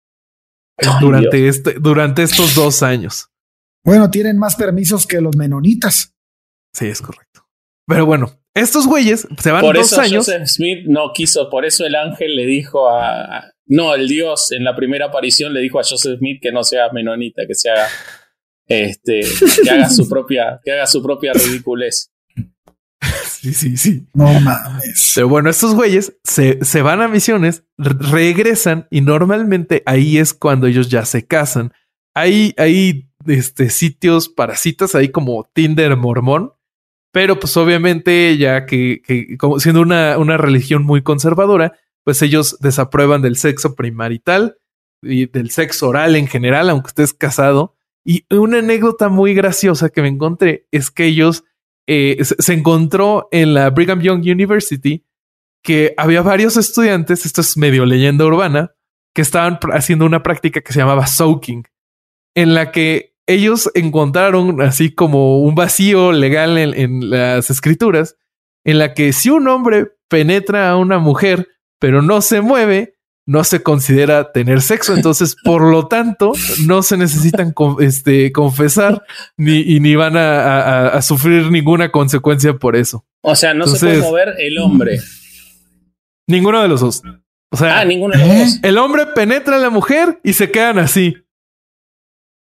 durante, 1.01 1.49
este, 1.49 1.75
durante 1.75 2.23
estos 2.23 2.55
dos 2.55 2.83
años. 2.83 3.31
Bueno, 3.85 4.11
tienen 4.11 4.39
más 4.39 4.57
permisos 4.57 5.07
que 5.07 5.21
los 5.21 5.37
menonitas. 5.37 6.15
Sí, 6.75 6.87
es 6.87 7.01
correcto. 7.01 7.47
Pero 7.87 8.07
bueno, 8.07 8.44
estos 8.55 8.86
güeyes 8.86 9.26
se 9.39 9.51
van 9.51 9.60
por 9.60 9.76
dos 9.76 9.93
eso 9.93 10.01
años. 10.01 10.26
Joseph 10.26 10.47
Smith 10.47 10.86
no 10.86 11.12
quiso, 11.12 11.51
por 11.51 11.64
eso 11.64 11.85
el 11.85 11.94
ángel 11.97 12.36
le 12.36 12.47
dijo 12.47 12.89
a. 12.89 13.51
No, 13.66 13.94
el 13.94 14.09
Dios 14.09 14.52
en 14.52 14.62
la 14.62 14.76
primera 14.76 15.06
aparición 15.06 15.52
le 15.52 15.60
dijo 15.60 15.81
a 15.81 15.82
Joseph 15.82 16.18
Smith 16.18 16.39
que 16.40 16.52
no 16.52 16.62
sea 16.62 16.90
menonita, 16.93 17.43
que 17.47 17.55
se 17.55 17.70
haga. 17.70 17.89
Este, 18.66 19.20
que 19.62 19.70
haga 19.70 19.90
su 19.90 20.09
propia, 20.09 20.60
que 20.64 20.72
haga 20.72 20.86
su 20.86 21.02
propia 21.02 21.32
ridiculez. 21.32 22.10
Sí, 23.44 23.52
sí, 23.52 23.76
sí. 23.76 24.06
No 24.14 24.40
mames. 24.40 25.12
Pero 25.14 25.28
bueno, 25.28 25.51
estos 25.51 25.74
güeyes 25.74 26.16
se, 26.24 26.81
van 26.81 27.02
a 27.02 27.09
misiones, 27.09 27.64
regresan 27.76 28.89
y 28.90 29.02
normalmente 29.02 29.82
ahí 29.85 30.16
es 30.16 30.32
cuando 30.32 30.66
ellos 30.66 30.89
ya 30.89 31.05
se 31.05 31.26
casan. 31.26 31.74
Hay, 32.14 32.55
hay 32.56 33.10
este, 33.26 33.68
sitios 33.68 34.31
para 34.31 34.56
citas 34.56 34.94
ahí 34.94 35.10
como 35.10 35.47
Tinder 35.52 35.94
mormón, 35.94 36.53
pero 37.15 37.39
pues 37.39 37.57
obviamente 37.57 38.36
ya 38.36 38.66
que, 38.66 39.36
como 39.39 39.61
siendo 39.61 39.82
una, 39.82 40.19
una 40.19 40.36
religión 40.36 40.82
muy 40.82 41.01
conservadora, 41.03 41.78
pues 42.03 42.20
ellos 42.23 42.59
desaprueban 42.59 43.23
del 43.23 43.36
sexo 43.36 43.77
primarital 43.77 44.59
y 45.01 45.27
del 45.27 45.51
sexo 45.51 45.91
oral 45.91 46.16
en 46.16 46.27
general, 46.27 46.69
aunque 46.69 46.89
estés 46.89 47.15
casado. 47.15 47.77
Y 48.05 48.27
una 48.35 48.59
anécdota 48.59 49.11
muy 49.11 49.32
graciosa 49.32 49.91
que 49.91 50.03
me 50.03 50.09
encontré 50.09 50.66
es 50.73 50.91
que 50.91 51.05
ellos 51.05 51.45
eh, 51.86 52.19
se 52.20 52.53
encontró 52.53 53.28
en 53.31 53.55
la 53.55 53.70
Brigham 53.70 54.01
Young 54.01 54.23
University 54.23 55.05
que 55.62 55.95
había 55.97 56.20
varios 56.23 56.57
estudiantes, 56.57 57.24
esto 57.27 57.43
es 57.43 57.57
medio 57.57 57.86
leyenda 57.86 58.24
urbana, 58.24 58.74
que 59.15 59.23
estaban 59.23 59.61
haciendo 59.73 60.05
una 60.05 60.24
práctica 60.24 60.62
que 60.62 60.73
se 60.73 60.81
llamaba 60.81 61.07
soaking, 61.07 61.62
en 62.35 62.55
la 62.55 62.73
que 62.73 63.14
ellos 63.27 63.71
encontraron 63.75 64.61
así 64.61 64.95
como 64.95 65.41
un 65.41 65.55
vacío 65.55 66.13
legal 66.13 66.59
en 66.59 67.11
las 67.11 67.51
escrituras, 67.51 68.17
en 68.65 68.79
la 68.79 68.95
que 68.95 69.13
si 69.13 69.31
un 69.31 69.49
hombre 69.49 69.93
penetra 70.09 70.71
a 70.71 70.77
una 70.77 70.99
mujer, 70.99 71.49
pero 71.79 72.03
no 72.03 72.21
se 72.21 72.41
mueve, 72.41 72.95
no 73.27 73.45
se 73.45 73.63
considera 73.63 74.33
tener 74.33 74.61
sexo. 74.61 74.95
Entonces, 74.97 75.37
por 75.43 75.63
lo 75.63 75.87
tanto, 75.87 76.33
no 76.67 76.83
se 76.83 76.97
necesitan 76.97 77.55
este, 77.81 78.33
confesar 78.33 79.03
ni, 79.37 79.61
y 79.61 79.81
ni 79.81 79.95
van 79.95 80.17
a, 80.17 81.01
sufrir 81.03 81.51
ninguna 81.51 81.91
consecuencia 81.91 82.55
por 82.55 82.77
eso. 82.77 83.05
O 83.23 83.35
sea, 83.35 83.55
no 83.55 83.67
se 83.67 83.79
puede 83.79 84.01
mover 84.01 84.35
el 84.39 84.59
hombre. 84.59 85.01
Ninguno 86.27 86.63
de 86.63 86.69
los 86.69 86.81
dos. 86.81 87.03
O 87.51 87.57
sea, 87.57 87.81
ah, 87.81 87.85
ninguno 87.85 88.17
de 88.17 88.27
los 88.27 88.39
dos. 88.39 88.59
El 88.63 88.79
hombre 88.79 89.07
penetra 89.07 89.57
a 89.57 89.59
la 89.59 89.71
mujer 89.71 90.21
y 90.23 90.33
se 90.33 90.51
quedan 90.51 90.79
así. 90.79 91.17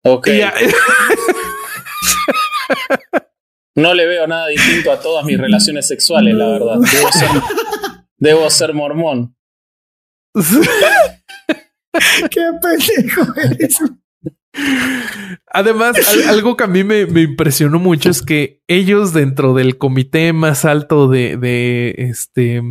Ok. 0.08 0.28
no 3.76 3.96
le 3.96 4.06
veo 4.06 4.28
nada 4.28 4.48
distinto 4.48 4.92
a 4.92 5.00
todas 5.00 5.26
mis 5.26 5.38
relaciones 5.38 5.88
sexuales, 5.88 6.36
la 6.36 6.48
verdad. 6.48 6.78
Debo 6.80 7.12
ser, 7.12 7.30
debo 8.18 8.52
ser 8.52 8.74
mormón. 8.74 9.36
Qué 12.30 12.42
pendejo 12.62 13.34
eres. 13.36 13.80
Además, 15.48 15.98
algo 16.28 16.56
que 16.56 16.66
a 16.66 16.68
mí 16.68 16.84
me, 16.84 17.02
impresionó 17.02 17.80
mucho 17.80 18.12
es 18.12 18.22
que 18.22 18.62
ellos 18.68 19.12
dentro 19.12 19.56
del 19.56 19.80
comité 19.80 20.34
más 20.34 20.66
alto 20.66 21.08
de, 21.08 21.38
de, 21.38 21.96
este 21.98 22.62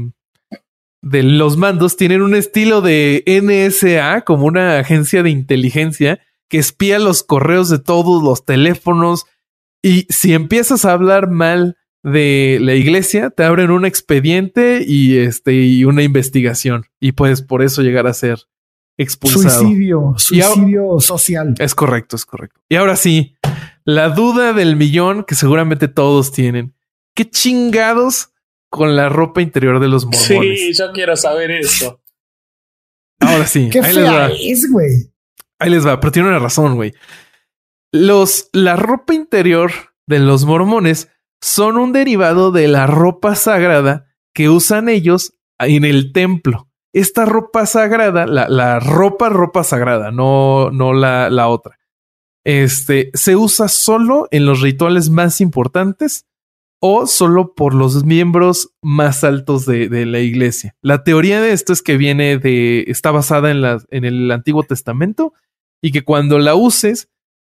de 1.02 1.22
los 1.22 1.56
mandos 1.56 1.96
tienen 1.96 2.22
un 2.22 2.36
estilo 2.36 2.80
de 2.80 3.24
NSA 3.26 4.20
como 4.22 4.46
una 4.46 4.78
agencia 4.78 5.24
de 5.24 5.30
inteligencia 5.30 6.20
que 6.48 6.58
espía 6.58 6.98
los 6.98 7.22
correos 7.22 7.68
de 7.68 7.78
todos 7.78 8.22
los 8.22 8.44
teléfonos 8.44 9.26
y 9.82 10.06
si 10.08 10.32
empiezas 10.32 10.84
a 10.84 10.92
hablar 10.92 11.28
mal 11.28 11.76
de 12.02 12.58
la 12.60 12.74
iglesia, 12.74 13.30
te 13.30 13.44
abren 13.44 13.70
un 13.70 13.86
expediente 13.86 14.84
y 14.86 15.18
este 15.18 15.54
y 15.54 15.84
una 15.84 16.02
investigación 16.02 16.86
y 17.00 17.12
puedes 17.12 17.42
por 17.42 17.62
eso 17.62 17.82
llegar 17.82 18.06
a 18.06 18.14
ser 18.14 18.40
expulsado. 18.98 19.60
Suicidio, 19.60 20.14
suicidio 20.16 21.00
social. 21.00 21.54
Es 21.58 21.74
correcto, 21.74 22.16
es 22.16 22.24
correcto. 22.24 22.60
Y 22.68 22.76
ahora 22.76 22.96
sí, 22.96 23.36
la 23.84 24.10
duda 24.10 24.52
del 24.52 24.76
millón 24.76 25.24
que 25.24 25.34
seguramente 25.34 25.88
todos 25.88 26.32
tienen. 26.32 26.74
¿Qué 27.14 27.28
chingados 27.28 28.30
con 28.70 28.96
la 28.96 29.08
ropa 29.08 29.40
interior 29.40 29.80
de 29.80 29.88
los 29.88 30.04
mormones? 30.04 30.60
Sí, 30.60 30.72
yo 30.74 30.92
quiero 30.92 31.16
saber 31.16 31.50
eso. 31.52 32.00
Ahora 33.20 33.46
sí, 33.46 33.68
¿Qué 33.70 33.80
ahí 33.80 33.94
les 33.94 34.04
va. 34.04 34.28
es, 34.28 34.70
güey? 34.70 35.13
Ahí 35.64 35.70
les 35.70 35.86
va, 35.86 35.98
pero 35.98 36.12
tiene 36.12 36.28
una 36.28 36.38
razón, 36.38 36.74
güey. 36.74 36.92
Los 37.90 38.50
la 38.52 38.76
ropa 38.76 39.14
interior 39.14 39.72
de 40.06 40.18
los 40.18 40.44
mormones 40.44 41.08
son 41.40 41.78
un 41.78 41.90
derivado 41.90 42.52
de 42.52 42.68
la 42.68 42.86
ropa 42.86 43.34
sagrada 43.34 44.04
que 44.34 44.50
usan 44.50 44.90
ellos 44.90 45.38
en 45.58 45.86
el 45.86 46.12
templo. 46.12 46.68
Esta 46.92 47.24
ropa 47.24 47.64
sagrada, 47.64 48.26
la, 48.26 48.78
ropa, 48.78 49.30
ropa 49.30 49.64
sagrada, 49.64 50.10
no, 50.10 50.70
no 50.70 50.92
la, 50.92 51.30
la 51.30 51.48
otra. 51.48 51.78
Este 52.44 53.10
se 53.14 53.34
usa 53.34 53.68
solo 53.68 54.28
en 54.32 54.44
los 54.44 54.60
rituales 54.60 55.08
más 55.08 55.40
importantes 55.40 56.26
o 56.78 57.06
solo 57.06 57.54
por 57.54 57.72
los 57.72 58.04
miembros 58.04 58.74
más 58.82 59.24
altos 59.24 59.64
de, 59.64 59.88
de, 59.88 60.04
la 60.04 60.18
iglesia. 60.18 60.76
La 60.82 61.04
teoría 61.04 61.40
de 61.40 61.52
esto 61.52 61.72
es 61.72 61.80
que 61.80 61.96
viene 61.96 62.36
de, 62.36 62.84
está 62.88 63.12
basada 63.12 63.50
en, 63.50 63.62
la, 63.62 63.82
en 63.88 64.04
el 64.04 64.30
Antiguo 64.30 64.62
Testamento 64.64 65.32
y 65.84 65.92
que 65.92 66.02
cuando 66.02 66.38
la 66.38 66.54
uses, 66.54 67.10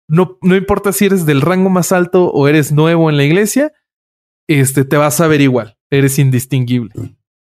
no, 0.07 0.37
no 0.43 0.55
importa 0.55 0.93
si 0.93 1.05
eres 1.05 1.25
del 1.25 1.41
rango 1.41 1.71
más 1.71 1.91
alto 1.91 2.29
o 2.29 2.47
eres 2.47 2.71
nuevo 2.71 3.09
en 3.09 3.17
la 3.17 3.23
iglesia, 3.23 3.73
este, 4.47 4.85
te 4.85 4.97
vas 4.97 5.19
a 5.19 5.25
ver 5.25 5.41
igual. 5.41 5.79
Eres 5.89 6.19
indistinguible. 6.19 6.93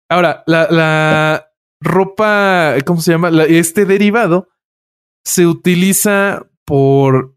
Ahora, 0.08 0.44
la, 0.46 0.68
la 0.70 1.50
ropa, 1.80 2.76
¿cómo 2.86 3.00
se 3.00 3.10
llama? 3.10 3.30
este 3.48 3.84
derivado 3.84 4.48
se 5.24 5.48
utiliza 5.48 6.48
por 6.64 7.36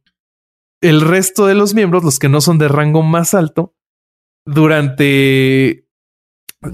el 0.80 1.01
resto 1.01 1.47
de 1.47 1.55
los 1.55 1.73
miembros, 1.73 2.03
los 2.03 2.19
que 2.19 2.30
no 2.30 2.41
son 2.41 2.59
de 2.59 2.67
rango 2.67 3.01
más 3.01 3.34
alto, 3.34 3.73
durante 4.45 5.88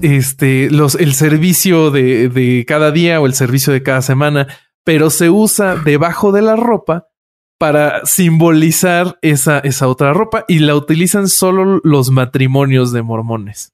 este, 0.02 0.68
los, 0.70 0.94
el 0.96 1.14
servicio 1.14 1.90
de, 1.90 2.28
de 2.28 2.66
cada 2.68 2.90
día 2.90 3.18
o 3.18 3.24
el 3.24 3.32
servicio 3.32 3.72
de 3.72 3.82
cada 3.82 4.02
semana, 4.02 4.46
pero 4.86 5.10
se 5.10 5.30
usa 5.30 5.74
debajo 5.74 6.30
de 6.30 6.42
la 6.42 6.54
ropa 6.54 7.08
para 7.58 8.06
simbolizar 8.06 9.18
esa, 9.20 9.58
esa 9.58 9.88
otra 9.88 10.12
ropa 10.12 10.44
y 10.46 10.60
la 10.60 10.76
utilizan 10.76 11.28
solo 11.28 11.80
los 11.82 12.10
matrimonios 12.10 12.92
de 12.92 13.02
mormones. 13.02 13.72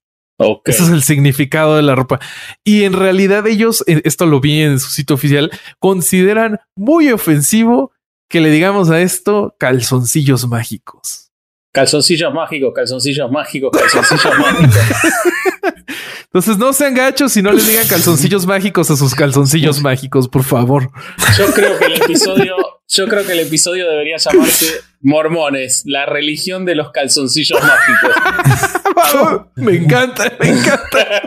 Ese 0.65 0.83
es 0.83 0.89
el 0.89 1.03
significado 1.03 1.77
de 1.77 1.83
la 1.83 1.95
ropa. 1.95 2.19
Y 2.65 2.85
en 2.85 2.95
realidad 2.95 3.47
ellos, 3.47 3.85
eh, 3.87 4.01
esto 4.05 4.25
lo 4.25 4.41
vi 4.41 4.63
en 4.63 4.81
su 4.81 4.91
sitio 4.91 5.15
oficial, 5.15 5.51
consideran 5.79 6.61
muy 6.75 7.13
ofensivo 7.13 7.93
que 8.31 8.41
le 8.41 8.51
digamos 8.51 8.89
a 8.89 9.03
esto 9.03 9.55
calzoncillos 9.59 10.49
mágicos. 10.49 11.32
Calzoncillos 11.73 12.33
mágicos, 12.33 12.73
calzoncillos 12.75 13.31
mágicos, 13.31 13.71
calzoncillos 13.73 14.39
mágicos. 14.39 14.77
Entonces 16.25 16.57
no 16.59 16.73
sean 16.73 16.95
gachos 16.95 17.37
y 17.37 17.43
no 17.43 17.53
les 17.53 17.67
digan 17.67 17.87
calzoncillos 17.87 18.47
mágicos 18.47 18.91
a 18.91 18.97
sus 18.97 19.15
calzoncillos 19.15 19.83
mágicos, 19.83 20.29
por 20.29 20.45
favor. 20.45 20.91
Yo 21.37 21.47
creo 21.53 21.79
que 21.79 21.87
el 21.87 21.95
episodio 22.03 22.57
yo 22.95 23.09
creo 23.09 23.25
que 23.25 23.33
el 23.33 23.41
episodio 23.41 23.89
debería 23.89 24.19
llamarse 24.19 24.83
Mormones, 25.01 25.85
la 25.87 26.05
religión 26.05 26.67
de 26.67 26.75
los 26.75 26.91
calzoncillos 26.91 27.59
mágicos. 27.63 29.47
me 29.57 29.77
encanta, 29.77 30.31
me 30.39 30.51
encanta. 30.51 31.23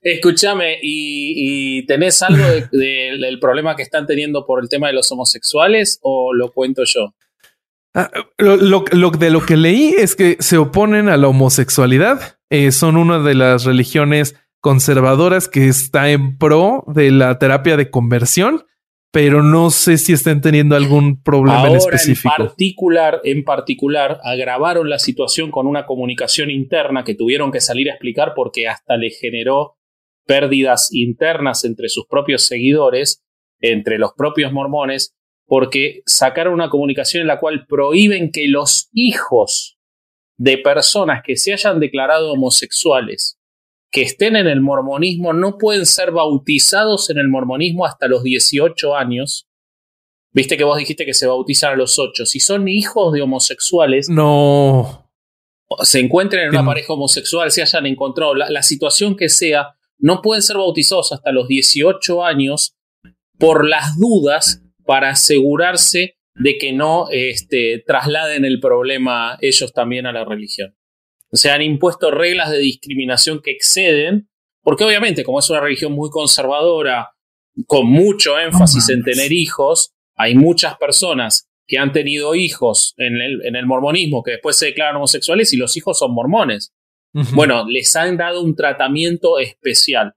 escúchame, 0.00 0.78
¿y, 0.80 1.84
tenés 1.86 2.22
algo 2.22 2.44
del 2.70 3.40
problema 3.40 3.74
que 3.74 3.82
están 3.82 4.06
teniendo 4.06 4.46
por 4.46 4.62
el 4.62 4.68
tema 4.68 4.86
de 4.86 4.92
los 4.92 5.10
homosexuales 5.10 5.98
o 6.02 6.32
lo 6.32 6.52
cuento 6.52 6.84
yo? 6.84 7.14
Ah, 7.94 8.10
lo, 8.38 8.84
de 9.10 9.30
lo 9.30 9.40
que 9.44 9.56
leí 9.56 9.94
es 9.98 10.16
que 10.16 10.36
se 10.40 10.56
oponen 10.56 11.08
a 11.08 11.16
la 11.16 11.28
homosexualidad. 11.28 12.38
Eh, 12.50 12.72
son 12.72 12.96
una 12.96 13.18
de 13.18 13.34
las 13.34 13.64
religiones 13.64 14.34
conservadoras 14.60 15.48
que 15.48 15.68
está 15.68 16.10
en 16.10 16.38
pro 16.38 16.84
de 16.86 17.10
la 17.10 17.38
terapia 17.38 17.76
de 17.76 17.90
conversión, 17.90 18.64
pero 19.10 19.42
no 19.42 19.70
sé 19.70 19.98
si 19.98 20.14
estén 20.14 20.40
teniendo 20.40 20.74
algún 20.74 21.22
problema 21.22 21.68
en 21.68 21.76
específico. 21.76 22.34
En 22.38 22.46
particular, 22.46 23.20
en 23.24 23.44
particular, 23.44 24.20
agravaron 24.22 24.88
la 24.88 24.98
situación 24.98 25.50
con 25.50 25.66
una 25.66 25.84
comunicación 25.84 26.50
interna 26.50 27.04
que 27.04 27.14
tuvieron 27.14 27.52
que 27.52 27.60
salir 27.60 27.90
a 27.90 27.94
explicar 27.94 28.32
porque 28.34 28.68
hasta 28.68 28.96
le 28.96 29.10
generó 29.10 29.76
pérdidas 30.26 30.88
internas 30.92 31.64
entre 31.64 31.88
sus 31.90 32.06
propios 32.06 32.46
seguidores, 32.46 33.22
entre 33.60 33.98
los 33.98 34.12
propios 34.14 34.52
mormones, 34.52 35.14
porque 35.46 36.02
sacaron 36.06 36.54
una 36.54 36.70
comunicación 36.70 37.22
en 37.22 37.28
la 37.28 37.40
cual 37.40 37.66
prohíben 37.66 38.30
que 38.30 38.48
los 38.48 38.88
hijos 38.92 39.78
de 40.38 40.58
personas 40.58 41.22
que 41.24 41.36
se 41.36 41.52
hayan 41.52 41.80
declarado 41.80 42.32
homosexuales 42.32 43.38
que 43.92 44.02
estén 44.02 44.36
en 44.36 44.48
el 44.48 44.62
mormonismo 44.62 45.34
no 45.34 45.58
pueden 45.58 45.84
ser 45.84 46.10
bautizados 46.10 47.10
en 47.10 47.18
el 47.18 47.28
mormonismo 47.28 47.84
hasta 47.84 48.08
los 48.08 48.24
18 48.24 48.96
años. 48.96 49.46
Viste 50.32 50.56
que 50.56 50.64
vos 50.64 50.78
dijiste 50.78 51.04
que 51.04 51.12
se 51.12 51.26
bautizan 51.26 51.74
a 51.74 51.76
los 51.76 51.98
8. 51.98 52.24
Si 52.24 52.40
son 52.40 52.66
hijos 52.68 53.12
de 53.12 53.20
homosexuales. 53.20 54.08
No. 54.08 55.10
Se 55.82 56.00
encuentren 56.00 56.44
en 56.44 56.50
una 56.50 56.64
pareja 56.64 56.94
homosexual, 56.94 57.50
se 57.50 57.62
hayan 57.62 57.86
encontrado 57.86 58.34
la, 58.34 58.62
situación 58.62 59.16
que 59.16 59.30
sea, 59.30 59.74
no 59.98 60.20
pueden 60.20 60.42
ser 60.42 60.56
bautizados 60.56 61.12
hasta 61.12 61.32
los 61.32 61.48
18 61.48 62.24
años 62.24 62.74
por 63.38 63.66
las 63.66 63.96
dudas 63.98 64.62
para 64.84 65.10
asegurarse 65.10 66.16
de 66.34 66.58
que 66.58 66.72
no 66.72 67.08
este, 67.10 67.82
trasladen 67.86 68.44
el 68.44 68.60
problema 68.60 69.38
ellos 69.40 69.72
también 69.72 70.06
a 70.06 70.12
la 70.12 70.24
religión. 70.24 70.74
Se 71.32 71.50
han 71.50 71.62
impuesto 71.62 72.10
reglas 72.10 72.50
de 72.50 72.58
discriminación 72.58 73.40
que 73.42 73.52
exceden, 73.52 74.28
porque 74.62 74.84
obviamente 74.84 75.24
como 75.24 75.38
es 75.38 75.50
una 75.50 75.60
religión 75.60 75.92
muy 75.92 76.10
conservadora, 76.10 77.10
con 77.66 77.86
mucho 77.86 78.38
énfasis 78.38 78.88
en 78.88 79.02
tener 79.02 79.32
hijos, 79.32 79.92
hay 80.16 80.34
muchas 80.34 80.76
personas 80.76 81.48
que 81.66 81.78
han 81.78 81.92
tenido 81.92 82.34
hijos 82.34 82.94
en 82.96 83.20
el, 83.20 83.44
en 83.46 83.56
el 83.56 83.66
mormonismo 83.66 84.22
que 84.22 84.32
después 84.32 84.56
se 84.56 84.66
declaran 84.66 84.96
homosexuales 84.96 85.52
y 85.52 85.56
los 85.56 85.76
hijos 85.76 85.98
son 85.98 86.12
mormones. 86.12 86.72
Bueno, 87.34 87.66
les 87.68 87.94
han 87.94 88.16
dado 88.16 88.42
un 88.42 88.56
tratamiento 88.56 89.38
especial. 89.38 90.14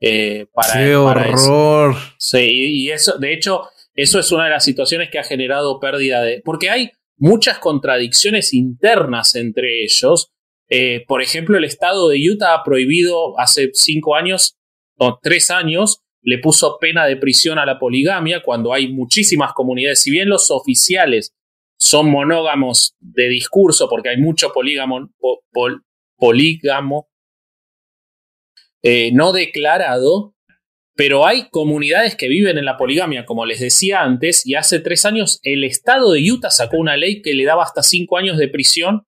Eh, 0.00 0.46
para, 0.52 0.72
¡Qué 0.72 0.96
horror! 0.96 1.96
Sí, 2.18 2.38
y 2.40 2.90
eso, 2.90 3.18
de 3.18 3.32
hecho, 3.32 3.68
eso 3.94 4.18
es 4.18 4.32
una 4.32 4.44
de 4.44 4.50
las 4.50 4.64
situaciones 4.64 5.10
que 5.10 5.18
ha 5.18 5.24
generado 5.24 5.78
pérdida 5.80 6.22
de. 6.22 6.42
Porque 6.44 6.70
hay 6.70 6.90
muchas 7.16 7.58
contradicciones 7.58 8.52
internas 8.52 9.34
entre 9.34 9.82
ellos. 9.82 10.30
Eh, 10.68 11.04
por 11.06 11.22
ejemplo, 11.22 11.56
el 11.56 11.64
estado 11.64 12.08
de 12.08 12.18
Utah 12.28 12.54
ha 12.54 12.64
prohibido 12.64 13.38
hace 13.38 13.70
cinco 13.72 14.16
años 14.16 14.56
o 14.96 15.18
tres 15.22 15.50
años 15.50 16.04
le 16.24 16.38
puso 16.38 16.78
pena 16.80 17.04
de 17.04 17.16
prisión 17.16 17.58
a 17.58 17.66
la 17.66 17.78
poligamia 17.78 18.42
cuando 18.42 18.72
hay 18.72 18.90
muchísimas 18.90 19.52
comunidades. 19.52 20.00
Si 20.00 20.10
bien 20.10 20.30
los 20.30 20.50
oficiales 20.50 21.34
son 21.76 22.10
monógamos 22.10 22.96
de 22.98 23.28
discurso, 23.28 23.88
porque 23.90 24.08
hay 24.08 24.16
mucho 24.16 24.50
polígamo, 24.52 25.10
eh, 28.82 29.10
no 29.12 29.32
declarado, 29.32 30.33
pero 30.96 31.26
hay 31.26 31.48
comunidades 31.50 32.14
que 32.14 32.28
viven 32.28 32.56
en 32.56 32.64
la 32.64 32.76
poligamia, 32.76 33.24
como 33.24 33.46
les 33.46 33.60
decía 33.60 34.02
antes, 34.02 34.46
y 34.46 34.54
hace 34.54 34.78
tres 34.78 35.04
años 35.04 35.40
el 35.42 35.64
estado 35.64 36.12
de 36.12 36.30
Utah 36.30 36.50
sacó 36.50 36.76
una 36.76 36.96
ley 36.96 37.20
que 37.20 37.34
le 37.34 37.44
daba 37.44 37.64
hasta 37.64 37.82
cinco 37.82 38.16
años 38.16 38.38
de 38.38 38.48
prisión 38.48 39.06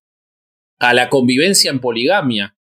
a 0.78 0.94
la 0.94 1.08
convivencia 1.08 1.70
en 1.70 1.80
poligamia. 1.80 2.56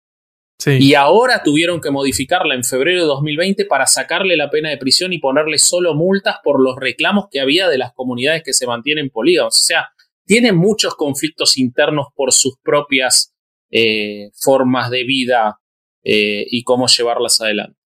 Y 0.64 0.94
ahora 0.94 1.42
tuvieron 1.44 1.82
que 1.82 1.90
modificarla 1.90 2.54
en 2.54 2.64
febrero 2.64 3.02
de 3.02 3.06
2020 3.06 3.66
para 3.66 3.86
sacarle 3.86 4.36
la 4.36 4.48
pena 4.48 4.70
de 4.70 4.78
prisión 4.78 5.12
y 5.12 5.18
ponerle 5.18 5.58
solo 5.58 5.94
multas 5.94 6.36
por 6.42 6.62
los 6.62 6.76
reclamos 6.76 7.26
que 7.30 7.40
había 7.40 7.68
de 7.68 7.76
las 7.76 7.92
comunidades 7.92 8.42
que 8.42 8.54
se 8.54 8.66
mantienen 8.66 9.10
polígamos. 9.10 9.54
O 9.54 9.64
sea, 9.64 9.90
tienen 10.24 10.56
muchos 10.56 10.94
conflictos 10.94 11.58
internos 11.58 12.06
por 12.14 12.32
sus 12.32 12.56
propias 12.62 13.34
eh, 13.70 14.30
formas 14.34 14.90
de 14.90 15.04
vida 15.04 15.60
eh, 16.02 16.46
y 16.48 16.64
cómo 16.64 16.86
llevarlas 16.86 17.40
adelante. 17.40 17.78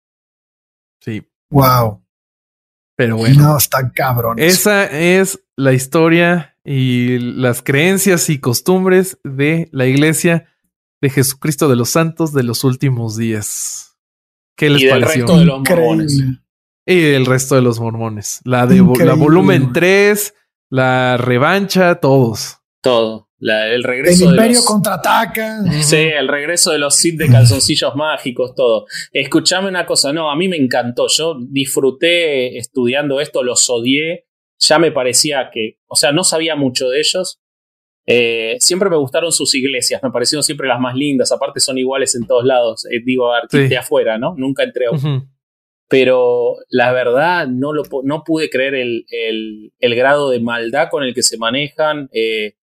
Sí. 1.00 1.22
Wow. 1.50 2.02
Pero 2.96 3.16
bueno. 3.16 3.42
No, 3.42 3.56
están 3.56 3.90
cabrones. 3.90 4.54
Esa 4.54 4.84
es 4.84 5.42
la 5.56 5.72
historia 5.72 6.58
y 6.64 7.18
las 7.18 7.62
creencias 7.62 8.28
y 8.28 8.38
costumbres 8.38 9.18
de 9.24 9.68
la 9.72 9.86
iglesia 9.86 10.48
de 11.00 11.10
Jesucristo 11.10 11.68
de 11.68 11.76
los 11.76 11.90
Santos 11.90 12.32
de 12.32 12.42
los 12.42 12.62
últimos 12.62 13.16
días. 13.16 13.98
¿Qué 14.56 14.68
les 14.68 14.82
y 14.82 14.84
del 14.86 15.00
pareció? 15.00 15.26
resto 15.26 15.38
de 15.38 15.44
los 15.46 15.60
mormones. 15.60 16.22
Y 16.86 17.04
el 17.12 17.24
resto 17.24 17.54
de 17.54 17.62
los 17.62 17.80
mormones. 17.80 18.40
La 18.44 18.66
de 18.66 18.76
la 19.04 19.14
volumen 19.14 19.72
3, 19.72 20.34
la 20.68 21.16
revancha, 21.16 21.94
todos. 21.96 22.58
Todo. 22.82 23.29
La, 23.42 23.68
el 23.68 23.82
regreso 23.84 24.24
El 24.24 24.30
de 24.32 24.36
Imperio 24.36 24.56
los, 24.58 24.66
contraataca. 24.66 25.62
Sí, 25.82 25.96
el 25.96 26.28
regreso 26.28 26.72
de 26.72 26.78
los 26.78 26.94
Sith 26.96 27.16
de 27.18 27.28
calzoncillos 27.28 27.96
mágicos, 27.96 28.54
todo. 28.54 28.84
Escuchame 29.12 29.68
una 29.68 29.86
cosa, 29.86 30.12
no, 30.12 30.30
a 30.30 30.36
mí 30.36 30.46
me 30.46 30.56
encantó. 30.58 31.06
Yo 31.08 31.36
disfruté 31.40 32.58
estudiando 32.58 33.18
esto, 33.20 33.42
los 33.42 33.68
odié. 33.70 34.26
Ya 34.58 34.78
me 34.78 34.92
parecía 34.92 35.48
que, 35.50 35.78
o 35.86 35.96
sea, 35.96 36.12
no 36.12 36.22
sabía 36.22 36.54
mucho 36.54 36.90
de 36.90 36.98
ellos. 37.00 37.40
Eh, 38.06 38.56
siempre 38.60 38.90
me 38.90 38.96
gustaron 38.96 39.32
sus 39.32 39.54
iglesias, 39.54 40.02
me 40.02 40.10
parecieron 40.10 40.42
siempre 40.42 40.68
las 40.68 40.78
más 40.80 40.94
lindas. 40.94 41.32
Aparte, 41.32 41.60
son 41.60 41.78
iguales 41.78 42.14
en 42.14 42.26
todos 42.26 42.44
lados. 42.44 42.84
Eh, 42.90 43.00
digo, 43.04 43.32
aquí 43.34 43.56
Sí. 43.56 43.68
de 43.68 43.78
afuera, 43.78 44.18
¿no? 44.18 44.34
Nunca 44.36 44.64
entré 44.64 44.86
a 44.86 44.90
Ujú. 44.90 45.22
pero 45.88 46.56
la 46.68 46.92
verdad 46.92 47.46
no, 47.48 47.72
lo, 47.72 47.82
no 48.04 48.22
pude 48.24 48.50
creer 48.50 48.74
el, 48.74 49.06
el- 49.10 49.72
el 49.78 49.94
grado 49.94 50.30
de 50.30 50.40
maldad 50.40 50.88
con 50.90 51.02
el 51.04 51.14
que 51.14 51.22
se 51.22 51.38
manejan. 51.38 52.08
eh, 52.12 52.54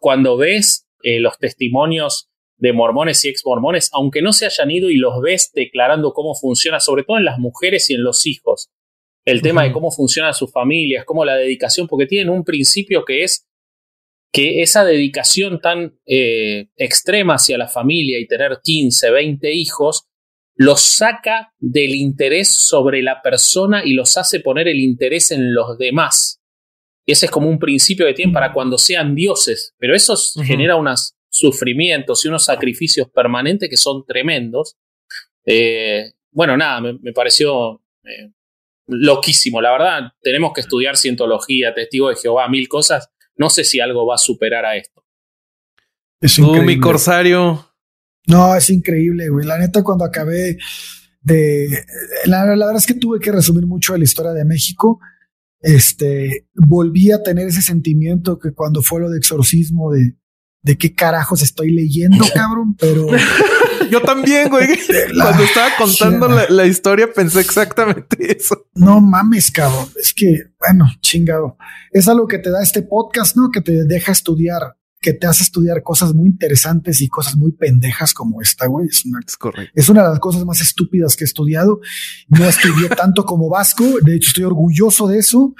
cuando 0.00 0.36
ves 0.36 0.86
eh, 1.02 1.20
los 1.20 1.38
testimonios 1.38 2.28
de 2.56 2.72
mormones 2.72 3.24
y 3.24 3.28
ex 3.28 3.42
mormones, 3.44 3.90
aunque 3.92 4.22
no 4.22 4.32
se 4.32 4.46
hayan 4.46 4.70
ido 4.70 4.88
y 4.88 4.96
los 4.96 5.20
ves 5.20 5.50
declarando 5.52 6.12
cómo 6.12 6.34
funciona, 6.34 6.78
sobre 6.78 7.02
todo 7.02 7.18
en 7.18 7.24
las 7.24 7.38
mujeres 7.38 7.90
y 7.90 7.94
en 7.94 8.04
los 8.04 8.26
hijos, 8.26 8.70
el 9.24 9.42
tema 9.42 9.64
de 9.64 9.72
cómo 9.72 9.90
funcionan 9.90 10.34
sus 10.34 10.50
familias, 10.50 11.04
cómo 11.04 11.24
la 11.24 11.36
dedicación, 11.36 11.86
porque 11.86 12.06
tienen 12.06 12.30
un 12.30 12.44
principio 12.44 13.04
que 13.04 13.24
es 13.24 13.48
que 14.32 14.62
esa 14.62 14.84
dedicación 14.84 15.60
tan 15.60 15.98
eh, 16.06 16.68
extrema 16.76 17.34
hacia 17.34 17.58
la 17.58 17.68
familia 17.68 18.18
y 18.18 18.26
tener 18.26 18.60
15, 18.62 19.10
20 19.10 19.52
hijos, 19.52 20.06
los 20.54 20.80
saca 20.80 21.52
del 21.58 21.94
interés 21.94 22.56
sobre 22.56 23.02
la 23.02 23.22
persona 23.22 23.84
y 23.84 23.94
los 23.94 24.16
hace 24.16 24.40
poner 24.40 24.68
el 24.68 24.80
interés 24.80 25.30
en 25.30 25.54
los 25.54 25.76
demás. 25.78 26.41
Ese 27.12 27.26
es 27.26 27.32
como 27.32 27.46
un 27.46 27.58
principio 27.58 28.06
que 28.06 28.14
tienen 28.14 28.32
para 28.32 28.54
cuando 28.54 28.78
sean 28.78 29.14
dioses, 29.14 29.74
pero 29.78 29.94
eso 29.94 30.16
genera 30.42 30.76
unos 30.76 31.14
sufrimientos 31.28 32.24
y 32.24 32.28
unos 32.28 32.46
sacrificios 32.46 33.06
permanentes 33.10 33.68
que 33.68 33.76
son 33.76 34.06
tremendos. 34.06 34.76
Eh, 35.44 36.12
bueno, 36.30 36.56
nada, 36.56 36.80
me, 36.80 36.94
me 37.02 37.12
pareció 37.12 37.82
eh, 38.02 38.32
loquísimo. 38.86 39.60
La 39.60 39.72
verdad, 39.72 40.12
tenemos 40.22 40.54
que 40.54 40.62
estudiar 40.62 40.96
cientología, 40.96 41.74
testigo 41.74 42.08
de 42.08 42.16
Jehová, 42.16 42.48
mil 42.48 42.66
cosas. 42.66 43.10
No 43.36 43.50
sé 43.50 43.64
si 43.64 43.78
algo 43.78 44.06
va 44.06 44.14
a 44.14 44.18
superar 44.18 44.64
a 44.64 44.76
esto. 44.76 45.04
Es 46.18 46.36
Tú, 46.36 46.62
mi 46.62 46.80
corsario. 46.80 47.74
No, 48.26 48.56
es 48.56 48.70
increíble, 48.70 49.28
güey. 49.28 49.44
La 49.44 49.58
neta, 49.58 49.82
cuando 49.82 50.06
acabé 50.06 50.56
de. 51.20 51.84
La, 52.24 52.46
la 52.46 52.64
verdad 52.64 52.76
es 52.76 52.86
que 52.86 52.94
tuve 52.94 53.20
que 53.20 53.32
resumir 53.32 53.66
mucho 53.66 53.92
de 53.92 53.98
la 53.98 54.04
historia 54.04 54.32
de 54.32 54.46
México. 54.46 54.98
Este, 55.62 56.48
volví 56.54 57.12
a 57.12 57.22
tener 57.22 57.48
ese 57.48 57.62
sentimiento 57.62 58.38
que 58.38 58.52
cuando 58.52 58.82
fue 58.82 59.00
lo 59.00 59.08
de 59.10 59.18
exorcismo 59.18 59.92
de, 59.92 60.16
de 60.62 60.76
qué 60.76 60.94
carajos 60.94 61.42
estoy 61.42 61.72
leyendo, 61.72 62.24
cabrón, 62.34 62.76
pero 62.78 63.06
Yo 63.90 64.00
también, 64.00 64.48
güey. 64.48 64.68
la 65.12 65.24
Cuando 65.26 65.44
estaba 65.44 65.68
contando 65.76 66.28
la, 66.28 66.46
la 66.48 66.66
historia 66.66 67.12
pensé 67.12 67.40
exactamente 67.40 68.36
eso. 68.36 68.66
no 68.74 69.00
mames, 69.00 69.50
cabrón. 69.50 69.86
Es 70.00 70.14
que, 70.14 70.52
bueno, 70.58 70.86
chingado. 71.00 71.56
Es 71.90 72.08
algo 72.08 72.26
que 72.26 72.38
te 72.38 72.50
da 72.50 72.62
este 72.62 72.82
podcast, 72.82 73.36
¿no? 73.36 73.50
Que 73.50 73.60
te 73.60 73.84
deja 73.84 74.12
estudiar, 74.12 74.76
que 75.02 75.12
te 75.12 75.26
hace 75.26 75.42
estudiar 75.42 75.82
cosas 75.82 76.14
muy 76.14 76.30
interesantes 76.30 77.00
y 77.00 77.08
cosas 77.08 77.36
muy 77.36 77.52
pendejas 77.52 78.14
como 78.14 78.40
esta, 78.40 78.66
güey. 78.66 78.86
Es 78.86 79.04
una 79.04 79.18
Es 79.26 79.36
correcto. 79.36 79.72
Es 79.74 79.88
una 79.88 80.04
de 80.04 80.10
las 80.10 80.20
cosas 80.20 80.44
más 80.44 80.60
estúpidas 80.60 81.16
que 81.16 81.24
he 81.24 81.26
estudiado. 81.26 81.80
No 82.28 82.44
estudié 82.46 82.88
tanto 82.96 83.24
como 83.24 83.50
Vasco. 83.50 83.84
De 84.00 84.14
hecho, 84.14 84.28
estoy 84.28 84.44
orgulloso 84.44 85.08
de 85.08 85.18
eso. 85.18 85.54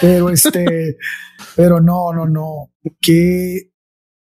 Pero 0.00 0.28
este, 0.28 0.98
pero 1.56 1.80
no, 1.80 2.12
no, 2.12 2.26
no. 2.26 2.72
Qué, 3.00 3.72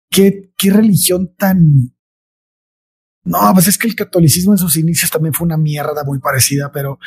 qué, 0.09 0.51
qué 0.55 0.69
religión 0.69 1.35
tan. 1.35 1.93
No, 3.23 3.39
pues 3.53 3.67
es 3.67 3.77
que 3.77 3.87
el 3.87 3.95
catolicismo 3.95 4.53
en 4.53 4.59
sus 4.59 4.77
inicios 4.77 5.11
también 5.11 5.33
fue 5.33 5.45
una 5.45 5.57
mierda 5.57 6.05
muy 6.05 6.19
parecida, 6.19 6.71
pero, 6.71 6.99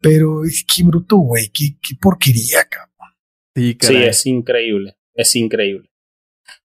pero 0.00 0.44
es 0.44 0.64
que 0.64 0.82
bruto, 0.82 1.18
güey. 1.18 1.50
Qué, 1.52 1.76
qué 1.80 1.94
porquería, 2.00 2.64
cabrón. 2.64 2.92
Sí, 3.54 3.76
es 3.94 4.26
increíble. 4.26 4.96
Es 5.14 5.36
increíble. 5.36 5.91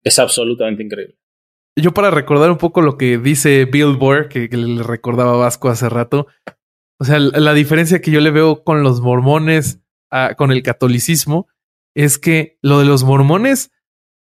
Es 0.03 0.19
absolutamente 0.19 0.83
increíble. 0.83 1.19
Yo 1.79 1.93
para 1.93 2.11
recordar 2.11 2.51
un 2.51 2.59
poco 2.59 2.81
lo 2.81 2.97
que 2.97 3.19
dice 3.19 3.67
Billboard, 3.67 4.29
que, 4.29 4.49
que 4.49 4.57
le 4.57 4.83
recordaba 4.83 5.33
a 5.33 5.37
Vasco 5.37 5.69
hace 5.69 5.89
rato, 5.89 6.27
o 6.99 7.05
sea, 7.05 7.19
la, 7.19 7.53
diferencia 7.53 8.01
que 8.01 8.11
yo 8.11 8.21
le 8.21 8.31
veo 8.31 8.65
con 8.65 8.83
los 8.83 9.01
mormones, 9.01 9.83
con 10.39 10.51
el 10.51 10.63
catolicismo, 10.63 11.47
es 11.95 12.19
que 12.19 12.59
lo 12.63 12.79
de 12.79 12.87
los 12.87 13.05
mormones 13.05 13.71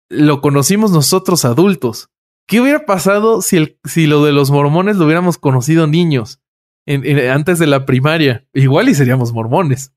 lo 0.09 0.41
conocimos 0.41 0.91
nosotros 0.91 1.43
adultos. 1.43 2.09
¿Qué 2.47 2.61
hubiera 2.61 2.85
pasado 2.85 3.41
si, 3.41 3.57
el, 3.57 3.79
si 3.83 4.07
lo 4.07 4.23
de 4.23 4.31
los 4.31 4.51
mormones 4.51 4.97
lo 4.97 5.05
hubiéramos 5.05 5.37
conocido 5.37 5.87
niños 5.87 6.41
antes 6.87 7.59
de 7.59 7.67
la 7.67 7.85
primaria? 7.85 8.47
Igual 8.53 8.87
y 8.89 8.95
seríamos 8.95 9.33
mormones. 9.33 9.93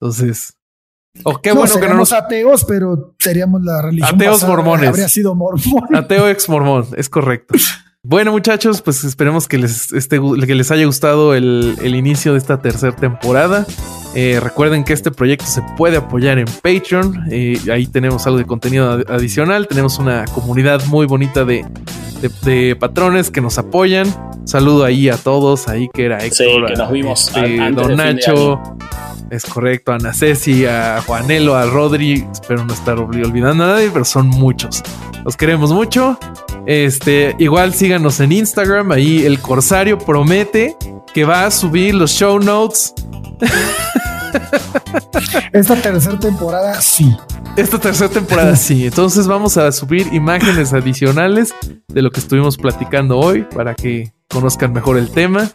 Entonces, 0.00 0.57
o 1.24 1.40
qué 1.40 1.50
No, 1.50 1.56
bueno 1.56 1.80
que 1.80 1.88
no 1.88 1.94
nos... 1.94 2.12
ateos, 2.12 2.64
pero 2.64 3.14
seríamos 3.18 3.62
la 3.62 3.82
religión. 3.82 4.14
Ateos 4.14 4.36
pasada, 4.36 4.52
mormones. 4.52 4.88
Habría 4.88 5.08
sido 5.08 5.34
mormón. 5.34 5.94
Ateo 5.94 6.28
ex 6.28 6.48
mormón, 6.48 6.86
es 6.96 7.08
correcto. 7.08 7.54
Bueno, 8.04 8.30
muchachos, 8.32 8.80
pues 8.80 9.02
esperemos 9.04 9.48
que 9.48 9.58
les, 9.58 9.92
esté 9.92 10.20
gu- 10.20 10.46
que 10.46 10.54
les 10.54 10.70
haya 10.70 10.86
gustado 10.86 11.34
el, 11.34 11.76
el 11.82 11.94
inicio 11.96 12.32
de 12.32 12.38
esta 12.38 12.60
tercera 12.62 12.94
temporada. 12.94 13.66
Eh, 14.14 14.38
recuerden 14.42 14.84
que 14.84 14.92
este 14.94 15.10
proyecto 15.10 15.44
se 15.46 15.62
puede 15.76 15.96
apoyar 15.98 16.38
en 16.38 16.46
Patreon. 16.46 17.24
Eh, 17.30 17.58
ahí 17.70 17.86
tenemos 17.86 18.26
algo 18.26 18.38
de 18.38 18.46
contenido 18.46 18.90
ad- 18.90 19.10
adicional. 19.10 19.66
Tenemos 19.66 19.98
una 19.98 20.24
comunidad 20.26 20.82
muy 20.86 21.06
bonita 21.06 21.44
de, 21.44 21.66
de- 22.22 22.30
de 22.50 22.76
patrones 22.76 23.30
que 23.30 23.40
nos 23.40 23.58
apoyan. 23.58 24.06
Saludo 24.44 24.84
ahí 24.84 25.10
a 25.10 25.16
todos, 25.18 25.68
ahí 25.68 25.88
que 25.92 26.06
era 26.06 26.20
Sí, 26.20 26.44
Héctor, 26.44 26.66
que 26.68 26.72
a- 26.74 26.76
nos 26.76 26.92
vimos 26.92 27.26
este, 27.28 27.70
Don 27.72 27.96
Nacho. 27.96 28.60
Es 29.30 29.44
correcto, 29.44 29.92
a 29.92 29.96
Ana 29.96 30.14
Ceci, 30.14 30.64
a 30.64 31.02
Juanelo, 31.06 31.54
a 31.54 31.66
Rodri. 31.66 32.26
Espero 32.32 32.64
no 32.64 32.72
estar 32.72 32.98
olvidando 32.98 33.64
a 33.64 33.68
nadie, 33.68 33.90
pero 33.92 34.04
son 34.04 34.28
muchos. 34.28 34.82
Los 35.24 35.36
queremos 35.36 35.72
mucho. 35.72 36.18
Este, 36.64 37.36
igual 37.38 37.74
síganos 37.74 38.20
en 38.20 38.32
Instagram. 38.32 38.92
Ahí 38.92 39.26
el 39.26 39.40
Corsario 39.40 39.98
promete 39.98 40.76
que 41.12 41.24
va 41.24 41.44
a 41.44 41.50
subir 41.50 41.94
los 41.94 42.12
show 42.12 42.38
notes. 42.38 42.94
Esta 45.52 45.76
tercera 45.76 46.18
temporada, 46.18 46.80
sí. 46.80 47.14
Esta 47.56 47.78
tercera 47.78 48.08
temporada 48.08 48.56
sí. 48.56 48.86
Entonces 48.86 49.26
vamos 49.26 49.56
a 49.56 49.70
subir 49.72 50.06
imágenes 50.12 50.72
adicionales 50.72 51.54
de 51.88 52.02
lo 52.02 52.10
que 52.10 52.20
estuvimos 52.20 52.56
platicando 52.56 53.18
hoy 53.18 53.42
para 53.42 53.74
que 53.74 54.12
conozcan 54.28 54.72
mejor 54.72 54.96
el 54.96 55.10
tema. 55.10 55.50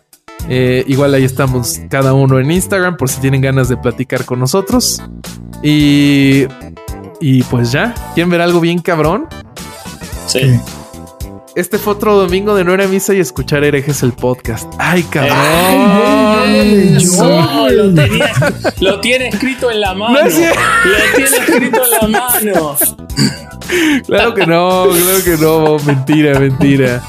Eh, 0.49 0.83
igual 0.87 1.13
ahí 1.13 1.23
estamos 1.23 1.79
cada 1.89 2.13
uno 2.13 2.39
en 2.39 2.51
Instagram 2.51 2.97
por 2.97 3.09
si 3.09 3.21
tienen 3.21 3.41
ganas 3.41 3.69
de 3.69 3.77
platicar 3.77 4.25
con 4.25 4.39
nosotros. 4.39 5.01
Y, 5.61 6.45
y 7.21 7.43
pues 7.43 7.71
ya, 7.71 7.93
¿quieren 8.13 8.29
ver 8.29 8.41
algo 8.41 8.59
bien 8.59 8.79
cabrón? 8.79 9.27
Sí. 10.27 10.59
Este 11.55 11.77
fue 11.77 11.93
otro 11.93 12.15
domingo 12.15 12.55
de 12.55 12.63
no 12.63 12.73
era 12.73 12.87
misa 12.87 13.13
y 13.13 13.19
escuchar 13.19 13.63
herejes 13.63 14.01
el 14.03 14.11
podcast. 14.13 14.67
Ay, 14.79 15.03
cabrón. 15.03 15.37
Ay, 15.39 16.97
No, 17.17 17.69
lo, 17.69 17.93
tenía- 17.93 18.33
lo 18.79 18.99
tiene 18.99 19.27
escrito 19.29 19.69
en 19.69 19.79
la 19.79 19.93
mano. 19.93 20.19
No 20.19 20.25
es 20.27 20.33
cierto. 20.35 20.59
lo 20.85 21.15
tiene 21.15 21.37
escrito 21.37 21.81
en 21.85 22.11
la 22.11 22.19
mano. 22.19 22.75
Claro 24.07 24.33
que 24.33 24.45
no, 24.45 24.87
claro 24.89 25.23
que 25.23 25.37
no. 25.39 25.77
Mentira, 25.85 26.39
mentira. 26.39 27.01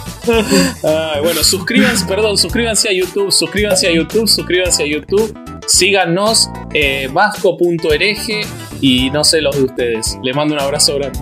Bueno, 1.22 1.42
suscríbanse, 1.42 2.04
perdón, 2.06 2.36
suscríbanse 2.38 2.88
a 2.88 2.92
YouTube, 2.92 3.30
suscríbanse 3.32 3.88
a 3.88 3.92
YouTube, 3.92 4.28
suscríbanse 4.28 4.82
a 4.82 4.86
YouTube. 4.86 5.34
Síganos, 5.66 6.50
eh, 6.74 7.08
vasco.hereje 7.12 8.42
y 8.80 9.10
no 9.10 9.24
sé 9.24 9.40
los 9.40 9.56
de 9.56 9.62
ustedes. 9.64 10.18
Les 10.22 10.34
mando 10.36 10.54
un 10.54 10.60
abrazo 10.60 10.94
grande. 10.96 11.18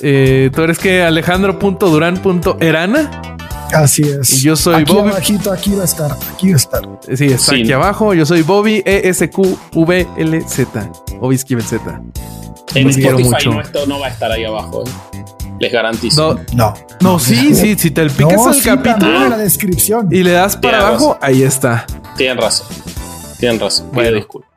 Eh, 0.00 0.50
Tú 0.54 0.62
eres 0.62 0.78
que 0.78 1.02
alejandro.duran.erana. 1.02 3.22
Así 3.74 4.02
es. 4.02 4.32
Y 4.32 4.40
yo 4.46 4.56
soy 4.56 4.76
aquí 4.76 4.92
Bobby. 4.94 5.10
abajito, 5.10 5.52
aquí 5.52 5.74
va 5.74 5.82
a 5.82 5.84
estar, 5.84 6.10
aquí 6.32 6.48
va 6.48 6.54
a 6.54 6.56
estar. 6.56 6.82
Sí, 7.14 7.26
está 7.26 7.52
Sí. 7.52 7.60
aquí 7.62 7.72
abajo. 7.72 8.14
Yo 8.14 8.24
soy 8.24 8.40
Bobby, 8.42 8.82
E 8.86 9.02
E-S-Q-V-L-Z. 9.04 10.90
Bobby 11.20 11.34
Esquivel 11.34 11.64
Z. 11.64 12.00
En 12.74 12.88
Spotify 12.88 13.22
mucho. 13.24 13.50
no, 13.52 13.60
esto 13.60 13.86
no 13.86 14.00
va 14.00 14.06
a 14.06 14.10
estar 14.10 14.32
ahí 14.32 14.44
abajo. 14.44 14.84
eh. 14.86 15.24
Les 15.60 15.72
garantizo. 15.72 16.34
No, 16.54 16.72
No. 16.72 16.74
no, 17.00 17.18
sí, 17.18 17.54
sí, 17.54 17.76
si 17.76 17.90
te 17.90 18.08
picas 18.10 18.36
no, 18.36 18.48
el 18.50 18.54
sí, 18.54 18.64
también 18.68 18.78
en 18.94 19.00
capítulo 19.00 19.28
la 19.28 19.38
descripción. 19.38 20.08
y 20.10 20.22
le 20.22 20.32
das 20.32 20.56
para 20.56 20.78
Tienes 20.78 20.84
abajo, 20.88 21.18
ahí 21.20 21.42
está. 21.42 21.84
Tienen 22.16 22.38
razón. 22.38 22.66
Tienen 23.38 23.60
razón. 23.60 23.88
Bueno. 23.92 24.16
disculpas. 24.16 24.50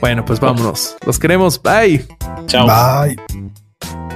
Bueno, 0.00 0.24
pues 0.24 0.40
vámonos. 0.40 0.96
Los 1.04 1.18
queremos. 1.18 1.60
Bye. 1.62 2.06
Chao. 2.46 2.66
Bye. 2.66 3.16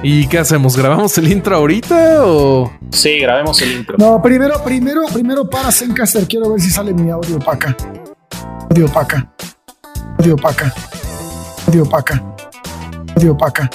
¿Y 0.03 0.27
qué 0.27 0.39
hacemos? 0.39 0.75
¿Grabamos 0.77 1.17
el 1.17 1.31
intro 1.31 1.55
ahorita 1.55 2.25
o...? 2.25 2.71
Sí, 2.91 3.19
grabemos 3.19 3.61
el 3.61 3.71
intro. 3.71 3.95
No, 3.97 4.21
primero, 4.21 4.63
primero, 4.63 5.01
primero 5.11 5.49
para 5.49 5.71
Zencaster. 5.71 6.27
Quiero 6.27 6.51
ver 6.51 6.61
si 6.61 6.69
sale 6.69 6.93
mi 6.93 7.09
audio 7.11 7.39
para 7.39 7.53
acá. 7.53 7.77
Audio 8.69 8.87
para 8.87 9.01
acá. 9.01 9.31
Audio 10.19 10.35
para 10.35 10.53
acá. 10.53 10.73
Audio 11.67 11.85
para 11.89 12.01
acá. 12.01 12.23
Audio 13.15 13.37
para 13.37 13.49
acá. 13.49 13.69